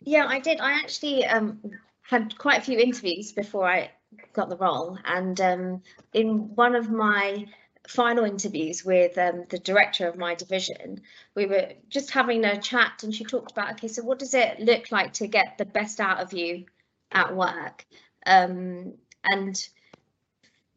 Yeah, 0.00 0.26
I 0.26 0.40
did. 0.40 0.60
I 0.60 0.72
actually 0.72 1.24
um, 1.24 1.60
had 2.02 2.36
quite 2.38 2.58
a 2.58 2.64
few 2.64 2.78
interviews 2.78 3.32
before 3.32 3.66
I 3.68 3.90
got 4.32 4.48
the 4.48 4.56
role, 4.56 4.98
and 5.04 5.40
um, 5.40 5.82
in 6.12 6.54
one 6.54 6.74
of 6.74 6.90
my 6.90 7.46
final 7.88 8.24
interviews 8.24 8.84
with 8.84 9.18
um, 9.18 9.44
the 9.48 9.58
director 9.58 10.06
of 10.06 10.16
my 10.16 10.34
division, 10.34 11.00
we 11.34 11.46
were 11.46 11.72
just 11.88 12.10
having 12.10 12.44
a 12.44 12.60
chat, 12.60 13.02
and 13.02 13.14
she 13.14 13.24
talked 13.24 13.52
about, 13.52 13.72
okay, 13.72 13.88
so 13.88 14.02
what 14.02 14.18
does 14.18 14.34
it 14.34 14.60
look 14.60 14.92
like 14.92 15.12
to 15.14 15.26
get 15.26 15.58
the 15.58 15.64
best 15.64 16.00
out 16.00 16.20
of 16.20 16.32
you 16.32 16.64
at 17.12 17.34
work? 17.34 17.86
Um, 18.26 18.94
and 19.24 19.68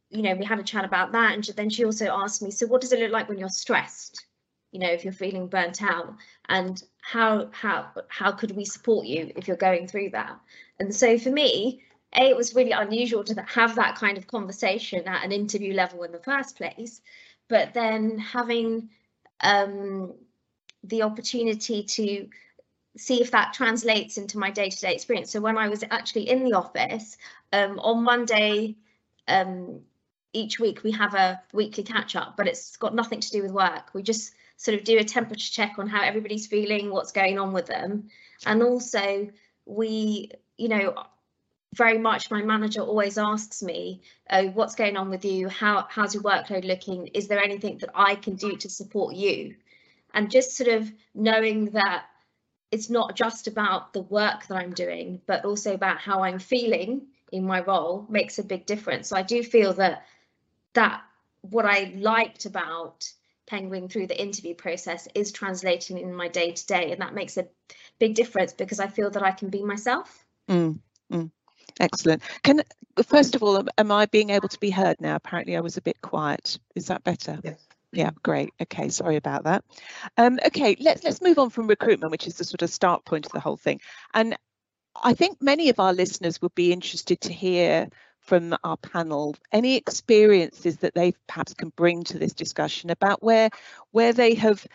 you 0.09 0.21
know, 0.21 0.35
we 0.35 0.45
had 0.45 0.59
a 0.59 0.63
chat 0.63 0.85
about 0.85 1.11
that, 1.11 1.33
and 1.33 1.43
then 1.55 1.69
she 1.69 1.83
also 1.83 2.07
asked 2.07 2.41
me, 2.41 2.51
so 2.51 2.67
what 2.67 2.81
does 2.81 2.93
it 2.93 2.99
look 2.99 3.11
like 3.11 3.27
when 3.27 3.37
you're 3.37 3.49
stressed? 3.49 4.25
You 4.75 4.81
know, 4.81 4.91
if 4.91 5.05
you're 5.05 5.13
feeling 5.13 5.47
burnt 5.47 5.81
out, 5.81 6.13
and 6.49 6.83
how 6.99 7.47
how 7.51 7.87
how 8.09 8.33
could 8.33 8.51
we 8.51 8.65
support 8.65 9.05
you 9.07 9.31
if 9.37 9.47
you're 9.47 9.55
going 9.55 9.87
through 9.87 10.09
that? 10.09 10.37
And 10.81 10.93
so 10.93 11.17
for 11.17 11.29
me, 11.31 11.81
a 12.13 12.29
it 12.31 12.35
was 12.35 12.55
really 12.55 12.71
unusual 12.71 13.23
to 13.23 13.41
have 13.43 13.75
that 13.75 13.95
kind 13.95 14.17
of 14.17 14.27
conversation 14.27 15.07
at 15.07 15.23
an 15.23 15.31
interview 15.31 15.73
level 15.73 16.03
in 16.03 16.11
the 16.11 16.19
first 16.19 16.57
place, 16.57 16.99
but 17.47 17.73
then 17.73 18.17
having 18.17 18.89
um, 19.39 20.13
the 20.83 21.03
opportunity 21.03 21.83
to 21.83 22.27
see 22.97 23.21
if 23.21 23.31
that 23.31 23.53
translates 23.53 24.17
into 24.17 24.37
my 24.37 24.51
day-to-day 24.51 24.93
experience. 24.93 25.31
So 25.31 25.39
when 25.39 25.57
I 25.57 25.69
was 25.69 25.85
actually 25.89 26.29
in 26.29 26.43
the 26.43 26.53
office 26.53 27.17
um, 27.53 27.79
on 27.79 28.03
Monday 28.03 28.75
um, 29.29 29.79
each 30.33 30.59
week, 30.59 30.83
we 30.83 30.91
have 30.91 31.13
a 31.13 31.41
weekly 31.53 31.83
catch-up, 31.83 32.35
but 32.35 32.47
it's 32.47 32.75
got 32.75 32.93
nothing 32.93 33.21
to 33.21 33.31
do 33.31 33.41
with 33.41 33.51
work. 33.51 33.93
We 33.93 34.03
just 34.03 34.33
sort 34.57 34.77
of 34.77 34.83
do 34.83 34.97
a 34.97 35.03
temperature 35.03 35.51
check 35.51 35.75
on 35.77 35.87
how 35.87 36.03
everybody's 36.03 36.47
feeling, 36.47 36.91
what's 36.91 37.11
going 37.11 37.37
on 37.39 37.53
with 37.53 37.65
them, 37.65 38.09
and 38.45 38.63
also 38.63 39.29
we, 39.65 40.31
you 40.57 40.69
know, 40.69 40.93
very 41.75 41.97
much 41.97 42.31
my 42.31 42.41
manager 42.41 42.81
always 42.81 43.17
asks 43.17 43.61
me 43.61 44.01
oh, 44.29 44.47
what's 44.49 44.75
going 44.75 44.95
on 44.95 45.09
with 45.09 45.25
you? 45.25 45.49
How 45.49 45.85
how's 45.89 46.13
your 46.13 46.23
workload 46.23 46.65
looking? 46.65 47.07
Is 47.07 47.27
there 47.27 47.43
anything 47.43 47.77
that 47.79 47.89
i 47.93 48.15
can 48.15 48.35
do 48.35 48.55
to 48.55 48.69
support 48.69 49.15
you? 49.15 49.55
And 50.13 50.31
just 50.31 50.55
sort 50.55 50.69
of 50.69 50.89
knowing 51.13 51.71
that 51.71 52.05
it's 52.71 52.89
not 52.89 53.15
just 53.15 53.47
about 53.47 53.93
the 53.93 54.01
work 54.01 54.47
that 54.47 54.57
i'm 54.57 54.73
doing 54.73 55.21
but 55.27 55.45
also 55.45 55.73
about 55.73 55.97
how 55.97 56.23
i'm 56.23 56.39
feeling 56.39 57.07
in 57.31 57.45
my 57.45 57.61
role 57.61 58.05
makes 58.09 58.39
a 58.39 58.43
big 58.43 58.65
difference. 58.65 59.09
So 59.09 59.15
i 59.15 59.21
do 59.21 59.43
feel 59.43 59.73
that 59.73 60.05
that 60.73 61.01
what 61.41 61.65
i 61.65 61.93
liked 61.95 62.45
about 62.45 63.11
penguin 63.47 63.87
through 63.87 64.07
the 64.07 64.21
interview 64.21 64.55
process 64.55 65.07
is 65.13 65.31
translating 65.31 65.97
in 65.97 66.13
my 66.13 66.27
day 66.27 66.51
to 66.51 66.65
day 66.65 66.91
and 66.91 67.01
that 67.01 67.13
makes 67.13 67.37
a 67.37 67.47
big 67.99 68.15
difference 68.15 68.53
because 68.53 68.79
i 68.79 68.87
feel 68.87 69.09
that 69.09 69.23
i 69.23 69.31
can 69.31 69.49
be 69.49 69.63
myself 69.63 70.25
mm, 70.49 70.77
mm. 71.11 71.31
Excellent. 71.79 72.21
Can 72.43 72.61
first 73.05 73.35
of 73.35 73.43
all, 73.43 73.65
am 73.77 73.91
I 73.91 74.05
being 74.05 74.29
able 74.29 74.47
to 74.47 74.59
be 74.59 74.69
heard 74.69 75.01
now? 75.01 75.15
Apparently, 75.15 75.57
I 75.57 75.61
was 75.61 75.77
a 75.77 75.81
bit 75.81 76.01
quiet. 76.01 76.57
Is 76.75 76.87
that 76.87 77.03
better? 77.03 77.39
Yes. 77.43 77.67
Yeah, 77.91 78.11
great. 78.23 78.53
Okay, 78.61 78.89
sorry 78.89 79.15
about 79.15 79.45
that. 79.45 79.63
Um, 80.17 80.39
okay, 80.45 80.75
let's 80.79 81.03
let's 81.03 81.21
move 81.21 81.39
on 81.39 81.49
from 81.49 81.67
recruitment, 81.67 82.11
which 82.11 82.27
is 82.27 82.35
the 82.35 82.43
sort 82.43 82.61
of 82.61 82.69
start 82.69 83.05
point 83.05 83.25
of 83.25 83.31
the 83.31 83.39
whole 83.39 83.57
thing. 83.57 83.81
And 84.13 84.37
I 85.01 85.13
think 85.13 85.41
many 85.41 85.69
of 85.69 85.79
our 85.79 85.93
listeners 85.93 86.41
would 86.41 86.55
be 86.55 86.71
interested 86.71 87.21
to 87.21 87.33
hear 87.33 87.89
from 88.25 88.55
our 88.63 88.77
panel 88.77 89.35
any 89.51 89.75
experiences 89.75 90.77
that 90.77 90.95
they 90.95 91.13
perhaps 91.27 91.53
can 91.53 91.69
bring 91.75 92.03
to 92.03 92.17
this 92.17 92.33
discussion 92.33 92.89
about 92.89 93.21
where 93.23 93.49
where 93.91 94.13
they 94.13 94.33
have 94.33 94.65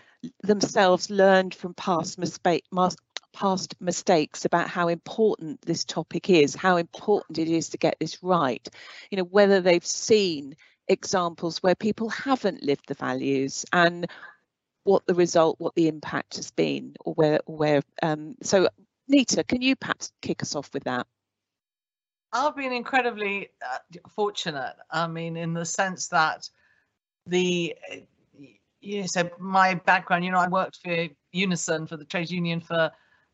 themselves 0.42 1.10
learned 1.10 1.54
from 1.54 1.74
past 1.74 2.18
past 3.32 3.74
mistakes 3.80 4.44
about 4.44 4.68
how 4.68 4.88
important 4.88 5.60
this 5.62 5.84
topic 5.84 6.28
is, 6.30 6.54
how 6.54 6.76
important 6.76 7.38
it 7.38 7.48
is 7.48 7.70
to 7.70 7.78
get 7.78 7.96
this 8.00 8.22
right. 8.22 8.68
You 9.10 9.18
know, 9.18 9.24
whether 9.24 9.60
they've 9.60 9.84
seen 9.84 10.56
examples 10.88 11.58
where 11.58 11.74
people 11.74 12.08
haven't 12.08 12.62
lived 12.62 12.88
the 12.88 12.94
values 12.94 13.64
and 13.72 14.06
what 14.84 15.06
the 15.06 15.14
result, 15.14 15.56
what 15.60 15.74
the 15.74 15.88
impact 15.88 16.36
has 16.36 16.50
been, 16.50 16.94
or 17.04 17.14
where, 17.14 17.40
where. 17.46 17.82
Um, 18.02 18.34
so, 18.42 18.68
Nita, 19.08 19.44
can 19.44 19.62
you 19.62 19.76
perhaps 19.76 20.12
kick 20.22 20.42
us 20.42 20.56
off 20.56 20.70
with 20.74 20.84
that? 20.84 21.06
I've 22.32 22.56
been 22.56 22.72
incredibly 22.72 23.50
uh, 23.62 23.98
fortunate. 24.14 24.74
I 24.90 25.06
mean, 25.06 25.36
in 25.36 25.52
the 25.54 25.64
sense 25.64 26.08
that 26.08 26.48
the 27.26 27.74
you 28.80 29.06
so 29.06 29.28
my 29.38 29.74
background, 29.74 30.24
you 30.24 30.30
know, 30.30 30.38
I 30.38 30.48
worked 30.48 30.78
for 30.82 31.08
Unison 31.32 31.86
for 31.86 31.96
the 31.96 32.04
trade 32.04 32.30
union 32.30 32.60
for 32.60 32.90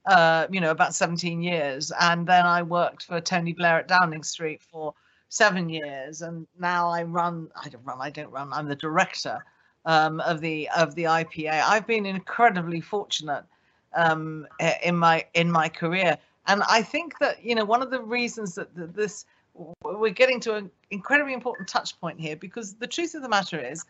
uh, 0.07 0.47
you 0.51 0.61
know, 0.61 0.71
about 0.71 0.95
17 0.95 1.43
years. 1.43 1.93
And 2.01 2.27
then 2.27 2.47
I 2.47 2.63
worked 2.63 3.05
for 3.05 3.21
Tony 3.21 3.53
Blair 3.53 3.81
at 3.81 3.89
Downing 3.89 4.23
Street 4.23 4.63
for 4.63 4.95
seven 5.29 5.69
years. 5.69 6.23
And 6.23 6.47
now 6.59 6.89
I 6.89 7.03
run, 7.03 7.49
I 7.63 7.69
don't 7.69 7.85
run, 7.85 7.99
I 8.01 8.11
don't 8.11 8.31
run, 8.31 8.53
I'm 8.53 8.69
the 8.69 8.77
director 8.77 9.45
um, 9.85 10.21
of 10.21 10.41
the 10.41 10.69
of 10.77 10.95
the 10.95 11.05
IPA. 11.05 11.63
I've 11.63 11.87
been 11.87 12.07
incredibly 12.07 12.81
fortunate 12.81 13.45
um, 13.95 14.47
in 14.83 14.97
my 14.97 15.25
in 15.35 15.51
my 15.51 15.69
career. 15.69 16.19
And 16.47 16.63
I 16.69 16.83
think 16.83 17.19
that, 17.19 17.45
you 17.45 17.55
know, 17.55 17.65
one 17.65 17.83
of 17.83 17.91
the 17.91 18.01
reasons 18.01 18.55
that, 18.55 18.69
this 18.95 19.27
we're 19.83 20.11
getting 20.11 20.39
to 20.41 20.55
an 20.55 20.71
incredibly 20.91 21.33
important 21.33 21.67
touch 21.67 21.99
point 21.99 22.21
here 22.21 22.37
because 22.37 22.75
the 22.75 22.87
truth 22.87 23.15
of 23.15 23.23
the 23.23 23.29
matter 23.29 23.59
is, 23.59 23.87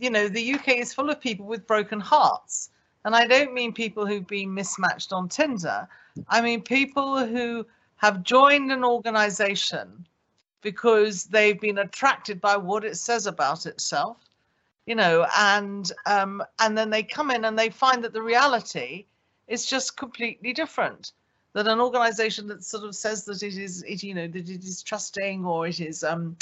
you 0.00 0.08
know, 0.08 0.28
the 0.28 0.54
UK 0.54 0.68
is 0.78 0.94
full 0.94 1.10
of 1.10 1.20
people 1.20 1.44
with 1.44 1.66
broken 1.66 2.00
hearts 2.00 2.70
and 3.04 3.14
I 3.14 3.26
don't 3.26 3.52
mean 3.52 3.72
people 3.72 4.06
who've 4.06 4.26
been 4.26 4.54
mismatched 4.54 5.12
on 5.12 5.28
Tinder. 5.28 5.86
I 6.28 6.40
mean 6.40 6.62
people 6.62 7.24
who 7.24 7.66
have 7.96 8.22
joined 8.22 8.72
an 8.72 8.84
organization 8.84 10.06
because 10.62 11.24
they've 11.24 11.60
been 11.60 11.78
attracted 11.78 12.40
by 12.40 12.56
what 12.56 12.84
it 12.84 12.96
says 12.96 13.26
about 13.26 13.66
itself, 13.66 14.16
you 14.86 14.94
know, 14.94 15.26
and 15.36 15.92
um, 16.06 16.42
and 16.60 16.76
then 16.76 16.88
they 16.88 17.02
come 17.02 17.30
in 17.30 17.44
and 17.44 17.58
they 17.58 17.68
find 17.68 18.02
that 18.02 18.14
the 18.14 18.22
reality 18.22 19.04
is 19.48 19.66
just 19.66 19.98
completely 19.98 20.54
different. 20.54 21.12
That 21.54 21.66
an 21.66 21.80
organization 21.80 22.46
that 22.48 22.64
sort 22.64 22.84
of 22.84 22.94
says 22.94 23.24
that 23.24 23.42
it 23.42 23.56
is, 23.56 23.82
it, 23.84 24.02
you 24.02 24.14
know, 24.14 24.26
that 24.26 24.48
it 24.48 24.64
is 24.64 24.82
trusting 24.82 25.44
or 25.44 25.66
it 25.66 25.80
is, 25.80 26.04
um, 26.04 26.36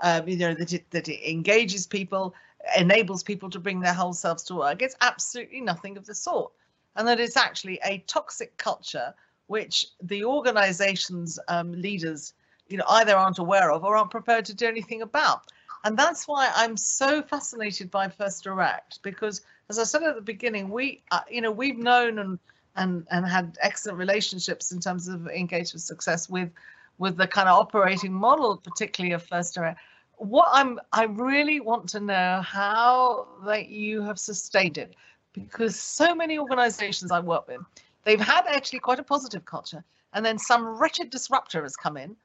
uh, 0.00 0.22
you 0.26 0.36
know, 0.36 0.54
that 0.54 0.72
it 0.72 0.90
that 0.90 1.08
it 1.08 1.30
engages 1.30 1.86
people 1.86 2.34
enables 2.76 3.22
people 3.22 3.50
to 3.50 3.58
bring 3.58 3.80
their 3.80 3.94
whole 3.94 4.12
selves 4.12 4.42
to 4.44 4.54
work. 4.54 4.82
It's 4.82 4.96
absolutely 5.00 5.60
nothing 5.60 5.96
of 5.96 6.06
the 6.06 6.14
sort. 6.14 6.52
And 6.96 7.06
that 7.08 7.20
it's 7.20 7.36
actually 7.36 7.78
a 7.84 7.98
toxic 8.06 8.56
culture 8.56 9.14
which 9.46 9.86
the 10.02 10.24
organization's 10.24 11.38
um, 11.48 11.72
leaders 11.72 12.34
you 12.68 12.76
know, 12.76 12.84
either 12.88 13.16
aren't 13.16 13.38
aware 13.38 13.70
of 13.70 13.84
or 13.84 13.96
aren't 13.96 14.10
prepared 14.10 14.44
to 14.46 14.54
do 14.54 14.66
anything 14.66 15.02
about. 15.02 15.42
And 15.84 15.96
that's 15.96 16.26
why 16.28 16.50
I'm 16.54 16.76
so 16.76 17.22
fascinated 17.22 17.90
by 17.90 18.08
First 18.08 18.44
Direct 18.44 19.00
because, 19.02 19.42
as 19.68 19.78
I 19.78 19.84
said 19.84 20.02
at 20.02 20.16
the 20.16 20.20
beginning, 20.20 20.68
we, 20.68 21.02
uh, 21.10 21.20
you 21.30 21.40
know, 21.40 21.52
we've 21.52 21.78
known 21.78 22.18
and 22.18 22.38
and 22.78 23.06
and 23.10 23.26
had 23.26 23.58
excellent 23.60 23.98
relationships 23.98 24.72
in 24.72 24.80
terms 24.80 25.08
of 25.08 25.26
engagement 25.28 25.82
success 25.82 26.28
with 26.28 26.50
with 26.98 27.16
the 27.16 27.26
kind 27.26 27.48
of 27.48 27.58
operating 27.58 28.12
model, 28.12 28.56
particularly 28.56 29.12
of 29.12 29.22
First 29.22 29.54
Direct. 29.54 29.78
What 30.16 30.48
I'm 30.52 30.80
I 30.92 31.04
really 31.04 31.60
want 31.60 31.88
to 31.90 32.00
know 32.00 32.40
how 32.42 33.28
that 33.44 33.68
you 33.68 34.02
have 34.02 34.18
sustained 34.18 34.78
it 34.78 34.94
because 35.32 35.78
so 35.78 36.14
many 36.14 36.38
organizations 36.38 37.12
I 37.12 37.20
work 37.20 37.46
with 37.46 37.60
they've 38.04 38.20
had 38.20 38.44
actually 38.48 38.80
quite 38.80 38.98
a 38.98 39.04
positive 39.04 39.44
culture 39.44 39.84
and 40.14 40.24
then 40.24 40.38
some 40.38 40.66
wretched 40.66 41.10
disruptor 41.10 41.62
has 41.62 41.76
come 41.76 41.96
in 41.96 42.16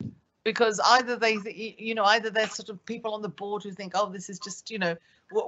because 0.43 0.79
either 0.83 1.15
they 1.15 1.37
you 1.77 1.93
know 1.93 2.05
either 2.05 2.29
there's 2.29 2.53
sort 2.53 2.69
of 2.69 2.83
people 2.85 3.13
on 3.13 3.21
the 3.21 3.29
board 3.29 3.63
who 3.63 3.71
think 3.71 3.93
oh 3.95 4.09
this 4.09 4.29
is 4.29 4.39
just 4.39 4.71
you 4.71 4.79
know 4.79 4.95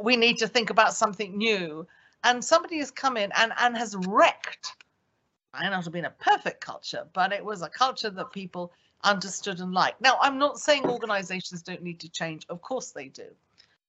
we 0.02 0.16
need 0.16 0.38
to 0.38 0.48
think 0.48 0.70
about 0.70 0.94
something 0.94 1.38
new 1.38 1.88
and 2.24 2.44
somebody 2.44 2.78
has 2.80 2.92
come 2.92 3.18
in 3.18 3.32
and 3.36 3.54
and 3.60 3.78
has 3.78 3.96
wrecked 4.08 4.74
might 5.58 5.70
not 5.70 5.84
have 5.84 5.94
been 5.94 6.06
a 6.06 6.12
perfect 6.12 6.62
culture 6.62 7.06
but 7.14 7.34
it 7.34 7.44
was 7.44 7.62
a 7.62 7.70
culture 7.70 8.10
that 8.10 8.32
people 8.32 8.72
understood 9.06 9.60
and 9.60 9.74
liked. 9.74 10.02
Now, 10.02 10.18
I'm 10.20 10.38
not 10.38 10.60
saying 10.60 10.86
organizations 10.86 11.62
don't 11.62 11.84
need 11.84 12.00
to 12.02 12.10
change. 12.10 12.46
Of 12.50 12.62
course 12.62 12.92
they 12.92 13.08
do. 13.08 13.28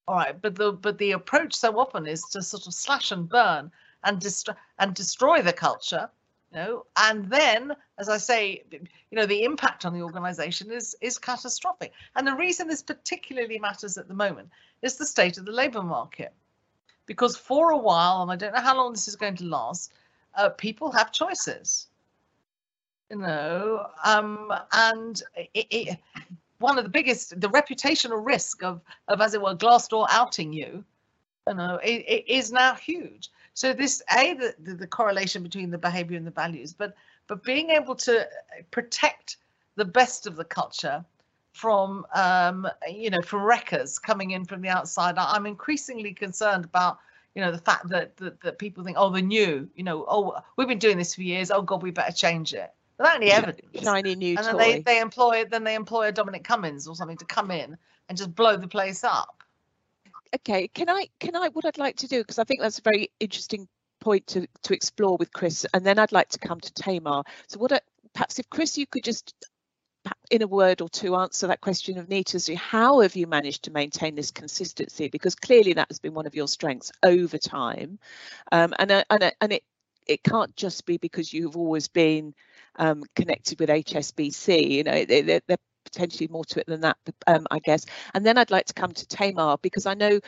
All 0.08 0.16
right, 0.16 0.40
but 0.40 0.54
the 0.54 0.72
but 0.72 0.98
the 0.98 1.12
approach 1.12 1.54
so 1.54 1.78
often 1.80 2.06
is 2.06 2.22
to 2.30 2.40
sort 2.40 2.66
of 2.68 2.74
slash 2.74 3.10
and 3.10 3.28
burn 3.28 3.72
and 4.04 4.20
destroy 4.20 4.54
and 4.78 4.94
destroy 4.94 5.42
the 5.42 5.52
culture, 5.52 6.08
you 6.52 6.58
know, 6.58 6.86
and 6.96 7.28
then, 7.28 7.74
as 7.98 8.08
I 8.08 8.18
say, 8.18 8.62
you 8.70 9.16
know, 9.16 9.26
the 9.26 9.42
impact 9.42 9.84
on 9.84 9.92
the 9.94 10.02
organization 10.02 10.70
is 10.70 10.94
is 11.00 11.18
catastrophic. 11.18 11.92
And 12.14 12.24
the 12.24 12.36
reason 12.36 12.68
this 12.68 12.82
particularly 12.82 13.58
matters 13.58 13.98
at 13.98 14.06
the 14.06 14.14
moment 14.14 14.50
is 14.82 14.96
the 14.96 15.06
state 15.06 15.38
of 15.38 15.44
the 15.44 15.50
labor 15.50 15.82
market. 15.82 16.32
Because 17.06 17.36
for 17.36 17.70
a 17.70 17.78
while, 17.78 18.22
and 18.22 18.30
I 18.30 18.36
don't 18.36 18.54
know 18.54 18.60
how 18.60 18.76
long 18.76 18.92
this 18.92 19.08
is 19.08 19.16
going 19.16 19.36
to 19.36 19.44
last, 19.44 19.92
uh, 20.36 20.50
people 20.50 20.90
have 20.92 21.12
choices 21.12 21.88
you 23.10 23.18
know, 23.18 23.86
um, 24.04 24.52
and 24.72 25.22
it, 25.54 25.66
it, 25.70 25.98
one 26.58 26.76
of 26.76 26.82
the 26.82 26.90
biggest, 26.90 27.40
the 27.40 27.48
reputational 27.50 28.20
risk 28.20 28.64
of, 28.64 28.80
of, 29.06 29.20
as 29.20 29.32
it 29.32 29.40
were, 29.40 29.54
Glassdoor 29.54 30.08
outing 30.10 30.52
you 30.52 30.84
you 31.48 31.54
know, 31.54 31.78
it, 31.82 32.04
it 32.08 32.28
is 32.28 32.52
now 32.52 32.74
huge. 32.74 33.30
So 33.54 33.72
this 33.72 34.02
a 34.16 34.34
the, 34.34 34.54
the, 34.58 34.74
the 34.74 34.86
correlation 34.86 35.42
between 35.42 35.70
the 35.70 35.78
behavior 35.78 36.16
and 36.16 36.26
the 36.26 36.32
values, 36.32 36.72
but 36.72 36.94
but 37.28 37.42
being 37.42 37.70
able 37.70 37.94
to 37.96 38.28
protect 38.70 39.38
the 39.76 39.84
best 39.84 40.26
of 40.26 40.36
the 40.36 40.44
culture 40.44 41.04
from 41.52 42.06
um, 42.14 42.68
you 42.90 43.10
know 43.10 43.22
from 43.22 43.42
wreckers 43.42 43.98
coming 43.98 44.32
in 44.32 44.44
from 44.44 44.60
the 44.60 44.68
outside. 44.68 45.14
I'm 45.16 45.46
increasingly 45.46 46.12
concerned 46.12 46.64
about 46.64 46.98
you 47.36 47.42
know 47.42 47.52
the 47.52 47.58
fact 47.58 47.90
that, 47.90 48.16
that 48.16 48.40
that 48.40 48.58
people 48.58 48.82
think 48.82 48.96
oh 48.98 49.10
the 49.10 49.20
new 49.20 49.68
you 49.74 49.84
know 49.84 50.06
oh 50.08 50.38
we've 50.56 50.66
been 50.66 50.78
doing 50.78 50.96
this 50.96 51.14
for 51.14 51.22
years. 51.22 51.50
Oh 51.50 51.60
god 51.60 51.82
we 51.82 51.90
better 51.90 52.12
change 52.12 52.54
it. 52.54 52.72
Without 52.96 53.16
any 53.16 53.30
evidence. 53.30 53.60
Shiny 53.82 54.14
new 54.16 54.36
and 54.38 54.46
then 54.46 54.54
toy. 54.54 54.58
they 54.58 54.80
they 54.80 55.00
employ 55.00 55.44
then 55.44 55.62
they 55.62 55.74
employ 55.74 56.08
a 56.08 56.12
Dominic 56.12 56.44
Cummings 56.44 56.88
or 56.88 56.96
something 56.96 57.18
to 57.18 57.26
come 57.26 57.50
in 57.50 57.76
and 58.08 58.16
just 58.16 58.34
blow 58.34 58.56
the 58.56 58.66
place 58.66 59.04
up. 59.04 59.42
Okay. 60.34 60.68
Can 60.68 60.88
i 60.88 61.08
can 61.20 61.36
i 61.36 61.48
what 61.50 61.66
i'd 61.66 61.78
like 61.78 61.96
to 61.96 62.08
do 62.08 62.20
because 62.20 62.38
i 62.38 62.44
think 62.44 62.60
that's 62.60 62.78
a 62.78 62.82
very 62.82 63.10
interesting 63.20 63.68
point 64.00 64.26
to 64.28 64.46
to 64.62 64.74
explore 64.74 65.16
with 65.18 65.32
chris 65.32 65.66
and 65.74 65.84
then 65.84 65.98
i'd 65.98 66.12
like 66.12 66.30
to 66.30 66.38
come 66.38 66.58
to 66.58 66.72
tamar. 66.72 67.22
So 67.48 67.58
what 67.58 67.70
I, 67.70 67.80
perhaps 68.14 68.38
if 68.38 68.48
chris 68.48 68.78
you 68.78 68.86
could 68.86 69.04
just 69.04 69.34
in 70.30 70.42
a 70.42 70.46
word 70.46 70.80
or 70.80 70.88
two 70.88 71.16
answer 71.16 71.46
that 71.46 71.60
question 71.60 71.98
of 71.98 72.08
Nita's 72.08 72.48
how 72.56 73.00
have 73.00 73.16
you 73.16 73.26
managed 73.26 73.64
to 73.64 73.70
maintain 73.70 74.14
this 74.14 74.30
consistency? 74.30 75.08
Because 75.08 75.34
clearly 75.34 75.72
that 75.74 75.88
has 75.90 75.98
been 75.98 76.14
one 76.14 76.26
of 76.26 76.34
your 76.34 76.48
strengths 76.48 76.92
over 77.02 77.38
time. 77.38 77.98
Um, 78.52 78.74
and 78.78 78.90
uh, 78.90 79.04
and, 79.10 79.22
uh, 79.22 79.30
and 79.40 79.52
it 79.52 79.62
it 80.06 80.22
can't 80.22 80.54
just 80.56 80.86
be 80.86 80.98
because 80.98 81.32
you've 81.32 81.56
always 81.56 81.88
been 81.88 82.34
um, 82.76 83.04
connected 83.14 83.58
with 83.60 83.68
HSBC 83.68 84.70
you 84.70 84.84
know 84.84 85.04
they, 85.04 85.22
they're 85.22 85.40
potentially 85.84 86.28
more 86.28 86.44
to 86.44 86.60
it 86.60 86.66
than 86.66 86.80
that 86.82 86.96
um, 87.26 87.46
I 87.50 87.58
guess. 87.60 87.86
And 88.14 88.26
then 88.26 88.36
I'd 88.38 88.50
like 88.50 88.66
to 88.66 88.74
come 88.74 88.92
to 88.92 89.06
Tamar 89.06 89.56
because 89.62 89.86
I 89.86 89.94
know 89.94 90.20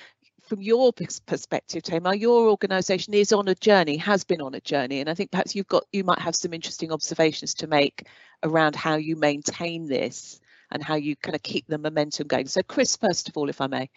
from 0.48 0.62
your 0.62 0.92
perspective, 0.92 1.82
Tamar, 1.82 2.14
your 2.14 2.48
organisation 2.48 3.14
is 3.14 3.32
on 3.32 3.48
a 3.48 3.54
journey, 3.54 3.96
has 3.98 4.24
been 4.24 4.40
on 4.40 4.54
a 4.54 4.60
journey, 4.60 5.00
and 5.00 5.10
I 5.10 5.14
think 5.14 5.30
perhaps 5.30 5.54
you've 5.54 5.68
got 5.68 5.84
you 5.92 6.04
might 6.04 6.18
have 6.18 6.34
some 6.34 6.54
interesting 6.54 6.90
observations 6.90 7.54
to 7.54 7.66
make 7.66 8.06
around 8.42 8.74
how 8.74 8.96
you 8.96 9.16
maintain 9.16 9.86
this 9.86 10.40
and 10.70 10.82
how 10.82 10.94
you 10.94 11.16
kind 11.16 11.34
of 11.34 11.42
keep 11.42 11.66
the 11.66 11.78
momentum 11.78 12.26
going. 12.26 12.46
So, 12.46 12.62
Chris, 12.62 12.96
first 12.96 13.28
of 13.28 13.36
all, 13.36 13.48
if 13.48 13.60
I 13.60 13.66
may. 13.66 13.90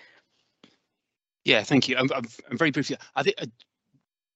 Yeah, 1.46 1.64
thank 1.64 1.88
you. 1.88 1.98
I'm, 1.98 2.10
I'm, 2.14 2.26
I'm 2.50 2.58
very 2.58 2.72
briefly. 2.72 2.98
I 3.16 3.24
think 3.24 3.36
uh, 3.42 3.46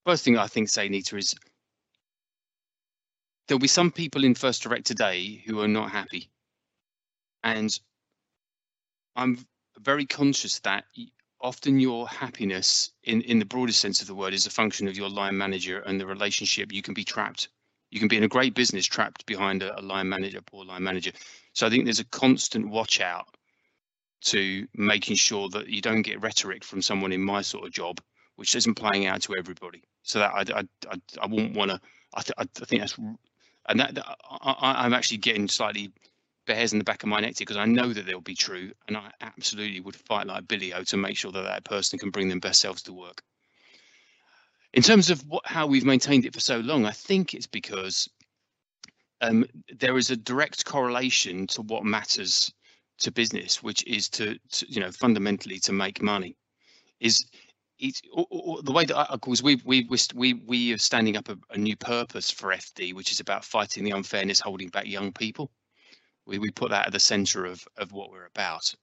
first 0.05 0.23
thing 0.23 0.37
I 0.37 0.47
think, 0.47 0.69
say, 0.69 0.89
Nita, 0.89 1.17
is 1.17 1.35
there'll 3.47 3.59
be 3.59 3.67
some 3.67 3.91
people 3.91 4.23
in 4.23 4.35
First 4.35 4.63
Direct 4.63 4.85
today 4.85 5.43
who 5.45 5.59
are 5.59 5.67
not 5.67 5.91
happy, 5.91 6.29
and 7.43 7.77
I'm 9.15 9.45
very 9.79 10.05
conscious 10.05 10.59
that 10.61 10.85
often 11.45 11.79
your 11.79 12.07
happiness 12.07 12.91
in 13.03 13.21
in 13.21 13.37
the 13.37 13.45
broadest 13.45 13.79
sense 13.79 14.01
of 14.01 14.07
the 14.07 14.15
word 14.15 14.33
is 14.33 14.47
a 14.47 14.49
function 14.49 14.87
of 14.87 14.97
your 14.97 15.09
line 15.09 15.37
manager 15.37 15.79
and 15.79 16.01
the 16.01 16.05
relationship. 16.07 16.73
You 16.73 16.81
can 16.81 16.95
be 16.95 17.03
trapped. 17.03 17.49
You 17.91 17.99
can 17.99 18.07
be 18.07 18.17
in 18.17 18.23
a 18.23 18.27
great 18.27 18.55
business 18.55 18.85
trapped 18.87 19.25
behind 19.27 19.61
a, 19.61 19.79
a 19.79 19.83
line 19.83 20.09
manager 20.09 20.39
a 20.39 20.41
poor 20.41 20.65
line 20.65 20.83
manager. 20.83 21.11
So 21.53 21.67
i 21.67 21.69
think 21.69 21.85
there's 21.85 21.99
a 21.99 22.05
constant 22.23 22.67
watch 22.67 22.99
out 22.99 23.27
to 24.21 24.67
making 24.73 25.17
sure 25.17 25.47
that 25.49 25.67
you 25.69 25.81
don't 25.81 26.01
get 26.01 26.21
rhetoric 26.21 26.63
from 26.63 26.81
someone 26.81 27.11
in 27.11 27.21
my 27.21 27.41
sort 27.43 27.65
of 27.65 27.71
job 27.71 28.01
which 28.37 28.55
isn't 28.55 28.75
playing 28.75 29.05
out 29.05 29.21
to 29.21 29.33
everybody. 29.37 29.83
So 30.01 30.19
that 30.19 30.31
i 30.33 30.43
i 30.59 30.63
i, 30.93 30.95
I 31.21 31.27
wouldn't 31.27 31.55
want 31.55 31.71
to 31.71 31.79
I, 32.15 32.21
th- 32.21 32.39
I 32.39 32.65
think 32.65 32.81
that's 32.81 32.97
and 33.69 33.79
that, 33.79 33.93
that 33.95 34.05
I, 34.31 34.83
i'm 34.83 34.93
actually 34.93 35.17
getting 35.17 35.47
slightly 35.47 35.91
hairs 36.53 36.73
in 36.73 36.79
the 36.79 36.85
back 36.85 37.03
of 37.03 37.09
my 37.09 37.19
neck 37.19 37.35
because 37.37 37.57
I 37.57 37.65
know 37.65 37.93
that 37.93 38.05
they'll 38.05 38.21
be 38.21 38.35
true, 38.35 38.71
and 38.87 38.95
I 38.95 39.11
absolutely 39.21 39.79
would 39.79 39.95
fight 39.95 40.27
like 40.27 40.47
Billy 40.47 40.73
O 40.73 40.83
to 40.83 40.97
make 40.97 41.17
sure 41.17 41.31
that 41.31 41.41
that 41.41 41.65
person 41.65 41.97
can 41.97 42.11
bring 42.11 42.27
their 42.27 42.39
best 42.39 42.61
selves 42.61 42.83
to 42.83 42.93
work. 42.93 43.23
In 44.73 44.83
terms 44.83 45.09
of 45.09 45.25
what, 45.27 45.45
how 45.45 45.65
we've 45.65 45.85
maintained 45.85 46.25
it 46.25 46.33
for 46.33 46.41
so 46.41 46.59
long, 46.59 46.85
I 46.85 46.91
think 46.91 47.33
it's 47.33 47.47
because 47.47 48.09
um, 49.21 49.45
there 49.79 49.97
is 49.97 50.11
a 50.11 50.17
direct 50.17 50.65
correlation 50.65 51.47
to 51.47 51.61
what 51.61 51.85
matters 51.85 52.53
to 52.99 53.11
business, 53.11 53.63
which 53.63 53.83
is 53.87 54.09
to, 54.09 54.37
to 54.51 54.65
you 54.69 54.81
know 54.81 54.91
fundamentally 54.91 55.59
to 55.59 55.71
make 55.71 56.01
money. 56.01 56.35
Is 56.99 57.25
it, 57.79 58.01
or, 58.13 58.25
or 58.29 58.61
the 58.61 58.71
way 58.71 58.85
that 58.85 58.95
I, 58.95 59.03
of 59.05 59.21
course 59.21 59.41
we 59.41 59.61
we 59.65 59.87
we 60.13 60.33
we 60.33 60.73
are 60.73 60.77
standing 60.77 61.17
up 61.17 61.29
a, 61.29 61.37
a 61.51 61.57
new 61.57 61.75
purpose 61.75 62.29
for 62.29 62.53
FD, 62.53 62.93
which 62.93 63.11
is 63.11 63.19
about 63.19 63.45
fighting 63.45 63.83
the 63.83 63.91
unfairness 63.91 64.39
holding 64.39 64.69
back 64.69 64.85
young 64.85 65.11
people 65.11 65.51
we, 66.25 66.39
we 66.39 66.49
put 66.51 66.71
that 66.71 66.87
at 66.87 66.93
the 66.93 66.99
center 66.99 67.45
of, 67.45 67.65
of 67.77 67.91
what 67.91 68.11
we're 68.11 68.25
about. 68.25 68.73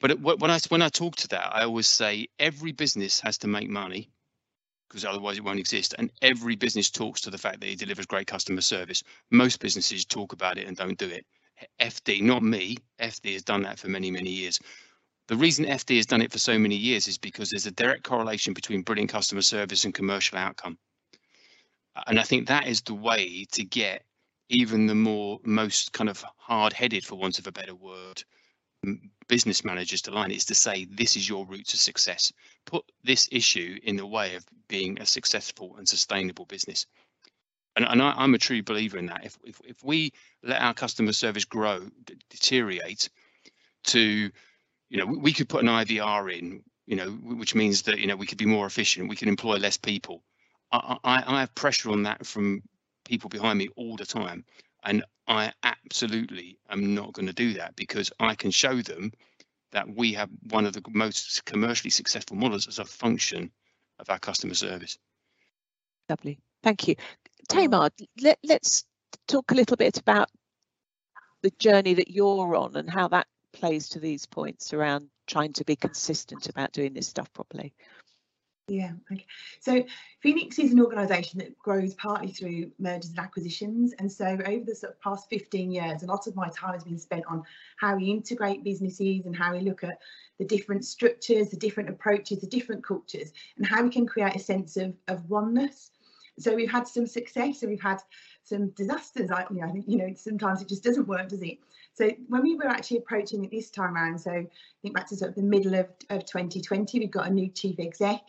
But 0.00 0.10
it, 0.10 0.20
when 0.20 0.50
I 0.50 0.58
when 0.68 0.82
I 0.82 0.88
talk 0.88 1.16
to 1.16 1.28
that, 1.28 1.54
I 1.54 1.62
always 1.62 1.86
say 1.86 2.26
every 2.38 2.72
business 2.72 3.20
has 3.20 3.38
to 3.38 3.48
make 3.48 3.70
money 3.70 4.10
because 4.88 5.04
otherwise 5.04 5.38
it 5.38 5.44
won't 5.44 5.58
exist. 5.58 5.94
And 5.98 6.12
every 6.22 6.56
business 6.56 6.90
talks 6.90 7.20
to 7.22 7.30
the 7.30 7.38
fact 7.38 7.60
that 7.60 7.70
it 7.70 7.78
delivers 7.78 8.06
great 8.06 8.26
customer 8.26 8.60
service. 8.60 9.02
Most 9.30 9.60
businesses 9.60 10.04
talk 10.04 10.32
about 10.32 10.58
it 10.58 10.68
and 10.68 10.76
don't 10.76 10.98
do 10.98 11.08
it. 11.08 11.24
FD, 11.80 12.22
not 12.22 12.42
me, 12.42 12.76
FD 13.00 13.32
has 13.32 13.42
done 13.42 13.62
that 13.62 13.78
for 13.78 13.88
many, 13.88 14.10
many 14.10 14.30
years. 14.30 14.60
The 15.26 15.36
reason 15.36 15.64
FD 15.64 15.96
has 15.96 16.06
done 16.06 16.20
it 16.20 16.30
for 16.30 16.38
so 16.38 16.58
many 16.58 16.76
years 16.76 17.08
is 17.08 17.16
because 17.16 17.50
there's 17.50 17.66
a 17.66 17.70
direct 17.70 18.04
correlation 18.04 18.52
between 18.52 18.82
brilliant 18.82 19.10
customer 19.10 19.42
service 19.42 19.84
and 19.84 19.94
commercial 19.94 20.38
outcome. 20.38 20.78
And 22.06 22.20
I 22.20 22.22
think 22.22 22.46
that 22.46 22.66
is 22.66 22.82
the 22.82 22.94
way 22.94 23.46
to 23.52 23.64
get 23.64 24.04
even 24.48 24.86
the 24.86 24.94
more 24.94 25.40
most 25.44 25.92
kind 25.92 26.10
of 26.10 26.24
hard-headed, 26.36 27.04
for 27.04 27.16
want 27.16 27.38
of 27.38 27.46
a 27.46 27.52
better 27.52 27.74
word, 27.74 28.22
business 29.28 29.64
managers 29.64 30.02
to 30.02 30.10
line 30.10 30.30
is 30.30 30.44
to 30.46 30.54
say 30.54 30.84
this 30.84 31.16
is 31.16 31.28
your 31.28 31.46
route 31.46 31.66
to 31.68 31.76
success. 31.76 32.32
Put 32.66 32.84
this 33.02 33.28
issue 33.32 33.78
in 33.82 33.96
the 33.96 34.06
way 34.06 34.34
of 34.34 34.44
being 34.68 35.00
a 35.00 35.06
successful 35.06 35.76
and 35.76 35.88
sustainable 35.88 36.44
business. 36.44 36.86
And, 37.76 37.86
and 37.86 38.02
I, 38.02 38.22
am 38.22 38.34
a 38.34 38.38
true 38.38 38.62
believer 38.62 38.98
in 38.98 39.06
that. 39.06 39.24
If, 39.24 39.38
if 39.44 39.60
if 39.64 39.82
we 39.82 40.12
let 40.42 40.60
our 40.60 40.74
customer 40.74 41.12
service 41.12 41.44
grow, 41.44 41.88
deteriorate, 42.30 43.08
to, 43.84 44.30
you 44.90 44.98
know, 44.98 45.06
we 45.06 45.32
could 45.32 45.48
put 45.48 45.62
an 45.62 45.68
IVR 45.68 46.32
in, 46.38 46.62
you 46.86 46.96
know, 46.96 47.10
which 47.10 47.54
means 47.54 47.82
that 47.82 47.98
you 47.98 48.06
know 48.06 48.16
we 48.16 48.26
could 48.26 48.38
be 48.38 48.46
more 48.46 48.66
efficient, 48.66 49.08
we 49.08 49.16
can 49.16 49.28
employ 49.28 49.56
less 49.56 49.76
people. 49.76 50.22
I, 50.70 50.96
I, 51.02 51.24
I 51.26 51.40
have 51.40 51.54
pressure 51.54 51.90
on 51.90 52.04
that 52.04 52.26
from 52.26 52.62
people 53.04 53.28
behind 53.28 53.58
me 53.58 53.68
all 53.76 53.96
the 53.96 54.06
time. 54.06 54.44
And 54.84 55.04
I 55.26 55.52
absolutely 55.62 56.58
am 56.68 56.94
not 56.94 57.12
going 57.12 57.26
to 57.26 57.32
do 57.32 57.54
that 57.54 57.76
because 57.76 58.10
I 58.20 58.34
can 58.34 58.50
show 58.50 58.82
them 58.82 59.12
that 59.72 59.88
we 59.88 60.12
have 60.12 60.30
one 60.50 60.66
of 60.66 60.72
the 60.72 60.82
most 60.90 61.44
commercially 61.46 61.90
successful 61.90 62.36
models 62.36 62.68
as 62.68 62.78
a 62.78 62.84
function 62.84 63.50
of 63.98 64.10
our 64.10 64.18
customer 64.18 64.54
service. 64.54 64.98
Lovely. 66.08 66.38
Thank 66.62 66.88
you. 66.88 66.96
Tamar, 67.48 67.90
let, 68.20 68.38
let's 68.44 68.84
talk 69.26 69.50
a 69.50 69.54
little 69.54 69.76
bit 69.76 69.98
about 69.98 70.28
the 71.42 71.50
journey 71.58 71.94
that 71.94 72.10
you're 72.10 72.56
on 72.56 72.76
and 72.76 72.88
how 72.88 73.08
that 73.08 73.26
plays 73.52 73.88
to 73.90 74.00
these 74.00 74.26
points 74.26 74.72
around 74.72 75.08
trying 75.26 75.52
to 75.54 75.64
be 75.64 75.76
consistent 75.76 76.48
about 76.48 76.72
doing 76.72 76.92
this 76.92 77.08
stuff 77.08 77.32
properly. 77.32 77.72
Yeah, 78.68 78.92
okay. 79.12 79.26
So 79.60 79.84
Phoenix 80.20 80.58
is 80.58 80.72
an 80.72 80.80
organisation 80.80 81.38
that 81.40 81.58
grows 81.58 81.92
partly 81.94 82.28
through 82.28 82.70
mergers 82.78 83.10
and 83.10 83.18
acquisitions. 83.18 83.92
And 83.98 84.10
so 84.10 84.24
over 84.24 84.64
the 84.64 84.74
sort 84.74 84.94
of 84.94 85.00
past 85.02 85.28
15 85.28 85.70
years, 85.70 86.02
a 86.02 86.06
lot 86.06 86.26
of 86.26 86.34
my 86.34 86.48
time 86.48 86.72
has 86.72 86.84
been 86.84 86.98
spent 86.98 87.24
on 87.28 87.42
how 87.76 87.96
we 87.96 88.06
integrate 88.06 88.64
businesses 88.64 89.26
and 89.26 89.36
how 89.36 89.52
we 89.52 89.60
look 89.60 89.84
at 89.84 89.98
the 90.38 90.46
different 90.46 90.86
structures, 90.86 91.50
the 91.50 91.58
different 91.58 91.90
approaches, 91.90 92.40
the 92.40 92.46
different 92.46 92.82
cultures, 92.82 93.32
and 93.58 93.66
how 93.66 93.82
we 93.82 93.90
can 93.90 94.06
create 94.06 94.34
a 94.34 94.38
sense 94.38 94.78
of, 94.78 94.94
of 95.08 95.28
oneness. 95.28 95.90
So 96.38 96.54
we've 96.54 96.70
had 96.70 96.88
some 96.88 97.06
success 97.06 97.62
and 97.62 97.70
we've 97.70 97.82
had 97.82 98.00
some 98.44 98.68
disasters. 98.70 99.30
I, 99.30 99.46
you 99.50 99.60
know, 99.60 99.66
I 99.66 99.70
think, 99.70 99.86
you 99.88 99.96
know, 99.96 100.12
sometimes 100.14 100.62
it 100.62 100.68
just 100.68 100.84
doesn't 100.84 101.08
work, 101.08 101.28
does 101.28 101.42
it? 101.42 101.58
So 101.94 102.10
when 102.28 102.42
we 102.42 102.56
were 102.56 102.66
actually 102.66 102.98
approaching 102.98 103.44
it 103.44 103.50
this 103.50 103.70
time 103.70 103.94
around, 103.94 104.18
so 104.18 104.30
I 104.32 104.46
think 104.82 104.94
back 104.94 105.08
to 105.08 105.16
sort 105.16 105.30
of 105.30 105.36
the 105.36 105.42
middle 105.42 105.74
of, 105.74 105.86
of 106.10 106.26
2020, 106.26 106.98
we 106.98 107.06
got 107.06 107.28
a 107.28 107.30
new 107.32 107.48
chief 107.48 107.78
exec. 107.78 108.20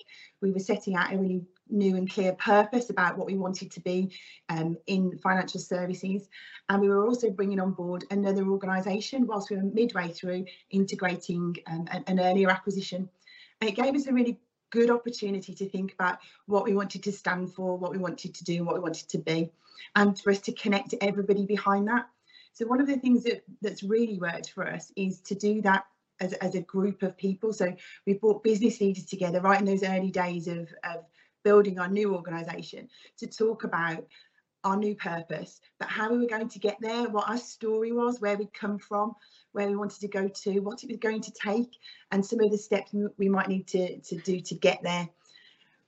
We 0.41 0.51
were 0.51 0.59
setting 0.59 0.95
out 0.95 1.13
a 1.13 1.17
really 1.17 1.43
new 1.69 1.95
and 1.95 2.09
clear 2.09 2.33
purpose 2.33 2.91
about 2.91 3.17
what 3.17 3.27
we 3.27 3.35
wanted 3.35 3.71
to 3.71 3.79
be 3.81 4.11
um, 4.49 4.77
in 4.87 5.17
financial 5.17 5.59
services. 5.59 6.29
And 6.69 6.81
we 6.81 6.89
were 6.89 7.05
also 7.05 7.29
bringing 7.29 7.59
on 7.59 7.71
board 7.71 8.05
another 8.11 8.47
organisation 8.47 9.25
whilst 9.25 9.49
we 9.49 9.57
were 9.57 9.63
midway 9.63 10.09
through 10.09 10.45
integrating 10.69 11.55
um, 11.67 11.87
an, 11.91 12.03
an 12.07 12.19
earlier 12.19 12.49
acquisition. 12.49 13.09
And 13.61 13.69
it 13.69 13.75
gave 13.75 13.95
us 13.95 14.07
a 14.07 14.13
really 14.13 14.37
good 14.71 14.89
opportunity 14.89 15.53
to 15.55 15.69
think 15.69 15.93
about 15.93 16.19
what 16.45 16.65
we 16.65 16.73
wanted 16.73 17.03
to 17.03 17.11
stand 17.11 17.53
for, 17.53 17.77
what 17.77 17.91
we 17.91 17.97
wanted 17.97 18.33
to 18.35 18.43
do, 18.43 18.63
what 18.63 18.75
we 18.75 18.81
wanted 18.81 19.09
to 19.09 19.17
be, 19.17 19.49
and 19.95 20.19
for 20.19 20.31
us 20.31 20.39
to 20.41 20.51
connect 20.53 20.93
everybody 21.01 21.45
behind 21.45 21.87
that. 21.87 22.07
So 22.53 22.65
one 22.65 22.79
of 22.79 22.87
the 22.87 22.97
things 22.97 23.23
that 23.23 23.43
that's 23.61 23.83
really 23.83 24.17
worked 24.17 24.51
for 24.51 24.67
us 24.67 24.91
is 24.95 25.19
to 25.21 25.35
do 25.35 25.61
that 25.63 25.85
as, 26.19 26.33
as 26.33 26.55
a 26.55 26.61
group 26.61 27.03
of 27.03 27.17
people. 27.17 27.53
So 27.53 27.75
we 28.05 28.13
brought 28.13 28.43
business 28.43 28.79
leaders 28.79 29.05
together 29.05 29.41
right 29.41 29.59
in 29.59 29.65
those 29.65 29.83
early 29.83 30.11
days 30.11 30.47
of, 30.47 30.69
of 30.83 31.03
building 31.43 31.79
our 31.79 31.89
new 31.89 32.15
organisation 32.15 32.87
to 33.19 33.27
talk 33.27 33.63
about 33.63 34.05
our 34.63 34.75
new 34.75 34.95
purpose, 34.95 35.61
but 35.79 35.89
how 35.89 36.11
we 36.11 36.17
were 36.17 36.27
going 36.27 36.49
to 36.49 36.59
get 36.59 36.77
there, 36.81 37.07
what 37.07 37.29
our 37.29 37.37
story 37.37 37.91
was, 37.91 38.19
where 38.19 38.35
we'd 38.35 38.53
come 38.53 38.79
from, 38.79 39.13
where 39.55 39.67
we 39.67 39.75
wanted 39.75 40.01
to 40.01 40.07
go 40.07 40.27
to, 40.27 40.59
what 40.59 40.83
it 40.83 40.89
was 40.89 40.97
going 40.97 41.21
to 41.21 41.31
take, 41.31 41.71
and 42.11 42.23
some 42.23 42.41
of 42.41 42.51
the 42.51 42.57
steps 42.57 42.93
we 43.17 43.29
might 43.29 43.47
need 43.47 43.65
to, 43.67 43.97
to 43.99 44.17
do 44.17 44.39
to 44.41 44.55
get 44.55 44.83
there. 44.83 45.07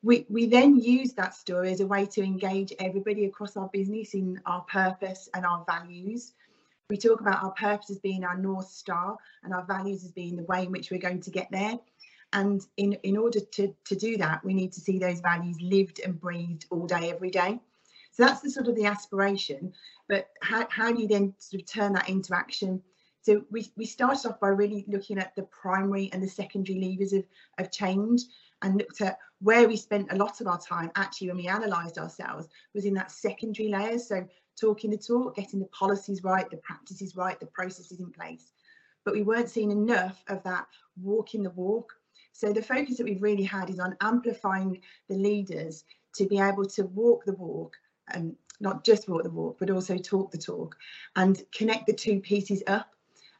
We, 0.03 0.25
we 0.29 0.47
then 0.47 0.79
use 0.79 1.13
that 1.13 1.35
story 1.35 1.71
as 1.71 1.81
a 1.81 1.87
way 1.87 2.05
to 2.05 2.23
engage 2.23 2.71
everybody 2.79 3.25
across 3.25 3.57
our 3.57 3.67
business 3.67 4.13
in 4.13 4.39
our 4.45 4.61
purpose 4.61 5.27
and 5.33 5.45
our 5.45 5.65
values. 5.65 6.33
We 6.89 6.97
talk 6.97 7.19
about 7.19 7.43
our 7.43 7.51
purpose 7.51 7.89
as 7.89 7.99
being 7.99 8.23
our 8.23 8.37
North 8.37 8.69
Star 8.69 9.17
and 9.43 9.53
our 9.53 9.65
values 9.65 10.05
as 10.05 10.11
being 10.11 10.37
the 10.37 10.43
way 10.43 10.63
in 10.63 10.71
which 10.71 10.89
we're 10.89 10.99
going 10.99 11.21
to 11.21 11.31
get 11.31 11.49
there. 11.51 11.77
And 12.31 12.61
in, 12.77 12.93
in 13.03 13.17
order 13.17 13.39
to, 13.39 13.75
to 13.85 13.95
do 13.95 14.17
that, 14.17 14.45
we 14.45 14.53
need 14.53 14.71
to 14.73 14.81
see 14.81 14.97
those 14.97 15.19
values 15.19 15.57
lived 15.61 15.99
and 15.99 16.19
breathed 16.19 16.65
all 16.69 16.87
day, 16.87 17.11
every 17.11 17.29
day. 17.29 17.59
So 18.11 18.25
that's 18.25 18.41
the 18.41 18.49
sort 18.49 18.67
of 18.67 18.75
the 18.75 18.85
aspiration. 18.85 19.73
But 20.07 20.29
how, 20.41 20.67
how 20.69 20.91
do 20.91 21.01
you 21.01 21.07
then 21.07 21.33
sort 21.37 21.61
of 21.61 21.67
turn 21.67 21.93
that 21.93 22.07
into 22.07 22.35
action? 22.35 22.81
So 23.27 23.43
we, 23.51 23.69
we 23.75 23.85
started 23.85 24.25
off 24.25 24.39
by 24.39 24.47
really 24.47 24.85
looking 24.87 25.19
at 25.19 25.35
the 25.35 25.43
primary 25.43 26.09
and 26.13 26.23
the 26.23 26.29
secondary 26.29 26.79
levers 26.79 27.11
of, 27.11 27.25
of 27.57 27.69
change 27.73 28.21
and 28.61 28.77
looked 28.77 29.01
at 29.01 29.17
where 29.41 29.67
we 29.67 29.75
spent 29.75 30.13
a 30.13 30.15
lot 30.15 30.39
of 30.39 30.47
our 30.47 30.57
time 30.57 30.91
actually 30.95 31.27
when 31.27 31.35
we 31.35 31.47
analysed 31.47 31.97
ourselves 31.97 32.47
was 32.73 32.85
in 32.85 32.93
that 32.93 33.11
secondary 33.11 33.67
layer. 33.67 33.99
So 33.99 34.25
talking 34.57 34.91
the 34.91 34.97
talk, 34.97 35.35
getting 35.35 35.59
the 35.59 35.65
policies 35.65 36.23
right, 36.23 36.49
the 36.49 36.55
practices 36.55 37.17
right, 37.17 37.37
the 37.37 37.47
processes 37.47 37.99
in 37.99 38.11
place. 38.11 38.53
But 39.03 39.13
we 39.13 39.23
weren't 39.23 39.49
seeing 39.49 39.71
enough 39.71 40.23
of 40.29 40.41
that 40.43 40.65
walking 40.95 41.43
the 41.43 41.49
walk. 41.49 41.91
So 42.31 42.53
the 42.53 42.61
focus 42.61 42.95
that 42.95 43.03
we've 43.03 43.21
really 43.21 43.43
had 43.43 43.69
is 43.69 43.79
on 43.79 43.97
amplifying 43.99 44.79
the 45.09 45.15
leaders 45.15 45.83
to 46.15 46.25
be 46.27 46.39
able 46.39 46.63
to 46.63 46.83
walk 46.83 47.25
the 47.25 47.33
walk 47.33 47.75
and 48.13 48.37
not 48.61 48.85
just 48.85 49.09
walk 49.09 49.23
the 49.23 49.29
walk, 49.29 49.57
but 49.59 49.69
also 49.69 49.97
talk 49.97 50.31
the 50.31 50.37
talk 50.37 50.77
and 51.17 51.43
connect 51.51 51.87
the 51.87 51.93
two 51.93 52.21
pieces 52.21 52.63
up. 52.67 52.93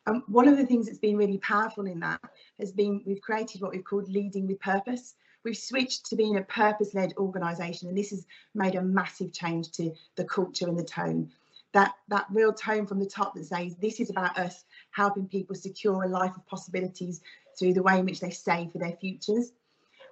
And 0.08 0.24
one 0.28 0.48
of 0.48 0.58
the 0.58 0.66
things 0.66 0.86
that's 0.86 0.98
been 0.98 1.18
really 1.18 1.38
powerful 1.40 1.86
in 1.86 2.00
that 2.00 2.22
has 2.60 2.72
been 2.72 3.04
we've 3.06 3.22
created 3.22 3.62
what 3.62 3.72
we've 3.72 3.84
called 3.84 4.08
leading 4.08 4.48
with 4.48 4.60
purpose. 4.62 5.16
We've 5.44 5.58
switched 5.58 6.06
to 6.08 6.16
being 6.16 6.38
a 6.38 6.44
purpose 6.44 6.94
led 6.94 7.14
organisation, 7.18 7.90
and 7.90 7.98
this 7.98 8.12
has 8.12 8.26
made 8.56 8.76
a 8.76 8.82
massive 8.82 9.34
change 9.34 9.72
to 9.74 9.94
the 10.16 10.24
culture 10.24 10.68
and 10.68 10.80
the 10.80 10.84
tone. 10.84 11.30
That, 11.74 11.94
that 12.08 12.26
real 12.32 12.54
tone 12.54 12.88
from 12.88 13.00
the 13.00 13.06
top 13.06 13.36
that 13.36 13.46
says 13.46 13.76
this 13.76 14.00
is 14.00 14.10
about 14.10 14.38
us 14.40 14.64
helping 14.92 15.28
people 15.28 15.56
secure 15.56 16.04
a 16.04 16.08
life 16.08 16.36
of 16.38 16.48
possibilities 16.48 17.20
through 17.60 17.74
the 17.74 17.84
way 17.84 18.00
in 18.00 18.06
which 18.06 18.22
they 18.22 18.32
save 18.32 18.72
for 18.72 18.78
their 18.78 18.96
futures. 19.02 19.52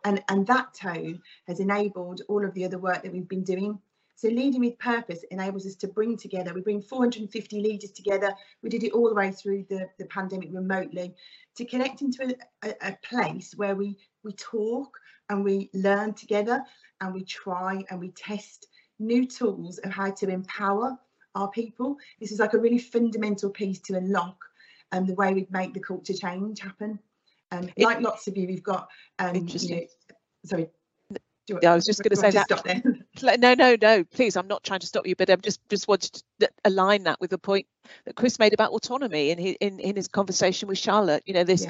And, 0.04 0.22
and 0.28 0.46
that 0.48 0.74
tone 0.74 1.22
has 1.48 1.62
enabled 1.62 2.22
all 2.28 2.44
of 2.46 2.54
the 2.54 2.66
other 2.66 2.78
work 2.78 3.02
that 3.02 3.14
we've 3.14 3.30
been 3.30 3.46
doing 3.46 3.80
so 4.16 4.30
leading 4.30 4.62
with 4.62 4.80
purpose 4.80 5.24
enables 5.30 5.66
us 5.66 5.76
to 5.76 5.88
bring 5.88 6.18
together, 6.18 6.54
we 6.54 6.62
bring 6.62 6.82
450 6.82 7.62
leaders 7.62 7.92
together. 7.92 8.34
We 8.64 8.70
did 8.70 8.84
it 8.84 8.94
all 8.94 9.10
the 9.10 9.16
way 9.16 9.32
through 9.32 9.66
the, 9.70 9.90
the 10.00 10.06
pandemic 10.06 10.50
remotely 10.54 11.14
to 11.56 11.66
connect 11.66 12.02
into 12.02 12.36
a, 12.64 12.70
a, 12.70 12.90
a 12.90 12.98
place 13.04 13.54
where 13.58 13.76
we, 13.76 13.98
we 14.24 14.32
talk 14.34 14.98
and 15.30 15.44
we 15.44 15.70
learn 15.74 16.14
together 16.14 16.64
and 17.02 17.14
we 17.14 17.24
try 17.26 17.84
and 17.90 18.00
we 18.00 18.12
test 18.12 18.68
new 19.00 19.28
tools 19.28 19.80
of 19.80 19.92
how 19.92 20.12
to 20.12 20.30
empower 20.30 20.98
our 21.36 21.50
people. 21.50 21.98
This 22.22 22.32
is 22.32 22.40
like 22.40 22.54
a 22.54 22.60
really 22.60 22.80
fundamental 22.80 23.50
piece 23.50 23.80
to 23.82 23.98
unlock 23.98 24.38
um, 24.94 25.06
the 25.06 25.16
way 25.16 25.34
we 25.34 25.46
make 25.50 25.74
the 25.74 25.82
culture 25.82 26.14
change 26.14 26.62
happen. 26.62 27.00
Um, 27.52 27.70
like 27.78 28.00
lots 28.00 28.28
of 28.28 28.38
you, 28.38 28.48
we've 28.48 28.64
got 28.64 28.88
um, 29.20 29.36
Interesting. 29.36 29.78
You 29.78 29.82
know, 29.82 29.88
sorry, 30.46 30.70
yeah, 31.62 31.72
I 31.72 31.76
was 31.76 31.86
just 31.86 32.02
going 32.02 32.10
to 32.10 32.16
say 32.16 32.32
that. 32.32 32.84
No, 33.22 33.54
no, 33.54 33.76
no. 33.82 34.04
Please, 34.04 34.36
I'm 34.36 34.48
not 34.48 34.64
trying 34.64 34.82
to 34.82 34.88
stop 34.88 35.08
you, 35.08 35.16
but 35.16 35.30
I'm 35.30 35.42
just 35.42 35.60
just 35.70 35.88
wanted 35.88 36.22
to 36.40 36.50
align 36.66 37.04
that 37.04 37.20
with 37.22 37.30
the 37.30 37.38
point 37.38 37.68
that 38.06 38.16
Chris 38.16 38.40
made 38.40 38.54
about 38.54 38.72
autonomy 38.72 39.30
in 39.32 39.38
his 39.38 39.56
in, 39.62 39.80
in 39.80 39.96
his 39.96 40.08
conversation 40.08 40.68
with 40.68 40.78
Charlotte. 40.78 41.24
You 41.26 41.34
know, 41.34 41.44
this 41.44 41.66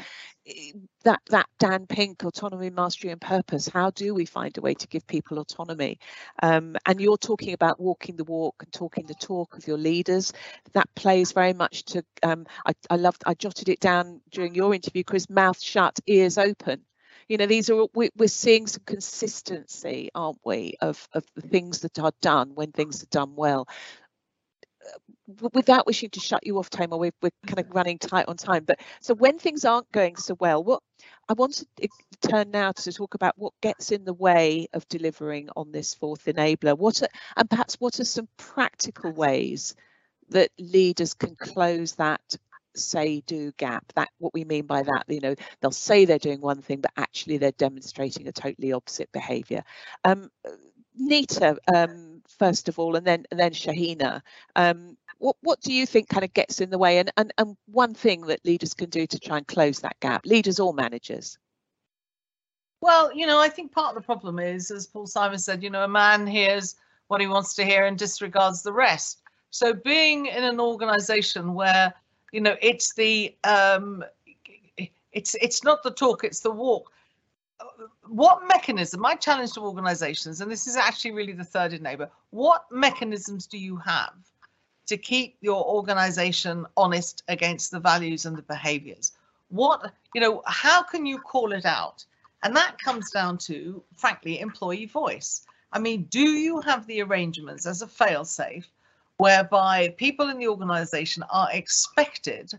yeah. 0.45 0.71
that 1.03 1.21
that 1.29 1.47
Dan 1.59 1.87
Pink 1.87 2.23
autonomy, 2.23 2.69
mastery, 2.69 3.11
and 3.11 3.21
purpose. 3.21 3.67
How 3.67 3.91
do 3.91 4.13
we 4.13 4.25
find 4.25 4.57
a 4.57 4.61
way 4.61 4.73
to 4.73 4.87
give 4.87 5.05
people 5.07 5.39
autonomy? 5.39 5.99
Um, 6.41 6.77
and 6.85 6.99
you're 6.99 7.17
talking 7.17 7.53
about 7.53 7.79
walking 7.79 8.15
the 8.15 8.23
walk 8.23 8.55
and 8.63 8.73
talking 8.73 9.05
the 9.05 9.15
talk 9.15 9.57
of 9.57 9.67
your 9.67 9.77
leaders. 9.77 10.33
That 10.73 10.93
plays 10.95 11.31
very 11.31 11.53
much 11.53 11.83
to. 11.85 12.03
Um, 12.23 12.45
I 12.65 12.73
I 12.89 12.95
loved. 12.95 13.23
I 13.25 13.33
jotted 13.33 13.69
it 13.69 13.79
down 13.79 14.21
during 14.31 14.55
your 14.55 14.73
interview, 14.73 15.03
Chris. 15.03 15.29
Mouth 15.29 15.61
shut, 15.61 15.99
ears 16.07 16.37
open 16.37 16.85
you 17.27 17.37
know 17.37 17.45
these 17.45 17.69
are 17.69 17.85
we, 17.93 18.09
are 18.19 18.27
seeing 18.27 18.67
some 18.67 18.83
consistency 18.85 20.09
aren't 20.15 20.39
we 20.45 20.75
of 20.81 21.07
of 21.13 21.23
the 21.35 21.41
things 21.41 21.81
that 21.81 21.99
are 21.99 22.11
done 22.21 22.51
when 22.55 22.71
things 22.71 23.03
are 23.03 23.07
done 23.07 23.35
well. 23.35 23.67
Uh, 24.85 25.49
without 25.53 25.87
wishing 25.87 26.09
to 26.11 26.19
shut 26.19 26.45
you 26.45 26.59
off 26.59 26.69
Tamar, 26.69 26.97
we're, 26.97 27.11
we're 27.19 27.31
kind 27.47 27.59
of 27.59 27.73
running 27.73 27.97
tight 27.97 28.27
on 28.27 28.37
time 28.37 28.63
but 28.63 28.79
so 29.01 29.15
when 29.15 29.39
things 29.39 29.65
aren't 29.65 29.91
going 29.91 30.15
so 30.15 30.35
well 30.39 30.63
what 30.63 30.83
i 31.27 31.33
want 31.33 31.53
to 31.53 31.87
turn 32.21 32.51
now 32.51 32.71
to 32.71 32.91
talk 32.91 33.13
about 33.13 33.33
what 33.37 33.53
gets 33.61 33.91
in 33.91 34.05
the 34.05 34.13
way 34.13 34.67
of 34.73 34.87
delivering 34.87 35.49
on 35.55 35.71
this 35.71 35.93
fourth 35.93 36.25
enabler. 36.25 36.77
What 36.77 37.01
are, 37.01 37.07
and 37.37 37.49
perhaps 37.49 37.75
what 37.75 37.99
are 37.99 38.05
some 38.05 38.27
practical 38.37 39.11
ways 39.11 39.75
that 40.29 40.49
leaders 40.57 41.13
can 41.13 41.35
close 41.35 41.93
that 41.95 42.21
say 42.77 43.21
do 43.21 43.51
gap 43.57 43.91
that 43.95 44.09
what 44.19 44.33
we 44.33 44.43
mean 44.43 44.65
by 44.65 44.81
that 44.81 45.03
you 45.07 45.19
know 45.19 45.35
they'll 45.61 45.71
say 45.71 46.05
they're 46.05 46.17
doing 46.19 46.41
one 46.41 46.61
thing 46.61 46.81
but 46.81 46.91
actually 46.97 47.37
they're 47.37 47.51
demonstrating 47.51 48.27
a 48.27 48.31
totally 48.31 48.71
opposite 48.73 49.11
behavior. 49.11 49.63
Um, 50.03 50.29
nita 50.97 51.57
um, 51.75 52.21
first 52.39 52.69
of 52.69 52.79
all 52.79 52.95
and 52.95 53.05
then 53.05 53.25
and 53.31 53.39
then 53.39 53.51
shahina. 53.51 54.21
Um, 54.55 54.97
what 55.17 55.37
what 55.41 55.61
do 55.61 55.73
you 55.73 55.85
think 55.85 56.09
kind 56.09 56.23
of 56.23 56.33
gets 56.33 56.61
in 56.61 56.69
the 56.69 56.77
way? 56.77 56.99
And, 56.99 57.11
and 57.17 57.33
and 57.37 57.57
one 57.65 57.93
thing 57.93 58.21
that 58.27 58.45
leaders 58.45 58.73
can 58.73 58.89
do 58.89 59.07
to 59.07 59.19
try 59.19 59.37
and 59.37 59.47
close 59.47 59.79
that 59.79 59.99
gap 59.99 60.25
leaders 60.25 60.59
or 60.59 60.73
managers? 60.73 61.37
Well 62.81 63.13
you 63.15 63.25
know 63.25 63.39
i 63.39 63.49
think 63.49 63.71
part 63.71 63.95
of 63.95 64.01
the 64.01 64.05
problem 64.05 64.37
is 64.37 64.69
as 64.69 64.85
paul 64.85 65.07
simon 65.07 65.39
said 65.39 65.63
you 65.63 65.71
know 65.71 65.85
a 65.85 65.87
man 65.87 66.27
hears 66.27 66.75
what 67.07 67.21
he 67.21 67.27
wants 67.27 67.53
to 67.55 67.65
hear 67.65 67.85
and 67.85 67.97
disregards 67.97 68.63
the 68.63 68.73
rest. 68.73 69.21
So 69.51 69.73
being 69.73 70.25
in 70.25 70.43
an 70.43 70.59
organization 70.59 71.53
where 71.53 71.93
you 72.35 72.41
know 72.41 72.57
it's 72.61 72.93
the 72.95 73.33
um 73.45 74.03
it's 75.13 75.35
it's 75.35 75.63
not 75.63 75.81
the 75.83 75.91
talk 75.91 76.25
it's 76.25 76.41
the 76.41 76.51
walk. 76.51 76.91
What 78.07 78.45
mechanism 78.45 78.99
my 78.99 79.15
challenge 79.15 79.53
to 79.53 79.61
organizations 79.61 80.41
and 80.41 80.51
this 80.51 80.67
is 80.67 80.75
actually 80.75 81.11
really 81.11 81.31
the 81.31 81.45
third 81.45 81.71
enabler 81.71 82.09
what 82.31 82.65
mechanisms 82.69 83.47
do 83.47 83.57
you 83.57 83.77
have 83.77 84.17
to 84.87 84.97
keep 84.97 85.37
your 85.39 85.63
organization 85.65 86.65
honest 86.75 87.23
against 87.29 87.71
the 87.71 87.79
values 87.79 88.25
and 88.25 88.35
the 88.37 88.47
behaviors? 88.55 89.13
What 89.47 89.93
you 90.13 90.19
know 90.19 90.43
how 90.45 90.83
can 90.83 91.05
you 91.05 91.19
call 91.19 91.53
it 91.53 91.65
out? 91.65 92.03
And 92.43 92.53
that 92.57 92.77
comes 92.79 93.11
down 93.11 93.37
to 93.49 93.81
frankly 93.95 94.41
employee 94.41 94.87
voice. 94.87 95.45
I 95.71 95.79
mean 95.79 96.03
do 96.09 96.27
you 96.47 96.59
have 96.59 96.85
the 96.85 97.01
arrangements 97.01 97.65
as 97.65 97.81
a 97.81 97.87
fail 97.87 98.25
safe 98.25 98.67
whereby 99.17 99.89
people 99.97 100.29
in 100.29 100.39
the 100.39 100.47
organization 100.47 101.23
are 101.31 101.49
expected 101.51 102.53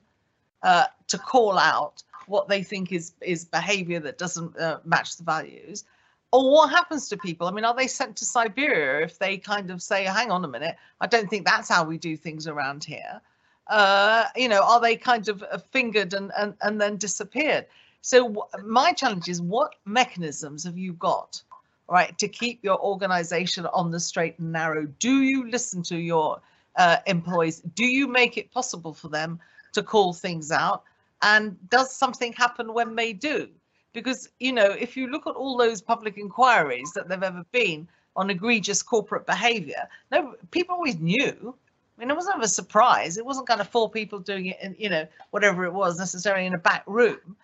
uh, 0.63 0.85
to 1.09 1.19
call 1.19 1.59
out 1.59 2.03
what 2.27 2.49
they 2.49 2.63
think 2.63 2.93
is 2.93 3.13
is 3.21 3.45
behavior 3.45 4.01
that 4.01 4.19
doesn't 4.19 4.59
uh, 4.59 4.81
match 4.85 5.17
the 5.17 5.25
values. 5.25 5.85
Or 6.33 6.51
what 6.51 6.71
happens 6.71 7.09
to 7.09 7.17
people? 7.17 7.47
I 7.47 7.53
mean 7.53 7.65
are 7.65 7.75
they 7.75 7.87
sent 7.87 8.17
to 8.17 8.25
siberia 8.25 9.05
if 9.05 9.19
they 9.19 9.37
kind 9.37 9.71
of 9.71 9.81
say 9.83 10.05
hang 10.05 10.31
on 10.31 10.45
a 10.45 10.49
minute 10.49 10.77
i 11.01 11.07
don't 11.07 11.31
think 11.31 11.47
that's 11.47 11.69
how 11.69 11.85
we 11.85 11.99
do 11.99 12.17
things 12.17 12.47
around 12.47 12.85
here. 12.85 13.21
Uh, 13.69 14.25
you 14.37 14.49
know 14.49 14.63
are 14.63 14.81
they 14.81 14.97
kind 14.97 15.29
of 15.29 15.43
uh, 15.43 15.59
fingered 15.59 16.15
and, 16.15 16.33
and 16.39 16.55
and 16.63 16.81
then 16.81 16.97
disappeared? 16.97 17.67
So 18.01 18.49
my 18.65 18.93
challenge 18.93 19.29
is 19.29 19.43
what 19.43 19.75
mechanisms 19.85 20.65
have 20.65 20.79
you 20.79 20.93
got 20.95 21.43
right, 21.89 22.17
to 22.19 22.29
keep 22.29 22.63
your 22.63 22.79
organization 22.81 23.67
on 23.67 23.91
the 23.91 24.01
straight 24.01 24.39
and 24.39 24.53
narrow? 24.53 24.87
Do 24.99 25.23
you 25.23 25.49
listen 25.49 25.83
to 25.85 25.97
your 25.97 26.41
uh, 26.77 26.99
employees? 27.07 27.61
Do 27.75 27.85
you 27.85 28.09
make 28.09 28.37
it 28.37 28.51
possible 28.51 28.93
for 28.93 29.09
them 29.09 29.39
to 29.73 29.83
call 29.83 30.13
things 30.13 30.51
out? 30.51 30.83
And 31.23 31.57
does 31.71 31.95
something 31.95 32.33
happen 32.33 32.75
when 32.75 32.95
they 32.95 33.13
do? 33.13 33.49
Because, 33.93 34.29
you 34.41 34.53
know, 34.53 34.71
if 34.71 34.97
you 34.97 35.09
look 35.09 35.27
at 35.27 35.37
all 35.37 35.57
those 35.57 35.81
public 35.81 36.19
inquiries 36.19 36.93
that 36.93 37.09
there 37.09 37.17
have 37.17 37.35
ever 37.35 37.47
been 37.53 37.89
on 38.15 38.31
egregious 38.31 38.83
corporate 38.83 39.27
behavior, 39.27 39.89
no, 40.11 40.35
people 40.51 40.75
always 40.75 40.99
knew. 40.99 41.55
I 41.97 42.01
mean, 42.01 42.11
it 42.11 42.17
wasn't 42.17 42.45
a 42.45 42.49
surprise. 42.49 43.17
It 43.17 43.25
wasn't 43.25 43.49
kind 43.49 43.61
of 43.61 43.69
four 43.69 43.89
people 43.89 44.19
doing 44.19 44.47
it 44.47 44.59
in, 44.61 44.77
you 44.79 44.91
know, 44.91 45.07
whatever 45.31 45.65
it 45.65 45.73
was 45.73 45.99
necessarily 45.99 46.45
in 46.45 46.55
a 46.55 46.59
back 46.59 46.83
room. 46.87 47.37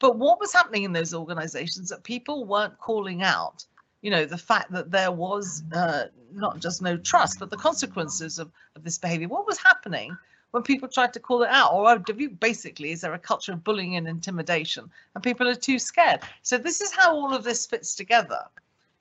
But 0.00 0.18
what 0.18 0.40
was 0.40 0.52
happening 0.52 0.82
in 0.82 0.92
those 0.92 1.14
organizations 1.14 1.90
that 1.90 2.02
people 2.02 2.44
weren't 2.44 2.76
calling 2.78 3.22
out 3.22 3.64
you 4.04 4.10
know 4.10 4.24
the 4.24 4.38
fact 4.38 4.70
that 4.70 4.90
there 4.90 5.10
was 5.10 5.64
uh, 5.72 6.04
not 6.32 6.60
just 6.60 6.82
no 6.82 6.96
trust 6.96 7.38
but 7.38 7.50
the 7.50 7.56
consequences 7.56 8.38
of, 8.38 8.50
of 8.76 8.84
this 8.84 8.98
behavior 8.98 9.28
what 9.28 9.46
was 9.46 9.58
happening 9.58 10.16
when 10.52 10.62
people 10.62 10.88
tried 10.88 11.12
to 11.12 11.18
call 11.18 11.42
it 11.42 11.50
out 11.50 11.72
or 11.72 12.02
you 12.16 12.30
basically 12.30 12.92
is 12.92 13.00
there 13.00 13.14
a 13.14 13.18
culture 13.18 13.52
of 13.52 13.64
bullying 13.64 13.96
and 13.96 14.06
intimidation 14.06 14.88
and 15.14 15.24
people 15.24 15.48
are 15.48 15.54
too 15.54 15.78
scared 15.78 16.20
so 16.42 16.56
this 16.56 16.80
is 16.80 16.92
how 16.92 17.12
all 17.12 17.34
of 17.34 17.42
this 17.42 17.66
fits 17.66 17.94
together 17.96 18.44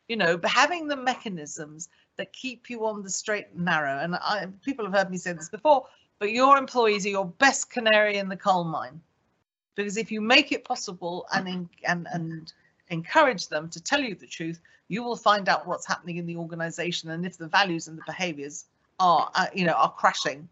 you 0.08 0.18
know, 0.18 0.38
but 0.38 0.52
having 0.52 0.88
the 0.88 0.96
mechanisms 0.96 1.90
that 2.18 2.34
keep 2.34 2.70
you 2.70 2.86
on 2.86 3.04
the 3.04 3.10
straight 3.10 3.48
and 3.56 3.66
narrow. 3.66 4.00
And 4.00 4.16
I, 4.16 4.48
people 4.64 4.86
have 4.86 4.94
heard 4.94 5.10
me 5.10 5.18
say 5.18 5.34
this 5.34 5.50
before, 5.50 5.88
but 6.20 6.32
your 6.32 6.58
employees 6.58 7.06
are 7.06 7.10
your 7.10 7.26
best 7.26 7.70
canary 7.70 8.18
in 8.18 8.30
the 8.30 8.38
coal 8.38 8.64
mine. 8.64 9.02
Because 9.76 9.98
if 9.98 10.12
you 10.12 10.22
make 10.22 10.52
it 10.52 10.66
possible 10.66 11.26
and 11.34 11.68
and 11.86 12.08
and 12.14 12.54
encourage 12.90 13.48
them 13.48 13.70
to 13.70 13.82
tell 13.82 14.02
you 14.02 14.14
the 14.14 14.28
truth, 14.28 14.60
you 14.94 15.02
will 15.02 15.16
find 15.16 15.50
out 15.50 15.66
what's 15.66 15.88
happening 15.88 16.18
in 16.18 16.28
the 16.28 16.38
organization 16.38 17.10
and 17.10 17.26
if 17.26 17.36
the 17.36 17.48
values 17.48 17.88
and 17.88 17.98
the 17.98 18.04
behaviors 18.06 18.66
are, 19.00 19.32
uh, 19.34 19.48
you 19.52 19.66
know, 19.66 19.74
are 19.74 19.92
crashing 19.92 20.48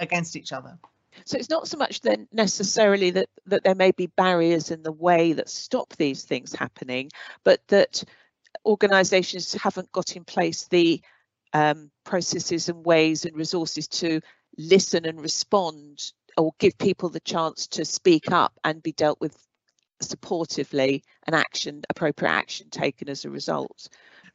against 0.00 0.34
each 0.34 0.52
other. 0.52 0.76
So 1.24 1.38
it's 1.38 1.50
not 1.50 1.68
so 1.68 1.78
much 1.78 2.00
then 2.00 2.26
necessarily 2.32 3.10
that 3.10 3.28
that 3.46 3.62
there 3.62 3.76
may 3.76 3.92
be 3.92 4.06
barriers 4.06 4.72
in 4.72 4.82
the 4.82 4.92
way 4.92 5.34
that 5.34 5.48
stop 5.48 5.94
these 5.96 6.24
things 6.24 6.52
happening, 6.52 7.10
but 7.44 7.60
that 7.68 8.02
organisations 8.66 9.52
haven't 9.54 9.92
got 9.92 10.16
in 10.16 10.24
place 10.24 10.66
the 10.66 11.00
um, 11.52 11.90
processes 12.04 12.68
and 12.68 12.84
ways 12.84 13.24
and 13.24 13.36
resources 13.36 13.86
to 13.86 14.20
listen 14.58 15.04
and 15.04 15.20
respond 15.20 16.12
or 16.36 16.52
give 16.58 16.76
people 16.78 17.08
the 17.08 17.20
chance 17.20 17.68
to 17.68 17.84
speak 17.84 18.32
up 18.32 18.52
and 18.64 18.82
be 18.82 18.92
dealt 18.92 19.20
with 19.20 19.36
supportively 20.02 21.02
and 21.26 21.34
action 21.34 21.82
appropriate 21.90 22.30
action 22.30 22.68
taken 22.70 23.08
as 23.08 23.24
a 23.24 23.30
result 23.30 23.88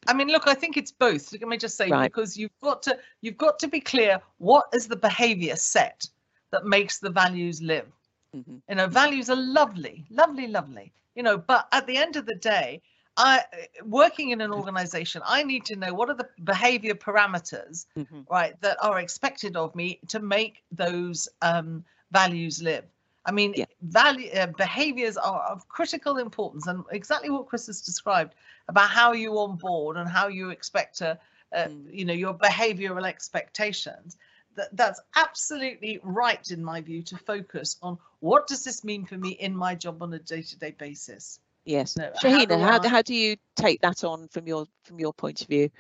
I 0.08 0.14
mean, 0.14 0.28
look, 0.28 0.48
I 0.48 0.54
think 0.54 0.78
it's 0.78 0.92
both. 0.92 1.32
Let 1.32 1.42
me 1.48 1.58
just 1.58 1.78
say 1.78 1.90
right. 1.90 2.12
because 2.12 2.38
you've 2.38 2.60
got 2.62 2.84
to 2.84 2.98
you've 3.22 3.38
got 3.38 3.60
to 3.60 3.68
be 3.68 3.80
clear 3.80 4.22
what 4.38 4.66
is 4.74 4.88
the 4.88 4.96
behavior 4.96 5.56
set 5.56 6.08
that 6.52 6.66
makes 6.66 7.00
the 7.00 7.10
values 7.10 7.62
live. 7.62 7.88
Mm-hmm. 8.36 8.58
You 8.70 8.76
know, 8.76 8.88
values 8.88 9.30
are 9.30 9.36
lovely, 9.36 10.06
lovely, 10.10 10.48
lovely. 10.48 10.92
You 11.16 11.24
know, 11.24 11.38
but 11.38 11.68
at 11.72 11.88
the 11.88 11.98
end 11.98 12.18
of 12.18 12.26
the 12.26 12.36
day, 12.36 12.82
I 13.18 13.44
working 13.84 14.32
in 14.32 14.42
an 14.42 14.52
organization, 14.52 15.22
I 15.26 15.44
need 15.44 15.66
to 15.66 15.76
know 15.76 15.94
what 15.94 16.10
are 16.10 16.16
the 16.16 16.28
behavior 16.44 16.94
parameters, 16.94 17.86
mm-hmm. 17.98 18.22
right, 18.30 18.60
that 18.62 18.78
are 18.82 19.00
expected 19.00 19.56
of 19.56 19.74
me 19.76 20.00
to 20.10 20.20
make 20.20 20.64
those 20.72 21.30
um, 21.42 21.86
values 22.12 22.62
live. 22.62 22.84
I 23.26 23.32
mean, 23.32 23.54
yeah. 23.56 23.66
value 23.82 24.30
uh, 24.32 24.48
behaviors 24.48 25.18
are 25.18 25.42
of 25.44 25.68
critical 25.68 26.18
importance, 26.18 26.68
and 26.68 26.84
exactly 26.92 27.30
what 27.30 27.48
Chris 27.48 27.68
has 27.68 27.82
described 27.82 28.36
about 28.68 28.90
how 28.90 29.14
you 29.14 29.38
onboard 29.40 29.98
and 29.98 30.08
how 30.08 30.28
you 30.28 30.52
expect 30.52 30.98
to, 31.00 31.18
uh, 31.56 31.66
mm. 31.66 31.86
you 31.92 32.06
know, 32.06 32.14
your 32.14 32.34
behavioral 32.34 33.06
expectations. 33.06 34.18
That 34.56 34.76
that's 34.78 35.02
absolutely 35.16 36.00
right 36.04 36.50
in 36.50 36.64
my 36.64 36.82
view 36.82 37.02
to 37.04 37.18
focus 37.18 37.78
on 37.82 37.98
what 38.20 38.48
does 38.48 38.64
this 38.64 38.84
mean 38.84 39.06
for 39.06 39.18
me 39.18 39.32
in 39.32 39.56
my 39.56 39.76
job 39.76 40.02
on 40.02 40.14
a 40.14 40.20
day-to-day 40.20 40.76
basis. 40.78 41.40
Yes, 41.66 41.98
no, 41.98 42.12
Shahina, 42.22 42.60
how, 42.62 42.82
how, 42.82 42.88
how 42.88 43.02
do 43.02 43.16
you 43.16 43.38
take 43.56 43.82
that 43.82 44.04
on 44.04 44.28
from 44.28 44.48
your 44.48 44.68
from 44.84 45.00
your 45.00 45.14
point 45.14 45.42
of 45.42 45.48
view? 45.48 45.72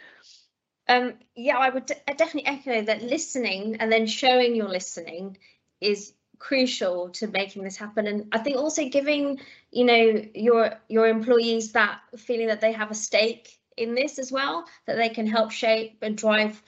Um, 0.88 1.14
yeah, 1.36 1.58
I 1.58 1.70
would 1.70 1.86
definitely 1.86 2.48
echo 2.48 2.82
that 2.82 3.02
listening 3.02 3.78
and 3.80 3.92
then 3.92 4.08
showing 4.08 4.56
your 4.56 4.68
listening 4.68 5.38
is 5.82 6.14
crucial 6.40 7.10
to 7.10 7.28
making 7.28 7.64
this 7.64 7.78
happen. 7.78 8.08
And 8.08 8.28
i 8.32 8.38
think 8.38 8.58
also 8.58 8.88
giving 8.90 9.40
you 9.72 9.86
know 9.86 10.22
your 10.34 10.80
your 10.88 11.08
employees 11.08 11.72
that 11.74 12.00
feeling 12.18 12.48
that 12.48 12.62
they 12.62 12.72
have 12.72 12.92
a 12.92 12.96
stake 12.96 13.60
in 13.78 13.94
this 13.94 14.20
as 14.20 14.32
well 14.32 14.66
that 14.86 14.96
they 14.96 15.10
can 15.10 15.28
help 15.28 15.52
shape 15.52 15.98
and 16.02 16.18
drive 16.18 16.62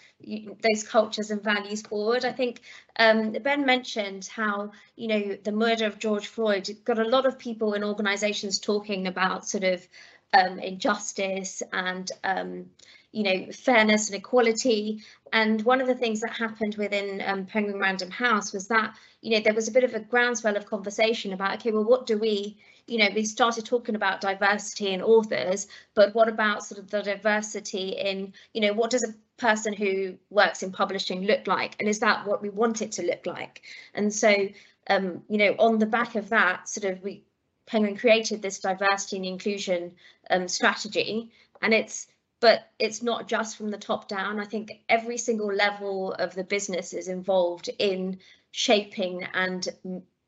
those 0.62 0.84
cultures 0.84 1.32
and 1.32 1.42
values 1.44 1.82
forward. 1.82 2.26
I 2.26 2.34
think 2.34 2.62
um, 3.00 3.32
ben 3.32 3.66
mentioned 3.66 4.28
how 4.28 4.72
you 4.96 5.08
know 5.08 5.38
the 5.44 5.52
murder 5.52 5.86
of 5.86 6.00
george 6.00 6.28
floyd 6.28 6.70
got 6.84 7.00
a 7.00 7.08
lot 7.08 7.26
of 7.26 7.38
people 7.38 7.74
in 7.76 7.84
organizations 7.84 8.60
talking 8.60 9.08
about 9.08 9.48
sort 9.48 9.64
of 9.64 9.88
um, 10.34 10.60
injustice 10.60 11.64
and 11.72 12.12
um, 12.24 12.66
you 13.12 13.24
know, 13.24 13.52
fairness 13.52 14.10
and 14.10 14.18
equality. 14.18 15.02
And 15.34 15.62
one 15.64 15.82
of 15.82 15.88
the 15.88 15.96
things 15.96 16.22
that 16.22 16.32
happened 16.32 16.76
within 16.76 17.22
um, 17.26 17.46
Penguin 17.46 17.80
Random 17.80 18.12
House 18.12 18.54
was 18.54 18.68
that, 18.68 18.96
you 19.22 19.32
know, 19.32 19.44
there 19.44 19.54
was 19.54 19.68
a 19.68 19.72
bit 19.72 19.84
of 19.84 19.94
a 19.94 20.00
groundswell 20.00 20.58
of 20.58 20.66
conversation 20.66 21.34
about, 21.34 21.56
okay, 21.56 21.72
well, 21.72 21.84
what 21.84 22.06
do 22.06 22.18
we, 22.18 22.58
you 22.86 22.98
know, 22.98 23.10
we 23.14 23.24
started 23.24 23.66
talking 23.66 23.96
about 23.96 24.22
diversity 24.22 24.90
in 24.90 25.02
authors, 25.02 25.68
but 25.96 26.14
what 26.16 26.30
about 26.30 26.66
sort 26.66 26.80
of 26.80 26.90
the 26.90 27.02
diversity 27.02 27.90
in, 27.90 28.34
you 28.54 28.62
know, 28.62 28.74
what 28.74 28.92
does 28.92 29.04
a 29.04 29.14
person 29.38 29.74
who 29.74 30.16
works 30.30 30.64
in 30.64 30.72
publishing 30.72 31.24
look 31.24 31.48
like? 31.48 31.76
And 31.80 31.90
is 31.90 32.00
that 32.00 32.26
what 32.26 32.42
we 32.42 32.50
want 32.50 32.82
it 32.82 32.92
to 32.94 33.04
look 33.04 33.26
like? 33.26 33.64
And 33.94 34.14
so, 34.14 34.50
um, 34.90 35.24
you 35.30 35.38
know, 35.38 35.56
on 35.60 35.80
the 35.80 35.86
back 35.86 36.16
of 36.16 36.30
that, 36.30 36.70
sort 36.70 36.92
of 36.92 37.04
we 37.04 37.24
Penguin 37.68 37.98
created 37.98 38.42
this 38.42 38.60
diversity 38.60 39.18
and 39.18 39.26
inclusion 39.26 39.94
um, 40.30 40.48
strategy, 40.48 41.32
and 41.62 41.74
it's 41.74 42.08
but 42.40 42.70
it's 42.78 43.02
not 43.02 43.28
just 43.28 43.58
from 43.58 43.72
the 43.72 43.78
top 43.78 44.08
down. 44.08 44.40
I 44.40 44.46
think 44.46 44.80
every 44.88 45.18
single 45.18 45.52
level 45.54 46.14
of 46.14 46.36
the 46.36 46.44
business 46.44 46.94
is 46.94 47.08
involved 47.08 47.70
in 47.80 48.20
shaping 48.52 49.24
and 49.34 49.68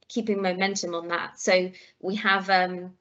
keeping 0.08 0.42
momentum 0.42 0.96
on 0.96 1.10
that. 1.10 1.40
So 1.40 1.72
we 2.00 2.16
have, 2.16 2.50
um, 2.50 2.94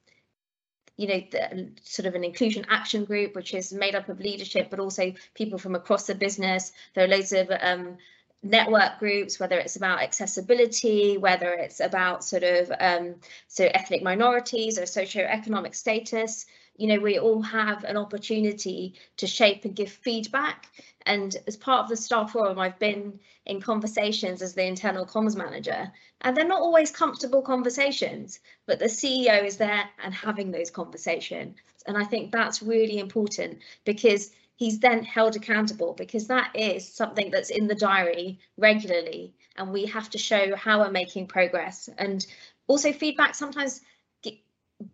you 0.97 1.09
know, 1.09 1.23
the, 1.31 1.71
sort 1.83 2.07
of 2.07 2.15
an 2.15 2.25
inclusion 2.25 2.67
action 2.69 3.05
group, 3.05 3.35
which 3.35 3.55
is 3.55 3.73
made 3.73 3.95
up 3.95 4.09
of 4.09 4.21
leadership, 4.21 4.69
but 4.69 4.79
also 4.79 5.15
people 5.35 5.59
from 5.59 5.75
across 5.75 6.07
the 6.07 6.15
business. 6.15 6.73
There 6.95 7.05
are 7.05 7.09
loads 7.09 7.33
of 7.33 7.51
um, 7.61 7.97
network 8.43 8.99
groups, 8.99 9.41
whether 9.41 9.59
it's 9.59 9.77
about 9.77 10.03
accessibility, 10.03 11.17
whether 11.17 11.55
it's 11.55 11.81
about 11.81 12.25
sort 12.25 12.43
of 12.43 12.71
um, 12.79 13.15
so 13.49 13.65
ethnic 13.73 14.03
minorities 14.03 14.79
or 14.79 14.83
socioeconomic 14.83 15.75
status 15.75 16.45
you 16.79 16.87
know, 16.87 16.99
we 16.99 17.19
all 17.19 17.43
have 17.43 17.85
an 17.85 17.97
opportunity 17.97 18.95
to 19.19 19.27
shape 19.27 19.65
and 19.65 19.77
give 19.77 19.91
feedback. 19.91 20.67
And 21.05 21.37
as 21.47 21.57
part 21.57 21.83
of 21.83 21.89
the 21.89 21.97
staff 21.97 22.33
forum, 22.33 22.59
I've 22.59 22.79
been 22.79 23.19
in 23.45 23.61
conversations 23.61 24.41
as 24.41 24.55
the 24.55 24.65
internal 24.65 25.05
comms 25.05 25.37
manager, 25.37 25.93
and 26.23 26.37
they're 26.37 26.47
not 26.47 26.61
always 26.61 26.91
comfortable 26.91 27.43
conversations, 27.43 28.41
but 28.67 28.79
the 28.79 28.87
CEO 28.87 29.45
is 29.45 29.57
there 29.57 29.89
and 30.03 30.15
having 30.15 30.51
those 30.51 30.71
conversations. 30.71 31.57
And 31.87 31.97
I 31.97 32.05
think 32.05 32.31
that's 32.31 32.63
really 32.63 32.99
important 32.99 33.59
because 33.85 34.31
he's 34.57 34.81
then 34.81 35.03
held 35.05 35.37
accountable 35.37 35.95
because 35.95 36.27
that 36.27 36.51
is 36.55 36.87
something 36.87 37.31
that's 37.31 37.51
in 37.51 37.67
the 37.67 37.75
diary 37.75 38.39
regularly 38.57 39.33
and 39.57 39.73
we 39.73 39.87
have 39.87 40.11
to 40.11 40.19
show 40.19 40.55
how 40.57 40.81
we're 40.81 40.91
making 40.91 41.27
progress 41.27 41.89
and 41.99 42.27
also 42.67 42.93
feedback 42.93 43.35
sometimes 43.35 43.81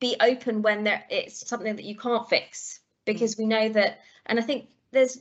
be 0.01 0.17
open 0.21 0.63
when 0.63 0.85
there 0.85 1.05
it's 1.11 1.47
something 1.49 1.77
that 1.77 1.85
you 1.85 1.97
can't 1.97 2.29
fix 2.29 2.81
because 3.05 3.35
mm. 3.35 3.39
we 3.41 3.47
know 3.47 3.69
that 3.69 4.01
and 4.27 4.39
i 4.39 4.43
think 4.43 4.69
there's 4.93 5.21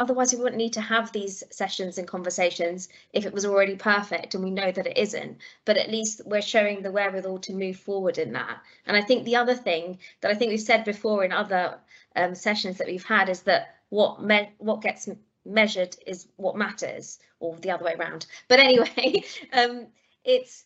otherwise 0.00 0.32
we 0.32 0.40
wouldn't 0.40 0.56
need 0.56 0.72
to 0.72 0.80
have 0.80 1.12
these 1.12 1.44
sessions 1.50 1.98
and 1.98 2.08
conversations 2.08 2.88
if 3.12 3.26
it 3.26 3.34
was 3.34 3.44
already 3.44 3.76
perfect 3.76 4.34
and 4.34 4.42
we 4.42 4.50
know 4.50 4.72
that 4.72 4.86
it 4.86 4.96
isn't. 4.96 5.36
But 5.66 5.76
at 5.76 5.90
least 5.90 6.22
we're 6.24 6.40
showing 6.40 6.80
the 6.80 6.90
wherewithal 6.90 7.38
to 7.40 7.52
move 7.52 7.76
forward 7.76 8.16
in 8.16 8.32
that. 8.32 8.62
And 8.86 8.96
i 8.96 9.02
think 9.02 9.24
the 9.24 9.36
other 9.36 9.54
thing 9.54 9.98
that 10.22 10.30
i 10.30 10.34
think 10.34 10.50
we've 10.50 10.60
said 10.60 10.84
before 10.84 11.22
in 11.22 11.32
other 11.32 11.78
um, 12.16 12.34
sessions 12.34 12.78
that 12.78 12.86
we've 12.86 13.04
had 13.04 13.28
is 13.28 13.42
that 13.42 13.76
what 13.90 14.22
me- 14.22 14.50
what 14.58 14.80
gets 14.80 15.08
measured 15.44 15.94
is 16.06 16.28
what 16.36 16.56
matters 16.56 17.18
or 17.38 17.56
the 17.56 17.70
other 17.70 17.84
way 17.84 17.94
around. 17.94 18.26
But 18.48 18.60
anyway 18.60 19.24
um, 19.52 19.86
it's 20.24 20.64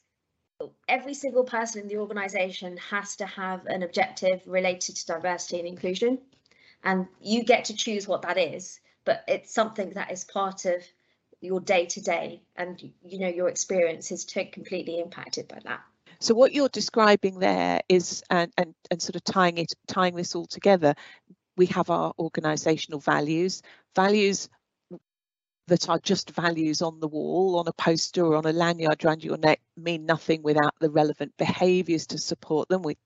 every 0.89 1.15
single 1.15 1.45
person 1.45 1.83
in 1.83 1.89
the 1.89 1.99
organization 1.99 2.77
has 2.77 3.17
to 3.17 3.27
have 3.27 3.67
an 3.67 3.83
objective 3.83 4.43
related 4.47 4.97
to 4.97 5.07
diversity 5.07 5.59
and 5.59 5.69
inclusion. 5.69 6.19
And 6.83 7.07
you 7.21 7.45
get 7.45 7.67
to 7.67 7.75
choose 7.75 8.07
what 8.07 8.23
that 8.23 8.39
is 8.39 8.81
but 9.05 9.25
it's 9.29 9.53
something 9.53 9.91
that 9.91 10.11
is 10.11 10.25
part 10.25 10.65
of 10.65 10.83
your 11.41 11.61
day 11.61 11.87
to 11.87 12.01
day 12.01 12.41
and 12.57 12.81
you 13.03 13.19
know 13.19 13.29
your 13.29 13.49
experience 13.49 14.11
is 14.11 14.25
completely 14.25 14.99
impacted 14.99 15.47
by 15.49 15.59
that. 15.65 15.81
So 16.21 16.35
what 16.35 16.55
you're 16.55 16.71
describing 16.71 17.39
there 17.39 17.83
is 17.89 18.23
and 18.31 18.51
and, 18.57 18.75
and 18.91 19.03
sort 19.03 19.17
of 19.17 19.25
tying 19.25 19.59
it 19.59 19.73
tying 19.87 20.17
this 20.17 20.35
all 20.35 20.47
together 20.47 20.95
we 21.57 21.67
have 21.67 21.89
our 21.89 22.13
organizational 22.19 22.99
values. 22.99 23.63
Values 23.95 24.49
that 25.67 25.89
are 25.89 25.99
just 25.99 26.31
values 26.31 26.83
on 26.83 27.01
the 27.01 27.09
wall, 27.09 27.59
on 27.59 27.69
a 27.69 27.73
poster 27.73 28.25
or 28.25 28.37
on 28.37 28.47
a 28.47 28.53
lanyard 28.53 29.05
around 29.05 29.25
your 29.25 29.39
neck 29.39 29.61
mean 29.77 30.07
nothing 30.07 30.43
without 30.43 30.75
the 30.81 30.91
relevant 30.91 31.33
behaviours 31.39 32.07
to 32.09 32.19
support 32.19 32.69
them. 32.69 32.83
We 32.83 32.97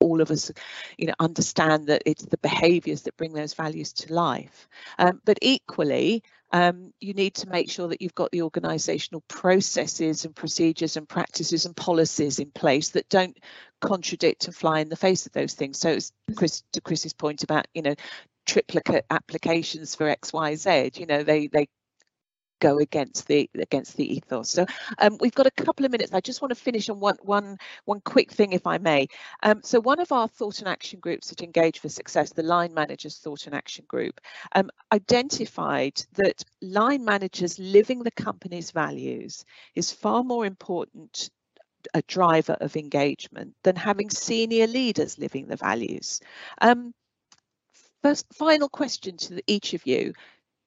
all 0.00 0.20
of 0.20 0.30
us, 0.30 0.52
you 0.98 1.06
know, 1.06 1.14
understand 1.18 1.86
that 1.86 2.02
it's 2.06 2.24
the 2.24 2.38
behaviours 2.38 3.02
that 3.02 3.16
bring 3.16 3.32
those 3.32 3.54
values 3.54 3.92
to 3.92 4.12
life. 4.12 4.68
Um, 4.98 5.20
but 5.24 5.38
equally, 5.42 6.22
um, 6.52 6.92
you 7.00 7.12
need 7.14 7.34
to 7.36 7.48
make 7.48 7.70
sure 7.70 7.88
that 7.88 8.00
you've 8.00 8.14
got 8.14 8.30
the 8.30 8.40
organisational 8.40 9.22
processes 9.28 10.24
and 10.24 10.34
procedures 10.34 10.96
and 10.96 11.08
practices 11.08 11.66
and 11.66 11.76
policies 11.76 12.38
in 12.38 12.50
place 12.50 12.90
that 12.90 13.08
don't 13.08 13.36
contradict 13.80 14.46
and 14.46 14.54
fly 14.54 14.80
in 14.80 14.88
the 14.88 14.96
face 14.96 15.26
of 15.26 15.32
those 15.32 15.54
things. 15.54 15.78
So, 15.78 15.98
Chris, 16.36 16.62
to 16.72 16.80
Chris's 16.80 17.14
point 17.14 17.42
about, 17.42 17.66
you 17.74 17.82
know, 17.82 17.94
triplicate 18.46 19.04
applications 19.10 19.94
for 19.94 20.06
XYZ. 20.06 20.98
You 20.98 21.06
know, 21.06 21.22
they 21.22 21.48
they 21.48 21.68
go 22.60 22.78
against 22.78 23.26
the 23.26 23.50
against 23.54 23.96
the 23.96 24.14
ethos. 24.14 24.50
So 24.50 24.66
um, 24.98 25.18
we've 25.20 25.34
got 25.34 25.46
a 25.46 25.50
couple 25.50 25.84
of 25.84 25.92
minutes. 25.92 26.12
I 26.12 26.20
just 26.20 26.40
want 26.40 26.50
to 26.50 26.60
finish 26.60 26.88
on 26.88 27.00
one 27.00 27.16
one 27.22 27.58
one 27.84 28.00
quick 28.00 28.32
thing, 28.32 28.52
if 28.52 28.66
I 28.66 28.78
may. 28.78 29.08
Um, 29.42 29.60
so 29.62 29.80
one 29.80 30.00
of 30.00 30.12
our 30.12 30.28
thought 30.28 30.58
and 30.60 30.68
action 30.68 31.00
groups 31.00 31.32
at 31.32 31.42
Engage 31.42 31.78
for 31.78 31.88
Success, 31.88 32.32
the 32.32 32.42
line 32.42 32.74
managers 32.74 33.18
thought 33.18 33.46
and 33.46 33.54
action 33.54 33.84
group, 33.88 34.20
um, 34.54 34.70
identified 34.92 36.02
that 36.14 36.42
line 36.62 37.04
managers 37.04 37.58
living 37.58 38.02
the 38.02 38.10
company's 38.10 38.70
values 38.70 39.44
is 39.74 39.92
far 39.92 40.24
more 40.24 40.46
important 40.46 41.30
a 41.94 42.02
driver 42.02 42.56
of 42.60 42.76
engagement 42.76 43.54
than 43.62 43.76
having 43.76 44.10
senior 44.10 44.66
leaders 44.66 45.18
living 45.18 45.46
the 45.46 45.56
values. 45.56 46.20
Um, 46.60 46.92
first, 48.02 48.26
final 48.34 48.68
question 48.68 49.16
to 49.18 49.42
each 49.46 49.74
of 49.74 49.86
you. 49.86 50.14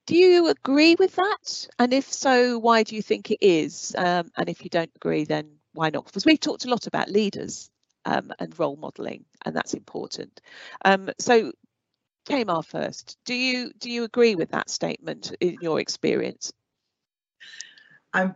Do 0.06 0.16
you 0.16 0.48
agree 0.48 0.96
with 0.98 1.14
that? 1.16 1.68
And 1.78 1.92
if 1.92 2.12
so, 2.12 2.58
why 2.58 2.82
do 2.82 2.96
you 2.96 3.02
think 3.02 3.30
it 3.30 3.38
is? 3.40 3.94
Um, 3.96 4.30
and 4.36 4.48
if 4.48 4.64
you 4.64 4.70
don't 4.70 4.90
agree, 4.96 5.24
then 5.24 5.58
why 5.72 5.90
not? 5.90 6.06
Because 6.06 6.24
we've 6.24 6.40
talked 6.40 6.64
a 6.64 6.70
lot 6.70 6.86
about 6.86 7.08
leaders 7.10 7.70
um, 8.04 8.32
and 8.38 8.58
role 8.58 8.76
modelling, 8.76 9.24
and 9.44 9.54
that's 9.54 9.74
important. 9.74 10.40
Um, 10.84 11.10
so, 11.18 11.52
Tamar 12.24 12.62
first, 12.62 13.18
do 13.24 13.34
you 13.34 13.72
do 13.78 13.90
you 13.90 14.04
agree 14.04 14.34
with 14.34 14.50
that 14.50 14.70
statement 14.70 15.34
in 15.40 15.58
your 15.60 15.80
experience? 15.80 16.52
Um, 18.12 18.34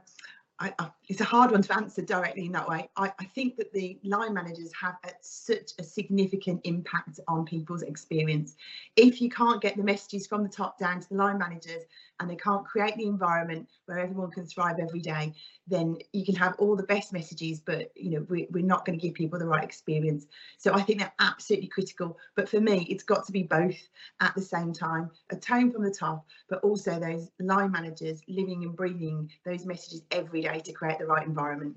I, 0.60 0.72
I, 0.78 0.90
it's 1.08 1.20
a 1.20 1.24
hard 1.24 1.50
one 1.50 1.62
to 1.62 1.74
answer 1.74 2.02
directly 2.02 2.46
in 2.46 2.52
that 2.52 2.68
way. 2.68 2.88
I, 2.96 3.12
I 3.18 3.24
think 3.24 3.56
that 3.56 3.72
the 3.72 3.98
line 4.04 4.34
managers 4.34 4.70
have 4.80 4.96
a, 5.04 5.10
such 5.20 5.72
a 5.78 5.82
significant 5.82 6.60
impact 6.64 7.18
on 7.26 7.44
people's 7.44 7.82
experience. 7.82 8.56
If 8.96 9.20
you 9.20 9.28
can't 9.28 9.60
get 9.60 9.76
the 9.76 9.82
messages 9.82 10.26
from 10.26 10.44
the 10.44 10.48
top 10.48 10.78
down 10.78 11.00
to 11.00 11.08
the 11.08 11.16
line 11.16 11.38
managers 11.38 11.84
and 12.20 12.30
they 12.30 12.36
can't 12.36 12.64
create 12.64 12.96
the 12.96 13.06
environment 13.06 13.68
where 13.86 13.98
everyone 13.98 14.30
can 14.30 14.46
thrive 14.46 14.78
every 14.78 15.00
day, 15.00 15.32
then 15.66 15.98
you 16.12 16.24
can 16.24 16.34
have 16.34 16.54
all 16.58 16.76
the 16.76 16.82
best 16.84 17.12
messages, 17.12 17.60
but 17.60 17.90
you 17.96 18.10
know 18.10 18.26
we, 18.28 18.46
we're 18.50 18.64
not 18.64 18.84
going 18.84 18.98
to 18.98 19.06
give 19.06 19.14
people 19.14 19.38
the 19.38 19.46
right 19.46 19.64
experience. 19.64 20.26
So 20.58 20.72
I 20.72 20.82
think 20.82 21.00
they're 21.00 21.12
absolutely 21.18 21.68
critical. 21.68 22.18
But 22.34 22.48
for 22.48 22.60
me, 22.60 22.86
it's 22.88 23.04
got 23.04 23.26
to 23.26 23.32
be 23.32 23.42
both 23.42 23.76
at 24.20 24.34
the 24.34 24.42
same 24.42 24.72
time: 24.72 25.10
a 25.30 25.36
tone 25.36 25.70
from 25.70 25.82
the 25.82 25.90
top, 25.90 26.26
but 26.48 26.60
also 26.60 26.98
those 26.98 27.30
line 27.40 27.72
managers 27.72 28.20
living 28.28 28.64
and 28.64 28.76
breathing 28.76 29.30
those 29.44 29.64
messages 29.64 30.02
every 30.10 30.42
day 30.42 30.60
to 30.60 30.72
create 30.72 30.98
the 30.98 31.06
right 31.06 31.26
environment. 31.26 31.76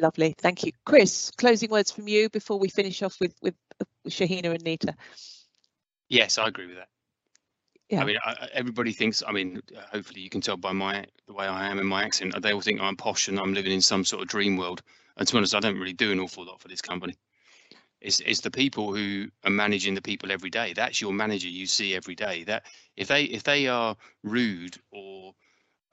Lovely, 0.00 0.34
thank 0.38 0.64
you, 0.64 0.72
Chris. 0.86 1.32
Closing 1.38 1.70
words 1.70 1.90
from 1.90 2.06
you 2.06 2.28
before 2.30 2.58
we 2.58 2.68
finish 2.68 3.02
off 3.02 3.20
with 3.20 3.34
with, 3.42 3.54
with 3.78 4.12
Shahina 4.12 4.54
and 4.54 4.62
Nita. 4.62 4.94
Yes, 6.08 6.38
I 6.38 6.48
agree 6.48 6.66
with 6.66 6.76
that. 6.76 6.88
Yeah. 7.88 8.02
I 8.02 8.04
mean, 8.04 8.18
I, 8.22 8.48
everybody 8.52 8.92
thinks. 8.92 9.22
I 9.26 9.32
mean, 9.32 9.62
hopefully 9.90 10.20
you 10.20 10.28
can 10.28 10.40
tell 10.40 10.56
by 10.56 10.72
my 10.72 11.06
the 11.26 11.32
way 11.32 11.46
I 11.46 11.68
am 11.68 11.78
and 11.78 11.88
my 11.88 12.04
accent. 12.04 12.40
They 12.42 12.52
all 12.52 12.60
think 12.60 12.80
I'm 12.80 12.96
posh 12.96 13.28
and 13.28 13.38
I'm 13.38 13.54
living 13.54 13.72
in 13.72 13.80
some 13.80 14.04
sort 14.04 14.22
of 14.22 14.28
dream 14.28 14.56
world. 14.56 14.82
And 15.16 15.26
to 15.26 15.34
be 15.34 15.38
honest, 15.38 15.54
I 15.54 15.60
don't 15.60 15.78
really 15.78 15.94
do 15.94 16.12
an 16.12 16.20
awful 16.20 16.44
lot 16.44 16.60
for 16.60 16.68
this 16.68 16.82
company. 16.82 17.14
It's 18.00 18.20
it's 18.20 18.40
the 18.40 18.50
people 18.50 18.94
who 18.94 19.28
are 19.44 19.50
managing 19.50 19.94
the 19.94 20.02
people 20.02 20.30
every 20.30 20.50
day. 20.50 20.72
That's 20.74 21.00
your 21.00 21.12
manager 21.12 21.48
you 21.48 21.66
see 21.66 21.96
every 21.96 22.14
day. 22.14 22.44
That 22.44 22.66
if 22.96 23.08
they 23.08 23.24
if 23.24 23.42
they 23.42 23.68
are 23.68 23.96
rude 24.22 24.76
or 24.92 25.34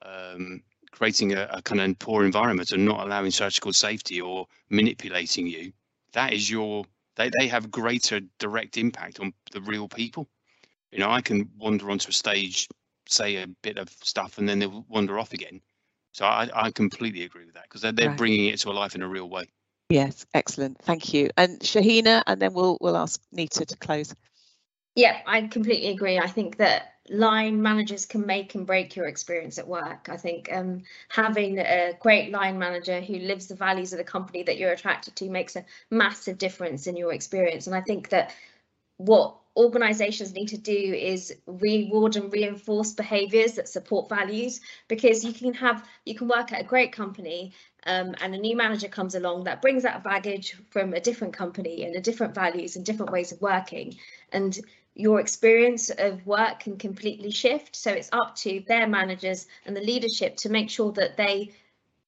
um, 0.02 0.62
creating 0.92 1.32
a, 1.32 1.48
a 1.50 1.62
kind 1.62 1.80
of 1.80 1.98
poor 1.98 2.24
environment 2.24 2.72
and 2.72 2.84
not 2.84 3.06
allowing 3.06 3.30
surgical 3.30 3.72
safety 3.72 4.20
or 4.20 4.46
manipulating 4.70 5.46
you, 5.46 5.72
that 6.12 6.32
is 6.32 6.50
your 6.50 6.84
they, 7.16 7.30
they 7.38 7.48
have 7.48 7.70
greater 7.70 8.20
direct 8.38 8.76
impact 8.76 9.18
on 9.18 9.32
the 9.52 9.60
real 9.62 9.88
people. 9.88 10.28
You 10.92 10.98
know, 10.98 11.10
I 11.10 11.20
can 11.20 11.50
wander 11.58 11.90
onto 11.90 12.10
a 12.10 12.12
stage, 12.12 12.68
say 13.08 13.36
a 13.36 13.46
bit 13.62 13.78
of 13.78 13.90
stuff, 14.02 14.38
and 14.38 14.48
then 14.48 14.58
they'll 14.58 14.84
wander 14.88 15.18
off 15.18 15.32
again. 15.32 15.60
So 16.12 16.24
I, 16.24 16.48
I 16.54 16.70
completely 16.70 17.24
agree 17.24 17.44
with 17.44 17.54
that 17.54 17.64
because 17.64 17.82
they're, 17.82 17.92
they're 17.92 18.08
right. 18.08 18.16
bringing 18.16 18.46
it 18.46 18.58
to 18.60 18.70
a 18.70 18.72
life 18.72 18.94
in 18.94 19.02
a 19.02 19.08
real 19.08 19.28
way. 19.28 19.48
Yes, 19.90 20.26
excellent. 20.34 20.78
Thank 20.78 21.12
you. 21.12 21.30
And 21.36 21.60
Shahina, 21.60 22.22
and 22.26 22.40
then 22.40 22.54
we'll 22.54 22.78
we'll 22.80 22.96
ask 22.96 23.20
Nita 23.32 23.64
to 23.66 23.76
close. 23.76 24.14
Yeah, 24.96 25.18
I 25.26 25.42
completely 25.42 25.90
agree. 25.90 26.18
I 26.18 26.26
think 26.26 26.56
that 26.56 26.94
line 27.10 27.62
managers 27.62 28.06
can 28.06 28.26
make 28.26 28.54
and 28.54 28.66
break 28.66 28.96
your 28.96 29.06
experience 29.06 29.58
at 29.58 29.68
work. 29.68 30.08
I 30.10 30.16
think 30.16 30.48
um, 30.52 30.82
having 31.08 31.58
a 31.58 31.92
great 32.00 32.32
line 32.32 32.58
manager 32.58 33.00
who 33.00 33.18
lives 33.18 33.46
the 33.46 33.54
values 33.54 33.92
of 33.92 33.98
the 33.98 34.04
company 34.04 34.42
that 34.44 34.58
you're 34.58 34.72
attracted 34.72 35.14
to 35.16 35.28
makes 35.28 35.54
a 35.54 35.64
massive 35.90 36.38
difference 36.38 36.86
in 36.86 36.96
your 36.96 37.12
experience. 37.12 37.66
And 37.66 37.76
I 37.76 37.82
think 37.82 38.08
that 38.08 38.34
what 38.96 39.36
organizations 39.56 40.34
need 40.34 40.48
to 40.48 40.58
do 40.58 40.72
is 40.72 41.34
reward 41.46 42.16
and 42.16 42.32
reinforce 42.32 42.92
behaviors 42.92 43.52
that 43.54 43.68
support 43.68 44.08
values 44.08 44.60
because 44.88 45.24
you 45.24 45.32
can 45.32 45.54
have 45.54 45.86
you 46.04 46.14
can 46.14 46.28
work 46.28 46.52
at 46.52 46.60
a 46.60 46.64
great 46.64 46.92
company 46.92 47.52
um, 47.86 48.14
and 48.20 48.34
a 48.34 48.38
new 48.38 48.56
manager 48.56 48.88
comes 48.88 49.14
along 49.14 49.44
that 49.44 49.62
brings 49.62 49.84
that 49.84 50.02
baggage 50.02 50.56
from 50.70 50.92
a 50.92 51.00
different 51.00 51.32
company 51.32 51.84
and 51.84 51.94
a 51.94 52.00
different 52.00 52.34
values 52.34 52.76
and 52.76 52.84
different 52.84 53.12
ways 53.12 53.32
of 53.32 53.40
working. 53.40 53.96
And 54.32 54.58
your 54.94 55.20
experience 55.20 55.90
of 55.90 56.26
work 56.26 56.60
can 56.60 56.78
completely 56.78 57.30
shift. 57.30 57.76
So 57.76 57.92
it's 57.92 58.08
up 58.12 58.34
to 58.36 58.62
their 58.66 58.88
managers 58.88 59.46
and 59.64 59.76
the 59.76 59.80
leadership 59.80 60.36
to 60.38 60.48
make 60.48 60.68
sure 60.68 60.90
that 60.92 61.16
they 61.16 61.52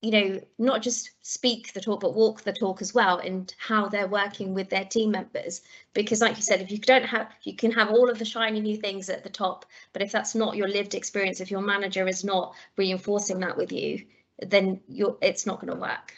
you 0.00 0.10
know, 0.12 0.40
not 0.58 0.80
just 0.80 1.10
speak 1.22 1.72
the 1.72 1.80
talk, 1.80 2.00
but 2.00 2.14
walk 2.14 2.42
the 2.42 2.52
talk 2.52 2.80
as 2.80 2.94
well 2.94 3.18
and 3.18 3.52
how 3.58 3.88
they're 3.88 4.06
working 4.06 4.54
with 4.54 4.70
their 4.70 4.84
team 4.84 5.10
members. 5.10 5.62
Because 5.92 6.20
like 6.20 6.36
you 6.36 6.42
said, 6.42 6.60
if 6.60 6.70
you 6.70 6.78
don't 6.78 7.04
have, 7.04 7.32
you 7.42 7.56
can 7.56 7.72
have 7.72 7.90
all 7.90 8.08
of 8.08 8.18
the 8.18 8.24
shiny 8.24 8.60
new 8.60 8.76
things 8.76 9.10
at 9.10 9.24
the 9.24 9.30
top, 9.30 9.66
but 9.92 10.02
if 10.02 10.12
that's 10.12 10.36
not 10.36 10.56
your 10.56 10.68
lived 10.68 10.94
experience, 10.94 11.40
if 11.40 11.50
your 11.50 11.62
manager 11.62 12.06
is 12.06 12.22
not 12.24 12.54
reinforcing 12.76 13.40
that 13.40 13.56
with 13.56 13.72
you, 13.72 14.04
then 14.40 14.80
you're, 14.88 15.16
it's 15.20 15.46
not 15.46 15.60
going 15.60 15.72
to 15.72 15.80
work. 15.80 16.14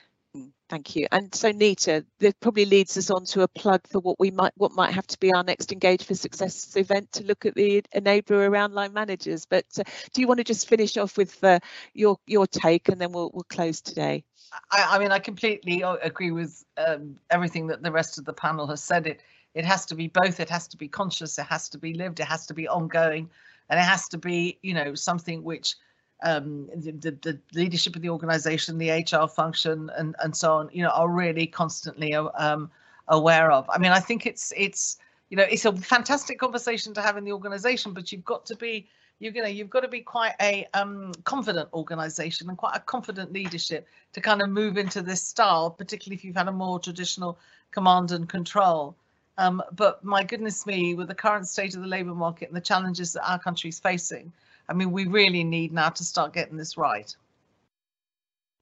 Thank 0.70 0.94
you. 0.94 1.08
And 1.10 1.34
so 1.34 1.50
Nita, 1.50 2.04
this 2.20 2.32
probably 2.40 2.64
leads 2.64 2.96
us 2.96 3.10
on 3.10 3.24
to 3.26 3.42
a 3.42 3.48
plug 3.48 3.80
for 3.88 3.98
what 3.98 4.20
we 4.20 4.30
might 4.30 4.52
what 4.56 4.70
might 4.70 4.94
have 4.94 5.06
to 5.08 5.18
be 5.18 5.32
our 5.32 5.42
next 5.42 5.72
Engage 5.72 6.04
for 6.04 6.14
Success 6.14 6.76
event 6.76 7.10
to 7.14 7.24
look 7.24 7.44
at 7.44 7.56
the 7.56 7.82
enabler 7.92 8.48
around 8.48 8.72
line 8.72 8.92
managers. 8.92 9.46
But 9.46 9.64
uh, 9.80 9.82
do 10.12 10.20
you 10.20 10.28
want 10.28 10.38
to 10.38 10.44
just 10.44 10.68
finish 10.68 10.96
off 10.96 11.16
with 11.16 11.42
uh, 11.42 11.58
your 11.92 12.18
your 12.28 12.46
take 12.46 12.88
and 12.88 13.00
then 13.00 13.10
we'll 13.10 13.32
we'll 13.34 13.42
close 13.50 13.80
today? 13.80 14.22
I, 14.70 14.90
I 14.90 14.98
mean, 15.00 15.10
I 15.10 15.18
completely 15.18 15.82
agree 15.82 16.30
with 16.30 16.64
um, 16.76 17.16
everything 17.30 17.66
that 17.66 17.82
the 17.82 17.90
rest 17.90 18.16
of 18.18 18.24
the 18.24 18.32
panel 18.32 18.68
has 18.68 18.80
said. 18.80 19.08
It 19.08 19.22
it 19.54 19.64
has 19.64 19.84
to 19.86 19.96
be 19.96 20.06
both. 20.06 20.38
It 20.38 20.50
has 20.50 20.68
to 20.68 20.76
be 20.76 20.86
conscious. 20.86 21.36
It 21.36 21.46
has 21.46 21.68
to 21.70 21.78
be 21.78 21.94
lived. 21.94 22.20
It 22.20 22.26
has 22.26 22.46
to 22.46 22.54
be 22.54 22.68
ongoing, 22.68 23.28
and 23.70 23.80
it 23.80 23.84
has 23.84 24.06
to 24.10 24.18
be 24.18 24.60
you 24.62 24.74
know 24.74 24.94
something 24.94 25.42
which 25.42 25.74
um, 26.22 26.68
the, 26.74 27.16
the, 27.22 27.38
leadership 27.54 27.96
of 27.96 28.02
the 28.02 28.10
organization, 28.10 28.78
the 28.78 28.90
HR 28.90 29.26
function, 29.26 29.90
and 29.96 30.14
and 30.22 30.36
so 30.36 30.52
on, 30.54 30.70
you 30.72 30.82
know, 30.82 30.90
are 30.90 31.08
really 31.08 31.46
constantly 31.46 32.14
um, 32.14 32.70
aware 33.08 33.50
of. 33.50 33.68
I 33.70 33.78
mean, 33.78 33.92
I 33.92 34.00
think 34.00 34.26
it's 34.26 34.52
it's 34.56 34.98
you 35.28 35.36
know 35.36 35.44
it's 35.44 35.64
a 35.64 35.72
fantastic 35.72 36.38
conversation 36.38 36.94
to 36.94 37.02
have 37.02 37.16
in 37.16 37.24
the 37.24 37.32
organization, 37.32 37.92
but 37.92 38.12
you've 38.12 38.24
got 38.24 38.46
to 38.46 38.56
be 38.56 38.88
you're 39.18 39.32
gonna 39.32 39.48
you've 39.48 39.70
got 39.70 39.80
to 39.80 39.88
be 39.88 40.00
quite 40.00 40.34
a 40.40 40.66
um, 40.74 41.12
confident 41.24 41.68
organization 41.72 42.48
and 42.48 42.58
quite 42.58 42.76
a 42.76 42.80
confident 42.80 43.32
leadership 43.32 43.86
to 44.12 44.20
kind 44.20 44.42
of 44.42 44.48
move 44.48 44.76
into 44.76 45.02
this 45.02 45.22
style, 45.22 45.70
particularly 45.70 46.16
if 46.16 46.24
you've 46.24 46.36
had 46.36 46.48
a 46.48 46.52
more 46.52 46.78
traditional 46.80 47.38
command 47.70 48.10
and 48.12 48.28
control. 48.28 48.96
Um, 49.38 49.62
but 49.72 50.04
my 50.04 50.22
goodness 50.22 50.66
me, 50.66 50.94
with 50.94 51.08
the 51.08 51.14
current 51.14 51.48
state 51.48 51.74
of 51.74 51.80
the 51.80 51.86
labour 51.86 52.14
market 52.14 52.48
and 52.48 52.56
the 52.56 52.60
challenges 52.60 53.12
that 53.14 53.26
our 53.26 53.38
country 53.38 53.70
is 53.70 53.78
facing, 53.78 54.32
I 54.70 54.72
mean, 54.72 54.92
we 54.92 55.06
really 55.06 55.42
need 55.42 55.72
now 55.72 55.88
to 55.88 56.04
start 56.04 56.32
getting 56.32 56.56
this 56.56 56.78
right. 56.78 57.14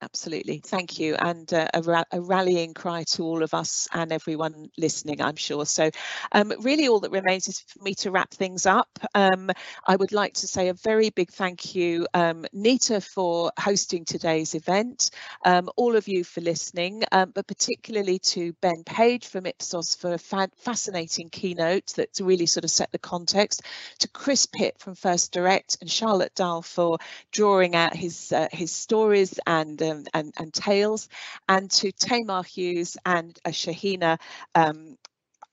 Absolutely, 0.00 0.58
thank 0.64 1.00
you, 1.00 1.16
and 1.16 1.52
uh, 1.52 1.66
a, 1.74 1.82
ra 1.82 2.04
a, 2.12 2.20
rallying 2.20 2.72
cry 2.72 3.02
to 3.02 3.24
all 3.24 3.42
of 3.42 3.52
us 3.52 3.88
and 3.92 4.12
everyone 4.12 4.70
listening, 4.78 5.20
I'm 5.20 5.34
sure. 5.34 5.66
So, 5.66 5.90
um, 6.30 6.52
really, 6.60 6.86
all 6.86 7.00
that 7.00 7.10
remains 7.10 7.48
is 7.48 7.58
for 7.58 7.82
me 7.82 7.94
to 7.94 8.12
wrap 8.12 8.30
things 8.30 8.64
up. 8.64 8.88
Um, 9.16 9.50
I 9.84 9.96
would 9.96 10.12
like 10.12 10.34
to 10.34 10.46
say 10.46 10.68
a 10.68 10.74
very 10.74 11.10
big 11.10 11.32
thank 11.32 11.74
you, 11.74 12.06
um, 12.14 12.46
Nita, 12.52 13.00
for 13.00 13.50
hosting 13.58 14.04
today's 14.04 14.54
event, 14.54 15.10
um, 15.44 15.68
all 15.76 15.96
of 15.96 16.06
you 16.06 16.22
for 16.22 16.42
listening, 16.42 17.02
um, 17.10 17.32
but 17.34 17.48
particularly 17.48 18.20
to 18.20 18.52
Ben 18.60 18.84
Page 18.86 19.26
from 19.26 19.46
Ipsos 19.46 19.96
for 19.96 20.12
a 20.14 20.18
fa 20.18 20.48
fascinating 20.58 21.28
keynote 21.28 21.86
that 21.96 22.10
really 22.20 22.46
sort 22.46 22.62
of 22.62 22.70
set 22.70 22.92
the 22.92 22.98
context, 23.00 23.62
to 23.98 24.06
Chris 24.08 24.46
Pitt 24.46 24.76
from 24.78 24.94
First 24.94 25.32
Direct, 25.32 25.76
and 25.80 25.90
Charlotte 25.90 26.36
Dahl 26.36 26.62
for 26.62 26.98
drawing 27.32 27.74
out 27.74 27.96
his 27.96 28.30
uh, 28.30 28.46
his 28.52 28.70
stories 28.70 29.38
and 29.46 29.80
um, 29.82 29.87
and, 29.88 30.32
and 30.38 30.52
Tales, 30.52 31.08
and 31.48 31.70
to 31.70 31.92
Tamar 31.92 32.42
Hughes 32.42 32.96
and 33.04 33.38
uh, 33.44 33.50
Shahina 33.50 34.18
um, 34.54 34.96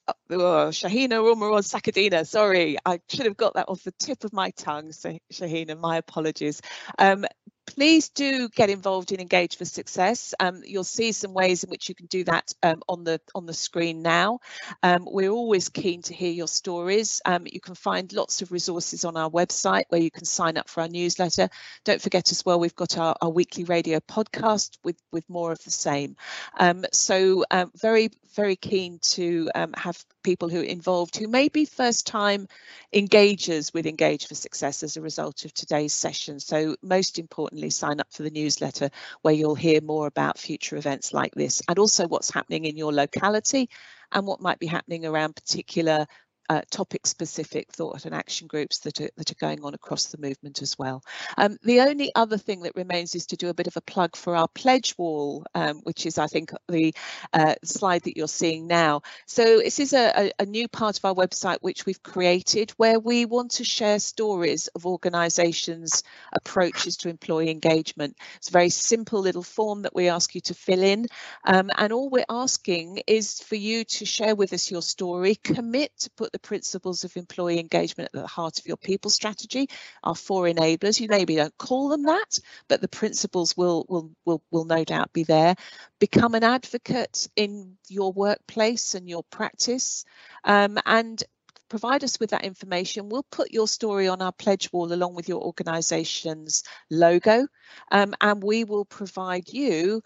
uh, 0.07 0.13
oh, 0.31 0.69
Shahina 0.69 1.17
Umarov 1.21 1.63
Sakadina, 1.63 2.27
sorry, 2.27 2.77
I 2.85 2.99
should 3.09 3.25
have 3.25 3.37
got 3.37 3.55
that 3.55 3.69
off 3.69 3.83
the 3.83 3.93
tip 3.99 4.23
of 4.23 4.33
my 4.33 4.51
tongue, 4.51 4.89
Shahina, 4.89 5.79
my 5.79 5.97
apologies. 5.97 6.61
Um, 6.99 7.25
please 7.65 8.09
do 8.09 8.49
get 8.49 8.69
involved 8.69 9.11
in 9.11 9.19
Engage 9.19 9.57
for 9.57 9.65
Success. 9.65 10.33
Um, 10.39 10.61
you'll 10.65 10.83
see 10.83 11.11
some 11.11 11.33
ways 11.33 11.63
in 11.63 11.69
which 11.69 11.89
you 11.89 11.95
can 11.95 12.05
do 12.07 12.23
that 12.25 12.53
um, 12.63 12.81
on 12.87 13.03
the 13.03 13.19
on 13.33 13.45
the 13.45 13.53
screen 13.53 14.01
now. 14.01 14.39
Um, 14.83 15.07
we're 15.09 15.29
always 15.31 15.69
keen 15.69 16.01
to 16.03 16.13
hear 16.13 16.31
your 16.31 16.47
stories. 16.47 17.21
Um, 17.25 17.45
you 17.45 17.59
can 17.59 17.75
find 17.75 18.11
lots 18.13 18.41
of 18.41 18.51
resources 18.51 19.05
on 19.05 19.17
our 19.17 19.29
website 19.29 19.85
where 19.89 20.01
you 20.01 20.11
can 20.11 20.25
sign 20.25 20.57
up 20.57 20.69
for 20.69 20.81
our 20.81 20.89
newsletter. 20.89 21.49
Don't 21.83 22.01
forget 22.01 22.31
as 22.31 22.45
well, 22.45 22.59
we've 22.59 22.75
got 22.75 22.97
our, 22.97 23.15
our 23.21 23.29
weekly 23.29 23.63
radio 23.63 23.99
podcast 23.99 24.77
with 24.83 24.97
with 25.11 25.29
more 25.29 25.51
of 25.51 25.63
the 25.63 25.71
same. 25.71 26.15
Um, 26.59 26.85
so 26.91 27.45
um, 27.51 27.71
very 27.79 28.09
very 28.35 28.55
keen 28.55 28.99
to 29.01 29.49
have 29.75 30.03
people 30.25 30.49
who 30.49 30.61
are 30.61 30.63
involved 30.63 31.15
who 31.15 31.27
may 31.27 31.47
be 31.49 31.65
first 31.65 32.07
time 32.07 32.47
engagers 32.91 33.71
with 33.75 33.85
Engage 33.85 34.27
for 34.27 34.33
Success 34.33 34.81
as 34.81 34.97
a 34.97 35.01
result 35.01 35.45
of 35.45 35.53
today's 35.53 35.93
session. 35.93 36.39
So 36.39 36.75
most 36.81 37.19
importantly, 37.19 37.69
sign 37.69 37.99
up 37.99 38.11
for 38.11 38.23
the 38.23 38.31
newsletter 38.31 38.89
where 39.21 39.35
you'll 39.35 39.53
hear 39.53 39.81
more 39.81 40.07
about 40.07 40.39
future 40.39 40.77
events 40.77 41.13
like 41.13 41.35
this 41.35 41.61
and 41.69 41.77
also 41.77 42.07
what's 42.07 42.31
happening 42.31 42.65
in 42.65 42.75
your 42.75 42.91
locality 42.91 43.69
and 44.11 44.25
what 44.25 44.41
might 44.41 44.57
be 44.57 44.65
happening 44.65 45.05
around 45.05 45.35
particular 45.35 46.07
uh, 46.49 46.61
topic 46.69 47.07
specific 47.07 47.71
thought 47.71 48.05
and 48.05 48.13
action 48.13 48.47
groups 48.47 48.79
that 48.79 49.01
are, 49.01 49.09
that 49.17 49.31
are 49.31 49.35
going 49.35 49.63
on 49.63 49.73
across 49.73 50.05
the 50.05 50.17
movement 50.17 50.61
as 50.61 50.77
well. 50.77 51.03
Um, 51.37 51.57
the 51.63 51.81
only 51.81 52.11
other 52.15 52.37
thing 52.37 52.61
that 52.61 52.75
remains 52.75 53.15
is 53.15 53.25
to 53.27 53.37
do 53.37 53.49
a 53.49 53.53
bit 53.53 53.67
of 53.67 53.77
a 53.77 53.81
plug 53.81 54.15
for 54.15 54.35
our 54.35 54.47
pledge 54.47 54.95
wall, 54.97 55.45
um, 55.55 55.81
which 55.83 56.05
is 56.05 56.17
I 56.17 56.27
think 56.27 56.51
the 56.67 56.93
uh, 57.33 57.55
slide 57.63 58.03
that 58.03 58.17
you're 58.17 58.27
seeing 58.27 58.67
now. 58.67 59.01
So 59.25 59.59
this 59.59 59.79
is 59.79 59.93
a, 59.93 60.31
a, 60.39 60.45
new 60.45 60.67
part 60.67 60.97
of 60.97 61.05
our 61.05 61.13
website 61.13 61.57
which 61.61 61.85
we've 61.85 62.01
created 62.03 62.71
where 62.77 62.99
we 62.99 63.25
want 63.25 63.51
to 63.51 63.63
share 63.63 63.99
stories 63.99 64.67
of 64.69 64.85
organisations 64.85 66.03
approaches 66.33 66.97
to 66.97 67.09
employee 67.09 67.49
engagement. 67.49 68.15
It's 68.37 68.49
a 68.49 68.51
very 68.51 68.69
simple 68.69 69.19
little 69.19 69.43
form 69.43 69.81
that 69.81 69.95
we 69.95 70.07
ask 70.07 70.35
you 70.35 70.41
to 70.41 70.53
fill 70.53 70.83
in 70.83 71.07
um, 71.45 71.69
and 71.77 71.91
all 71.91 72.09
we're 72.09 72.25
asking 72.29 73.01
is 73.07 73.41
for 73.41 73.55
you 73.55 73.83
to 73.83 74.05
share 74.05 74.35
with 74.35 74.53
us 74.53 74.69
your 74.69 74.81
story, 74.81 75.35
commit 75.35 75.97
to 75.99 76.09
put 76.11 76.31
the 76.35 76.39
principles 76.39 77.05
of 77.05 77.15
employee 77.15 77.59
engagement 77.59 78.09
at 78.13 78.21
the 78.21 78.27
heart 78.27 78.59
of 78.59 78.65
your 78.65 78.75
people 78.75 79.09
strategy, 79.09 79.69
our 80.03 80.15
four 80.15 80.43
enablers. 80.43 80.99
You 80.99 81.07
maybe 81.07 81.37
don't 81.37 81.57
call 81.57 81.87
them 81.87 82.03
that, 82.03 82.39
but 82.67 82.81
the 82.81 82.89
principles 82.89 83.55
will 83.55 83.85
will 83.87 84.11
will 84.25 84.43
will 84.51 84.65
no 84.65 84.83
doubt 84.83 85.13
be 85.13 85.23
there. 85.23 85.55
Become 85.97 86.35
an 86.35 86.43
advocate 86.43 87.29
in 87.37 87.77
your 87.87 88.11
workplace 88.11 88.95
and 88.95 89.07
your 89.07 89.23
practice, 89.31 90.03
um, 90.43 90.77
and 90.85 91.23
provide 91.69 92.03
us 92.03 92.19
with 92.19 92.31
that 92.31 92.43
information. 92.43 93.07
We'll 93.07 93.31
put 93.31 93.53
your 93.53 93.69
story 93.69 94.09
on 94.09 94.21
our 94.21 94.33
pledge 94.33 94.73
wall 94.73 94.91
along 94.91 95.15
with 95.15 95.29
your 95.29 95.41
organisation's 95.41 96.63
logo, 96.91 97.47
um, 97.93 98.13
and 98.19 98.43
we 98.43 98.65
will 98.65 98.83
provide 98.83 99.47
you 99.47 100.01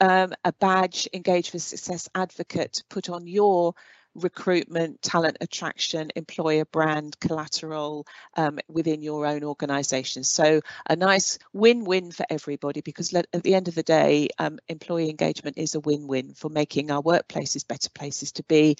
um, 0.00 0.32
a 0.44 0.52
badge 0.52 1.08
engage 1.12 1.50
for 1.50 1.58
success 1.58 2.08
advocate 2.14 2.74
to 2.74 2.84
put 2.88 3.10
on 3.10 3.26
your 3.26 3.74
recruitment, 4.14 5.02
talent 5.02 5.36
attraction, 5.40 6.10
employer 6.16 6.64
brand, 6.64 7.18
collateral 7.20 8.06
um, 8.36 8.58
within 8.68 9.02
your 9.02 9.26
own 9.26 9.44
organisation. 9.44 10.24
So 10.24 10.60
a 10.88 10.96
nice 10.96 11.38
win-win 11.52 12.12
for 12.12 12.24
everybody 12.30 12.80
because 12.80 13.12
at 13.14 13.42
the 13.42 13.54
end 13.54 13.68
of 13.68 13.74
the 13.74 13.82
day, 13.82 14.28
um, 14.38 14.58
employee 14.68 15.10
engagement 15.10 15.58
is 15.58 15.74
a 15.74 15.80
win-win 15.80 16.34
for 16.34 16.48
making 16.48 16.90
our 16.90 17.02
workplaces 17.02 17.66
better 17.66 17.90
places 17.90 18.32
to 18.32 18.42
be, 18.44 18.76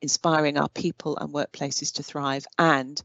inspiring 0.00 0.58
our 0.58 0.68
people 0.68 1.16
and 1.16 1.32
workplaces 1.32 1.94
to 1.94 2.02
thrive, 2.02 2.46
and 2.58 3.02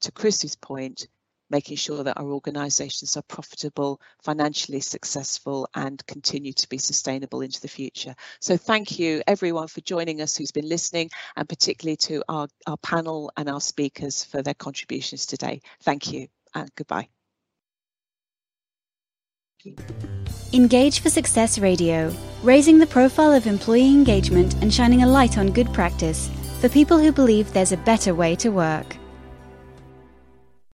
to 0.00 0.12
Chris's 0.12 0.56
point, 0.56 1.08
making 1.50 1.76
sure 1.76 2.02
that 2.04 2.18
our 2.18 2.30
organisations 2.32 3.16
are 3.16 3.22
profitable, 3.22 4.00
financially 4.22 4.80
successful 4.80 5.68
and 5.74 6.04
continue 6.06 6.52
to 6.52 6.68
be 6.68 6.78
sustainable 6.78 7.40
into 7.40 7.60
the 7.60 7.68
future. 7.68 8.14
So 8.40 8.56
thank 8.56 8.98
you 8.98 9.22
everyone 9.26 9.68
for 9.68 9.80
joining 9.80 10.20
us 10.20 10.36
who's 10.36 10.52
been 10.52 10.68
listening 10.68 11.10
and 11.36 11.48
particularly 11.48 11.96
to 11.96 12.22
our, 12.28 12.48
our 12.66 12.76
panel 12.78 13.30
and 13.36 13.48
our 13.48 13.60
speakers 13.60 14.24
for 14.24 14.42
their 14.42 14.54
contributions 14.54 15.26
today. 15.26 15.60
Thank 15.82 16.12
you 16.12 16.28
and 16.54 16.70
goodbye. 16.74 17.08
Engage 20.52 21.00
for 21.00 21.10
Success 21.10 21.58
Radio, 21.58 22.14
raising 22.42 22.78
the 22.78 22.86
profile 22.86 23.32
of 23.32 23.46
employee 23.46 23.88
engagement 23.88 24.54
and 24.62 24.72
shining 24.72 25.02
a 25.02 25.06
light 25.06 25.38
on 25.38 25.50
good 25.50 25.72
practice 25.72 26.30
for 26.60 26.68
people 26.68 26.98
who 26.98 27.12
believe 27.12 27.52
there's 27.52 27.72
a 27.72 27.76
better 27.78 28.14
way 28.14 28.36
to 28.36 28.50
work. 28.50 28.96